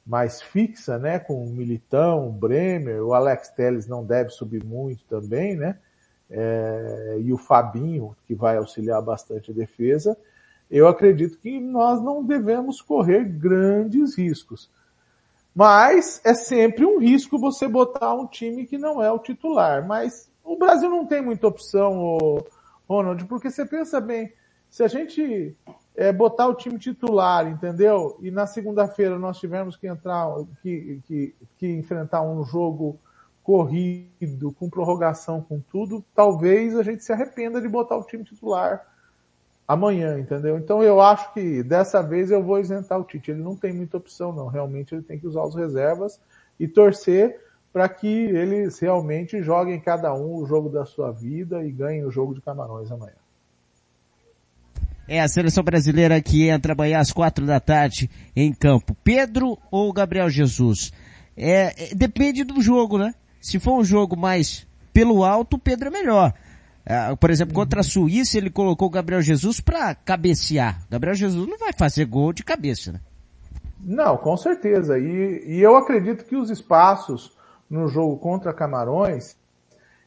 mais 0.05 0.41
fixa, 0.41 0.97
né, 0.97 1.19
com 1.19 1.43
o 1.45 1.49
Militão, 1.49 2.27
o 2.27 2.31
Bremer, 2.31 3.03
o 3.03 3.13
Alex 3.13 3.49
Telles 3.51 3.87
não 3.87 4.03
deve 4.05 4.29
subir 4.29 4.63
muito 4.63 5.05
também, 5.05 5.55
né, 5.55 5.77
é, 6.29 7.17
e 7.21 7.31
o 7.31 7.37
Fabinho, 7.37 8.15
que 8.25 8.35
vai 8.35 8.57
auxiliar 8.57 9.01
bastante 9.01 9.51
a 9.51 9.53
defesa, 9.53 10.17
eu 10.69 10.87
acredito 10.87 11.37
que 11.37 11.59
nós 11.59 12.01
não 12.01 12.23
devemos 12.23 12.81
correr 12.81 13.23
grandes 13.25 14.17
riscos. 14.17 14.69
Mas 15.53 16.19
é 16.25 16.33
sempre 16.33 16.83
um 16.83 16.97
risco 16.97 17.37
você 17.37 17.67
botar 17.67 18.15
um 18.15 18.25
time 18.25 18.65
que 18.65 18.77
não 18.77 19.01
é 19.01 19.11
o 19.11 19.19
titular. 19.19 19.87
Mas 19.87 20.31
o 20.43 20.57
Brasil 20.57 20.89
não 20.89 21.05
tem 21.05 21.21
muita 21.21 21.47
opção, 21.47 22.43
Ronald, 22.89 23.23
porque 23.25 23.51
você 23.51 23.65
pensa 23.65 24.01
bem, 24.01 24.33
se 24.67 24.83
a 24.83 24.87
gente 24.87 25.55
é, 25.95 26.11
botar 26.11 26.47
o 26.47 26.55
time 26.55 26.79
titular, 26.79 27.47
entendeu? 27.47 28.17
E 28.21 28.31
na 28.31 28.47
segunda-feira 28.47 29.17
nós 29.19 29.39
tivemos 29.39 29.75
que 29.75 29.87
entrar, 29.87 30.27
que, 30.61 31.01
que, 31.05 31.35
que 31.57 31.67
enfrentar 31.67 32.21
um 32.21 32.43
jogo 32.43 32.99
corrido, 33.43 34.53
com 34.53 34.69
prorrogação, 34.69 35.41
com 35.41 35.59
tudo, 35.59 36.03
talvez 36.15 36.75
a 36.77 36.83
gente 36.83 37.03
se 37.03 37.11
arrependa 37.11 37.61
de 37.61 37.67
botar 37.67 37.97
o 37.97 38.03
time 38.03 38.23
titular 38.23 38.87
amanhã, 39.67 40.17
entendeu? 40.17 40.57
Então 40.57 40.81
eu 40.81 41.01
acho 41.01 41.33
que 41.33 41.61
dessa 41.61 42.01
vez 42.01 42.31
eu 42.31 42.43
vou 42.43 42.59
isentar 42.59 42.99
o 42.99 43.03
Tite. 43.03 43.31
Ele 43.31 43.41
não 43.41 43.55
tem 43.55 43.73
muita 43.73 43.97
opção, 43.97 44.33
não. 44.33 44.47
Realmente 44.47 44.95
ele 44.95 45.03
tem 45.03 45.19
que 45.19 45.27
usar 45.27 45.43
os 45.43 45.55
reservas 45.55 46.19
e 46.59 46.67
torcer 46.67 47.41
para 47.71 47.89
que 47.89 48.07
eles 48.07 48.79
realmente 48.79 49.41
joguem 49.41 49.79
cada 49.79 50.13
um 50.13 50.35
o 50.35 50.45
jogo 50.45 50.69
da 50.69 50.85
sua 50.85 51.11
vida 51.11 51.63
e 51.63 51.71
ganhem 51.71 52.05
o 52.05 52.11
jogo 52.11 52.33
de 52.33 52.41
Camarões 52.41 52.91
amanhã. 52.91 53.22
É 55.07 55.19
a 55.19 55.27
seleção 55.27 55.63
brasileira 55.63 56.21
que 56.21 56.47
entra 56.47 56.73
amanhã 56.73 56.99
às 56.99 57.11
quatro 57.11 57.45
da 57.45 57.59
tarde 57.59 58.09
em 58.35 58.53
campo. 58.53 58.95
Pedro 59.03 59.57
ou 59.69 59.91
Gabriel 59.91 60.29
Jesus? 60.29 60.91
É, 61.35 61.91
é, 61.91 61.95
depende 61.95 62.43
do 62.43 62.61
jogo, 62.61 62.97
né? 62.97 63.13
Se 63.41 63.59
for 63.59 63.79
um 63.79 63.83
jogo 63.83 64.15
mais 64.15 64.65
pelo 64.93 65.23
alto, 65.23 65.55
o 65.57 65.59
Pedro 65.59 65.89
é 65.89 65.91
melhor. 65.91 66.33
É, 66.85 67.15
por 67.15 67.29
exemplo, 67.29 67.53
contra 67.53 67.81
a 67.81 67.83
Suíça, 67.83 68.37
ele 68.37 68.49
colocou 68.49 68.87
o 68.87 68.91
Gabriel 68.91 69.21
Jesus 69.21 69.59
para 69.59 69.95
cabecear. 69.95 70.85
Gabriel 70.89 71.15
Jesus 71.15 71.47
não 71.47 71.57
vai 71.57 71.73
fazer 71.73 72.05
gol 72.05 72.31
de 72.31 72.43
cabeça, 72.43 72.93
né? 72.93 72.99
Não, 73.81 74.15
com 74.15 74.37
certeza. 74.37 74.97
E, 74.97 75.43
e 75.45 75.61
eu 75.61 75.75
acredito 75.75 76.23
que 76.25 76.35
os 76.35 76.49
espaços 76.49 77.35
no 77.69 77.87
jogo 77.87 78.17
contra 78.17 78.53
Camarões, 78.53 79.35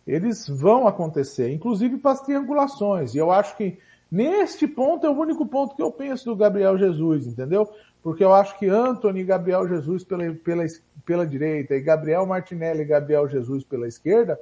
eles 0.06 0.46
vão 0.48 0.86
acontecer, 0.86 1.52
inclusive 1.52 1.98
para 1.98 2.12
as 2.12 2.20
triangulações. 2.20 3.14
E 3.14 3.18
eu 3.18 3.32
acho 3.32 3.56
que 3.56 3.78
Neste 4.10 4.66
ponto 4.66 5.06
é 5.06 5.10
o 5.10 5.18
único 5.18 5.44
ponto 5.46 5.74
que 5.74 5.82
eu 5.82 5.90
penso 5.90 6.26
do 6.26 6.36
Gabriel 6.36 6.78
Jesus, 6.78 7.26
entendeu? 7.26 7.68
Porque 8.02 8.22
eu 8.22 8.32
acho 8.32 8.56
que 8.58 8.68
Anthony 8.68 9.20
e 9.20 9.24
Gabriel 9.24 9.66
Jesus 9.66 10.04
pela, 10.04 10.32
pela, 10.34 10.64
pela 11.04 11.26
direita 11.26 11.74
e 11.74 11.80
Gabriel 11.80 12.24
Martinelli 12.24 12.82
e 12.82 12.86
Gabriel 12.86 13.28
Jesus 13.28 13.64
pela 13.64 13.88
esquerda 13.88 14.38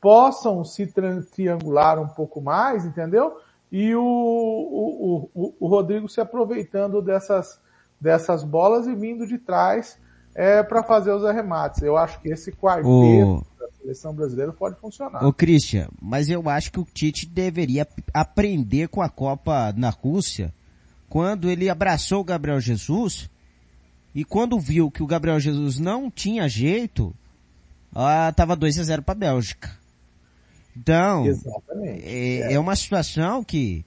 possam 0.00 0.62
se 0.64 0.86
triangular 1.32 1.98
um 1.98 2.08
pouco 2.08 2.40
mais, 2.40 2.84
entendeu? 2.84 3.38
E 3.72 3.94
o, 3.94 4.02
o, 4.02 5.30
o, 5.34 5.54
o 5.58 5.66
Rodrigo 5.66 6.08
se 6.08 6.20
aproveitando 6.20 7.00
dessas, 7.00 7.58
dessas 8.00 8.44
bolas 8.44 8.86
e 8.86 8.94
vindo 8.94 9.26
de 9.26 9.38
trás 9.38 9.98
é, 10.34 10.62
para 10.62 10.82
fazer 10.82 11.12
os 11.12 11.24
arremates. 11.24 11.82
Eu 11.82 11.96
acho 11.96 12.20
que 12.20 12.28
esse 12.28 12.52
quarteto 12.52 13.44
seleção 13.86 14.12
brasileira 14.12 14.52
pode 14.52 14.78
funcionar. 14.80 15.24
Ô 15.24 15.32
Christian, 15.32 15.88
mas 16.00 16.28
eu 16.28 16.48
acho 16.48 16.72
que 16.72 16.80
o 16.80 16.84
Tite 16.84 17.26
deveria 17.26 17.86
aprender 18.12 18.88
com 18.88 19.00
a 19.00 19.08
Copa 19.08 19.72
na 19.76 19.90
Rússia, 19.90 20.52
quando 21.08 21.48
ele 21.48 21.70
abraçou 21.70 22.20
o 22.20 22.24
Gabriel 22.24 22.60
Jesus, 22.60 23.30
e 24.14 24.24
quando 24.24 24.58
viu 24.58 24.90
que 24.90 25.02
o 25.02 25.06
Gabriel 25.06 25.38
Jesus 25.38 25.78
não 25.78 26.10
tinha 26.10 26.48
jeito, 26.48 27.14
ah, 27.94 28.32
tava 28.34 28.56
2 28.56 28.78
a 28.80 28.82
0 28.82 29.02
para 29.02 29.12
a 29.12 29.18
Bélgica. 29.18 29.70
Então, 30.76 31.24
é, 31.70 32.50
é. 32.50 32.52
é 32.54 32.58
uma 32.58 32.74
situação 32.74 33.44
que 33.44 33.84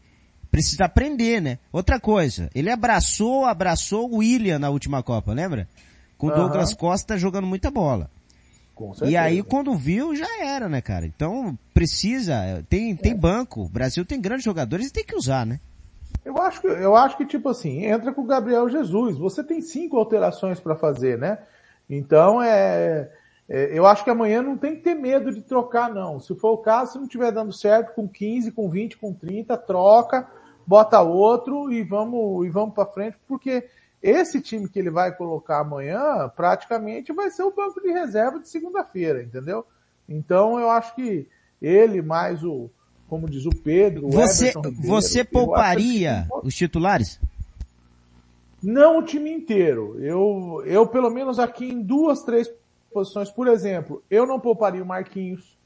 precisa 0.50 0.86
aprender, 0.86 1.42
né? 1.42 1.60
Outra 1.72 2.00
coisa, 2.00 2.50
ele 2.56 2.70
abraçou, 2.70 3.46
abraçou 3.46 4.12
o 4.12 4.18
William 4.18 4.58
na 4.58 4.70
última 4.70 5.04
Copa, 5.04 5.34
lembra? 5.34 5.68
Com 6.18 6.28
o 6.28 6.32
Douglas 6.32 6.74
Costa 6.74 7.18
jogando 7.18 7.48
muita 7.48 7.70
bola 7.70 8.10
e 9.04 9.18
aí 9.18 9.44
quando 9.44 9.76
viu 9.76 10.16
já 10.16 10.44
era, 10.44 10.70
né, 10.70 10.82
cara? 10.82 11.06
Então 11.06 11.58
precisa, 11.74 12.64
tem, 12.70 12.96
tem 12.96 13.12
é. 13.12 13.16
banco, 13.16 13.62
o 13.62 13.70
Brasil 13.70 14.06
tem 14.06 14.20
grandes 14.20 14.46
jogadores 14.46 14.88
e 14.88 14.94
tem 14.94 15.04
que 15.04 15.16
usar, 15.16 15.46
né? 15.46 15.60
Eu 16.24 16.38
acho 16.38 16.62
que, 16.62 16.68
eu 16.68 16.96
acho 16.96 17.18
que 17.18 17.26
tipo 17.26 17.50
assim, 17.50 17.86
entra 17.86 18.14
com 18.14 18.22
o 18.22 18.26
Gabriel 18.26 18.70
Jesus, 18.70 19.18
você 19.18 19.44
tem 19.44 19.62
cinco 19.62 19.98
alterações 19.98 20.60
para 20.60 20.76
fazer, 20.76 21.18
né? 21.18 21.40
Então 21.90 22.42
é, 22.42 23.10
é, 23.50 23.78
eu 23.78 23.86
acho 23.86 24.04
que 24.04 24.10
amanhã 24.10 24.42
não 24.42 24.58
tem 24.58 24.76
que 24.76 24.84
ter 24.84 24.94
medo 24.94 25.34
de 25.34 25.42
trocar 25.42 25.94
não. 25.94 26.20
Se 26.20 26.36
for 26.36 26.52
o 26.52 26.58
caso, 26.58 26.94
se 26.94 26.98
não 26.98 27.06
estiver 27.06 27.32
dando 27.32 27.52
certo 27.52 27.94
com 27.96 28.08
15, 28.08 28.52
com 28.52 28.70
20, 28.70 28.98
com 28.98 29.14
30, 29.14 29.58
troca, 29.58 30.28
bota 30.68 31.02
outro 31.02 31.72
e 31.72 31.82
vamos, 31.84 32.46
e 32.46 32.50
vamos 32.50 32.76
para 32.76 32.86
frente, 32.86 33.18
porque 33.28 33.68
esse 34.02 34.40
time 34.42 34.68
que 34.68 34.80
ele 34.80 34.90
vai 34.90 35.16
colocar 35.16 35.60
amanhã, 35.60 36.30
praticamente 36.36 37.12
vai 37.12 37.30
ser 37.30 37.44
o 37.44 37.54
banco 37.54 37.82
de 37.82 37.92
reserva 37.92 38.40
de 38.40 38.48
segunda-feira, 38.48 39.22
entendeu? 39.22 39.66
Então 40.08 40.60
eu 40.60 40.70
acho 40.70 40.96
que 40.96 41.28
ele 41.62 42.02
mais 42.02 42.44
o, 42.44 42.70
como 43.10 43.30
diz 43.30 43.46
o 43.46 43.50
Pedro, 43.50 44.08
o 44.08 44.12
você, 44.12 44.54
você 44.80 45.24
pouparia 45.24 46.28
os 46.44 46.56
titulares? 46.56 47.20
Não 48.62 49.00
o 49.00 49.04
time 49.04 49.32
inteiro. 49.32 49.98
Eu, 50.00 50.64
eu 50.66 50.88
pelo 50.88 51.10
menos 51.10 51.40
aqui 51.40 51.70
em 51.70 51.82
duas, 51.82 52.24
três 52.24 52.50
posições, 52.92 53.30
por 53.30 53.48
exemplo, 53.48 54.04
eu 54.10 54.26
não 54.26 54.40
pouparia 54.40 54.84
o 54.84 54.86
Marquinhos. 54.86 55.58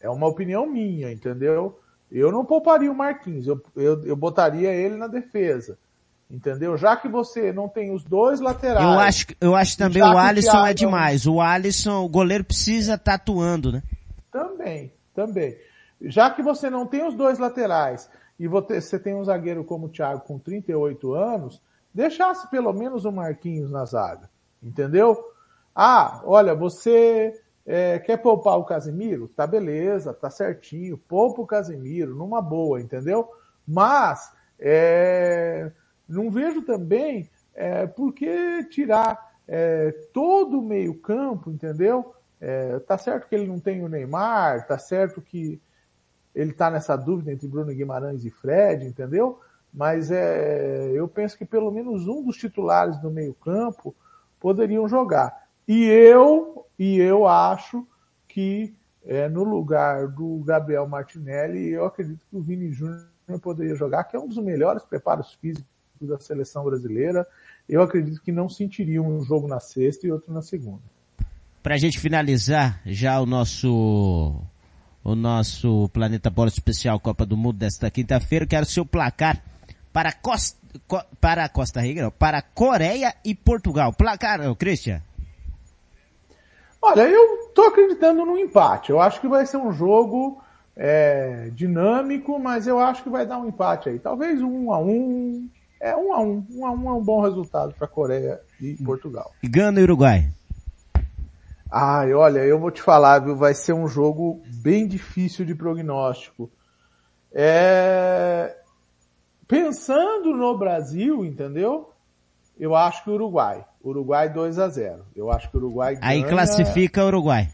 É 0.00 0.10
uma 0.10 0.26
opinião 0.26 0.66
minha, 0.66 1.12
entendeu? 1.12 1.78
Eu 2.10 2.30
não 2.30 2.44
pouparia 2.44 2.90
o 2.90 2.94
Marquinhos, 2.94 3.46
eu, 3.46 3.62
eu, 3.74 4.04
eu 4.04 4.16
botaria 4.16 4.70
ele 4.70 4.96
na 4.96 5.06
defesa. 5.06 5.78
Entendeu? 6.32 6.78
Já 6.78 6.96
que 6.96 7.08
você 7.08 7.52
não 7.52 7.68
tem 7.68 7.94
os 7.94 8.02
dois 8.02 8.40
laterais. 8.40 8.82
Eu 8.82 8.98
acho, 8.98 9.26
eu 9.38 9.54
acho 9.54 9.76
também 9.76 10.02
o 10.02 10.16
Alisson 10.16 10.64
é 10.64 10.72
demais. 10.72 11.26
O 11.26 11.42
Alisson, 11.42 12.02
o 12.02 12.08
goleiro 12.08 12.42
precisa 12.42 12.94
estar 12.94 13.04
tá 13.04 13.14
atuando, 13.16 13.70
né? 13.70 13.82
Também, 14.30 14.94
também. 15.14 15.58
Já 16.00 16.30
que 16.30 16.42
você 16.42 16.70
não 16.70 16.86
tem 16.86 17.06
os 17.06 17.14
dois 17.14 17.38
laterais 17.38 18.08
e 18.38 18.48
você 18.48 18.98
tem 18.98 19.14
um 19.14 19.22
zagueiro 19.22 19.62
como 19.62 19.86
o 19.86 19.88
Thiago 19.90 20.22
com 20.22 20.38
38 20.38 21.12
anos, 21.12 21.60
deixasse 21.92 22.48
pelo 22.48 22.72
menos 22.72 23.04
o 23.04 23.12
Marquinhos 23.12 23.70
na 23.70 23.84
zaga. 23.84 24.30
Entendeu? 24.62 25.22
Ah, 25.74 26.22
olha, 26.24 26.54
você 26.54 27.38
é, 27.66 27.98
quer 27.98 28.16
poupar 28.16 28.58
o 28.58 28.64
Casimiro? 28.64 29.28
Tá 29.28 29.46
beleza, 29.46 30.14
tá 30.14 30.30
certinho. 30.30 30.96
Poupa 30.96 31.42
o 31.42 31.46
Casimiro, 31.46 32.16
numa 32.16 32.40
boa, 32.40 32.80
entendeu? 32.80 33.28
Mas 33.68 34.32
é, 34.58 35.70
não 36.08 36.30
vejo 36.30 36.62
também 36.62 37.28
é, 37.54 37.86
por 37.86 38.12
que 38.12 38.64
tirar 38.64 39.32
é, 39.46 39.90
todo 40.12 40.58
o 40.58 40.64
meio 40.64 40.94
campo, 40.94 41.50
entendeu? 41.50 42.14
É, 42.40 42.78
tá 42.80 42.98
certo 42.98 43.28
que 43.28 43.34
ele 43.34 43.46
não 43.46 43.60
tem 43.60 43.84
o 43.84 43.88
Neymar, 43.88 44.66
tá 44.66 44.78
certo 44.78 45.20
que 45.20 45.60
ele 46.34 46.52
tá 46.52 46.70
nessa 46.70 46.96
dúvida 46.96 47.30
entre 47.30 47.46
Bruno 47.46 47.72
Guimarães 47.72 48.24
e 48.24 48.30
Fred, 48.30 48.86
entendeu? 48.86 49.38
Mas 49.72 50.10
é, 50.10 50.90
eu 50.94 51.06
penso 51.06 51.36
que 51.36 51.44
pelo 51.44 51.70
menos 51.70 52.06
um 52.06 52.22
dos 52.22 52.36
titulares 52.36 52.98
do 52.98 53.10
meio 53.10 53.34
campo 53.34 53.94
poderiam 54.40 54.88
jogar. 54.88 55.46
E 55.68 55.84
eu, 55.84 56.66
e 56.78 56.98
eu 56.98 57.26
acho 57.26 57.86
que 58.26 58.74
é, 59.04 59.28
no 59.28 59.44
lugar 59.44 60.08
do 60.08 60.42
Gabriel 60.44 60.86
Martinelli, 60.86 61.70
eu 61.70 61.84
acredito 61.84 62.26
que 62.28 62.36
o 62.36 62.40
Vini 62.40 62.70
Júnior 62.72 63.08
poderia 63.40 63.74
jogar, 63.74 64.04
que 64.04 64.16
é 64.16 64.18
um 64.18 64.28
dos 64.28 64.38
melhores 64.38 64.84
preparos 64.84 65.32
físicos 65.34 65.71
da 66.06 66.18
seleção 66.18 66.64
brasileira. 66.64 67.26
Eu 67.68 67.82
acredito 67.82 68.20
que 68.22 68.32
não 68.32 68.48
sentiria 68.48 69.02
um 69.02 69.22
jogo 69.22 69.46
na 69.46 69.60
sexta 69.60 70.06
e 70.06 70.12
outro 70.12 70.32
na 70.32 70.42
segunda. 70.42 70.82
Para 71.62 71.74
a 71.74 71.78
gente 71.78 71.98
finalizar 71.98 72.80
já 72.84 73.20
o 73.20 73.26
nosso 73.26 74.42
o 75.04 75.14
nosso 75.14 75.88
Planeta 75.88 76.30
Bola 76.30 76.48
Especial 76.48 76.98
Copa 77.00 77.26
do 77.26 77.36
Mundo 77.36 77.58
desta 77.58 77.90
quinta-feira, 77.90 78.46
quero 78.46 78.66
seu 78.66 78.86
placar 78.86 79.42
para 79.92 80.12
Costa, 80.12 80.56
para 81.20 81.48
Costa 81.48 81.80
Rica, 81.80 82.02
não, 82.02 82.10
para 82.10 82.40
Coreia 82.40 83.14
e 83.24 83.34
Portugal. 83.34 83.92
Placar, 83.92 84.40
Christian. 84.56 85.02
Olha, 86.80 87.02
eu 87.02 87.48
tô 87.54 87.62
acreditando 87.62 88.24
no 88.24 88.36
empate. 88.36 88.90
Eu 88.90 89.00
acho 89.00 89.20
que 89.20 89.28
vai 89.28 89.46
ser 89.46 89.56
um 89.56 89.72
jogo 89.72 90.42
é, 90.76 91.50
dinâmico, 91.52 92.38
mas 92.40 92.66
eu 92.66 92.80
acho 92.80 93.02
que 93.02 93.08
vai 93.08 93.26
dar 93.26 93.38
um 93.38 93.48
empate 93.48 93.88
aí. 93.88 93.98
Talvez 93.98 94.42
um 94.42 94.72
a 94.72 94.78
um. 94.78 95.48
É 95.82 95.96
um 95.96 96.12
a 96.12 96.20
um. 96.20 96.46
Um 96.48 96.64
a 96.64 96.70
um 96.70 96.88
é 96.90 96.92
um 96.92 97.02
bom 97.02 97.20
resultado 97.20 97.74
para 97.74 97.88
Coreia 97.88 98.40
e 98.60 98.76
Portugal. 98.84 99.32
E 99.42 99.48
Gana 99.48 99.80
e 99.80 99.82
Uruguai. 99.82 100.30
Ai, 101.68 102.14
olha, 102.14 102.38
eu 102.38 102.56
vou 102.60 102.70
te 102.70 102.80
falar, 102.80 103.18
viu? 103.18 103.34
Vai 103.34 103.52
ser 103.52 103.72
um 103.72 103.88
jogo 103.88 104.40
bem 104.62 104.86
difícil 104.86 105.44
de 105.44 105.56
prognóstico. 105.56 106.48
É... 107.32 108.54
Pensando 109.48 110.32
no 110.36 110.56
Brasil, 110.56 111.24
entendeu? 111.24 111.90
Eu 112.56 112.76
acho 112.76 113.02
que 113.02 113.10
o 113.10 113.14
Uruguai. 113.14 113.64
Uruguai 113.82 114.32
2 114.32 114.60
a 114.60 114.68
0 114.68 115.04
Eu 115.16 115.32
acho 115.32 115.50
que 115.50 115.56
o 115.56 115.60
Uruguai 115.60 115.98
Aí 116.00 116.20
ganha... 116.20 116.32
classifica 116.32 117.02
o 117.02 117.08
Uruguai. 117.08 117.48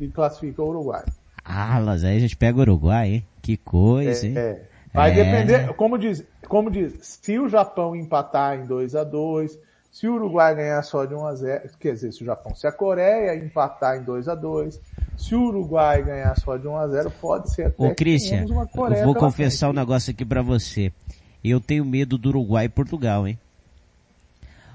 E 0.00 0.08
classifica 0.08 0.62
o 0.62 0.68
Uruguai. 0.68 1.04
Ah, 1.44 1.80
mas 1.80 2.02
aí 2.02 2.16
a 2.16 2.20
gente 2.20 2.36
pega 2.36 2.58
o 2.58 2.62
Uruguai, 2.62 3.08
hein? 3.08 3.26
Que 3.40 3.56
coisa, 3.56 4.26
é, 4.26 4.28
hein? 4.28 4.36
É. 4.36 4.62
Vai 4.92 5.10
é. 5.10 5.14
depender, 5.14 5.74
como 5.74 5.98
diz, 5.98 6.24
como 6.48 6.70
diz, 6.70 6.94
se 7.00 7.38
o 7.38 7.48
Japão 7.48 7.94
empatar 7.94 8.58
em 8.58 8.66
2 8.66 8.94
a 8.94 9.04
2 9.04 9.68
se 9.90 10.06
o 10.06 10.14
Uruguai 10.14 10.54
ganhar 10.54 10.82
só 10.82 11.04
de 11.04 11.14
1 11.14 11.26
a 11.26 11.34
0 11.34 11.70
quer 11.80 11.92
dizer, 11.92 12.12
se 12.12 12.22
o 12.22 12.26
Japão, 12.26 12.54
se 12.54 12.66
a 12.66 12.72
Coreia 12.72 13.34
empatar 13.36 13.96
em 13.96 14.02
2 14.02 14.28
a 14.28 14.34
2 14.34 14.80
se 15.16 15.34
o 15.34 15.48
Uruguai 15.48 16.02
ganhar 16.02 16.36
só 16.38 16.56
de 16.56 16.68
1 16.68 16.76
a 16.76 16.88
0 16.88 17.10
pode 17.20 17.52
ser 17.52 17.66
até 17.66 17.84
Ô, 17.84 17.94
Christian, 17.94 18.44
eu 18.46 19.04
vou 19.04 19.14
confessar 19.14 19.66
frente. 19.66 19.76
um 19.76 19.80
negócio 19.80 20.12
aqui 20.12 20.24
para 20.24 20.42
você. 20.42 20.92
Eu 21.42 21.60
tenho 21.60 21.84
medo 21.84 22.16
do 22.16 22.28
Uruguai 22.28 22.66
e 22.66 22.68
Portugal, 22.68 23.26
hein? 23.26 23.38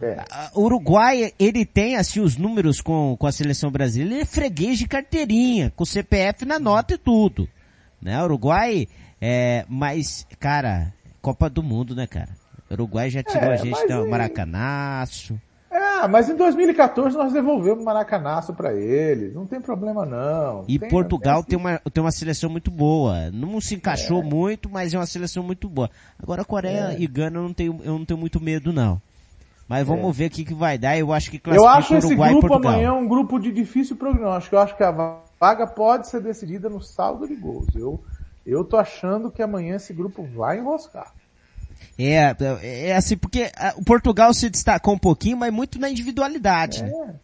É. 0.01 0.17
O 0.53 0.63
Uruguai, 0.63 1.31
ele 1.39 1.65
tem 1.65 1.95
assim 1.95 2.19
os 2.19 2.35
números 2.35 2.81
com, 2.81 3.15
com 3.17 3.25
a 3.25 3.31
seleção 3.31 3.71
brasileira, 3.71 4.15
ele 4.15 4.21
é 4.23 4.25
freguês 4.25 4.77
de 4.77 4.85
carteirinha, 4.85 5.71
com 5.75 5.85
CPF 5.85 6.43
na 6.43 6.59
nota 6.59 6.95
e 6.95 6.97
tudo. 6.97 7.47
Né? 8.01 8.19
O 8.21 8.25
Uruguai, 8.25 8.87
é, 9.25 9.65
mas, 9.69 10.27
cara, 10.37 10.93
Copa 11.21 11.49
do 11.49 11.63
Mundo, 11.63 11.95
né, 11.95 12.05
cara? 12.05 12.27
O 12.69 12.73
Uruguai 12.73 13.09
já 13.09 13.23
tirou 13.23 13.51
é, 13.51 13.53
a 13.53 13.55
gente 13.55 13.87
do 13.87 14.05
Maracanaço. 14.09 15.39
É, 15.71 16.05
mas 16.09 16.29
em 16.29 16.35
2014 16.35 17.15
nós 17.15 17.31
devolvemos 17.31 17.81
o 17.81 17.85
Maracanaço 17.85 18.53
para 18.53 18.73
eles. 18.73 19.33
Não 19.33 19.45
tem 19.45 19.61
problema 19.61 20.05
não. 20.05 20.65
E 20.67 20.77
tem, 20.77 20.89
Portugal 20.89 21.41
tem, 21.41 21.57
uma, 21.57 21.79
tem 21.79 22.03
uma 22.03 22.11
seleção 22.11 22.49
muito 22.49 22.69
boa. 22.69 23.31
Não 23.31 23.61
se 23.61 23.75
encaixou 23.75 24.21
é. 24.21 24.25
muito, 24.25 24.69
mas 24.69 24.93
é 24.93 24.97
uma 24.97 25.05
seleção 25.05 25.41
muito 25.41 25.69
boa. 25.69 25.89
Agora 26.21 26.43
Coreia 26.43 26.91
é. 26.91 26.99
e 26.99 27.07
Gana 27.07 27.37
eu 27.37 27.43
não 27.43 27.53
tenho, 27.53 27.79
eu 27.81 27.97
não 27.97 28.03
tenho 28.03 28.19
muito 28.19 28.41
medo 28.41 28.73
não. 28.73 29.01
Mas 29.69 29.87
vamos 29.87 30.09
é. 30.09 30.11
ver 30.11 30.25
o 30.25 30.31
que, 30.31 30.43
que 30.43 30.53
vai 30.53 30.77
dar. 30.77 30.97
Eu 30.97 31.13
acho 31.13 31.31
que 31.31 31.39
classifica 31.39 31.65
Eu 31.65 31.73
acho 31.73 31.95
esse 31.95 32.07
Uruguai 32.07 32.31
grupo 32.33 32.53
amanhã 32.55 32.93
um 32.93 33.07
grupo 33.07 33.39
de 33.39 33.53
difícil 33.53 33.95
prognóstico. 33.95 34.57
Eu 34.57 34.59
acho 34.59 34.75
que 34.75 34.83
a 34.83 35.21
vaga 35.39 35.65
pode 35.65 36.09
ser 36.09 36.21
decidida 36.21 36.69
no 36.69 36.81
saldo 36.81 37.25
de 37.25 37.35
gols. 37.35 37.73
Eu, 37.73 38.03
eu 38.45 38.63
tô 38.63 38.77
achando 38.77 39.31
que 39.31 39.41
amanhã 39.41 39.75
esse 39.75 39.93
grupo 39.93 40.23
vai 40.23 40.59
enroscar. 40.59 41.13
É, 41.97 42.35
é 42.61 42.95
assim, 42.95 43.17
porque 43.17 43.51
o 43.77 43.83
Portugal 43.83 44.33
se 44.33 44.49
destacou 44.49 44.93
um 44.95 44.99
pouquinho, 44.99 45.37
mas 45.37 45.53
muito 45.53 45.79
na 45.79 45.89
individualidade. 45.89 46.83
É. 46.83 46.87
Né? 46.87 47.15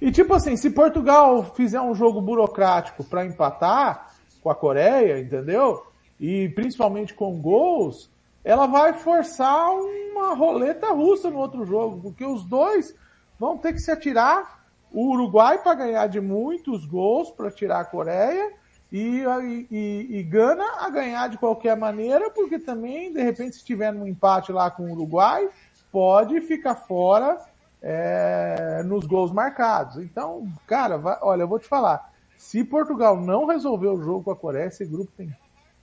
E 0.00 0.12
tipo 0.12 0.34
assim, 0.34 0.56
se 0.56 0.70
Portugal 0.70 1.54
fizer 1.54 1.80
um 1.80 1.94
jogo 1.94 2.20
burocrático 2.20 3.02
para 3.04 3.24
empatar 3.24 4.10
com 4.42 4.50
a 4.50 4.54
Coreia, 4.54 5.18
entendeu? 5.18 5.82
E 6.20 6.50
principalmente 6.50 7.14
com 7.14 7.40
gols, 7.40 8.10
ela 8.44 8.66
vai 8.66 8.92
forçar 8.92 9.70
uma 9.70 10.34
roleta 10.34 10.92
russa 10.92 11.30
no 11.30 11.38
outro 11.38 11.64
jogo, 11.64 12.02
porque 12.02 12.24
os 12.24 12.44
dois 12.44 12.94
vão 13.38 13.56
ter 13.56 13.72
que 13.72 13.80
se 13.80 13.90
atirar. 13.90 14.62
O 14.92 15.12
Uruguai 15.12 15.58
para 15.62 15.74
ganhar 15.74 16.06
de 16.06 16.20
muitos 16.20 16.84
gols 16.84 17.30
para 17.30 17.50
tirar 17.50 17.80
a 17.80 17.84
Coreia 17.84 18.52
e, 18.92 19.24
e, 19.70 20.18
e, 20.18 20.22
Gana 20.22 20.64
a 20.78 20.88
ganhar 20.88 21.28
de 21.28 21.38
qualquer 21.38 21.76
maneira, 21.76 22.30
porque 22.30 22.58
também, 22.58 23.12
de 23.12 23.22
repente, 23.22 23.56
se 23.56 23.64
tiver 23.64 23.92
um 23.92 24.06
empate 24.06 24.52
lá 24.52 24.70
com 24.70 24.84
o 24.84 24.92
Uruguai, 24.92 25.48
pode 25.90 26.40
ficar 26.42 26.76
fora 26.76 27.38
é, 27.82 28.82
nos 28.84 29.04
gols 29.06 29.32
marcados. 29.32 29.96
Então, 29.96 30.46
cara, 30.66 30.96
vai, 30.96 31.18
olha, 31.22 31.42
eu 31.42 31.48
vou 31.48 31.58
te 31.58 31.66
falar, 31.66 32.12
se 32.36 32.62
Portugal 32.64 33.20
não 33.20 33.46
resolver 33.46 33.88
o 33.88 34.02
jogo 34.02 34.24
com 34.24 34.30
a 34.30 34.36
Coreia, 34.36 34.66
esse 34.66 34.84
grupo 34.84 35.10
tem 35.16 35.34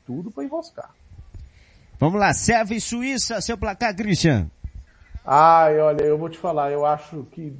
tudo 0.05 0.31
para 0.31 0.43
enroscar. 0.43 0.89
Vamos 1.99 2.19
lá, 2.19 2.33
Sérvia 2.33 2.77
e 2.77 2.81
Suíça, 2.81 3.41
seu 3.41 3.57
placar, 3.57 3.95
Christian. 3.95 4.49
Ai, 5.25 5.79
olha, 5.79 6.03
eu 6.03 6.17
vou 6.17 6.29
te 6.29 6.37
falar, 6.37 6.71
eu 6.71 6.85
acho 6.85 7.27
que 7.31 7.53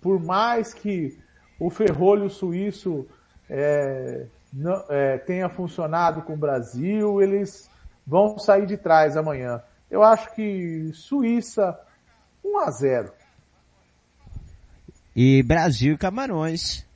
por 0.00 0.20
mais 0.20 0.72
que 0.72 1.18
o 1.58 1.68
ferrolho 1.68 2.30
suíço 2.30 3.06
é, 3.48 4.26
não, 4.52 4.84
é, 4.88 5.18
tenha 5.18 5.48
funcionado 5.48 6.22
com 6.22 6.34
o 6.34 6.38
Brasil, 6.38 7.22
eles 7.22 7.70
vão 8.06 8.38
sair 8.38 8.66
de 8.66 8.76
trás 8.76 9.16
amanhã. 9.16 9.62
Eu 9.90 10.02
acho 10.02 10.34
que 10.34 10.90
Suíça 10.92 11.78
1 12.44 12.58
a 12.58 12.70
0. 12.70 13.12
E 15.14 15.42
Brasil 15.42 15.94
e 15.94 15.98
Camarões. 15.98 16.86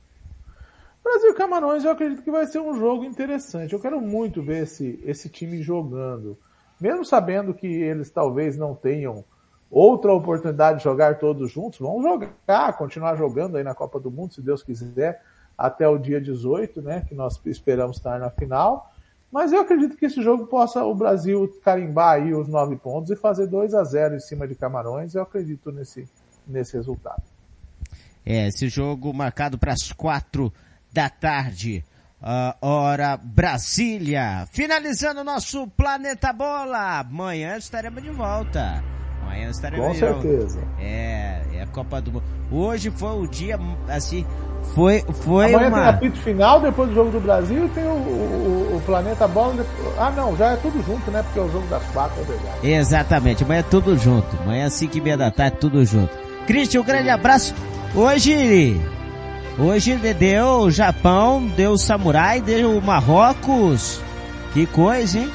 Brasil 1.03 1.31
e 1.31 1.35
Camarões 1.35 1.83
eu 1.83 1.91
acredito 1.91 2.23
que 2.23 2.31
vai 2.31 2.47
ser 2.47 2.59
um 2.59 2.77
jogo 2.77 3.03
interessante. 3.03 3.73
Eu 3.73 3.79
quero 3.79 4.01
muito 4.01 4.41
ver 4.41 4.63
esse, 4.63 4.99
esse 5.05 5.29
time 5.29 5.61
jogando. 5.61 6.37
Mesmo 6.79 7.05
sabendo 7.05 7.53
que 7.53 7.67
eles 7.67 8.09
talvez 8.09 8.57
não 8.57 8.73
tenham 8.73 9.23
outra 9.69 10.13
oportunidade 10.13 10.79
de 10.79 10.83
jogar 10.83 11.19
todos 11.19 11.51
juntos, 11.51 11.79
vão 11.79 12.01
jogar, 12.01 12.73
continuar 12.77 13.15
jogando 13.15 13.57
aí 13.57 13.63
na 13.63 13.75
Copa 13.75 13.99
do 13.99 14.11
Mundo, 14.11 14.33
se 14.33 14.41
Deus 14.41 14.63
quiser 14.63 15.21
até 15.57 15.87
o 15.87 15.97
dia 15.97 16.19
18, 16.19 16.81
né, 16.81 17.05
que 17.07 17.15
nós 17.15 17.39
esperamos 17.45 17.97
estar 17.97 18.19
na 18.19 18.29
final. 18.29 18.91
Mas 19.31 19.51
eu 19.51 19.59
acredito 19.59 19.97
que 19.97 20.05
esse 20.05 20.21
jogo 20.21 20.47
possa 20.47 20.83
o 20.83 20.95
Brasil 20.95 21.59
carimbar 21.63 22.13
aí 22.13 22.33
os 22.33 22.47
nove 22.47 22.75
pontos 22.77 23.11
e 23.11 23.15
fazer 23.15 23.47
2 23.47 23.73
a 23.73 23.83
0 23.83 24.15
em 24.15 24.19
cima 24.19 24.47
de 24.47 24.55
Camarões. 24.55 25.13
Eu 25.13 25.23
acredito 25.23 25.71
nesse, 25.71 26.07
nesse 26.47 26.77
resultado. 26.77 27.23
É, 28.25 28.47
esse 28.47 28.69
jogo 28.69 29.13
marcado 29.13 29.57
para 29.57 29.73
as 29.73 29.91
quatro 29.91 30.53
da 30.91 31.09
tarde. 31.09 31.83
Uh, 32.21 32.65
hora 32.65 33.17
Brasília. 33.17 34.47
Finalizando 34.51 35.21
o 35.21 35.23
nosso 35.23 35.67
Planeta 35.67 36.31
Bola. 36.31 36.99
Amanhã 36.99 37.57
estaremos 37.57 38.01
de 38.01 38.09
volta. 38.09 38.83
Amanhã 39.25 39.49
estaremos 39.49 39.87
Com 39.87 39.93
certeza. 39.93 40.59
É, 40.79 41.41
é 41.55 41.61
a 41.63 41.67
Copa 41.67 41.99
do 42.01 42.13
Mundo. 42.13 42.23
Hoje 42.51 42.91
foi 42.91 43.17
o 43.17 43.27
dia, 43.27 43.59
assim, 43.89 44.25
foi, 44.73 45.03
foi 45.21 45.53
Amanhã 45.53 45.67
uma... 45.69 45.77
tem 45.77 45.89
apito 45.89 46.19
final, 46.19 46.59
depois 46.59 46.89
do 46.89 46.95
jogo 46.95 47.11
do 47.11 47.19
Brasil, 47.19 47.69
tem 47.73 47.83
o, 47.83 47.91
o, 47.91 48.77
o 48.77 48.81
Planeta 48.85 49.27
Bola. 49.27 49.65
Ah 49.97 50.11
não, 50.11 50.35
já 50.35 50.51
é 50.51 50.55
tudo 50.55 50.81
junto, 50.83 51.11
né? 51.11 51.21
Porque 51.23 51.39
é 51.39 51.41
o 51.41 51.51
jogo 51.51 51.67
das 51.67 51.83
quatro, 51.91 52.21
é 52.21 52.25
verdade. 52.25 52.67
Exatamente, 52.67 53.43
amanhã 53.43 53.59
é 53.59 53.63
tudo 53.63 53.97
junto. 53.97 54.27
Amanhã 54.41 54.65
às 54.65 54.73
cinco 54.73 54.97
e 54.97 55.01
meia 55.01 55.17
da 55.17 55.31
tarde, 55.31 55.57
tudo 55.59 55.85
junto. 55.85 56.11
Cristian, 56.47 56.81
um 56.81 56.83
grande 56.83 57.09
abraço. 57.09 57.53
Hoje, 57.93 58.79
hoje 59.57 59.95
deu 59.95 60.45
o 60.61 60.71
Japão, 60.71 61.45
deu 61.55 61.71
o 61.71 61.77
Samurai, 61.77 62.41
deu 62.41 62.77
o 62.77 62.81
Marrocos. 62.81 64.01
Que 64.53 64.65
coisa, 64.65 65.19
hein? 65.19 65.29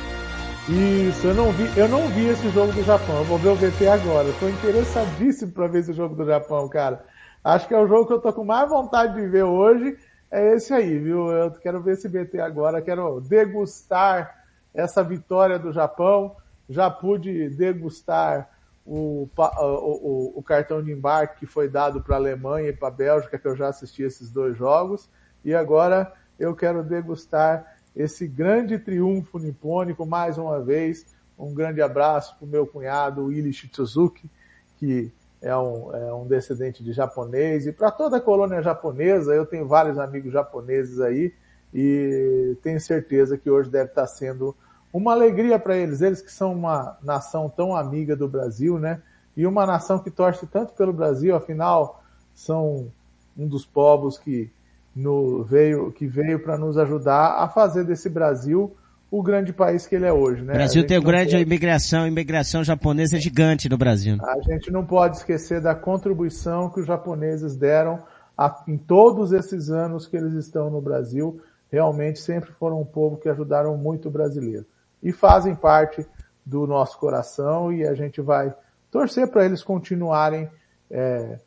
Isso, 0.71 1.27
eu 1.27 1.35
não 1.35 1.51
vi, 1.51 1.77
eu 1.77 1.89
não 1.89 2.07
vi 2.11 2.29
esse 2.29 2.49
jogo 2.51 2.73
do 2.73 2.85
Japão. 2.85 3.19
Eu 3.19 3.25
vou 3.25 3.37
ver 3.37 3.49
o 3.49 3.57
VT 3.57 3.89
agora. 3.89 4.29
Estou 4.29 4.49
interessadíssimo 4.49 5.51
para 5.51 5.67
ver 5.67 5.81
esse 5.81 5.93
jogo 5.93 6.15
do 6.15 6.25
Japão, 6.25 6.69
cara. 6.69 7.05
Acho 7.43 7.67
que 7.67 7.75
é 7.75 7.79
o 7.79 7.89
jogo 7.89 8.07
que 8.07 8.13
eu 8.13 8.21
tô 8.21 8.33
com 8.33 8.45
mais 8.45 8.71
vontade 8.71 9.15
de 9.15 9.27
ver 9.27 9.43
hoje. 9.43 9.99
é 10.31 10.55
esse 10.55 10.73
aí, 10.73 10.97
viu? 10.97 11.29
Eu 11.29 11.51
quero 11.51 11.83
ver 11.83 11.95
esse 11.95 12.09
BT 12.09 12.39
agora, 12.39 12.81
quero 12.81 13.21
degustar 13.21 14.45
essa 14.73 15.03
vitória 15.03 15.59
do 15.59 15.73
Japão. 15.73 16.37
Já 16.69 16.89
pude 16.89 17.49
degustar 17.51 18.49
o, 18.87 19.29
o, 19.37 19.43
o, 19.43 20.39
o 20.39 20.43
cartão 20.45 20.81
de 20.81 20.93
embarque 20.93 21.41
que 21.41 21.47
foi 21.47 21.69
dado 21.69 22.01
para 22.01 22.15
a 22.15 22.19
Alemanha 22.19 22.69
e 22.69 22.73
para 22.73 22.87
a 22.87 22.93
Bélgica, 22.93 23.41
que 23.41 23.49
eu 23.49 23.57
já 23.57 23.67
assisti 23.67 24.05
esses 24.05 24.31
dois 24.31 24.57
jogos. 24.57 25.11
E 25.45 25.53
agora 25.53 26.13
eu 26.39 26.55
quero 26.55 26.85
degustar 26.85 27.80
esse 27.95 28.27
grande 28.27 28.79
triunfo 28.79 29.39
nipônico 29.39 30.07
mais 30.07 30.39
uma 30.39 30.61
vez. 30.61 31.07
Um 31.39 31.55
grande 31.55 31.81
abraço 31.81 32.37
para 32.37 32.45
o 32.45 32.49
meu 32.49 32.67
cunhado 32.67 33.27
Willy 33.27 33.53
Shitsuzuki, 33.53 34.31
que 34.79 35.11
é 35.41 35.57
um, 35.57 35.95
é 35.95 36.13
um 36.13 36.27
descendente 36.27 36.85
de 36.85 36.93
japonês, 36.93 37.67
e 37.67 37.73
para 37.73 37.91
toda 37.91 38.19
a 38.19 38.21
colônia 38.21 38.63
japonesa, 38.63 39.35
eu 39.35 39.47
tenho 39.47 39.67
vários 39.67 39.99
amigos 39.99 40.33
japoneses 40.33 41.01
aí, 41.01 41.33
e 41.73 42.57
tenho 42.63 42.81
certeza 42.81 43.39
que 43.39 43.49
hoje 43.49 43.71
deve 43.71 43.91
estar 43.91 44.07
sendo 44.07 44.55
uma 44.93 45.13
alegria 45.13 45.59
para 45.59 45.77
eles, 45.77 46.03
eles 46.03 46.21
que 46.21 46.33
são 46.33 46.53
uma 46.53 46.99
nação 47.03 47.49
tão 47.49 47.75
amiga 47.77 48.17
do 48.17 48.29
Brasil, 48.29 48.79
né? 48.79 49.01
E 49.37 49.47
uma 49.47 49.65
nação 49.65 49.99
que 49.99 50.11
torce 50.11 50.47
tanto 50.47 50.75
pelo 50.75 50.93
Brasil, 50.93 51.35
afinal, 51.35 52.03
são 52.35 52.93
um 53.39 53.47
dos 53.47 53.65
povos 53.65 54.19
que 54.19 54.51
no, 54.95 55.45
veio, 55.45 55.93
que 55.93 56.07
veio 56.07 56.41
para 56.43 56.59
nos 56.59 56.77
ajudar 56.77 57.43
a 57.43 57.49
fazer 57.49 57.85
desse 57.85 58.09
Brasil 58.09 58.75
o 59.11 59.23
grande 59.23 59.53
país 59.53 59.87
que 59.87 59.97
ele 59.97 60.07
é 60.07 60.13
hoje, 60.13 60.43
né? 60.43 60.53
O 60.53 60.57
Brasil 60.57 60.87
tem 60.87 61.01
grande 61.01 61.33
pode... 61.33 61.43
imigração, 61.43 62.07
imigração 62.07 62.63
japonesa 62.63 63.17
é 63.17 63.21
gigante 63.21 63.69
no 63.69 63.77
Brasil. 63.77 64.17
A 64.23 64.41
gente 64.41 64.71
não 64.71 64.87
pode 64.87 65.17
esquecer 65.17 65.61
da 65.61 65.75
contribuição 65.75 66.71
que 66.71 66.81
os 66.81 66.87
japoneses 66.87 67.57
deram 67.57 67.99
a, 68.39 68.63
em 68.69 68.79
todos 68.79 69.33
esses 69.33 69.69
anos 69.69 70.07
que 70.07 70.17
eles 70.17 70.35
estão 70.35 70.71
no 70.71 70.81
Brasil. 70.81 71.41
Realmente 71.71 72.21
sempre 72.21 72.53
foram 72.53 72.81
um 72.81 72.85
povo 72.85 73.17
que 73.17 73.29
ajudaram 73.29 73.77
muito 73.77 74.09
o 74.09 74.11
brasileiro. 74.11 74.65
E 75.03 75.13
fazem 75.13 75.55
parte 75.57 76.07
do 76.47 76.67
nosso 76.67 76.99
coração 76.99 77.73
e 77.73 77.87
a 77.87 77.95
gente 77.95 78.21
vai 78.21 78.55
torcer 78.91 79.29
para 79.29 79.45
eles 79.45 79.63
continuarem 79.63 80.49
é, 80.91 81.39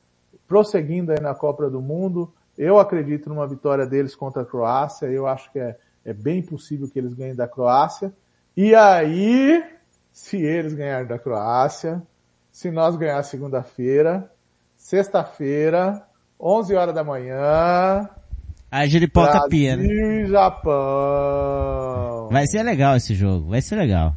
prosseguindo 0.48 1.12
aí 1.12 1.20
na 1.22 1.34
Copa 1.34 1.70
do 1.70 1.82
Mundo. 1.82 2.34
Eu 2.58 2.80
acredito 2.80 3.30
numa 3.30 3.48
vitória 3.48 3.86
deles 3.86 4.16
contra 4.16 4.44
a 4.44 4.46
Croácia. 4.46 5.08
Eu 5.08 5.28
acho 5.28 5.52
que 5.52 5.60
é 5.60 5.78
é 6.06 6.14
bem 6.14 6.42
possível 6.42 6.90
que 6.90 7.00
eles 7.00 7.14
ganhem 7.14 7.36
da 7.36 7.48
Croácia. 7.48 8.12
E 8.56 8.76
aí, 8.76 9.64
se 10.12 10.38
eles 10.38 10.74
ganharem 10.74 11.08
da 11.08 11.18
Croácia, 11.18 12.04
se 12.52 12.70
nós 12.70 12.98
ganhar 12.98 13.24
segunda-feira, 13.24 14.30
sexta-feira, 14.76 16.06
11 16.40 16.76
horas 16.76 16.94
da 16.94 17.04
manhã, 17.04 18.10
a 18.70 18.86
Jiripoca 18.88 19.48
pia, 19.50 19.78
né? 19.78 19.86
e 19.86 20.26
Japão. 20.26 20.74
Vai 22.32 22.48
ser 22.48 22.64
legal 22.64 22.96
esse 22.96 23.14
jogo, 23.14 23.50
vai 23.50 23.62
ser 23.62 23.76
legal. 23.76 24.16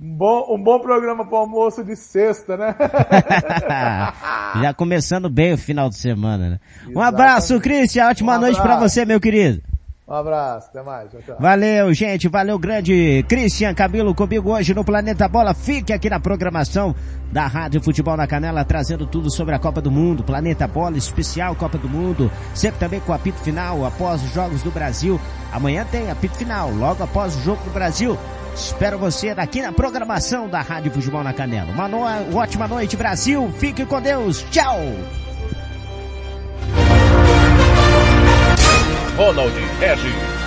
Um 0.00 0.16
bom, 0.16 0.54
um 0.54 0.62
bom 0.62 0.80
programa 0.80 1.24
para 1.24 1.38
almoço 1.38 1.84
de 1.84 1.94
sexta, 1.94 2.56
né? 2.56 2.74
Já 4.60 4.74
começando 4.74 5.30
bem 5.30 5.54
o 5.54 5.58
final 5.58 5.88
de 5.88 5.96
semana, 5.96 6.50
né? 6.50 6.60
Um 6.94 7.00
abraço, 7.00 7.60
Cristian. 7.60 8.08
Ótima 8.08 8.36
um 8.36 8.40
noite 8.40 8.60
para 8.60 8.76
você, 8.78 9.04
meu 9.04 9.20
querido. 9.20 9.62
Um 10.06 10.12
abraço, 10.12 10.68
até 10.68 10.82
mais. 10.82 11.10
Tchau, 11.10 11.22
tchau. 11.22 11.36
Valeu, 11.40 11.94
gente. 11.94 12.28
Valeu, 12.28 12.58
grande 12.58 13.24
Cristian 13.26 13.72
Cabelo 13.72 14.14
comigo 14.14 14.52
hoje 14.52 14.74
no 14.74 14.84
Planeta 14.84 15.26
Bola. 15.26 15.54
Fique 15.54 15.94
aqui 15.94 16.10
na 16.10 16.20
programação 16.20 16.94
da 17.32 17.46
Rádio 17.46 17.82
Futebol 17.82 18.14
na 18.14 18.26
Canela, 18.26 18.66
trazendo 18.66 19.06
tudo 19.06 19.30
sobre 19.30 19.54
a 19.54 19.58
Copa 19.58 19.80
do 19.80 19.90
Mundo. 19.90 20.22
Planeta 20.22 20.68
Bola 20.68 20.98
especial 20.98 21.56
Copa 21.56 21.78
do 21.78 21.88
Mundo. 21.88 22.30
Sempre 22.54 22.80
também 22.80 23.00
com 23.00 23.14
apito 23.14 23.40
final 23.40 23.84
após 23.86 24.22
os 24.22 24.32
Jogos 24.34 24.62
do 24.62 24.70
Brasil. 24.70 25.18
Amanhã 25.50 25.86
tem 25.90 26.10
apito 26.10 26.36
final, 26.36 26.70
logo 26.70 27.02
após 27.02 27.34
o 27.36 27.40
Jogo 27.40 27.64
do 27.64 27.70
Brasil. 27.70 28.18
Espero 28.54 28.98
você 28.98 29.34
daqui 29.34 29.62
na 29.62 29.72
programação 29.72 30.48
da 30.48 30.60
Rádio 30.60 30.92
Futebol 30.92 31.24
na 31.24 31.32
Canela. 31.32 31.72
Uma 31.72 31.88
no... 31.88 32.36
ótima 32.36 32.68
noite, 32.68 32.94
Brasil. 32.94 33.50
Fique 33.58 33.86
com 33.86 34.02
Deus. 34.02 34.44
Tchau. 34.50 34.78
Ronald 39.16 39.54
Regis. 39.78 40.43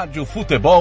Rádio 0.00 0.24
Futebol 0.24 0.78